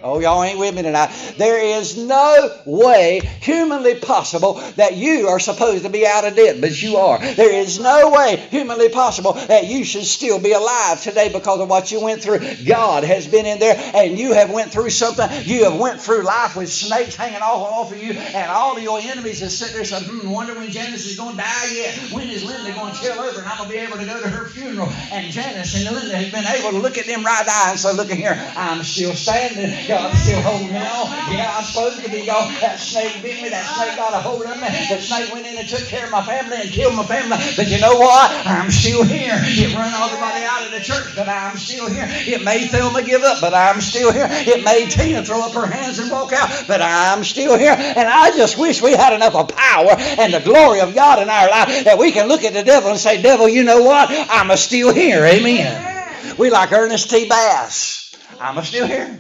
Oh, 0.04 0.20
y'all 0.20 0.44
ain't 0.44 0.60
with 0.60 0.76
me 0.76 0.84
tonight. 0.84 1.10
There 1.38 1.60
is 1.60 1.98
no 1.98 2.56
way 2.66 3.20
humanly 3.42 3.96
possible 3.96 4.54
that 4.76 4.96
you 4.96 5.28
are 5.28 5.40
supposed 5.40 5.86
to 5.86 5.90
be 5.90 6.06
out 6.06 6.24
of 6.24 6.36
debt, 6.36 6.62
but 6.62 6.80
you 6.80 6.98
are. 6.98 7.18
There 7.18 7.52
is 7.52 7.80
no 7.80 8.12
way 8.12 8.36
humanly 8.52 8.90
possible 8.90 9.34
that 9.34 9.66
you 9.66 9.84
should 9.84 10.06
still 10.06 10.40
be 10.40 10.52
alive 10.52 11.02
today 11.02 11.30
because 11.34 11.62
of 11.62 11.70
what 11.70 11.92
you 11.92 12.00
went 12.00 12.22
through. 12.22 12.40
God 12.66 13.06
has 13.06 13.26
been 13.26 13.48
in 13.48 13.58
there, 13.58 13.76
and 13.96 14.20
you 14.20 14.34
have 14.34 14.52
went 14.52 14.72
through 14.72 14.92
something. 14.92 15.28
You 15.46 15.64
have 15.64 15.80
went 15.80 16.00
through 16.00 16.22
life 16.22 16.56
with 16.56 16.72
snakes 16.72 17.16
hanging 17.16 17.42
off 17.42 17.92
of 17.92 17.98
you, 17.98 18.12
and 18.14 18.52
all 18.52 18.78
of 18.78 18.84
your 18.84 19.00
enemies 19.00 19.42
are 19.42 19.50
sitting 19.50 19.76
there 19.76 19.86
saying, 19.86 20.04
"Hmm, 20.04 20.30
wonder 20.30 20.54
when 20.54 20.70
Janice 20.70 21.08
is 21.08 21.18
going 21.18 21.32
to 21.32 21.38
die 21.38 21.72
yet. 21.74 21.96
When 22.12 22.30
is 22.30 22.44
Linda 22.44 22.72
going 22.74 22.94
to 22.94 23.00
chill 23.00 23.20
over, 23.20 23.40
and 23.40 23.48
I'm 23.48 23.58
going 23.58 23.70
to 23.70 23.76
be 23.76 23.82
able 23.82 23.98
to 23.98 24.06
go 24.06 24.22
to 24.22 24.30
her 24.30 24.46
funeral?" 24.48 24.90
And 25.12 25.32
Janice 25.32 25.74
and 25.74 25.96
Linda 25.96 26.18
have 26.18 26.32
been 26.32 26.46
able 26.46 26.72
to 26.72 26.78
look 26.78 27.00
at 27.00 27.08
them 27.08 27.24
right 27.26 27.48
eye 27.48 27.72
and 27.72 27.80
say, 27.80 27.94
"Look 27.94 28.12
at 28.12 28.18
here, 28.18 28.38
I'm 28.56 28.84
still 28.84 29.16
standing." 29.16 29.87
God's 29.88 30.20
still 30.20 30.42
holding 30.42 30.76
on. 30.76 31.08
Yeah, 31.32 31.56
I'm 31.56 31.64
supposed 31.64 32.04
to 32.04 32.12
be 32.12 32.26
gone. 32.26 32.52
That 32.60 32.80
snake 32.80 33.24
bit 33.24 33.42
me. 33.42 33.50
That 33.50 33.64
snake 33.64 33.96
got 33.96 34.14
a 34.14 34.20
hold 34.20 34.44
of 34.44 34.60
me. 34.60 34.68
The 34.68 35.00
snake 35.00 35.32
went 35.32 35.48
in 35.48 35.58
and 35.58 35.68
took 35.68 35.88
care 35.88 36.04
of 36.06 36.12
my 36.12 36.22
family 36.24 36.58
and 36.60 36.70
killed 36.70 36.96
my 36.96 37.06
family. 37.06 37.38
But 37.56 37.70
you 37.70 37.80
know 37.80 37.96
what? 37.96 38.32
I'm 38.46 38.70
still 38.70 39.04
here. 39.04 39.40
It 39.40 39.74
run 39.74 39.88
everybody 39.88 40.44
out 40.44 40.66
of 40.66 40.72
the 40.72 40.84
church, 40.84 41.16
but 41.16 41.30
I'm 41.30 41.56
still 41.56 41.90
here. 41.90 42.06
It 42.10 42.44
made 42.44 42.68
Thelma 42.70 43.02
give 43.02 43.24
up, 43.24 43.40
but 43.40 43.54
I'm 43.54 43.80
still 43.80 44.12
here. 44.12 44.28
It 44.30 44.64
made 44.64 44.92
Tina 44.92 45.24
throw 45.24 45.42
up 45.42 45.54
her 45.54 45.66
hands 45.66 46.00
and 46.00 46.12
walk 46.12 46.34
out, 46.34 46.50
but 46.68 46.82
I'm 46.82 47.24
still 47.24 47.58
here. 47.58 47.76
And 47.78 48.08
I 48.10 48.36
just 48.36 48.58
wish 48.58 48.82
we 48.82 48.92
had 48.92 49.14
enough 49.14 49.36
of 49.36 49.48
power 49.50 49.96
and 49.98 50.34
the 50.34 50.42
glory 50.42 50.82
of 50.82 50.96
God 50.96 51.22
in 51.22 51.30
our 51.30 51.50
life 51.50 51.86
that 51.86 51.98
we 51.98 52.12
can 52.12 52.28
look 52.28 52.44
at 52.44 52.54
the 52.54 52.64
devil 52.64 52.90
and 52.90 53.00
say, 53.00 53.22
Devil, 53.22 53.48
you 53.48 53.64
know 53.64 53.84
what? 53.84 54.10
I'm 54.12 54.56
still 54.58 54.94
here. 54.94 55.24
Amen. 55.24 56.36
We 56.38 56.50
like 56.50 56.74
Ernest 56.74 57.10
T. 57.10 57.28
Bass. 57.28 58.14
I'm 58.40 58.62
still 58.64 58.86
here. 58.86 59.20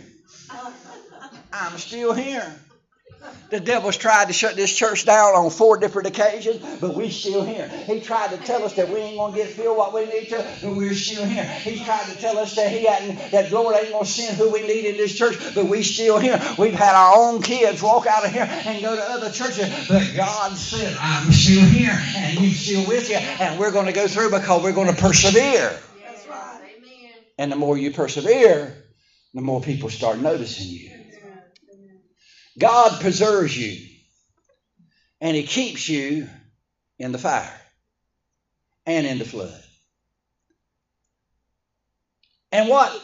I'm 1.67 1.77
still 1.77 2.13
here. 2.13 2.55
The 3.49 3.59
devil's 3.59 3.97
tried 3.97 4.27
to 4.27 4.33
shut 4.33 4.55
this 4.55 4.73
church 4.73 5.05
down 5.05 5.35
on 5.35 5.49
four 5.49 5.77
different 5.77 6.07
occasions, 6.07 6.63
but 6.79 6.95
we're 6.95 7.09
still 7.09 7.43
here. 7.43 7.67
He 7.67 7.99
tried 7.99 8.29
to 8.29 8.37
tell 8.37 8.63
us 8.63 8.75
that 8.75 8.87
we 8.87 8.99
ain't 8.99 9.17
going 9.17 9.33
to 9.33 9.37
get 9.39 9.49
filled 9.49 9.77
what 9.77 9.93
we 9.93 10.05
need 10.05 10.29
to, 10.29 10.45
but 10.63 10.75
we're 10.75 10.93
still 10.93 11.25
here. 11.25 11.43
He 11.43 11.83
tried 11.83 12.05
to 12.05 12.17
tell 12.19 12.37
us 12.37 12.55
that 12.55 12.71
he 12.71 12.85
hadn't, 12.85 13.31
that 13.31 13.51
Lord 13.51 13.75
ain't 13.75 13.97
to 13.99 14.05
send 14.05 14.37
who 14.37 14.51
we 14.51 14.61
need 14.65 14.85
in 14.85 14.95
this 14.95 15.17
church, 15.17 15.37
but 15.55 15.65
we 15.65 15.83
still 15.83 16.19
here. 16.19 16.41
We've 16.57 16.73
had 16.73 16.95
our 16.95 17.17
own 17.17 17.41
kids 17.41 17.81
walk 17.81 18.07
out 18.07 18.25
of 18.25 18.31
here 18.31 18.47
and 18.49 18.81
go 18.81 18.95
to 18.95 19.03
other 19.03 19.29
churches, 19.29 19.87
but 19.89 20.09
God 20.15 20.55
said, 20.55 20.95
I'm 20.99 21.31
still 21.33 21.65
here, 21.65 21.99
and 22.17 22.37
He's 22.37 22.59
still 22.59 22.87
with 22.87 23.09
you, 23.09 23.17
and 23.17 23.59
we're 23.59 23.71
going 23.71 23.87
to 23.87 23.93
go 23.93 24.07
through 24.07 24.29
because 24.31 24.63
we're 24.63 24.71
going 24.73 24.93
to 24.93 25.01
persevere. 25.01 25.77
That's 26.05 26.27
right. 26.27 26.61
Amen. 26.77 27.11
And 27.37 27.51
the 27.51 27.57
more 27.57 27.77
you 27.77 27.91
persevere, 27.91 28.73
the 29.33 29.41
more 29.41 29.59
people 29.59 29.89
start 29.89 30.19
noticing 30.19 30.67
you. 30.67 30.96
God 32.57 32.99
preserves 33.01 33.57
you 33.57 33.77
and 35.21 35.35
He 35.35 35.43
keeps 35.43 35.87
you 35.87 36.27
in 36.99 37.11
the 37.11 37.17
fire 37.17 37.53
and 38.85 39.05
in 39.05 39.19
the 39.19 39.25
flood. 39.25 39.63
And 42.51 42.69
what 42.69 43.01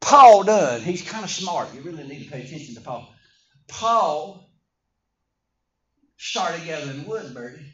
Paul 0.00 0.42
done, 0.44 0.80
he's 0.80 1.02
kind 1.02 1.22
of 1.22 1.30
smart. 1.30 1.74
You 1.74 1.82
really 1.82 2.04
need 2.04 2.24
to 2.24 2.30
pay 2.30 2.42
attention 2.42 2.74
to 2.74 2.80
Paul. 2.80 3.14
Paul 3.68 4.50
started 6.16 6.64
gathering 6.64 7.06
wood, 7.06 7.34
Bertie. 7.34 7.64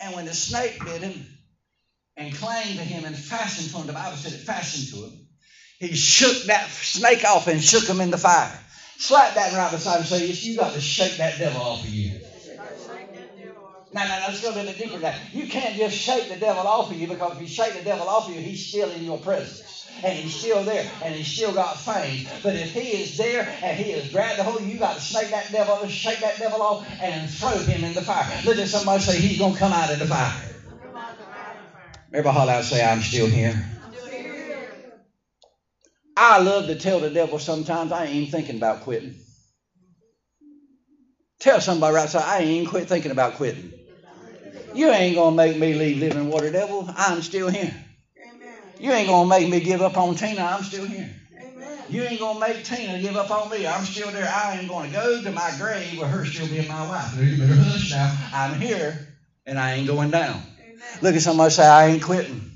And 0.00 0.16
when 0.16 0.24
the 0.24 0.34
snake 0.34 0.82
bit 0.84 1.02
him 1.02 1.26
and 2.16 2.34
clung 2.34 2.62
to 2.62 2.84
him 2.84 3.04
and 3.04 3.16
fastened 3.16 3.70
to 3.70 3.76
him, 3.78 3.86
the 3.86 3.92
Bible 3.92 4.16
said 4.16 4.32
it 4.32 4.44
fastened 4.44 4.88
to 4.94 5.08
him, 5.08 5.26
he 5.78 5.94
shook 5.94 6.44
that 6.44 6.68
snake 6.68 7.24
off 7.24 7.46
and 7.46 7.62
shook 7.62 7.84
him 7.84 8.00
in 8.00 8.10
the 8.10 8.18
fire. 8.18 8.59
Slap 9.00 9.34
that 9.34 9.52
right 9.52 9.72
beside 9.72 9.94
him 9.94 9.98
and 10.00 10.08
say, 10.08 10.26
You 10.48 10.56
got 10.56 10.72
to 10.72 10.80
shake 10.80 11.18
that 11.18 11.38
devil 11.38 11.62
off 11.62 11.82
of 11.82 11.88
you. 11.90 12.12
No, 13.94 14.04
no, 14.04 14.20
no, 14.20 14.26
let's 14.26 14.40
go 14.40 14.50
a 14.50 14.52
little 14.52 14.72
deeper 14.74 14.94
than 14.94 15.02
that. 15.02 15.16
You 15.32 15.46
can't 15.46 15.76
just 15.76 15.96
shake 15.96 16.28
the 16.28 16.36
devil 16.36 16.68
off 16.68 16.90
of 16.90 16.96
you 16.96 17.08
because 17.08 17.34
if 17.34 17.40
you 17.40 17.48
shake 17.48 17.74
the 17.74 17.82
devil 17.82 18.08
off 18.08 18.28
of 18.28 18.34
you, 18.34 18.40
he's 18.40 18.60
still 18.60 18.92
in 18.92 19.04
your 19.04 19.18
presence. 19.18 19.84
And 20.04 20.16
he's 20.16 20.34
still 20.34 20.64
there, 20.64 20.84
and 21.02 21.14
he's 21.16 21.28
still 21.28 21.52
got 21.52 21.78
fame. 21.78 22.24
But 22.44 22.56
if 22.56 22.72
he 22.72 22.92
is 23.00 23.16
there 23.16 23.46
and 23.62 23.76
he 23.78 23.90
has 23.92 24.08
grabbed 24.08 24.38
the 24.38 24.44
hold, 24.44 24.62
you 24.62 24.78
got 24.78 24.94
to 24.94 25.00
shake 25.00 25.30
that 25.30 25.52
devil, 25.52 25.86
shake 25.88 26.20
that 26.20 26.38
devil 26.38 26.62
off, 26.62 26.80
and 27.00 27.30
throw 27.30 27.58
him 27.60 27.84
in 27.84 27.94
the 27.94 28.02
fire. 28.02 28.26
Look 28.44 28.58
at 28.58 28.68
somebody 28.68 29.00
say 29.00 29.18
he's 29.20 29.38
gonna 29.38 29.54
come 29.54 29.74
out 29.74 29.90
of 29.90 29.98
the 30.00 30.06
fire. 30.06 30.34
Everybody 32.12 32.34
holler 32.34 32.52
out 32.52 32.56
and 32.58 32.66
say, 32.66 32.82
I'm 32.82 33.00
still 33.02 33.28
here. 33.28 33.54
I 36.22 36.38
love 36.38 36.66
to 36.66 36.74
tell 36.76 37.00
the 37.00 37.08
devil 37.08 37.38
sometimes 37.38 37.92
I 37.92 38.04
ain't 38.04 38.14
even 38.14 38.30
thinking 38.30 38.56
about 38.58 38.82
quitting. 38.82 39.14
Tell 41.38 41.62
somebody 41.62 41.94
right 41.94 42.10
side, 42.10 42.24
I 42.26 42.40
ain't 42.40 42.50
even 42.50 42.66
quit 42.66 42.88
thinking 42.88 43.10
about 43.10 43.36
quitting. 43.36 43.72
You 44.74 44.90
ain't 44.90 45.16
gonna 45.16 45.34
make 45.34 45.56
me 45.56 45.72
leave 45.72 45.98
living 45.98 46.28
water, 46.28 46.52
devil. 46.52 46.86
I'm 46.94 47.22
still 47.22 47.48
here. 47.48 47.72
You 48.78 48.92
ain't 48.92 49.08
gonna 49.08 49.30
make 49.30 49.48
me 49.48 49.60
give 49.60 49.80
up 49.80 49.96
on 49.96 50.14
Tina. 50.14 50.42
I'm 50.42 50.62
still 50.62 50.84
here. 50.84 51.08
You 51.88 52.02
ain't 52.02 52.20
gonna 52.20 52.38
make 52.38 52.64
Tina 52.64 53.00
give 53.00 53.16
up 53.16 53.30
on 53.30 53.50
me. 53.50 53.66
I'm 53.66 53.86
still 53.86 54.10
there. 54.10 54.30
I 54.30 54.58
ain't 54.58 54.68
gonna 54.68 54.92
go 54.92 55.22
to 55.22 55.32
my 55.32 55.50
grave 55.56 55.98
with 55.98 56.06
her 56.06 56.26
still 56.26 56.48
being 56.48 56.68
my 56.68 56.86
wife. 56.86 57.16
You 57.16 57.38
better 57.38 57.54
hush 57.54 57.92
now. 57.92 58.14
I'm 58.34 58.60
here 58.60 59.08
and 59.46 59.58
I 59.58 59.72
ain't 59.72 59.86
going 59.86 60.10
down. 60.10 60.42
Look 61.00 61.14
at 61.14 61.22
somebody 61.22 61.50
say, 61.50 61.66
I 61.66 61.86
ain't 61.86 62.02
quitting. 62.02 62.49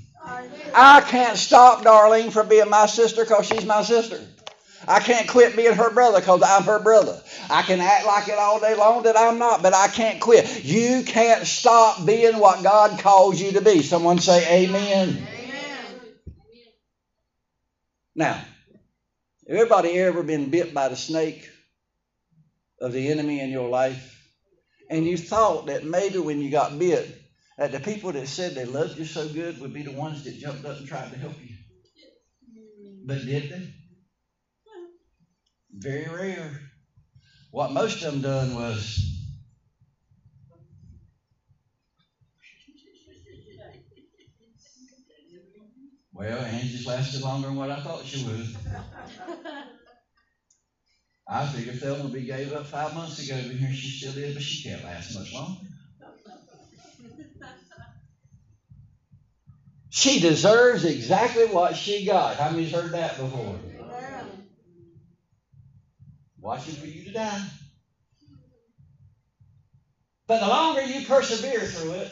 I 0.75 1.01
can't 1.01 1.37
stop 1.37 1.83
Darlene 1.83 2.31
from 2.33 2.49
being 2.49 2.69
my 2.69 2.85
sister 2.85 3.23
because 3.23 3.45
she's 3.45 3.65
my 3.65 3.81
sister. 3.81 4.19
I 4.87 4.99
can't 4.99 5.27
quit 5.27 5.55
being 5.55 5.73
her 5.73 5.89
brother 5.89 6.19
because 6.19 6.43
I'm 6.43 6.63
her 6.63 6.79
brother. 6.79 7.19
I 7.49 7.63
can 7.63 7.79
act 7.79 8.05
like 8.05 8.27
it 8.27 8.37
all 8.37 8.59
day 8.59 8.75
long 8.75 9.03
that 9.03 9.17
I'm 9.17 9.39
not, 9.39 9.63
but 9.63 9.73
I 9.73 9.87
can't 9.87 10.19
quit. 10.19 10.63
You 10.63 11.03
can't 11.03 11.47
stop 11.47 12.05
being 12.05 12.39
what 12.39 12.61
God 12.61 12.99
calls 12.99 13.39
you 13.39 13.53
to 13.53 13.61
be. 13.61 13.81
Someone 13.81 14.19
say 14.19 14.65
amen. 14.65 15.09
Amen. 15.09 16.01
Now, 18.15 18.33
have 18.33 18.45
everybody 19.47 19.97
ever 19.99 20.23
been 20.23 20.49
bit 20.49 20.73
by 20.73 20.89
the 20.89 20.95
snake 20.95 21.49
of 22.81 22.91
the 22.91 23.09
enemy 23.09 23.39
in 23.39 23.49
your 23.49 23.69
life? 23.69 24.11
And 24.89 25.05
you 25.05 25.17
thought 25.17 25.67
that 25.67 25.83
maybe 25.83 26.19
when 26.19 26.41
you 26.41 26.51
got 26.51 26.77
bit, 26.77 27.07
that 27.57 27.71
the 27.71 27.79
people 27.79 28.11
that 28.13 28.27
said 28.27 28.55
they 28.55 28.65
loved 28.65 28.97
you 28.97 29.05
so 29.05 29.27
good 29.27 29.59
would 29.61 29.73
be 29.73 29.83
the 29.83 29.91
ones 29.91 30.23
that 30.23 30.37
jumped 30.37 30.65
up 30.65 30.77
and 30.77 30.87
tried 30.87 31.09
to 31.11 31.17
help 31.17 31.39
you. 31.41 31.55
But 33.05 33.25
did 33.25 33.49
they? 33.49 33.73
Very 35.73 36.07
rare. 36.07 36.51
What 37.51 37.71
most 37.71 38.03
of 38.03 38.13
them 38.13 38.21
done 38.21 38.55
was 38.55 38.99
Well, 46.13 46.41
Angie 46.43 46.69
just 46.69 46.87
lasted 46.87 47.21
longer 47.21 47.47
than 47.47 47.57
what 47.57 47.69
I 47.69 47.81
thought 47.81 48.05
she 48.05 48.23
would. 48.25 48.47
I 51.27 51.45
figured 51.47 51.79
Thelma 51.79 52.03
would 52.03 52.13
be 52.13 52.25
gave 52.25 52.53
up 52.53 52.65
five 52.67 52.93
months 52.93 53.19
ago, 53.19 53.41
but 53.47 53.55
here 53.55 53.73
she 53.73 53.89
still 53.89 54.17
is, 54.17 54.33
but 54.33 54.43
she 54.43 54.63
can't 54.69 54.83
last 54.83 55.15
much 55.15 55.33
longer. 55.33 55.59
She 59.95 60.19
deserves 60.19 60.83
exactly 60.83 61.45
what 61.45 61.77
she 61.77 62.03
got. 62.03 62.35
How 62.35 62.49
many's 62.49 62.73
heard 62.73 62.91
that 62.91 63.17
before? 63.17 63.55
Watching 66.37 66.75
for 66.75 66.85
you 66.85 67.05
to 67.05 67.11
die. 67.11 67.41
But 70.27 70.41
the 70.41 70.47
longer 70.47 70.81
you 70.81 71.05
persevere 71.05 71.61
through 71.61 71.93
it, 71.93 72.11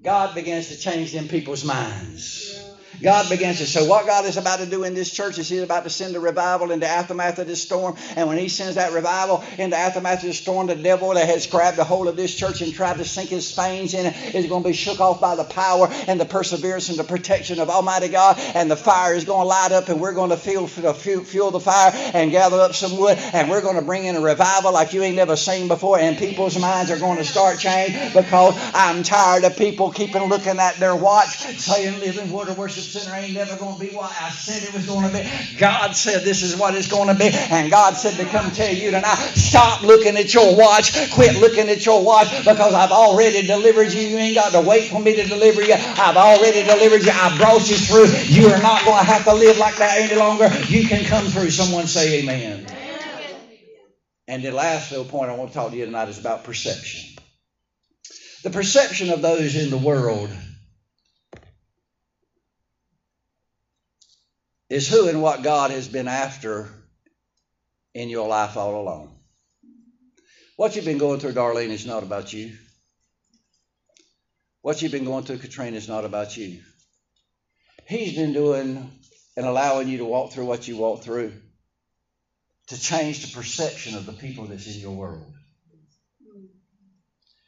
God 0.00 0.36
begins 0.36 0.68
to 0.68 0.78
change 0.78 1.10
them 1.10 1.26
people's 1.26 1.64
minds. 1.64 2.75
God 3.02 3.28
begins 3.28 3.58
to. 3.58 3.66
So 3.66 3.84
what 3.84 4.06
God 4.06 4.24
is 4.24 4.36
about 4.36 4.60
to 4.60 4.66
do 4.66 4.84
in 4.84 4.94
this 4.94 5.10
church 5.10 5.38
is 5.38 5.48
He's 5.48 5.62
about 5.62 5.84
to 5.84 5.90
send 5.90 6.16
a 6.16 6.20
revival 6.20 6.70
in 6.70 6.80
the 6.80 6.88
aftermath 6.88 7.38
of 7.38 7.46
this 7.46 7.62
storm. 7.62 7.96
And 8.16 8.28
when 8.28 8.38
He 8.38 8.48
sends 8.48 8.76
that 8.76 8.92
revival 8.92 9.44
in 9.58 9.70
the 9.70 9.76
aftermath 9.76 10.20
of 10.20 10.28
this 10.28 10.38
storm, 10.38 10.66
the 10.66 10.74
devil 10.74 11.14
that 11.14 11.28
has 11.28 11.46
grabbed 11.46 11.78
a 11.78 11.84
hold 11.84 12.08
of 12.08 12.16
this 12.16 12.34
church 12.34 12.62
and 12.62 12.72
tried 12.72 12.98
to 12.98 13.04
sink 13.04 13.30
his 13.30 13.52
fangs 13.52 13.94
in 13.94 14.06
it 14.06 14.34
is 14.34 14.46
going 14.46 14.62
to 14.62 14.68
be 14.68 14.74
shook 14.74 15.00
off 15.00 15.20
by 15.20 15.34
the 15.36 15.44
power 15.44 15.88
and 16.06 16.20
the 16.20 16.24
perseverance 16.24 16.88
and 16.88 16.98
the 16.98 17.04
protection 17.04 17.60
of 17.60 17.68
Almighty 17.70 18.08
God. 18.08 18.38
And 18.54 18.70
the 18.70 18.76
fire 18.76 19.14
is 19.14 19.24
going 19.24 19.42
to 19.42 19.48
light 19.48 19.72
up, 19.72 19.88
and 19.88 20.00
we're 20.00 20.14
going 20.14 20.30
to 20.30 20.36
fuel, 20.36 20.66
fuel 20.66 21.50
the 21.50 21.60
fire 21.60 21.92
and 22.14 22.30
gather 22.30 22.60
up 22.60 22.74
some 22.74 22.96
wood, 22.96 23.18
and 23.32 23.50
we're 23.50 23.62
going 23.62 23.76
to 23.76 23.82
bring 23.82 24.04
in 24.04 24.16
a 24.16 24.20
revival 24.20 24.72
like 24.72 24.92
you 24.92 25.02
ain't 25.02 25.16
never 25.16 25.36
seen 25.36 25.68
before. 25.68 25.98
And 25.98 26.16
people's 26.16 26.58
minds 26.58 26.90
are 26.90 26.98
going 26.98 27.18
to 27.18 27.24
start 27.24 27.58
changing 27.58 28.12
because 28.12 28.54
I'm 28.74 29.02
tired 29.02 29.44
of 29.44 29.56
people 29.56 29.90
keeping 29.90 30.24
looking 30.24 30.58
at 30.58 30.76
their 30.76 30.96
watch, 30.96 31.36
saying, 31.58 32.00
"Living 32.00 32.30
water 32.30 32.52
worship 32.54 32.84
center 32.86 33.14
ain't 33.14 33.34
never 33.34 33.56
going 33.56 33.74
to 33.74 33.80
be 33.80 33.94
what 33.94 34.10
I 34.20 34.30
said 34.30 34.62
it 34.62 34.72
was 34.72 34.86
going 34.86 35.10
to 35.10 35.12
be. 35.12 35.58
God 35.58 35.94
said 35.96 36.22
this 36.22 36.42
is 36.42 36.56
what 36.56 36.74
it's 36.74 36.88
going 36.88 37.08
to 37.08 37.14
be. 37.14 37.30
And 37.50 37.70
God 37.70 37.94
said 37.94 38.16
to 38.16 38.24
come 38.30 38.50
tell 38.52 38.72
you 38.72 38.90
tonight, 38.90 39.16
stop 39.34 39.82
looking 39.82 40.16
at 40.16 40.32
your 40.32 40.56
watch. 40.56 41.10
Quit 41.12 41.36
looking 41.40 41.68
at 41.68 41.84
your 41.84 42.04
watch 42.04 42.30
because 42.44 42.74
I've 42.74 42.92
already 42.92 43.46
delivered 43.46 43.92
you. 43.92 44.06
You 44.06 44.16
ain't 44.16 44.34
got 44.34 44.52
to 44.52 44.60
wait 44.60 44.90
for 44.90 45.00
me 45.00 45.14
to 45.16 45.24
deliver 45.26 45.62
you. 45.62 45.74
I've 45.74 46.16
already 46.16 46.62
delivered 46.62 47.04
you. 47.04 47.12
I 47.12 47.36
brought 47.36 47.68
you 47.68 47.76
through. 47.76 48.06
You 48.24 48.48
are 48.48 48.62
not 48.62 48.84
going 48.84 48.98
to 48.98 49.04
have 49.04 49.24
to 49.24 49.34
live 49.34 49.58
like 49.58 49.76
that 49.76 49.98
any 49.98 50.16
longer. 50.16 50.48
You 50.68 50.86
can 50.86 51.04
come 51.04 51.26
through. 51.26 51.50
Someone 51.50 51.86
say 51.86 52.20
amen. 52.22 52.66
And 54.28 54.42
the 54.42 54.50
last 54.52 54.90
little 54.90 55.06
point 55.06 55.30
I 55.30 55.36
want 55.36 55.50
to 55.50 55.54
talk 55.54 55.70
to 55.70 55.76
you 55.76 55.84
tonight 55.84 56.08
is 56.08 56.18
about 56.18 56.44
perception. 56.44 57.16
The 58.42 58.50
perception 58.50 59.10
of 59.10 59.22
those 59.22 59.56
in 59.56 59.70
the 59.70 59.78
world 59.78 60.30
is 64.68 64.88
who 64.88 65.08
and 65.08 65.22
what 65.22 65.42
God 65.42 65.70
has 65.70 65.88
been 65.88 66.08
after 66.08 66.68
in 67.94 68.08
your 68.08 68.28
life 68.28 68.56
all 68.56 68.80
along. 68.80 69.18
What 70.56 70.74
you've 70.74 70.84
been 70.84 70.98
going 70.98 71.20
through, 71.20 71.32
Darlene, 71.32 71.70
is 71.70 71.86
not 71.86 72.02
about 72.02 72.32
you. 72.32 72.56
What 74.62 74.82
you've 74.82 74.92
been 74.92 75.04
going 75.04 75.24
through, 75.24 75.38
Katrina, 75.38 75.76
is 75.76 75.88
not 75.88 76.04
about 76.04 76.36
you. 76.36 76.60
He's 77.86 78.16
been 78.16 78.32
doing 78.32 78.90
and 79.36 79.46
allowing 79.46 79.88
you 79.88 79.98
to 79.98 80.04
walk 80.04 80.32
through 80.32 80.46
what 80.46 80.66
you 80.66 80.76
walk 80.76 81.02
through 81.02 81.32
to 82.68 82.80
change 82.80 83.24
the 83.24 83.36
perception 83.36 83.96
of 83.96 84.06
the 84.06 84.12
people 84.12 84.46
that's 84.46 84.66
in 84.66 84.80
your 84.80 84.92
world. 84.92 85.32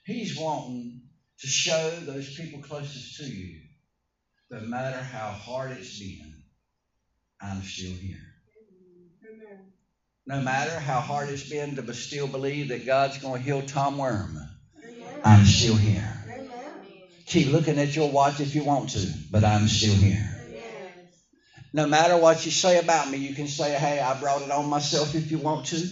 He's 0.05 0.39
wanting 0.39 1.03
to 1.41 1.47
show 1.47 1.91
those 1.91 2.35
people 2.37 2.63
closest 2.63 3.17
to 3.17 3.25
you 3.25 3.61
no 4.51 4.61
matter 4.61 4.99
how 4.99 5.29
hard 5.29 5.73
it's 5.73 5.99
been, 5.99 6.28
I'm 7.41 7.63
still 7.63 7.91
here. 7.91 8.17
No 10.27 10.41
matter 10.41 10.79
how 10.79 11.01
hard 11.01 11.31
it's 11.31 11.49
been 11.49 11.77
to 11.77 11.95
still 11.95 12.27
believe 12.27 12.69
that 12.69 12.85
God's 12.85 13.19
going 13.19 13.43
to 13.43 13.45
heal 13.45 13.63
Tom 13.63 13.97
Worm, 13.97 14.39
I'm 15.25 15.45
still 15.45 15.75
here. 15.75 16.15
Keep 17.27 17.53
looking 17.53 17.79
at 17.79 17.95
your 17.95 18.11
watch 18.11 18.41
if 18.41 18.55
you 18.55 18.65
want 18.65 18.91
to, 18.91 19.07
but 19.31 19.45
I'm 19.45 19.67
still 19.69 19.95
here. 19.95 20.39
No 21.73 21.87
matter 21.87 22.17
what 22.17 22.45
you 22.45 22.51
say 22.51 22.79
about 22.79 23.11
me, 23.11 23.19
you 23.19 23.35
can 23.35 23.47
say, 23.47 23.73
hey, 23.75 24.01
I 24.01 24.19
brought 24.19 24.43
it 24.43 24.51
on 24.51 24.69
myself 24.69 25.15
if 25.15 25.31
you 25.31 25.39
want 25.39 25.67
to. 25.67 25.87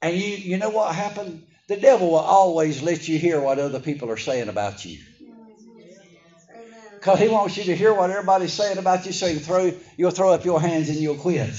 And 0.00 0.16
you, 0.16 0.28
you 0.28 0.58
know 0.58 0.70
what 0.70 0.94
happened? 0.94 1.46
The 1.68 1.76
devil 1.76 2.10
will 2.10 2.16
always 2.16 2.82
let 2.82 3.08
you 3.08 3.18
hear 3.18 3.40
what 3.40 3.58
other 3.58 3.80
people 3.80 4.10
are 4.10 4.16
saying 4.16 4.48
about 4.48 4.84
you. 4.84 4.98
Because 6.98 7.20
he 7.20 7.28
wants 7.28 7.56
you 7.56 7.64
to 7.64 7.76
hear 7.76 7.94
what 7.94 8.10
everybody's 8.10 8.52
saying 8.52 8.78
about 8.78 9.06
you 9.06 9.12
so 9.12 9.26
you 9.26 9.38
throw, 9.38 9.72
you'll 9.96 10.10
throw 10.10 10.30
up 10.32 10.44
your 10.44 10.60
hands 10.60 10.88
and 10.88 10.98
you'll 10.98 11.14
quit. 11.14 11.54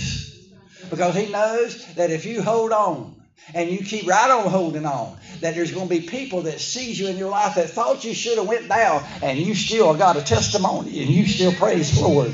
Because 0.89 1.15
he 1.15 1.31
knows 1.31 1.85
that 1.95 2.11
if 2.11 2.25
you 2.25 2.41
hold 2.41 2.73
on 2.73 3.15
and 3.53 3.69
you 3.69 3.79
keep 3.79 4.05
right 4.05 4.29
on 4.29 4.49
holding 4.49 4.85
on, 4.85 5.17
that 5.39 5.55
there's 5.55 5.71
going 5.71 5.87
to 5.87 5.89
be 5.89 6.01
people 6.01 6.41
that 6.41 6.59
sees 6.59 6.99
you 6.99 7.07
in 7.07 7.17
your 7.17 7.29
life 7.29 7.55
that 7.55 7.69
thought 7.69 8.03
you 8.03 8.13
should 8.13 8.37
have 8.37 8.47
went 8.47 8.67
down 8.67 9.01
and 9.21 9.37
you 9.39 9.55
still 9.55 9.95
got 9.95 10.17
a 10.17 10.21
testimony 10.21 11.01
and 11.01 11.09
you 11.09 11.25
still 11.25 11.53
praise 11.53 11.95
the 11.95 12.05
Lord. 12.05 12.33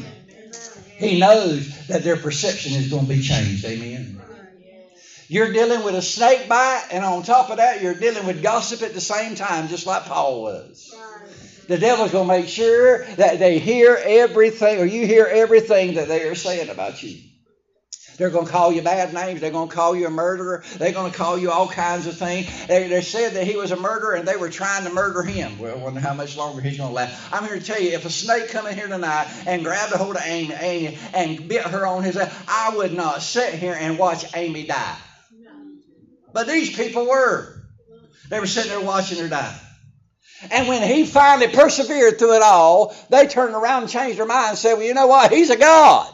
He 0.97 1.19
knows 1.19 1.87
that 1.87 2.03
their 2.03 2.15
perception 2.15 2.73
is 2.73 2.89
going 2.89 3.05
to 3.05 3.09
be 3.09 3.21
changed. 3.21 3.65
Amen. 3.65 4.19
You're 5.27 5.51
dealing 5.53 5.83
with 5.83 5.95
a 5.95 6.03
snake 6.03 6.47
bite, 6.47 6.87
and 6.91 7.03
on 7.03 7.23
top 7.23 7.49
of 7.49 7.57
that, 7.57 7.81
you're 7.81 7.95
dealing 7.95 8.27
with 8.27 8.43
gossip 8.43 8.83
at 8.83 8.93
the 8.93 9.01
same 9.01 9.33
time, 9.33 9.69
just 9.69 9.87
like 9.87 10.05
Paul 10.05 10.43
was. 10.43 10.93
The 11.67 11.77
devil's 11.77 12.11
going 12.11 12.27
to 12.27 12.33
make 12.33 12.47
sure 12.47 13.05
that 13.15 13.39
they 13.39 13.59
hear 13.59 13.99
everything, 14.03 14.79
or 14.79 14.85
you 14.85 15.05
hear 15.05 15.25
everything 15.25 15.95
that 15.95 16.07
they 16.07 16.23
are 16.27 16.35
saying 16.35 16.69
about 16.69 17.01
you. 17.01 17.19
They're 18.17 18.29
going 18.29 18.45
to 18.45 18.51
call 18.51 18.71
you 18.71 18.81
bad 18.81 19.13
names. 19.13 19.41
They're 19.41 19.51
going 19.51 19.67
to 19.67 19.75
call 19.75 19.95
you 19.95 20.07
a 20.07 20.09
murderer. 20.09 20.63
They're 20.77 20.93
going 20.93 21.11
to 21.11 21.17
call 21.17 21.37
you 21.37 21.51
all 21.51 21.67
kinds 21.67 22.07
of 22.07 22.17
things. 22.17 22.47
They, 22.67 22.87
they 22.87 23.01
said 23.01 23.33
that 23.33 23.45
he 23.45 23.57
was 23.57 23.71
a 23.71 23.75
murderer 23.75 24.13
and 24.13 24.27
they 24.27 24.37
were 24.37 24.49
trying 24.49 24.85
to 24.85 24.93
murder 24.93 25.21
him. 25.21 25.59
Well, 25.59 25.77
I 25.77 25.77
wonder 25.77 25.99
how 25.99 26.13
much 26.13 26.37
longer 26.37 26.61
he's 26.61 26.77
going 26.77 26.89
to 26.89 26.95
last. 26.95 27.33
I'm 27.33 27.45
here 27.45 27.59
to 27.59 27.63
tell 27.63 27.81
you, 27.81 27.91
if 27.91 28.05
a 28.05 28.09
snake 28.09 28.49
come 28.49 28.67
in 28.67 28.75
here 28.75 28.87
tonight 28.87 29.27
and 29.45 29.63
grabbed 29.63 29.93
a 29.93 29.97
hold 29.97 30.15
of 30.15 30.21
Amy, 30.25 30.53
Amy 30.53 30.97
and 31.13 31.47
bit 31.47 31.63
her 31.63 31.85
on 31.85 32.03
his, 32.03 32.17
I 32.17 32.73
would 32.75 32.93
not 32.93 33.21
sit 33.21 33.53
here 33.53 33.75
and 33.77 33.99
watch 33.99 34.33
Amy 34.35 34.65
die. 34.65 34.97
But 36.31 36.47
these 36.47 36.75
people 36.75 37.07
were. 37.07 37.53
They 38.29 38.39
were 38.39 38.47
sitting 38.47 38.71
there 38.71 38.81
watching 38.81 39.19
her 39.19 39.29
die. 39.29 39.59
And 40.51 40.67
when 40.67 40.83
he 40.83 41.05
finally 41.05 41.47
persevered 41.47 42.19
through 42.19 42.35
it 42.35 42.41
all, 42.41 42.95
they 43.09 43.27
turned 43.27 43.55
around 43.55 43.83
and 43.83 43.91
changed 43.91 44.19
their 44.19 44.25
mind 44.25 44.49
and 44.51 44.57
said, 44.57 44.73
Well, 44.73 44.83
you 44.83 44.93
know 44.93 45.07
what? 45.07 45.31
He's 45.31 45.49
a 45.49 45.57
God. 45.57 46.11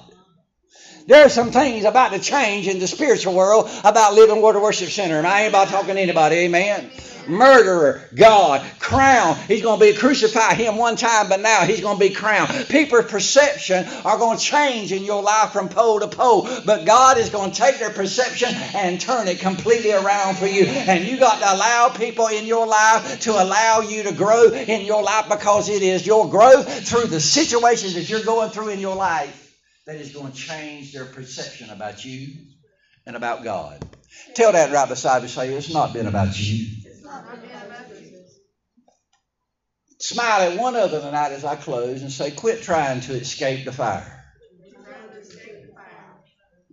There 1.08 1.26
are 1.26 1.30
some 1.30 1.52
things 1.52 1.84
about 1.84 2.12
to 2.14 2.20
change 2.20 2.68
in 2.68 2.80
the 2.80 2.88
spiritual 2.88 3.34
world 3.34 3.70
about 3.84 4.14
Living 4.14 4.42
Water 4.42 4.60
Worship 4.60 4.90
Center. 4.90 5.18
And 5.18 5.28
I 5.28 5.42
ain't 5.42 5.50
about 5.50 5.68
talking 5.68 5.96
to 5.96 6.02
anybody, 6.02 6.38
amen. 6.38 6.90
Murderer, 7.28 8.02
God, 8.14 8.66
crown. 8.80 9.36
He's 9.48 9.62
going 9.62 9.80
to 9.80 9.86
be 9.86 9.98
crucified 9.98 10.58
him 10.58 10.78
one 10.78 10.96
time, 10.96 11.30
but 11.30 11.40
now 11.40 11.62
he's 11.62 11.82
going 11.82 11.98
to 11.98 12.00
be 12.00 12.14
crowned. 12.14 12.68
People's 12.68 13.06
perception 13.06 13.86
are 14.06 14.18
going 14.18 14.38
to 14.38 14.44
change 14.44 14.92
in 14.92 15.04
your 15.04 15.22
life 15.22 15.52
from 15.52 15.70
pole 15.70 16.00
to 16.00 16.08
pole, 16.08 16.48
but 16.66 16.86
God 16.86 17.18
is 17.18 17.30
going 17.30 17.52
to 17.52 17.58
take 17.58 17.80
their 17.80 17.90
perception 17.90 18.50
and 18.76 19.00
turn 19.00 19.28
it 19.28 19.40
completely 19.40 19.92
around 19.92 20.38
for 20.38 20.48
you. 20.48 20.66
And 20.66 21.06
you 21.06 21.18
got 21.18 21.40
to 21.40 21.56
allow 21.56 21.90
people 21.90 22.28
in 22.28 22.46
your 22.46 22.68
life 22.68 23.22
to 23.22 23.32
allow 23.32 23.82
you 23.82 24.04
to 24.04 24.14
grow 24.14 24.52
in 24.52 24.86
your 24.86 25.04
life 25.04 25.30
because 25.30 25.70
it 25.70 25.82
is 25.82 26.06
your 26.06 26.30
growth 26.30 26.88
through 26.88 27.08
the 27.08 27.20
situations 27.20 27.96
that 27.96 28.10
you're 28.10 28.24
going 28.24 28.50
through 28.50 28.70
in 28.70 28.80
your 28.80 28.96
life 28.96 29.56
that 29.86 29.96
is 29.96 30.14
going 30.14 30.32
to 30.32 30.38
change 30.38 30.94
their 30.94 31.06
perception 31.06 31.70
about 31.70 32.04
you 32.06 32.34
and 33.06 33.16
about 33.16 33.44
God. 33.44 33.84
Tell 34.36 34.52
that 34.52 34.72
right 34.72 34.88
beside 34.88 35.24
you, 35.24 35.28
say, 35.28 35.54
it's 35.54 35.74
not 35.74 35.94
been 35.94 36.08
about 36.08 36.38
you. 36.40 36.81
Smile 40.00 40.52
at 40.52 40.58
one 40.58 40.76
other 40.76 41.00
tonight 41.00 41.32
as 41.32 41.46
I 41.46 41.56
close 41.56 42.02
and 42.02 42.12
say, 42.12 42.32
quit 42.32 42.62
trying 42.64 43.02
to 43.02 43.14
escape 43.14 43.66
the 43.66 43.72
fire. 43.72 44.18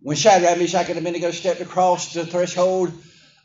When 0.01 0.17
Shadrach, 0.17 0.59
Meshach, 0.59 0.89
and 0.89 0.99
Abednego 0.99 1.31
stepped 1.33 1.61
across 1.61 2.13
the 2.15 2.25
threshold 2.25 2.93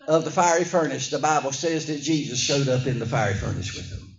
of 0.07 0.24
the 0.24 0.32
fiery 0.32 0.64
furnace, 0.64 1.10
the 1.10 1.20
Bible 1.20 1.52
says 1.52 1.88
that 1.88 2.02
Jesus 2.02 2.40
showed 2.40 2.70
up 2.70 2.86
in 2.88 2.99
the 2.99 3.06
fiery 3.06 3.34
furnace 3.34 3.76
with 3.76 3.90
them. 3.90 4.15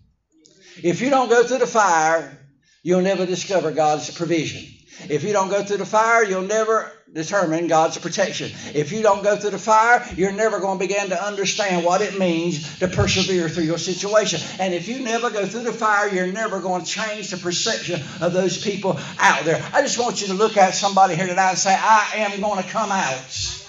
If 0.82 1.00
you 1.00 1.10
don't 1.10 1.28
go 1.28 1.44
through 1.44 1.58
the 1.58 1.66
fire, 1.66 2.38
you'll 2.82 3.02
never 3.02 3.24
discover 3.24 3.70
God's 3.70 4.10
provision. 4.10 4.73
If 5.08 5.24
you 5.24 5.32
don't 5.32 5.50
go 5.50 5.62
through 5.62 5.78
the 5.78 5.86
fire, 5.86 6.24
you'll 6.24 6.42
never 6.42 6.90
determine 7.12 7.68
God's 7.68 7.98
protection. 7.98 8.50
If 8.74 8.90
you 8.92 9.02
don't 9.02 9.22
go 9.22 9.36
through 9.36 9.50
the 9.50 9.58
fire, 9.58 10.04
you're 10.16 10.32
never 10.32 10.60
going 10.60 10.78
to 10.78 10.86
begin 10.86 11.10
to 11.10 11.22
understand 11.22 11.84
what 11.84 12.00
it 12.00 12.18
means 12.18 12.78
to 12.80 12.88
persevere 12.88 13.48
through 13.48 13.64
your 13.64 13.78
situation. 13.78 14.40
And 14.58 14.74
if 14.74 14.88
you 14.88 15.00
never 15.00 15.30
go 15.30 15.46
through 15.46 15.62
the 15.62 15.72
fire, 15.72 16.08
you're 16.08 16.32
never 16.32 16.60
going 16.60 16.84
to 16.84 16.90
change 16.90 17.30
the 17.30 17.36
perception 17.36 18.00
of 18.20 18.32
those 18.32 18.62
people 18.62 18.98
out 19.18 19.44
there. 19.44 19.64
I 19.72 19.82
just 19.82 19.98
want 19.98 20.20
you 20.20 20.28
to 20.28 20.34
look 20.34 20.56
at 20.56 20.74
somebody 20.74 21.14
here 21.14 21.26
tonight 21.26 21.50
and 21.50 21.58
say, 21.58 21.74
I 21.74 22.10
am 22.16 22.40
going 22.40 22.62
to 22.62 22.68
come 22.68 22.90
out. 22.90 23.60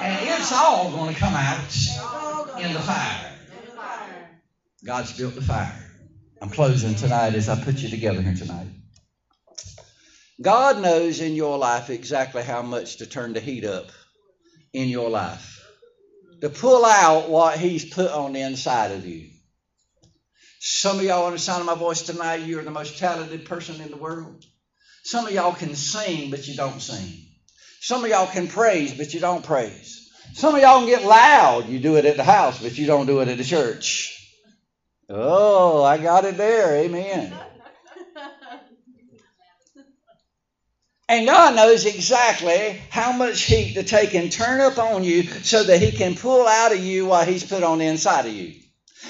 And 0.00 0.28
it's 0.28 0.52
all 0.52 0.90
going 0.90 1.14
to 1.14 1.20
come 1.20 1.34
out 1.34 2.60
in 2.60 2.72
the 2.72 2.80
fire. 2.80 3.32
God's 4.84 5.16
built 5.16 5.34
the 5.34 5.42
fire. 5.42 5.72
I'm 6.40 6.50
closing 6.50 6.96
tonight 6.96 7.34
as 7.34 7.48
I 7.48 7.62
put 7.62 7.76
you 7.76 7.88
together 7.88 8.20
here 8.20 8.34
tonight. 8.34 8.66
God 10.42 10.80
knows 10.80 11.20
in 11.20 11.34
your 11.34 11.56
life 11.56 11.88
exactly 11.88 12.42
how 12.42 12.62
much 12.62 12.98
to 12.98 13.06
turn 13.06 13.32
the 13.32 13.40
heat 13.40 13.64
up 13.64 13.86
in 14.72 14.88
your 14.88 15.08
life, 15.08 15.64
to 16.40 16.48
pull 16.48 16.84
out 16.84 17.28
what 17.28 17.58
He's 17.58 17.84
put 17.94 18.10
on 18.10 18.32
the 18.32 18.40
inside 18.40 18.90
of 18.90 19.06
you. 19.06 19.28
Some 20.60 20.98
of 20.98 21.04
y'all, 21.04 21.26
on 21.26 21.32
the 21.32 21.38
sound 21.38 21.60
of 21.60 21.66
my 21.66 21.74
voice 21.74 22.02
tonight, 22.02 22.46
you're 22.46 22.62
the 22.62 22.70
most 22.70 22.98
talented 22.98 23.46
person 23.46 23.80
in 23.80 23.90
the 23.90 23.96
world. 23.96 24.44
Some 25.04 25.26
of 25.26 25.32
y'all 25.32 25.52
can 25.52 25.74
sing, 25.74 26.30
but 26.30 26.46
you 26.46 26.56
don't 26.56 26.80
sing. 26.80 27.24
Some 27.80 28.04
of 28.04 28.10
y'all 28.10 28.28
can 28.28 28.48
praise, 28.48 28.94
but 28.94 29.12
you 29.12 29.20
don't 29.20 29.44
praise. 29.44 30.10
Some 30.34 30.54
of 30.54 30.60
y'all 30.60 30.78
can 30.78 30.88
get 30.88 31.04
loud. 31.04 31.68
You 31.68 31.80
do 31.80 31.96
it 31.96 32.04
at 32.04 32.16
the 32.16 32.24
house, 32.24 32.62
but 32.62 32.78
you 32.78 32.86
don't 32.86 33.06
do 33.06 33.20
it 33.20 33.28
at 33.28 33.38
the 33.38 33.44
church. 33.44 34.18
Oh, 35.08 35.82
I 35.82 35.98
got 35.98 36.24
it 36.24 36.36
there. 36.36 36.76
Amen. 36.76 37.32
And 41.12 41.26
God 41.26 41.54
knows 41.56 41.84
exactly 41.84 42.80
how 42.88 43.12
much 43.12 43.42
heat 43.42 43.74
to 43.74 43.82
take 43.82 44.14
and 44.14 44.32
turn 44.32 44.62
up 44.62 44.78
on 44.78 45.04
you 45.04 45.24
so 45.24 45.62
that 45.62 45.82
He 45.82 45.92
can 45.92 46.14
pull 46.14 46.48
out 46.48 46.72
of 46.72 46.78
you 46.78 47.04
what 47.04 47.28
He's 47.28 47.44
put 47.44 47.62
on 47.62 47.80
the 47.80 47.84
inside 47.84 48.24
of 48.24 48.32
you. 48.32 48.54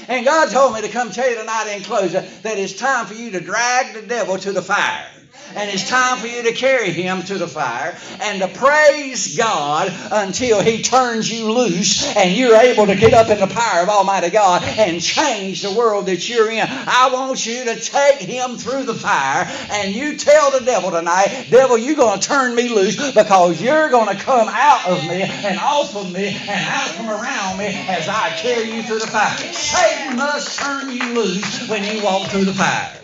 And 0.09 0.25
God 0.25 0.51
told 0.51 0.75
me 0.75 0.81
to 0.81 0.89
come 0.89 1.13
tell 1.13 1.31
you 1.31 1.37
tonight 1.37 1.73
in 1.73 1.85
closing 1.85 2.25
that 2.43 2.59
it's 2.59 2.73
time 2.73 3.07
for 3.07 3.15
you 3.15 3.31
to 3.31 3.41
drag 3.41 3.95
the 3.95 4.03
devil 4.03 4.37
to 4.37 4.51
the 4.51 4.61
fire 4.61 5.07
and 5.55 5.71
it's 5.71 5.89
time 5.89 6.19
for 6.19 6.27
you 6.27 6.43
to 6.43 6.53
carry 6.53 6.91
him 6.91 7.23
to 7.23 7.39
the 7.39 7.47
fire 7.47 7.97
and 8.21 8.41
to 8.41 8.49
praise 8.49 9.37
God 9.37 9.93
until 10.11 10.61
he 10.63 10.83
turns 10.83 11.31
you 11.31 11.53
loose 11.53 12.17
and 12.17 12.33
you're 12.33 12.57
able 12.57 12.87
to 12.87 12.97
get 12.97 13.13
up 13.15 13.29
in 13.29 13.39
the 13.39 13.53
power 13.53 13.83
of 13.83 13.89
Almighty 13.89 14.31
God 14.31 14.63
and 14.65 15.01
change 15.01 15.63
the 15.63 15.73
world 15.73 16.07
that 16.07 16.29
you're 16.29 16.51
in. 16.51 16.67
I 16.69 17.11
want 17.13 17.45
you 17.45 17.65
to 17.65 17.81
take 17.81 18.21
him 18.21 18.57
through 18.57 18.85
the 18.85 18.95
fire 18.95 19.47
and 19.73 19.95
you 19.95 20.17
tell 20.17 20.51
the 20.51 20.65
devil 20.65 20.91
tonight, 20.91 21.47
devil, 21.51 21.77
you're 21.77 21.97
going 21.97 22.21
to 22.21 22.27
turn 22.27 22.55
me 22.55 22.69
loose 22.69 23.13
because 23.13 23.61
you're 23.61 23.91
going 23.91 24.17
to 24.17 24.23
come 24.23 24.49
out 24.51 24.87
of 24.87 25.07
me 25.07 25.23
and 25.23 25.59
off 25.59 25.95
of 25.97 26.11
me 26.13 26.29
and 26.29 26.67
out 26.69 26.89
from 26.95 27.09
around 27.09 27.59
me 27.59 27.67
as 27.89 28.09
I 28.09 28.31
carry 28.37 28.71
you 28.71 28.83
through 28.83 29.01
the 29.01 29.07
fire. 29.07 29.37
Satan 29.53 30.17
must 30.17 30.59
turn 30.59 30.91
you 30.91 31.15
loose 31.15 31.69
when 31.69 31.85
you 31.85 32.03
walk 32.03 32.29
through 32.31 32.45
the 32.45 32.55
fire. 32.55 33.02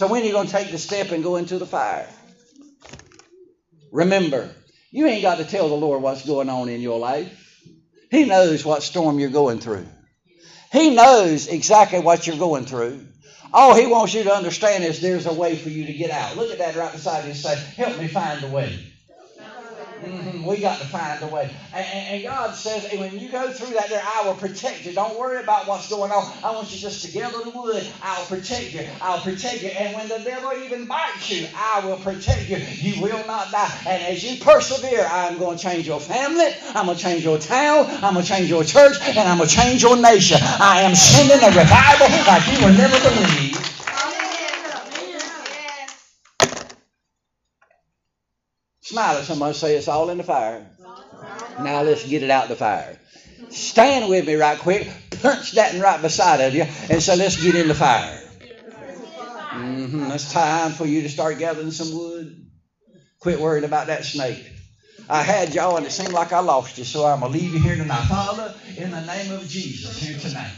So 0.00 0.06
when 0.06 0.22
are 0.22 0.24
you 0.24 0.32
going 0.32 0.46
to 0.46 0.52
take 0.52 0.70
the 0.70 0.78
step 0.78 1.10
and 1.10 1.22
go 1.22 1.36
into 1.36 1.58
the 1.58 1.66
fire? 1.66 2.08
Remember, 3.92 4.48
you 4.90 5.06
ain't 5.06 5.20
got 5.20 5.36
to 5.36 5.44
tell 5.44 5.68
the 5.68 5.74
Lord 5.74 6.00
what's 6.00 6.26
going 6.26 6.48
on 6.48 6.70
in 6.70 6.80
your 6.80 6.98
life. 6.98 7.62
He 8.10 8.24
knows 8.24 8.64
what 8.64 8.82
storm 8.82 9.20
you're 9.20 9.28
going 9.28 9.58
through. 9.58 9.84
He 10.72 10.94
knows 10.94 11.48
exactly 11.48 12.00
what 12.00 12.26
you're 12.26 12.38
going 12.38 12.64
through. 12.64 13.08
All 13.52 13.74
he 13.74 13.86
wants 13.88 14.14
you 14.14 14.24
to 14.24 14.34
understand 14.34 14.84
is 14.84 15.02
there's 15.02 15.26
a 15.26 15.34
way 15.34 15.54
for 15.54 15.68
you 15.68 15.84
to 15.84 15.92
get 15.92 16.10
out. 16.10 16.34
Look 16.34 16.50
at 16.50 16.56
that 16.56 16.76
right 16.76 16.92
beside 16.92 17.24
you 17.24 17.32
and 17.32 17.38
say, 17.38 17.56
Help 17.76 17.98
me 17.98 18.08
find 18.08 18.40
the 18.40 18.48
way. 18.48 18.89
Mm-hmm. 20.02 20.44
We 20.44 20.60
got 20.60 20.80
to 20.80 20.86
find 20.86 21.22
a 21.22 21.26
way. 21.26 21.54
And, 21.74 21.86
and, 21.86 22.22
God 22.22 22.54
says, 22.54 22.90
when 22.98 23.18
you 23.18 23.28
go 23.28 23.50
through 23.52 23.74
that 23.74 23.90
there, 23.90 24.02
I 24.02 24.26
will 24.26 24.34
protect 24.34 24.86
you. 24.86 24.92
Don't 24.92 25.18
worry 25.18 25.42
about 25.42 25.66
what's 25.66 25.90
going 25.90 26.10
on. 26.10 26.32
I 26.42 26.52
want 26.52 26.72
you 26.72 26.78
just 26.78 27.04
to 27.04 27.12
gather 27.12 27.38
the 27.44 27.50
wood. 27.50 27.86
I'll 28.02 28.24
protect 28.26 28.72
you. 28.72 28.86
I'll 29.02 29.20
protect 29.20 29.62
you. 29.62 29.68
And 29.68 29.94
when 29.94 30.08
the 30.08 30.24
devil 30.24 30.52
even 30.64 30.86
bites 30.86 31.30
you, 31.30 31.46
I 31.54 31.84
will 31.84 31.98
protect 31.98 32.48
you. 32.48 32.56
You 32.56 33.02
will 33.02 33.26
not 33.26 33.50
die. 33.50 33.70
And 33.86 34.02
as 34.04 34.24
you 34.24 34.42
persevere, 34.42 35.06
I'm 35.10 35.38
going 35.38 35.58
to 35.58 35.62
change 35.62 35.86
your 35.86 36.00
family. 36.00 36.48
I'm 36.74 36.86
going 36.86 36.96
to 36.96 37.02
change 37.02 37.22
your 37.22 37.38
town. 37.38 37.86
I'm 38.02 38.14
going 38.14 38.24
to 38.24 38.32
change 38.32 38.48
your 38.48 38.64
church. 38.64 38.96
And 39.02 39.18
I'm 39.18 39.36
going 39.36 39.48
to 39.48 39.54
change 39.54 39.82
your 39.82 39.96
nation. 39.96 40.38
I 40.42 40.82
am 40.82 40.94
sending 40.94 41.42
a 41.42 41.48
revival 41.48 42.08
like 42.26 42.46
you 42.50 42.64
will 42.64 42.74
never 42.74 42.98
believe. 43.00 43.79
Smile 48.90 49.18
at 49.18 49.24
somebody 49.24 49.54
say 49.54 49.76
it's 49.76 49.86
all 49.86 50.10
in 50.10 50.18
the 50.18 50.24
fire. 50.24 50.66
Now 51.60 51.82
let's 51.82 52.04
get 52.04 52.24
it 52.24 52.30
out 52.30 52.48
the 52.48 52.56
fire. 52.56 52.98
Stand 53.50 54.10
with 54.10 54.26
me 54.26 54.34
right 54.34 54.58
quick. 54.58 54.88
Punch 55.22 55.52
that 55.52 55.80
right 55.80 56.02
beside 56.02 56.40
of 56.40 56.52
you 56.56 56.62
and 56.62 57.00
say, 57.00 57.14
let's 57.14 57.40
get 57.40 57.54
in 57.54 57.68
the 57.68 57.74
fire. 57.76 58.20
Mm-hmm. 59.52 60.10
It's 60.10 60.32
time 60.32 60.72
for 60.72 60.86
you 60.86 61.02
to 61.02 61.08
start 61.08 61.38
gathering 61.38 61.70
some 61.70 61.96
wood. 61.96 62.50
Quit 63.20 63.38
worrying 63.38 63.64
about 63.64 63.86
that 63.86 64.04
snake. 64.04 64.44
I 65.08 65.22
had 65.22 65.54
y'all 65.54 65.76
and 65.76 65.86
it 65.86 65.92
seemed 65.92 66.12
like 66.12 66.32
I 66.32 66.40
lost 66.40 66.76
you, 66.76 66.82
so 66.82 67.06
I'm 67.06 67.20
going 67.20 67.32
to 67.32 67.38
leave 67.38 67.54
you 67.54 67.60
here 67.60 67.76
tonight. 67.76 68.06
Father, 68.08 68.52
in 68.76 68.90
the 68.90 69.06
name 69.06 69.30
of 69.30 69.46
Jesus, 69.46 70.02
here 70.02 70.18
tonight. 70.18 70.50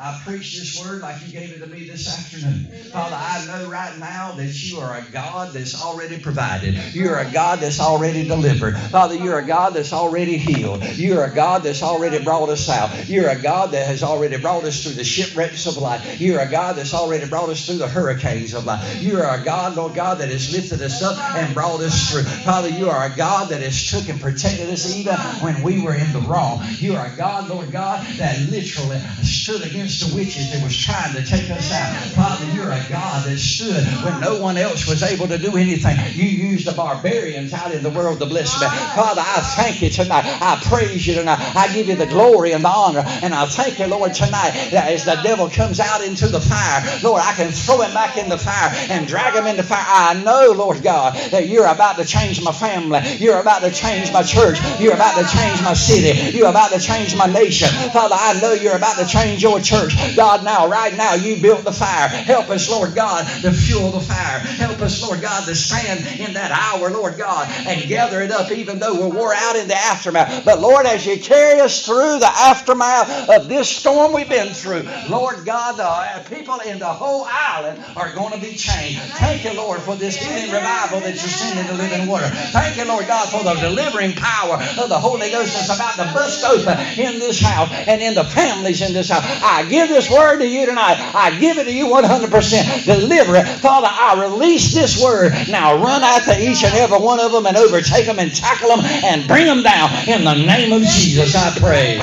I 0.00 0.16
preach 0.24 0.56
this 0.56 0.80
word 0.80 1.02
like 1.02 1.26
you 1.26 1.32
gave 1.32 1.50
it 1.50 1.58
to 1.58 1.66
me 1.66 1.88
this 1.88 2.06
afternoon. 2.06 2.70
Father, 2.92 3.16
I 3.18 3.44
know 3.46 3.68
right 3.68 3.98
now 3.98 4.30
that 4.36 4.62
you 4.62 4.78
are 4.78 4.96
a 4.96 5.02
God 5.12 5.52
that's 5.52 5.82
already 5.82 6.20
provided. 6.20 6.94
You're 6.94 7.18
a 7.18 7.28
God 7.32 7.58
that's 7.58 7.80
already 7.80 8.28
delivered. 8.28 8.76
Father, 8.76 9.16
you're 9.16 9.40
a 9.40 9.44
God 9.44 9.74
that's 9.74 9.92
already 9.92 10.36
healed. 10.36 10.84
You're 10.84 11.24
a 11.24 11.34
God 11.34 11.64
that's 11.64 11.82
already 11.82 12.22
brought 12.22 12.48
us 12.48 12.68
out. 12.68 13.08
You're 13.08 13.28
a 13.28 13.42
God 13.42 13.72
that 13.72 13.88
has 13.88 14.04
already 14.04 14.38
brought 14.38 14.62
us 14.62 14.84
through 14.84 14.92
the 14.92 15.02
shipwrecks 15.02 15.66
of 15.66 15.76
life. 15.78 16.20
You're 16.20 16.38
a 16.40 16.48
God 16.48 16.76
that's 16.76 16.94
already 16.94 17.28
brought 17.28 17.48
us 17.48 17.66
through 17.66 17.78
the 17.78 17.88
hurricanes 17.88 18.54
of 18.54 18.66
life. 18.66 19.02
You're 19.02 19.24
a 19.24 19.42
God, 19.42 19.74
Lord 19.74 19.94
God, 19.94 20.18
that 20.18 20.28
has 20.28 20.52
lifted 20.52 20.80
us 20.80 21.02
up 21.02 21.18
and 21.34 21.54
brought 21.54 21.80
us 21.80 22.08
through. 22.08 22.22
Father, 22.22 22.68
you 22.68 22.88
are 22.88 23.04
a 23.04 23.16
God 23.16 23.48
that 23.48 23.62
has 23.62 23.90
took 23.90 24.08
and 24.08 24.20
protected 24.20 24.70
us 24.70 24.94
even 24.94 25.16
when 25.42 25.60
we 25.64 25.82
were 25.82 25.94
in 25.94 26.12
the 26.12 26.20
wrong. 26.20 26.60
You 26.76 26.94
are 26.94 27.06
a 27.06 27.16
God, 27.16 27.48
Lord 27.48 27.72
God, 27.72 28.06
that 28.18 28.38
literally 28.48 29.00
stood 29.24 29.62
against 29.62 29.87
against 29.88 30.10
the 30.10 30.16
witches 30.16 30.52
that 30.52 30.62
was 30.62 30.76
trying 30.76 31.14
to 31.14 31.24
take 31.24 31.48
us 31.48 31.72
out. 31.72 31.88
Father, 32.12 32.44
you're 32.52 32.70
a 32.70 32.84
God 32.90 33.24
that 33.24 33.38
stood 33.38 33.82
when 34.04 34.20
no 34.20 34.38
one 34.38 34.58
else 34.58 34.86
was 34.86 35.02
able 35.02 35.26
to 35.28 35.38
do 35.38 35.56
anything. 35.56 35.96
You 36.12 36.28
used 36.28 36.66
the 36.66 36.72
barbarians 36.72 37.54
out 37.54 37.72
in 37.72 37.82
the 37.82 37.88
world 37.88 38.18
to 38.18 38.26
bless 38.26 38.60
me. 38.60 38.66
Father, 38.66 39.22
I 39.24 39.40
thank 39.56 39.80
you 39.80 39.88
tonight. 39.88 40.24
I 40.26 40.60
praise 40.62 41.06
you 41.06 41.14
tonight. 41.14 41.38
I 41.56 41.72
give 41.72 41.88
you 41.88 41.96
the 41.96 42.06
glory 42.06 42.52
and 42.52 42.62
the 42.62 42.68
honor. 42.68 43.02
And 43.22 43.32
I 43.32 43.46
thank 43.46 43.78
you, 43.78 43.86
Lord, 43.86 44.12
tonight 44.12 44.68
that 44.72 44.92
as 44.92 45.06
the 45.06 45.16
devil 45.22 45.48
comes 45.48 45.80
out 45.80 46.04
into 46.04 46.28
the 46.28 46.40
fire, 46.40 46.84
Lord, 47.02 47.22
I 47.24 47.32
can 47.32 47.50
throw 47.50 47.80
him 47.80 47.94
back 47.94 48.18
in 48.18 48.28
the 48.28 48.36
fire 48.36 48.70
and 48.90 49.08
drag 49.08 49.34
him 49.34 49.46
into 49.46 49.62
fire. 49.62 49.84
I 49.88 50.22
know, 50.22 50.52
Lord 50.54 50.82
God, 50.82 51.16
that 51.30 51.48
you're 51.48 51.66
about 51.66 51.96
to 51.96 52.04
change 52.04 52.42
my 52.44 52.52
family. 52.52 53.00
You're 53.16 53.40
about 53.40 53.62
to 53.62 53.70
change 53.70 54.12
my 54.12 54.22
church. 54.22 54.58
You're 54.78 54.94
about 54.94 55.16
to 55.16 55.24
change 55.34 55.62
my 55.62 55.72
city. 55.72 56.36
You're 56.36 56.50
about 56.50 56.72
to 56.72 56.78
change 56.78 57.16
my 57.16 57.26
nation. 57.26 57.68
Father, 57.90 58.16
I 58.18 58.38
know 58.42 58.52
you're 58.52 58.76
about 58.76 58.98
to 58.98 59.06
change 59.06 59.42
your 59.42 59.60
church 59.60 59.77
church. 59.78 60.16
God, 60.16 60.44
now, 60.44 60.68
right 60.68 60.96
now, 60.96 61.14
you 61.14 61.40
built 61.40 61.64
the 61.64 61.72
fire. 61.72 62.08
Help 62.08 62.50
us, 62.50 62.70
Lord 62.70 62.94
God, 62.94 63.26
to 63.42 63.52
fuel 63.52 63.90
the 63.90 64.00
fire. 64.00 64.38
Help 64.38 64.80
us, 64.80 65.02
Lord 65.02 65.20
God, 65.20 65.44
to 65.46 65.54
stand 65.54 66.00
in 66.20 66.34
that 66.34 66.50
hour, 66.50 66.90
Lord 66.90 67.16
God, 67.16 67.48
and 67.66 67.88
gather 67.88 68.20
it 68.20 68.30
up 68.30 68.50
even 68.50 68.78
though 68.78 68.94
we're 68.94 69.14
wore 69.14 69.34
out 69.34 69.56
in 69.56 69.68
the 69.68 69.76
aftermath. 69.76 70.44
But 70.44 70.60
Lord, 70.60 70.86
as 70.86 71.06
you 71.06 71.18
carry 71.18 71.60
us 71.60 71.84
through 71.84 72.18
the 72.18 72.30
aftermath 72.30 73.28
of 73.30 73.48
this 73.48 73.68
storm 73.68 74.12
we've 74.12 74.28
been 74.28 74.52
through, 74.54 74.84
Lord 75.08 75.44
God, 75.44 75.76
the 75.76 75.84
uh, 75.84 76.22
people 76.24 76.58
in 76.60 76.78
the 76.78 76.86
whole 76.86 77.26
island 77.28 77.82
are 77.96 78.12
going 78.14 78.32
to 78.32 78.40
be 78.40 78.54
changed. 78.54 79.00
Thank 79.18 79.44
you, 79.44 79.54
Lord, 79.54 79.80
for 79.80 79.96
this 79.96 80.16
healing 80.16 80.52
revival 80.52 81.00
that 81.00 81.14
you're 81.14 81.16
sending 81.16 81.66
to 81.66 81.74
living 81.74 82.06
water. 82.08 82.28
Thank 82.28 82.76
you, 82.76 82.84
Lord 82.86 83.06
God, 83.06 83.28
for 83.28 83.42
the 83.44 83.54
delivering 83.54 84.12
power 84.12 84.54
of 84.54 84.88
the 84.88 84.98
Holy 84.98 85.30
Ghost 85.30 85.54
that's 85.54 85.74
about 85.74 85.94
to 85.96 86.12
bust 86.14 86.44
open 86.44 86.78
in 86.98 87.18
this 87.18 87.40
house 87.40 87.70
and 87.72 88.02
in 88.02 88.14
the 88.14 88.24
families 88.24 88.82
in 88.82 88.92
this 88.92 89.10
house. 89.10 89.24
I 89.42 89.67
give 89.68 89.88
this 89.88 90.10
word 90.10 90.38
to 90.38 90.46
you 90.46 90.66
tonight. 90.66 90.96
I 91.14 91.38
give 91.38 91.58
it 91.58 91.64
to 91.64 91.72
you 91.72 91.86
100%. 91.86 92.84
Deliver 92.84 93.36
it. 93.36 93.46
Father, 93.46 93.88
I 93.90 94.26
release 94.28 94.74
this 94.74 95.02
word. 95.02 95.32
Now 95.48 95.82
run 95.82 96.02
after 96.02 96.32
each 96.38 96.64
and 96.64 96.74
every 96.74 96.98
one 96.98 97.20
of 97.20 97.32
them 97.32 97.46
and 97.46 97.56
overtake 97.56 98.06
them 98.06 98.18
and 98.18 98.34
tackle 98.34 98.68
them 98.68 98.80
and 98.80 99.26
bring 99.28 99.46
them 99.46 99.62
down. 99.62 99.90
In 100.08 100.24
the 100.24 100.34
name 100.34 100.72
of 100.72 100.82
Jesus, 100.82 101.34
I 101.34 101.58
pray. 101.58 101.98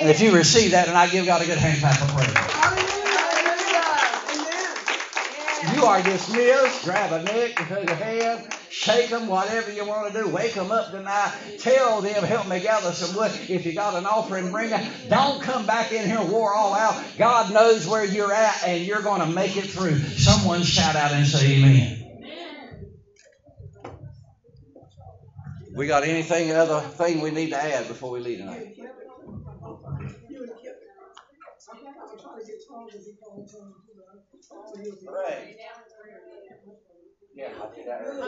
And 0.00 0.08
if 0.08 0.20
you 0.20 0.34
receive 0.34 0.70
that, 0.70 0.88
and 0.88 0.96
I 0.96 1.08
give 1.08 1.26
God 1.26 1.42
a 1.42 1.46
good 1.46 1.58
hand 1.58 1.80
clap 1.80 2.00
of 2.00 2.08
praise. 2.08 2.59
You 5.62 5.84
are 5.84 6.02
dismissed. 6.02 6.84
Grab 6.84 7.12
a 7.12 7.22
neck, 7.22 7.56
take 7.56 7.90
a 7.90 7.94
hand. 7.94 8.48
shake 8.70 9.10
them, 9.10 9.26
whatever 9.26 9.70
you 9.70 9.84
want 9.84 10.12
to 10.12 10.22
do. 10.22 10.28
Wake 10.28 10.54
them 10.54 10.72
up 10.72 10.90
tonight. 10.90 11.32
Tell 11.58 12.00
them, 12.00 12.24
help 12.24 12.48
me 12.48 12.60
gather 12.60 12.92
some 12.92 13.14
wood. 13.16 13.30
If 13.48 13.66
you 13.66 13.74
got 13.74 13.94
an 13.94 14.06
offering, 14.06 14.50
bring 14.50 14.70
it. 14.70 15.10
Don't 15.10 15.42
come 15.42 15.66
back 15.66 15.92
in 15.92 16.06
here 16.06 16.18
and 16.18 16.30
wore 16.30 16.54
all 16.54 16.72
out. 16.72 17.02
God 17.18 17.52
knows 17.52 17.86
where 17.86 18.04
you're 18.04 18.32
at, 18.32 18.64
and 18.66 18.84
you're 18.86 19.02
going 19.02 19.20
to 19.20 19.26
make 19.26 19.56
it 19.56 19.66
through. 19.66 19.98
Someone 19.98 20.62
shout 20.62 20.96
out 20.96 21.12
and 21.12 21.26
say 21.26 21.58
amen. 21.58 22.00
We 25.74 25.86
got 25.86 26.04
anything 26.04 26.52
other 26.52 26.80
thing 26.80 27.20
we 27.20 27.30
need 27.30 27.50
to 27.50 27.62
add 27.62 27.86
before 27.86 28.10
we 28.10 28.20
leave 28.20 28.38
tonight? 28.38 28.76
Right. 34.50 35.56
Yeah, 37.34 37.48
I 37.62 37.74
did 37.74 37.86
that 37.86 38.00
earlier. 38.04 38.24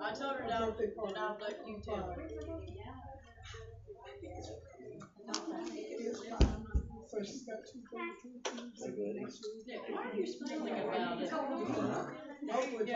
I 0.00 0.12
told 0.14 0.36
her 0.36 0.46
that, 0.48 0.62
and 0.62 1.18
I'll 1.18 1.38
let 1.40 1.56
you 1.66 1.80
tell. 1.84 2.14
So 7.10 7.18
she's 7.22 7.42
got 7.42 7.58
two 7.66 7.80
things. 7.90 9.30
Yeah, 9.66 9.78
Why 9.90 10.10
are 10.10 10.14
you 10.16 10.26
smiling 10.26 10.72
about 10.80 11.20
it? 11.20 11.30
Hopefully 11.30 12.86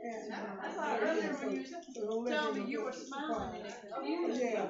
trying 0.00 0.12
me. 0.12 0.32
And, 0.32 0.32
I 0.62 0.68
thought 0.70 0.98
earlier 1.02 1.36
when 1.36 1.50
you 1.52 1.64
so 1.94 2.24
don't 2.28 2.52
me 2.52 2.52
me 2.52 2.70
you 2.70 2.84
were 2.84 2.92
smiling 2.92 3.50
and 3.56 3.66
it 3.66 3.74
confused. 3.94 4.40
Yeah. 4.42 4.66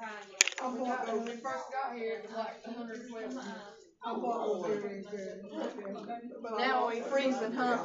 I'm 0.00 0.76
telling 0.76 0.86
you. 0.86 0.92
I'm 0.92 1.06
going 1.06 1.18
When 1.18 1.26
we 1.26 1.42
first 1.42 1.64
got 1.72 1.96
here, 1.96 2.22
it 2.24 2.28
was 2.28 2.36
like 2.36 2.64
two 2.64 2.70
hundred 2.72 3.00
and 3.00 3.10
twelve. 3.10 3.32
I'm 4.04 4.20
going 4.20 4.62
to 4.62 4.80
very, 4.80 5.02
very, 5.10 5.40
but 6.42 6.52
I 6.52 6.66
Now 6.66 6.80
know 6.80 6.86
we 6.86 6.96
it's- 6.98 7.10
freezing, 7.10 7.52
huh? 7.52 7.78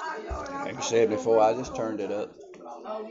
I 0.00 0.22
know, 0.22 0.40
and 0.40 0.54
I- 0.54 0.64
Like 0.64 0.76
I 0.76 0.80
said 0.80 1.10
before, 1.10 1.40
I 1.40 1.52
just 1.54 1.74
turned 1.76 2.00
it 2.00 2.10
up. 2.12 2.34
Oh, 2.66 3.04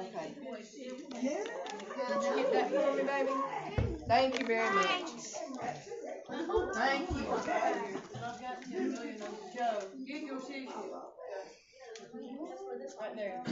okay. 0.00 0.34
Yeah. 1.22 1.44
Did 2.08 2.22
you 2.22 2.36
get 2.36 2.52
that 2.52 2.68
for 2.70 2.92
me, 2.96 3.02
baby? 3.02 3.32
Thank 4.06 4.40
you 4.40 4.46
very 4.46 4.74
much. 4.74 4.86
Thank 6.74 7.10
you. 7.10 7.24
Get 10.06 10.22
your 10.22 10.40
tissue. 10.40 10.68
Right 12.14 13.16
there. 13.16 13.42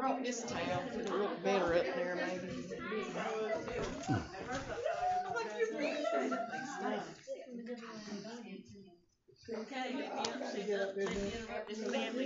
I 0.00 0.22
this 0.24 0.42
towel 0.44 0.82
to 0.92 0.98
the 1.02 1.14
look 1.14 1.42
better 1.44 1.74
up 1.74 1.84
there, 1.94 2.16
maybe. 2.16 2.48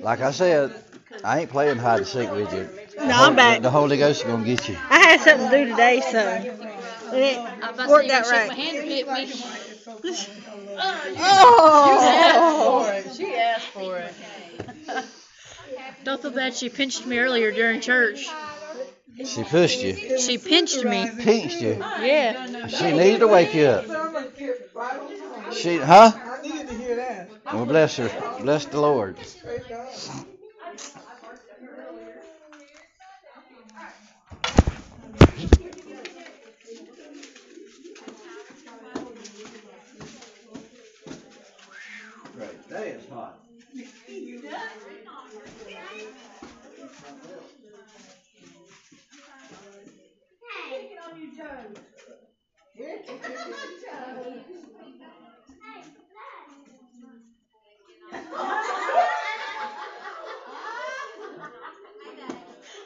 Like 0.01 0.21
I 0.21 0.31
said, 0.33 0.75
I 1.25 1.41
ain't 1.41 1.51
playing 1.51 1.79
hide 1.79 1.99
and 1.99 2.07
seek 2.07 2.31
with 2.31 2.53
you. 2.53 2.69
No, 2.99 3.25
I'm 3.25 3.37
back. 3.37 3.63
The 3.63 3.71
Holy 3.71 3.97
Ghost 3.97 4.23
is 4.23 4.27
gonna 4.27 4.45
get 4.45 4.69
you. 4.69 4.77
I 4.91 4.99
had 4.99 5.21
something 5.21 5.51
to 5.51 5.65
do 5.65 5.71
today, 5.71 6.03
so 6.11 6.19
and 6.19 6.47
it 7.15 7.39
worked 7.89 8.11
out 8.11 8.29
right. 8.29 8.51
Oh! 11.19 13.03
She 13.17 13.35
asked 13.35 13.67
for 13.67 13.99
it. 13.99 14.15
Don't 16.05 16.21
feel 16.21 16.31
bad. 16.33 16.55
She 16.55 16.69
pinched 16.69 17.07
me 17.07 17.19
earlier 17.19 17.53
during 17.53 17.81
church. 17.81 18.29
She 19.25 19.45
pushed 19.45 19.83
you, 19.83 20.19
She 20.19 20.39
pinched 20.39 20.85
me. 20.85 21.09
pinched 21.21 21.61
you. 21.61 21.85
Yeah. 22.01 22.67
She 22.69 22.93
needed 22.93 23.21
to 23.21 23.29
wake 23.29 23.55
you 23.55 23.67
up. 23.67 23.87
Sermon 23.87 24.25
kept 24.37 24.75
right 24.75 24.99
on 24.99 25.43
time. 25.43 25.55
She, 25.55 25.77
huh? 25.77 26.13
I 26.15 26.43
needed 26.43 26.69
to 26.69 26.75
hear 26.75 26.97
that. 26.97 27.31
Well, 27.53 27.67
bless 27.67 27.97
her. 27.99 28.11
Bless 28.41 28.65
the 28.65 28.81
Lord. 28.81 29.17
Great. 42.35 42.69
That 42.71 42.87
is 42.87 43.09
hot. 43.11 43.39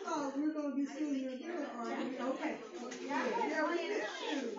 Oh, 0.09 0.33
we're 0.37 0.53
gonna 0.53 0.75
be 0.75 0.87
seeing 0.87 1.15
you 1.15 1.31
again, 1.35 1.51
are 1.79 1.85
we? 1.85 2.19
Okay. 2.19 2.57
Yeah, 3.07 3.23
yeah, 3.49 3.69
we 3.69 3.89
miss 3.89 4.09
you. 4.33 4.59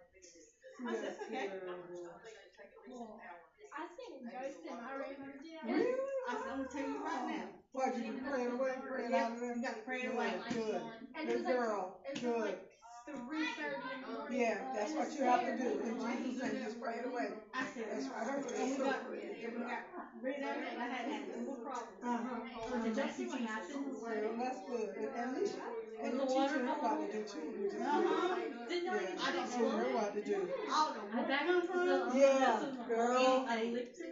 I 3.73 3.85
seen 3.95 4.11
a 4.13 4.19
ghost 4.31 4.57
in 4.65 4.75
my 4.81 4.91
room. 4.91 5.15
Really? 5.63 5.93
I'm 6.27 6.37
gonna 6.43 6.65
tell 6.65 6.81
you 6.81 7.03
right 7.03 7.25
now. 7.27 7.47
What, 7.71 7.95
you 7.95 8.03
been 8.03 8.19
praying 8.19 8.51
away, 8.51 8.71
praying 8.85 9.13
out 9.13 9.31
of 9.31 9.39
there? 9.39 9.53
You 9.55 9.61
got 9.61 9.75
to 9.75 9.81
pray 9.81 10.03
away. 10.03 10.33
Good, 10.49 10.81
good 11.15 11.27
it 11.27 11.27
was 11.27 11.43
like, 11.43 11.55
girl, 11.55 11.93
good. 12.19 12.39
like 12.39 12.57
three 13.05 13.47
thirty 13.55 13.93
in 13.93 14.01
the 14.01 14.07
morning. 14.07 14.39
Yeah, 14.39 14.57
that's 14.73 14.93
what 14.93 15.13
you 15.13 15.23
have 15.23 15.45
to 15.45 15.53
do. 15.53 15.79
In 15.83 15.99
Jesus' 15.99 16.41
name, 16.41 16.63
just 16.63 16.79
pray 16.79 16.95
it 16.99 17.05
away. 17.05 17.29
I 17.53 17.63
said, 17.73 17.85
That's 17.91 18.07
right. 18.07 18.27
and 18.57 18.71
we 18.71 18.77
got, 18.77 18.99
and 19.43 19.53
we 19.55 19.63
got 19.63 19.81
rid 20.21 20.43
of 20.43 20.57
it, 20.57 20.73
I 20.77 20.85
had 20.85 21.05
had 21.05 21.21
no 21.27 21.37
more 21.39 21.55
problems. 21.57 22.01
Uh-huh. 22.03 22.39
I 22.73 22.81
said, 22.81 22.95
don't 22.95 23.11
see 23.11 23.25
what 23.25 23.39
happens. 23.41 23.97
Well, 24.01 24.33
that's 24.37 24.59
good. 24.67 24.89
And 24.97 25.09
At 25.15 25.33
least, 25.33 25.55
and 26.03 26.13
you're 26.15 26.25
teaching 26.27 26.65
her 26.65 26.75
what 26.81 26.99
to 26.99 27.17
do 27.17 27.23
too. 27.23 27.39
which 27.51 27.61
is 27.67 27.73
good. 27.73 27.81
Uh-huh. 27.81 28.35
Didn't 28.69 28.85
know 28.85 28.93
Yeah, 28.93 29.01
you- 29.01 29.17
I 29.19 29.31
you're 29.31 29.31
didn't 29.33 29.51
teaching 29.51 29.69
her 29.69 29.83
know. 29.83 29.95
what 29.95 30.13
to 30.13 30.21
do. 30.21 30.47
Oh, 30.69 30.93
no. 31.15 31.23
Back 31.27 31.47
on 31.47 31.61
front. 31.61 32.15
Yeah, 32.15 32.59
girl. 32.87 33.45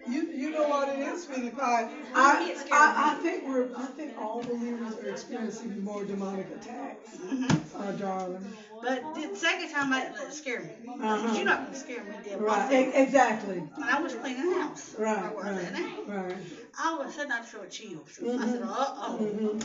You, 0.07 0.27
you 0.33 0.49
know 0.51 0.67
what 0.67 0.87
it 0.89 0.99
is, 0.99 1.23
sweetie 1.23 1.49
pie. 1.51 1.85
I, 2.15 2.53
I, 2.71 3.11
I 3.11 3.13
think 3.21 3.43
we're, 3.45 3.65
I 3.75 3.85
think 3.87 4.13
all 4.17 4.41
believers 4.41 4.95
are 4.95 5.09
experiencing 5.09 5.83
more 5.83 6.03
demonic 6.03 6.47
attacks. 6.51 7.17
Our 7.75 7.93
darling. 7.93 8.45
But 8.81 9.01
the 9.15 9.29
second 9.35 9.69
time 9.69 9.91
I, 9.91 10.03
it 10.03 10.33
scared 10.33 10.63
me. 10.63 10.71
Uh-huh. 11.01 11.33
You're 11.35 11.43
not 11.45 11.59
gonna 11.63 11.75
scare 11.75 12.03
me, 12.03 12.15
dear. 12.23 12.37
Right, 12.37 12.71
e- 12.71 12.91
exactly. 12.93 13.57
When 13.75 13.89
I 13.89 13.99
was 13.99 14.13
cleaning 14.15 14.49
the 14.49 14.59
house. 14.61 14.95
I 14.97 15.01
Right, 15.01 15.33
was, 15.35 15.45
right, 15.45 15.71
and 15.73 16.35
I, 16.79 16.83
right. 16.83 16.89
all 16.89 17.01
of 17.01 17.09
a 17.09 17.11
sudden 17.11 17.31
I 17.31 17.41
felt 17.41 17.69
chills. 17.69 18.19
I 18.39 18.45
said, 18.47 18.61
uh-oh. 18.61 19.17
Mhm. 19.19 19.63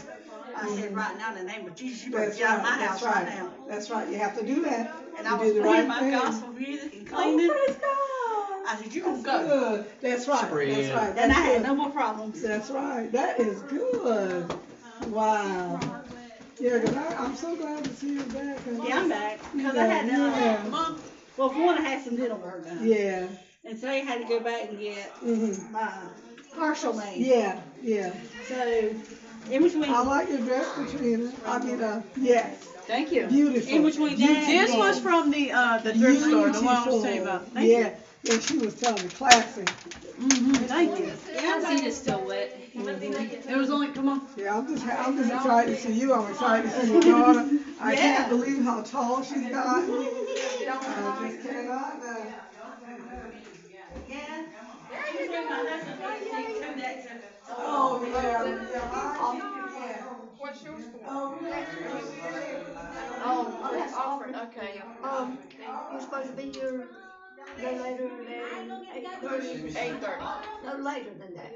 I 0.57 0.69
said, 0.69 0.95
right 0.95 1.16
now, 1.16 1.28
in 1.31 1.35
the 1.35 1.43
name 1.43 1.66
of 1.66 1.74
Jesus, 1.77 2.05
you 2.05 2.11
better 2.11 2.27
That's 2.27 2.36
get 2.36 2.47
out 2.47 2.57
of 2.59 2.62
right, 2.62 2.78
my 2.78 2.78
that's 2.78 3.03
house 3.03 3.03
right 3.03 3.27
right. 3.27 3.35
now. 3.35 3.49
That's 3.66 3.91
right, 3.91 4.09
you 4.09 4.16
have 4.16 4.35
to 4.35 4.43
do 4.43 4.62
that. 4.62 4.86
And 5.19 5.27
You 5.27 5.32
I 5.32 5.36
was 5.36 5.53
do 5.53 5.59
playing 5.61 5.86
right 5.86 5.86
my 5.86 6.01
thing. 6.01 6.11
gospel 6.12 6.49
music 6.51 6.93
and 6.93 7.07
Oh, 7.12 7.35
cleaning. 7.35 7.49
praise 7.49 7.77
God. 7.77 8.66
I 8.66 8.77
said, 8.77 8.93
you 8.95 9.01
gonna 9.01 9.12
That's 9.23 9.24
go. 9.24 9.47
good. 9.47 9.85
That's 10.01 10.27
right, 10.28 10.47
Spread. 10.49 10.69
that's 10.70 10.91
right. 10.93 11.12
And 11.16 11.32
I 11.32 11.35
That's 11.35 11.47
had 11.47 11.62
no 11.62 11.74
more 11.74 11.89
problems. 11.89 12.41
That's 12.41 12.70
right. 12.70 13.12
That 13.12 13.41
is 13.41 13.61
good. 13.62 14.47
Wow. 15.09 15.81
Yeah, 16.61 16.78
'cause 16.78 16.95
I, 16.95 17.12
I'm 17.19 17.35
so 17.35 17.55
glad 17.57 17.85
to 17.85 17.91
see 17.93 18.09
you 18.09 18.23
back. 18.23 18.65
'cause- 18.65 18.78
Yeah, 18.85 18.97
I'm 18.99 19.09
back. 19.09 19.39
Cause 19.61 19.77
I 19.77 19.85
had, 19.85 20.07
Yeah. 20.07 20.62
uh, 20.65 20.69
month, 20.69 20.97
well, 21.36 21.49
for 21.51 21.65
one, 21.65 21.77
I 21.77 21.81
had 21.81 22.01
some 22.01 22.16
dental 22.16 22.39
work 22.39 22.65
done. 22.65 22.86
Yeah. 22.86 23.28
And 23.65 23.74
today 23.77 23.99
I 24.01 24.03
had 24.03 24.19
to 24.20 24.24
go 24.24 24.41
back 24.41 24.62
and 24.65 24.78
get 24.78 25.11
hmm 25.20 25.53
my 25.73 25.91
partial 26.55 26.93
made. 26.93 27.18
Yeah, 27.18 27.60
yeah. 27.82 28.12
So, 28.48 28.94
in 29.51 29.62
between, 29.62 29.90
I 29.90 30.01
like 30.01 30.28
your 30.28 30.40
dress, 30.40 30.66
Katrina. 30.74 31.32
I 31.44 31.59
mean, 31.59 31.81
uh, 31.81 32.02
yes, 32.16 32.56
thank 32.86 33.12
you. 33.12 33.26
beautiful. 33.28 33.72
In 33.72 33.82
between 33.82 34.18
that. 34.18 34.47
This 34.47 34.70
was 34.74 34.98
from 35.01 35.31
the, 35.31 35.52
uh, 35.52 35.78
the 35.78 35.93
thrift 35.93 36.22
store, 36.26 36.51
the 36.51 36.60
one 36.60 36.76
I 36.76 36.86
was 36.86 37.02
telling 37.02 37.16
you 37.16 37.22
about. 37.22 37.52
Thank 37.52 37.68
you. 37.68 37.78
Yeah, 37.78 37.90
yeah, 38.22 38.39
she 38.39 38.56
was 38.56 38.74
telling 38.74 39.02
me, 39.02 39.09
classy. 39.10 39.62
Mm-hmm, 39.64 40.55
thank 40.66 40.98
you. 40.98 41.10
Yeah, 41.35 41.59
My 41.60 41.76
seat 41.76 41.86
is 41.86 41.97
still 41.97 42.24
wet. 42.24 42.56
It 42.74 43.56
was 43.56 43.70
only, 43.70 43.89
come 43.89 44.09
on. 44.09 44.20
Yeah, 44.36 44.56
I'm 44.56 44.68
just, 44.68 44.86
I'm 44.86 45.16
just 45.16 45.31
excited 45.31 45.74
to 45.76 45.82
see 45.82 45.93
you. 45.93 46.12
I'm 46.12 46.31
excited 46.31 46.70
to 46.70 46.86
see 46.86 46.93
your 46.93 47.02
daughter. 47.35 47.47
I 47.81 47.97
can't 47.97 48.28
believe 48.28 48.62
how 48.62 48.81
tall 48.82 49.22
she's 49.22 49.51
gotten. 49.51 49.93
I 49.93 51.28
just 51.28 51.43
cannot. 51.43 52.02
uh, 52.02 52.24
Oh, 57.57 58.05
yeah. 58.05 58.55
What's 60.39 60.62
yours 60.62 60.85
for? 60.93 60.99
Oh, 63.27 63.69
that's 63.73 63.93
Alfred, 63.95 64.35
okay. 64.35 64.82
Um, 65.03 65.39
you're 65.93 66.01
supposed 66.01 66.31
to 66.31 66.36
be 66.36 66.51
here 66.51 66.89
no 67.62 67.70
later 67.73 68.09
than 68.09 68.28
eight 68.95 69.07
thirty. 69.23 69.78
Eight 69.78 70.01
thirty. 70.01 70.24
No 70.65 70.74
later 70.82 71.11
than 71.19 71.35
that. 71.35 71.53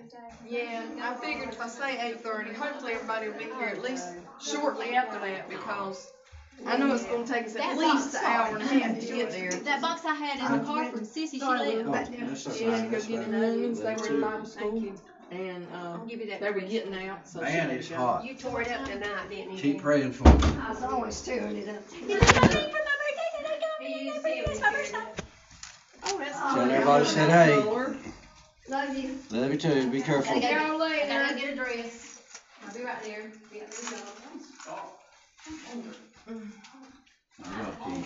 Yeah, 0.48 0.82
I 1.02 1.14
figured 1.14 1.48
if 1.50 1.60
I 1.60 1.68
say 1.68 1.98
eight 2.00 2.22
thirty, 2.22 2.52
hopefully 2.54 2.92
everybody 2.92 3.28
will 3.28 3.38
be 3.38 3.44
here 3.44 3.68
at 3.68 3.82
least 3.82 4.06
shortly 4.40 4.94
after 4.94 5.18
that 5.18 5.48
because 5.48 6.12
I 6.66 6.76
know 6.76 6.94
it's 6.94 7.04
gonna 7.04 7.26
take 7.26 7.46
us 7.46 7.56
at 7.56 7.62
That 7.62 7.78
least 7.78 8.12
box, 8.12 8.14
an 8.14 8.24
hour 8.24 8.54
and 8.54 8.62
a 8.62 8.66
half 8.66 9.00
to 9.00 9.06
get 9.06 9.30
there. 9.30 9.50
That 9.50 9.80
box 9.80 10.04
I 10.04 10.14
had 10.14 10.52
in 10.52 10.58
the 10.58 10.64
car 10.64 10.84
from 10.86 11.00
Sissy, 11.00 11.30
she 11.32 11.40
left. 11.40 11.92
Back 11.92 12.10
there. 12.10 12.36
She 12.54 12.64
had 12.64 12.90
to 12.90 12.96
go 12.96 13.04
get 13.06 13.28
an 13.28 13.34
onions, 13.34 13.80
they 13.80 13.94
were 13.94 14.06
in 14.06 14.20
Bible 14.20 14.46
school. 14.46 14.84
And, 15.30 15.66
uh, 15.74 15.76
I'll 15.76 16.06
give 16.06 16.20
you 16.20 16.26
that. 16.28 16.40
they 16.40 16.50
were 16.50 16.60
getting 16.60 16.94
out, 17.06 17.28
so. 17.28 17.40
she 17.40 17.44
Man, 17.44 17.68
let 17.68 17.76
it's 17.76 17.86
it 17.88 17.90
go. 17.90 17.96
hot. 17.96 18.24
You 18.24 18.34
tore 18.34 18.62
it 18.62 18.68
up 18.68 18.86
tonight, 18.86 19.28
didn't 19.28 19.52
you? 19.52 19.58
Keep 19.58 19.82
praying 19.82 20.12
for 20.12 20.24
me. 20.24 20.30
I 20.58 20.70
was 20.70 20.82
always 20.82 21.20
tearing 21.20 21.54
it 21.58 21.68
up. 21.68 21.82
You 22.00 22.08
know 22.08 22.14
what 22.14 22.34
I 22.34 22.40
mean 22.40 22.70
for 22.70 22.78
my 22.78 22.94
birthday? 23.02 23.28
Did 23.36 23.46
I 23.46 23.58
go? 23.60 23.86
You 23.86 24.06
My 24.06 24.14
birthday, 24.14 24.44
It's 24.46 24.60
my 24.60 24.72
birthday. 24.72 24.98
Oh, 26.04 26.18
that's 26.18 26.38
Tell 26.38 26.70
everybody 26.70 27.04
said 27.04 27.30
hey. 27.30 27.62
Love 28.70 28.96
you. 28.96 29.18
Love 29.30 29.52
you 29.52 29.58
too. 29.58 29.90
Be 29.90 30.00
careful. 30.00 30.40
Gotta 30.40 30.68
go, 30.68 30.76
later. 30.78 31.04
I 31.04 31.08
gotta 31.08 31.34
go 31.34 31.40
get 31.40 31.52
a 31.52 31.56
dress. 31.56 32.22
I'll 32.66 32.74
be 32.74 32.84
right 32.84 33.02
there. 33.02 33.30
Be 33.52 33.60
at 33.60 33.70
the 33.70 33.90
door. 33.90 34.80
I'll 35.70 35.82
go 35.82 35.90
up 36.28 37.82
to 37.84 37.90
you. 37.90 38.04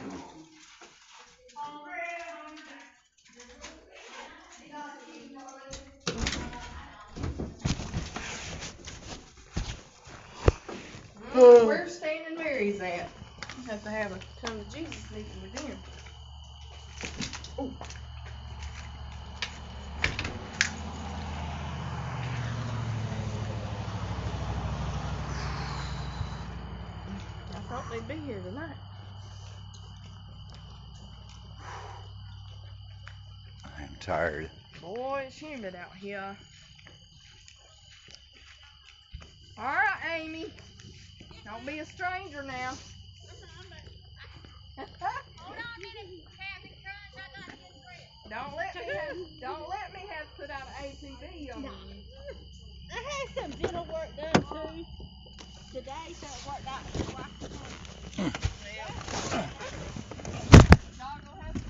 Come 11.32 11.42
on. 11.42 11.66
Where's 11.66 11.98
Stan 11.98 12.26
and 12.26 12.38
Mary's 12.38 12.80
at? 12.80 13.12
Have 13.68 13.82
to 13.84 13.90
have 13.90 14.12
a 14.12 14.20
come 14.46 14.58
to 14.58 14.66
Jesus 14.66 15.10
meeting 15.10 15.40
with 15.42 15.52
them. 15.54 15.82
I 17.58 18.01
thought 27.72 27.90
they'd 27.90 28.06
be 28.06 28.16
here 28.26 28.38
tonight. 28.40 28.76
I'm 33.64 33.96
tired. 33.98 34.50
Boy, 34.82 35.24
it's 35.28 35.38
humid 35.38 35.74
out 35.74 35.96
here. 35.96 36.36
All 39.56 39.64
right, 39.64 40.20
Amy. 40.20 40.52
Don't 41.46 41.64
be 41.64 41.78
a 41.78 41.86
stranger 41.86 42.42
now. 42.42 42.74
Don't 48.28 48.56
let 48.56 48.74
me 48.74 48.82
have, 48.94 49.16
don't 49.42 49.68
let 49.68 49.92
me 49.92 50.00
have 50.08 50.24
to 50.24 50.40
put 50.40 50.50
out 50.50 50.62
an 50.62 50.84
APB 50.86 51.54
on 51.54 51.64
you. 51.64 51.70
I 52.90 52.94
had 52.94 53.28
some 53.42 53.50
dental 53.60 53.84
work 53.84 54.08
done 54.16 54.42
too 54.42 54.86
today, 55.72 56.12
so 56.12 56.26
it 56.26 56.46
worked 56.46 56.68
out 56.68 56.84
pretty 56.92 57.14
well. 57.14 57.30
Dog 60.98 61.20
will 61.24 61.40
have 61.40 61.62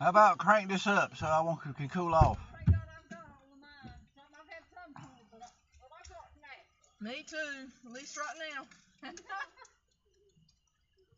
How 0.00 0.08
about 0.08 0.38
crank 0.38 0.68
this 0.68 0.86
up 0.86 1.16
so 1.16 1.26
I 1.26 1.40
won't, 1.40 1.60
can 1.76 1.88
cool 1.88 2.14
off? 2.14 2.38
Me 7.00 7.22
too, 7.28 7.36
at 7.86 7.92
least 7.92 8.16
right 8.16 8.26
now. 8.56 9.10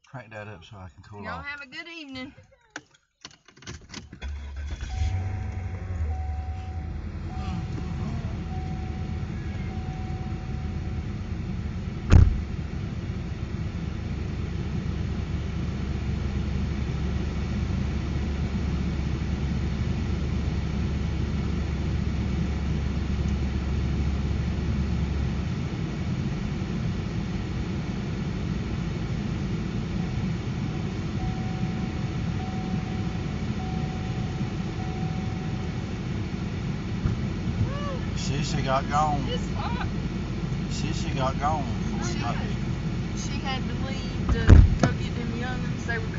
Crank 0.09 0.31
that 0.33 0.49
up 0.49 0.65
so 0.65 0.77
I 0.77 0.89
can 0.89 1.03
cool 1.09 1.21
off. 1.21 1.25
Y'all 1.25 1.39
off. 1.39 1.47
have 1.47 1.61
a 1.61 1.67
good 1.67 1.89
evening. 1.89 2.35
got 38.83 38.91
gone. 38.91 39.27
She 40.71 40.93
she 40.93 41.11
got 41.15 41.39
gone. 41.41 41.65
Oh, 41.65 42.03
she, 42.13 42.19
she 43.17 43.39
had 43.41 43.63
to 43.63 43.75
leave 43.87 44.27
to 44.33 44.47
go 44.85 44.93
get 44.93 45.15
them 45.15 45.33
youngins. 45.33 45.87
They 45.87 45.97
were 45.97 46.16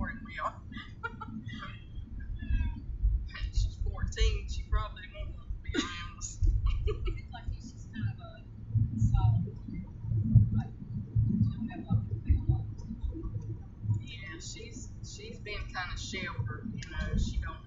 Leon. 0.00 0.54
she's 3.52 3.76
14. 3.84 4.48
She 4.48 4.62
probably 4.70 5.02
won't 5.14 5.36
want 5.36 5.48
to 5.52 5.58
be 5.62 5.70
around 5.76 6.18
us. 6.18 6.38
kind 7.92 8.08
of 8.08 8.18
a 8.20 8.32
Yeah, 14.00 14.38
she's 14.40 14.88
she's 15.04 15.38
been 15.40 15.60
kind 15.74 15.92
of 15.92 15.98
sheltered. 16.00 16.70
You 16.74 16.90
know, 16.90 17.16
she 17.18 17.38
don't. 17.38 17.58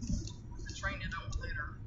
The 0.00 0.74
trainer 0.74 1.06
don't 1.10 1.40
let 1.40 1.52
her 1.52 1.78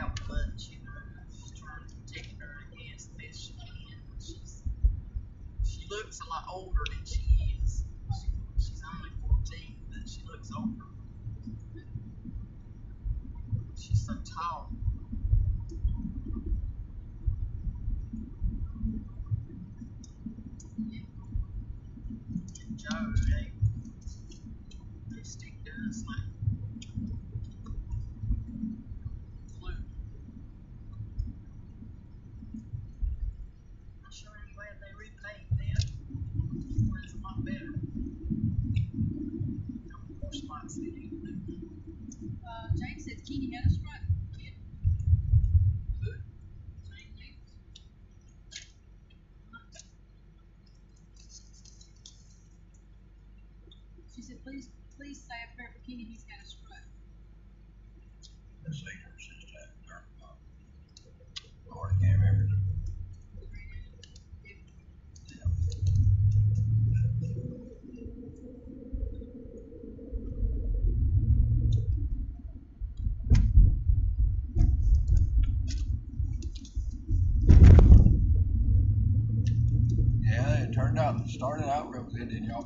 out 0.00 0.20
much. 0.28 0.68
You 0.70 0.78
know, 0.84 1.00
she's 1.30 1.50
trying 1.58 1.86
to 1.88 1.94
protect 1.96 2.38
her 2.40 2.66
against 2.72 3.10
this. 3.18 3.36
She 3.36 3.52
can. 3.54 3.98
She's 4.20 4.62
she 5.64 5.86
looks 5.90 6.20
a 6.20 6.28
lot 6.28 6.44
older. 6.52 6.69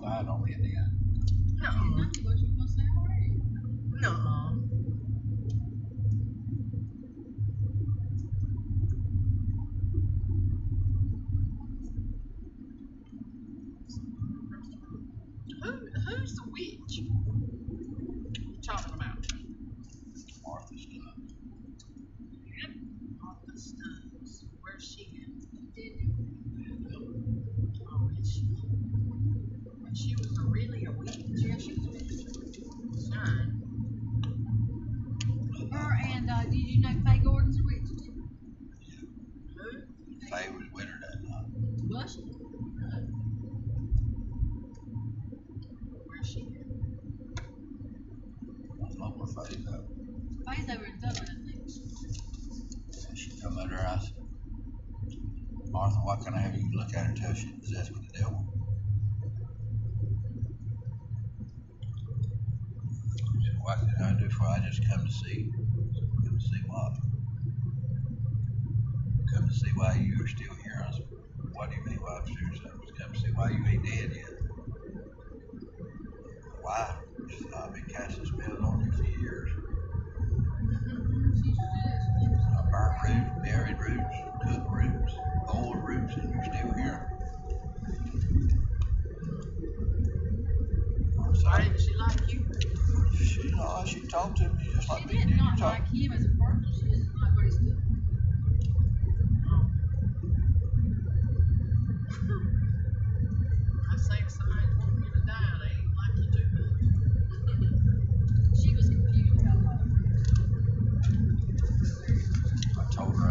final 0.05 0.45
in 0.45 0.61
the 0.61 0.77
end. 0.77 1.04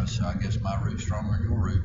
so 0.05 0.25
I 0.25 0.33
guess 0.41 0.57
my 0.61 0.79
root's 0.83 1.03
stronger 1.03 1.37
than 1.37 1.49
your 1.49 1.59
root. 1.59 1.83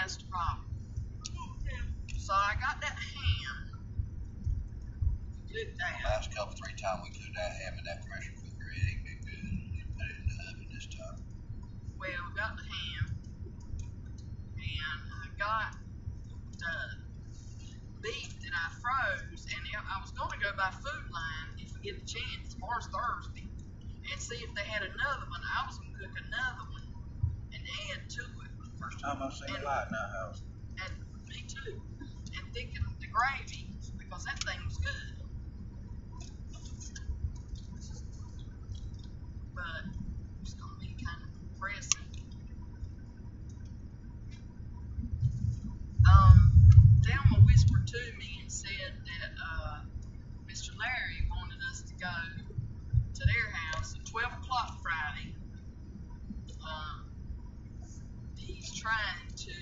That's 0.00 0.16
the 0.16 0.24
problem. 0.32 0.64
So 2.16 2.32
I 2.32 2.56
got 2.56 2.80
that 2.80 2.96
ham. 2.96 3.56
Good 5.44 5.76
ham. 5.76 6.00
Last 6.08 6.32
couple, 6.32 6.56
three 6.56 6.72
times 6.72 7.04
we 7.04 7.12
cooked 7.12 7.36
that 7.36 7.52
ham 7.60 7.76
in 7.76 7.84
that 7.84 8.00
pressure 8.08 8.32
cooker, 8.40 8.70
it 8.72 8.84
ain't 8.88 9.04
been 9.04 9.20
good. 9.28 9.44
We 9.76 9.84
put 9.92 10.06
it 10.08 10.16
in 10.16 10.24
the 10.24 10.36
oven 10.48 10.68
this 10.72 10.88
time. 10.88 11.20
Well, 12.00 12.16
we 12.16 12.32
got 12.32 12.56
the 12.56 12.64
ham, 12.64 13.04
and 14.56 15.02
I 15.12 15.26
got 15.36 15.76
the 16.56 16.76
beef 18.00 18.32
that 18.40 18.54
I 18.56 18.66
froze, 18.80 19.44
and 19.52 19.62
I 19.76 19.96
was 20.00 20.12
going 20.16 20.32
to 20.32 20.40
go 20.40 20.52
by 20.56 20.72
Food 20.80 21.06
Lion 21.12 21.48
if 21.60 21.76
we 21.76 21.92
get 21.92 22.00
the 22.00 22.08
chance. 22.08 22.56
Tomorrow's 22.56 22.88
Thursday, 22.88 23.48
and 23.48 24.18
see 24.20 24.40
if 24.40 24.52
they 24.56 24.64
had 24.64 24.82
another 24.82 25.26
one. 25.28 25.42
I 25.44 25.68
was 25.68 25.76
going 25.76 25.92
to 25.92 25.98
cook 26.08 26.16
another 26.24 26.64
one 26.72 26.88
and 27.52 27.62
add 27.92 28.08
to 28.08 28.24
it. 28.48 28.49
First 28.80 29.00
time 29.00 29.18
I've 29.22 29.32
seen 29.34 29.54
and, 29.54 29.64
light 29.64 29.84
in 29.88 29.92
that 29.92 30.10
house. 30.20 30.42
And 30.84 30.92
me 31.28 31.44
too. 31.46 31.80
And 32.00 32.54
thinking 32.54 32.82
of 32.86 33.00
the 33.00 33.06
gravy 33.08 33.68
because 33.98 34.24
that 34.24 34.42
thing 34.44 34.58
was 34.66 34.78
good. 34.78 35.26
But 39.54 39.84
it's 40.42 40.54
gonna 40.54 40.78
be 40.80 40.96
kind 41.04 41.22
of 41.24 41.60
pressing. 41.60 41.99
to 59.36 59.52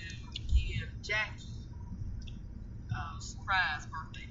give 0.55 0.89
Jackie 1.03 1.69
uh, 2.91 3.17
a 3.19 3.21
surprise 3.21 3.85
birthday. 3.91 4.27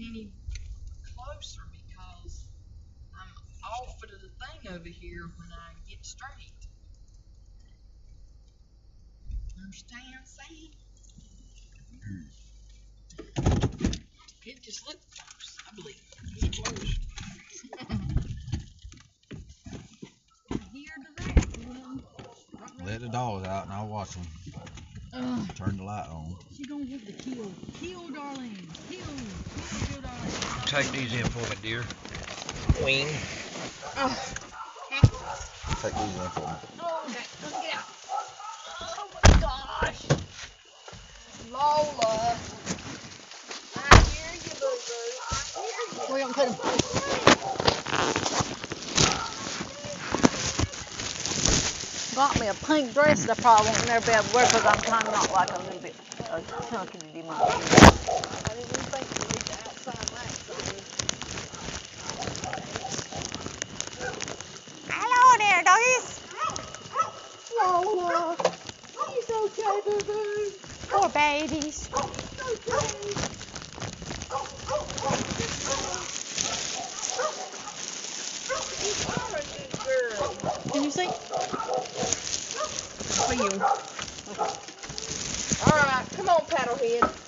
any 0.00 0.30
closer 1.14 1.60
because 1.72 2.44
I'm 3.14 3.28
off 3.70 4.02
of 4.02 4.10
the 4.10 4.16
thing 4.16 4.72
over 4.74 4.88
here 4.88 5.30
when 5.36 5.48
I 5.52 5.74
get 5.88 6.04
straight. 6.04 6.52
Understand, 9.62 10.24
Sam? 10.24 10.70
It 14.46 14.62
just 14.62 14.88
looked 14.88 15.04
close, 15.14 15.58
I 15.70 15.74
believe. 15.76 16.02
It 16.36 16.56
close. 16.56 16.98
Let 22.86 23.00
the 23.02 23.08
dogs 23.08 23.46
out 23.46 23.64
and 23.64 23.72
I'll 23.74 23.86
watch 23.86 24.10
them. 24.12 24.26
Uh, 25.12 25.44
Turn 25.56 25.76
the 25.76 25.82
light 25.82 26.06
on. 26.08 26.36
She 26.56 26.66
gonna 26.66 26.84
get 26.84 27.04
the 27.04 27.12
kill. 27.12 27.50
Kill, 27.80 28.08
darling. 28.10 28.56
Kill. 28.88 29.00
Kill, 29.00 30.00
darling. 30.02 30.30
Take 30.66 30.92
these 30.92 31.12
in 31.12 31.26
for 31.26 31.50
me, 31.50 31.56
dear. 31.62 31.84
Wing. 32.84 33.08
Oh. 33.96 34.16
Take 35.82 35.94
these 35.94 36.14
in 36.14 36.30
for 36.30 36.40
me. 36.40 36.54
Oh, 36.80 37.02
okay. 37.08 37.26
Let's 37.42 37.60
get 37.60 37.74
out. 37.74 37.84
Oh 38.80 39.08
my 39.14 39.20
gosh. 39.40 40.00
Lola. 41.50 42.36
I 43.76 43.78
hear 44.10 44.30
you, 44.44 44.54
boo-boo. 44.60 45.10
I 45.26 45.58
hear 45.58 45.82
you. 45.92 46.02
We're 46.08 46.20
gonna 46.20 46.34
put 46.34 46.46
them. 46.46 48.39
got 52.14 52.38
me 52.40 52.48
a 52.48 52.54
pink 52.54 52.94
dress 52.94 53.26
that 53.26 53.38
I 53.38 53.42
probably 53.42 53.70
won't 53.72 53.86
never 53.86 54.06
be 54.06 54.12
able 54.12 54.24
to 54.24 54.34
wear 54.34 54.46
because 54.46 54.64
I'm 54.66 54.82
kind 54.82 55.06
of 55.08 55.14
not 55.14 55.32
like 55.32 55.52
a 55.52 55.58
little 55.58 55.80
bit 55.80 55.96
chunky 56.70 56.98
to 56.98 57.12
do 57.12 57.22
my 57.24 57.36
Hello 64.88 65.38
there, 65.38 65.62
doggies. 65.64 66.20
Lola, 67.62 68.36
he's 69.08 69.30
okay, 69.30 69.80
boo-boo. 69.84 70.52
Poor 70.90 71.08
babies. 71.10 71.90
Can 80.72 80.84
you 80.84 80.90
see? 80.90 81.08
Feel. 83.40 83.66
All 85.60 85.76
right, 85.76 86.06
come 86.14 86.28
on, 86.28 86.46
paddlehead. 86.48 87.19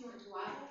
Do 0.00 0.04
you 0.06 0.08
want 0.12 0.22
to 0.22 0.26
do 0.28 0.32
either? 0.32 0.69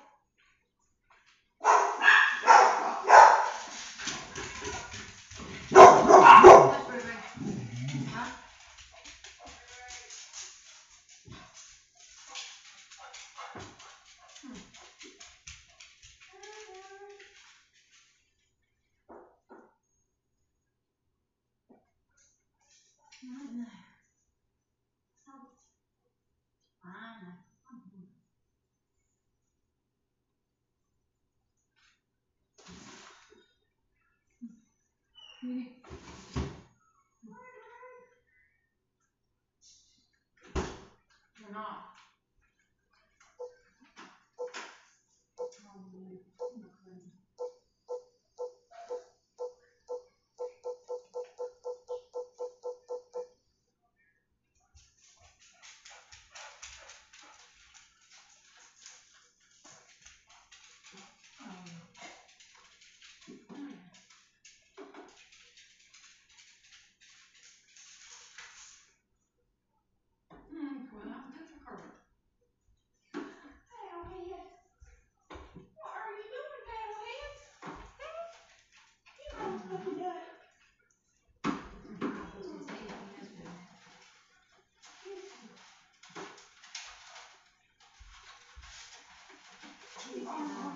not 41.60 41.89
Thank 90.12 90.24
you. 90.40 90.69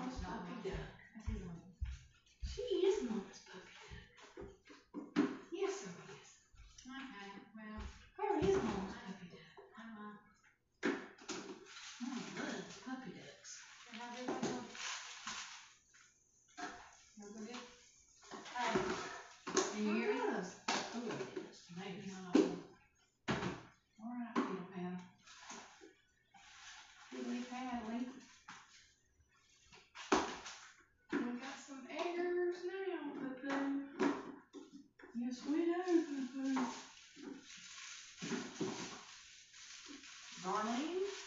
Darlene, 35.85 36.65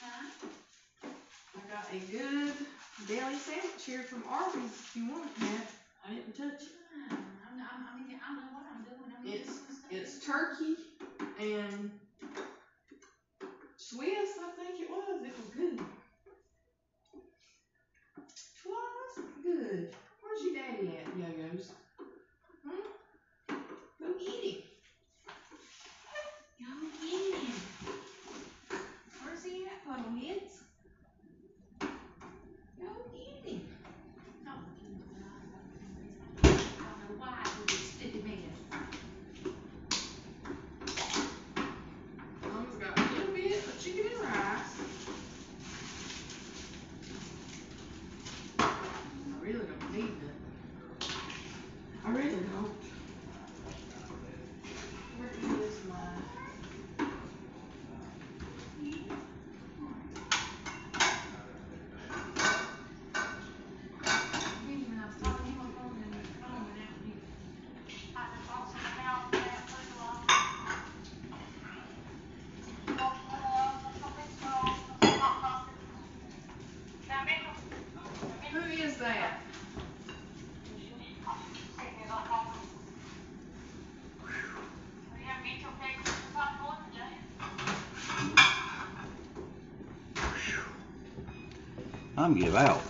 huh? 0.02 0.26
I 1.54 1.60
got 1.70 1.86
a 1.92 1.98
good 2.10 2.54
daily 3.06 3.36
sandwich 3.36 3.84
here 3.86 4.02
from 4.02 4.24
Arby's 4.28 4.64
if 4.64 4.96
you 4.96 5.10
want 5.10 5.30
it. 5.30 5.66
I 6.04 6.14
didn't 6.14 6.36
touch 6.36 6.62
it. 6.62 6.72
I'm, 7.08 7.18
I'm, 7.18 7.62
I'm, 7.62 8.02
I 8.02 8.26
don't 8.26 8.40
know 8.42 8.50
what 8.52 8.66
I'm 8.74 8.82
doing. 8.82 9.12
I'm 9.16 9.22
it's, 9.32 9.60
it's 9.90 10.26
turkey 10.26 10.74
and 11.38 11.92
give 92.38 92.54
out. 92.54 92.87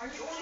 Are 0.00 0.06
you 0.06 0.22
only 0.22 0.39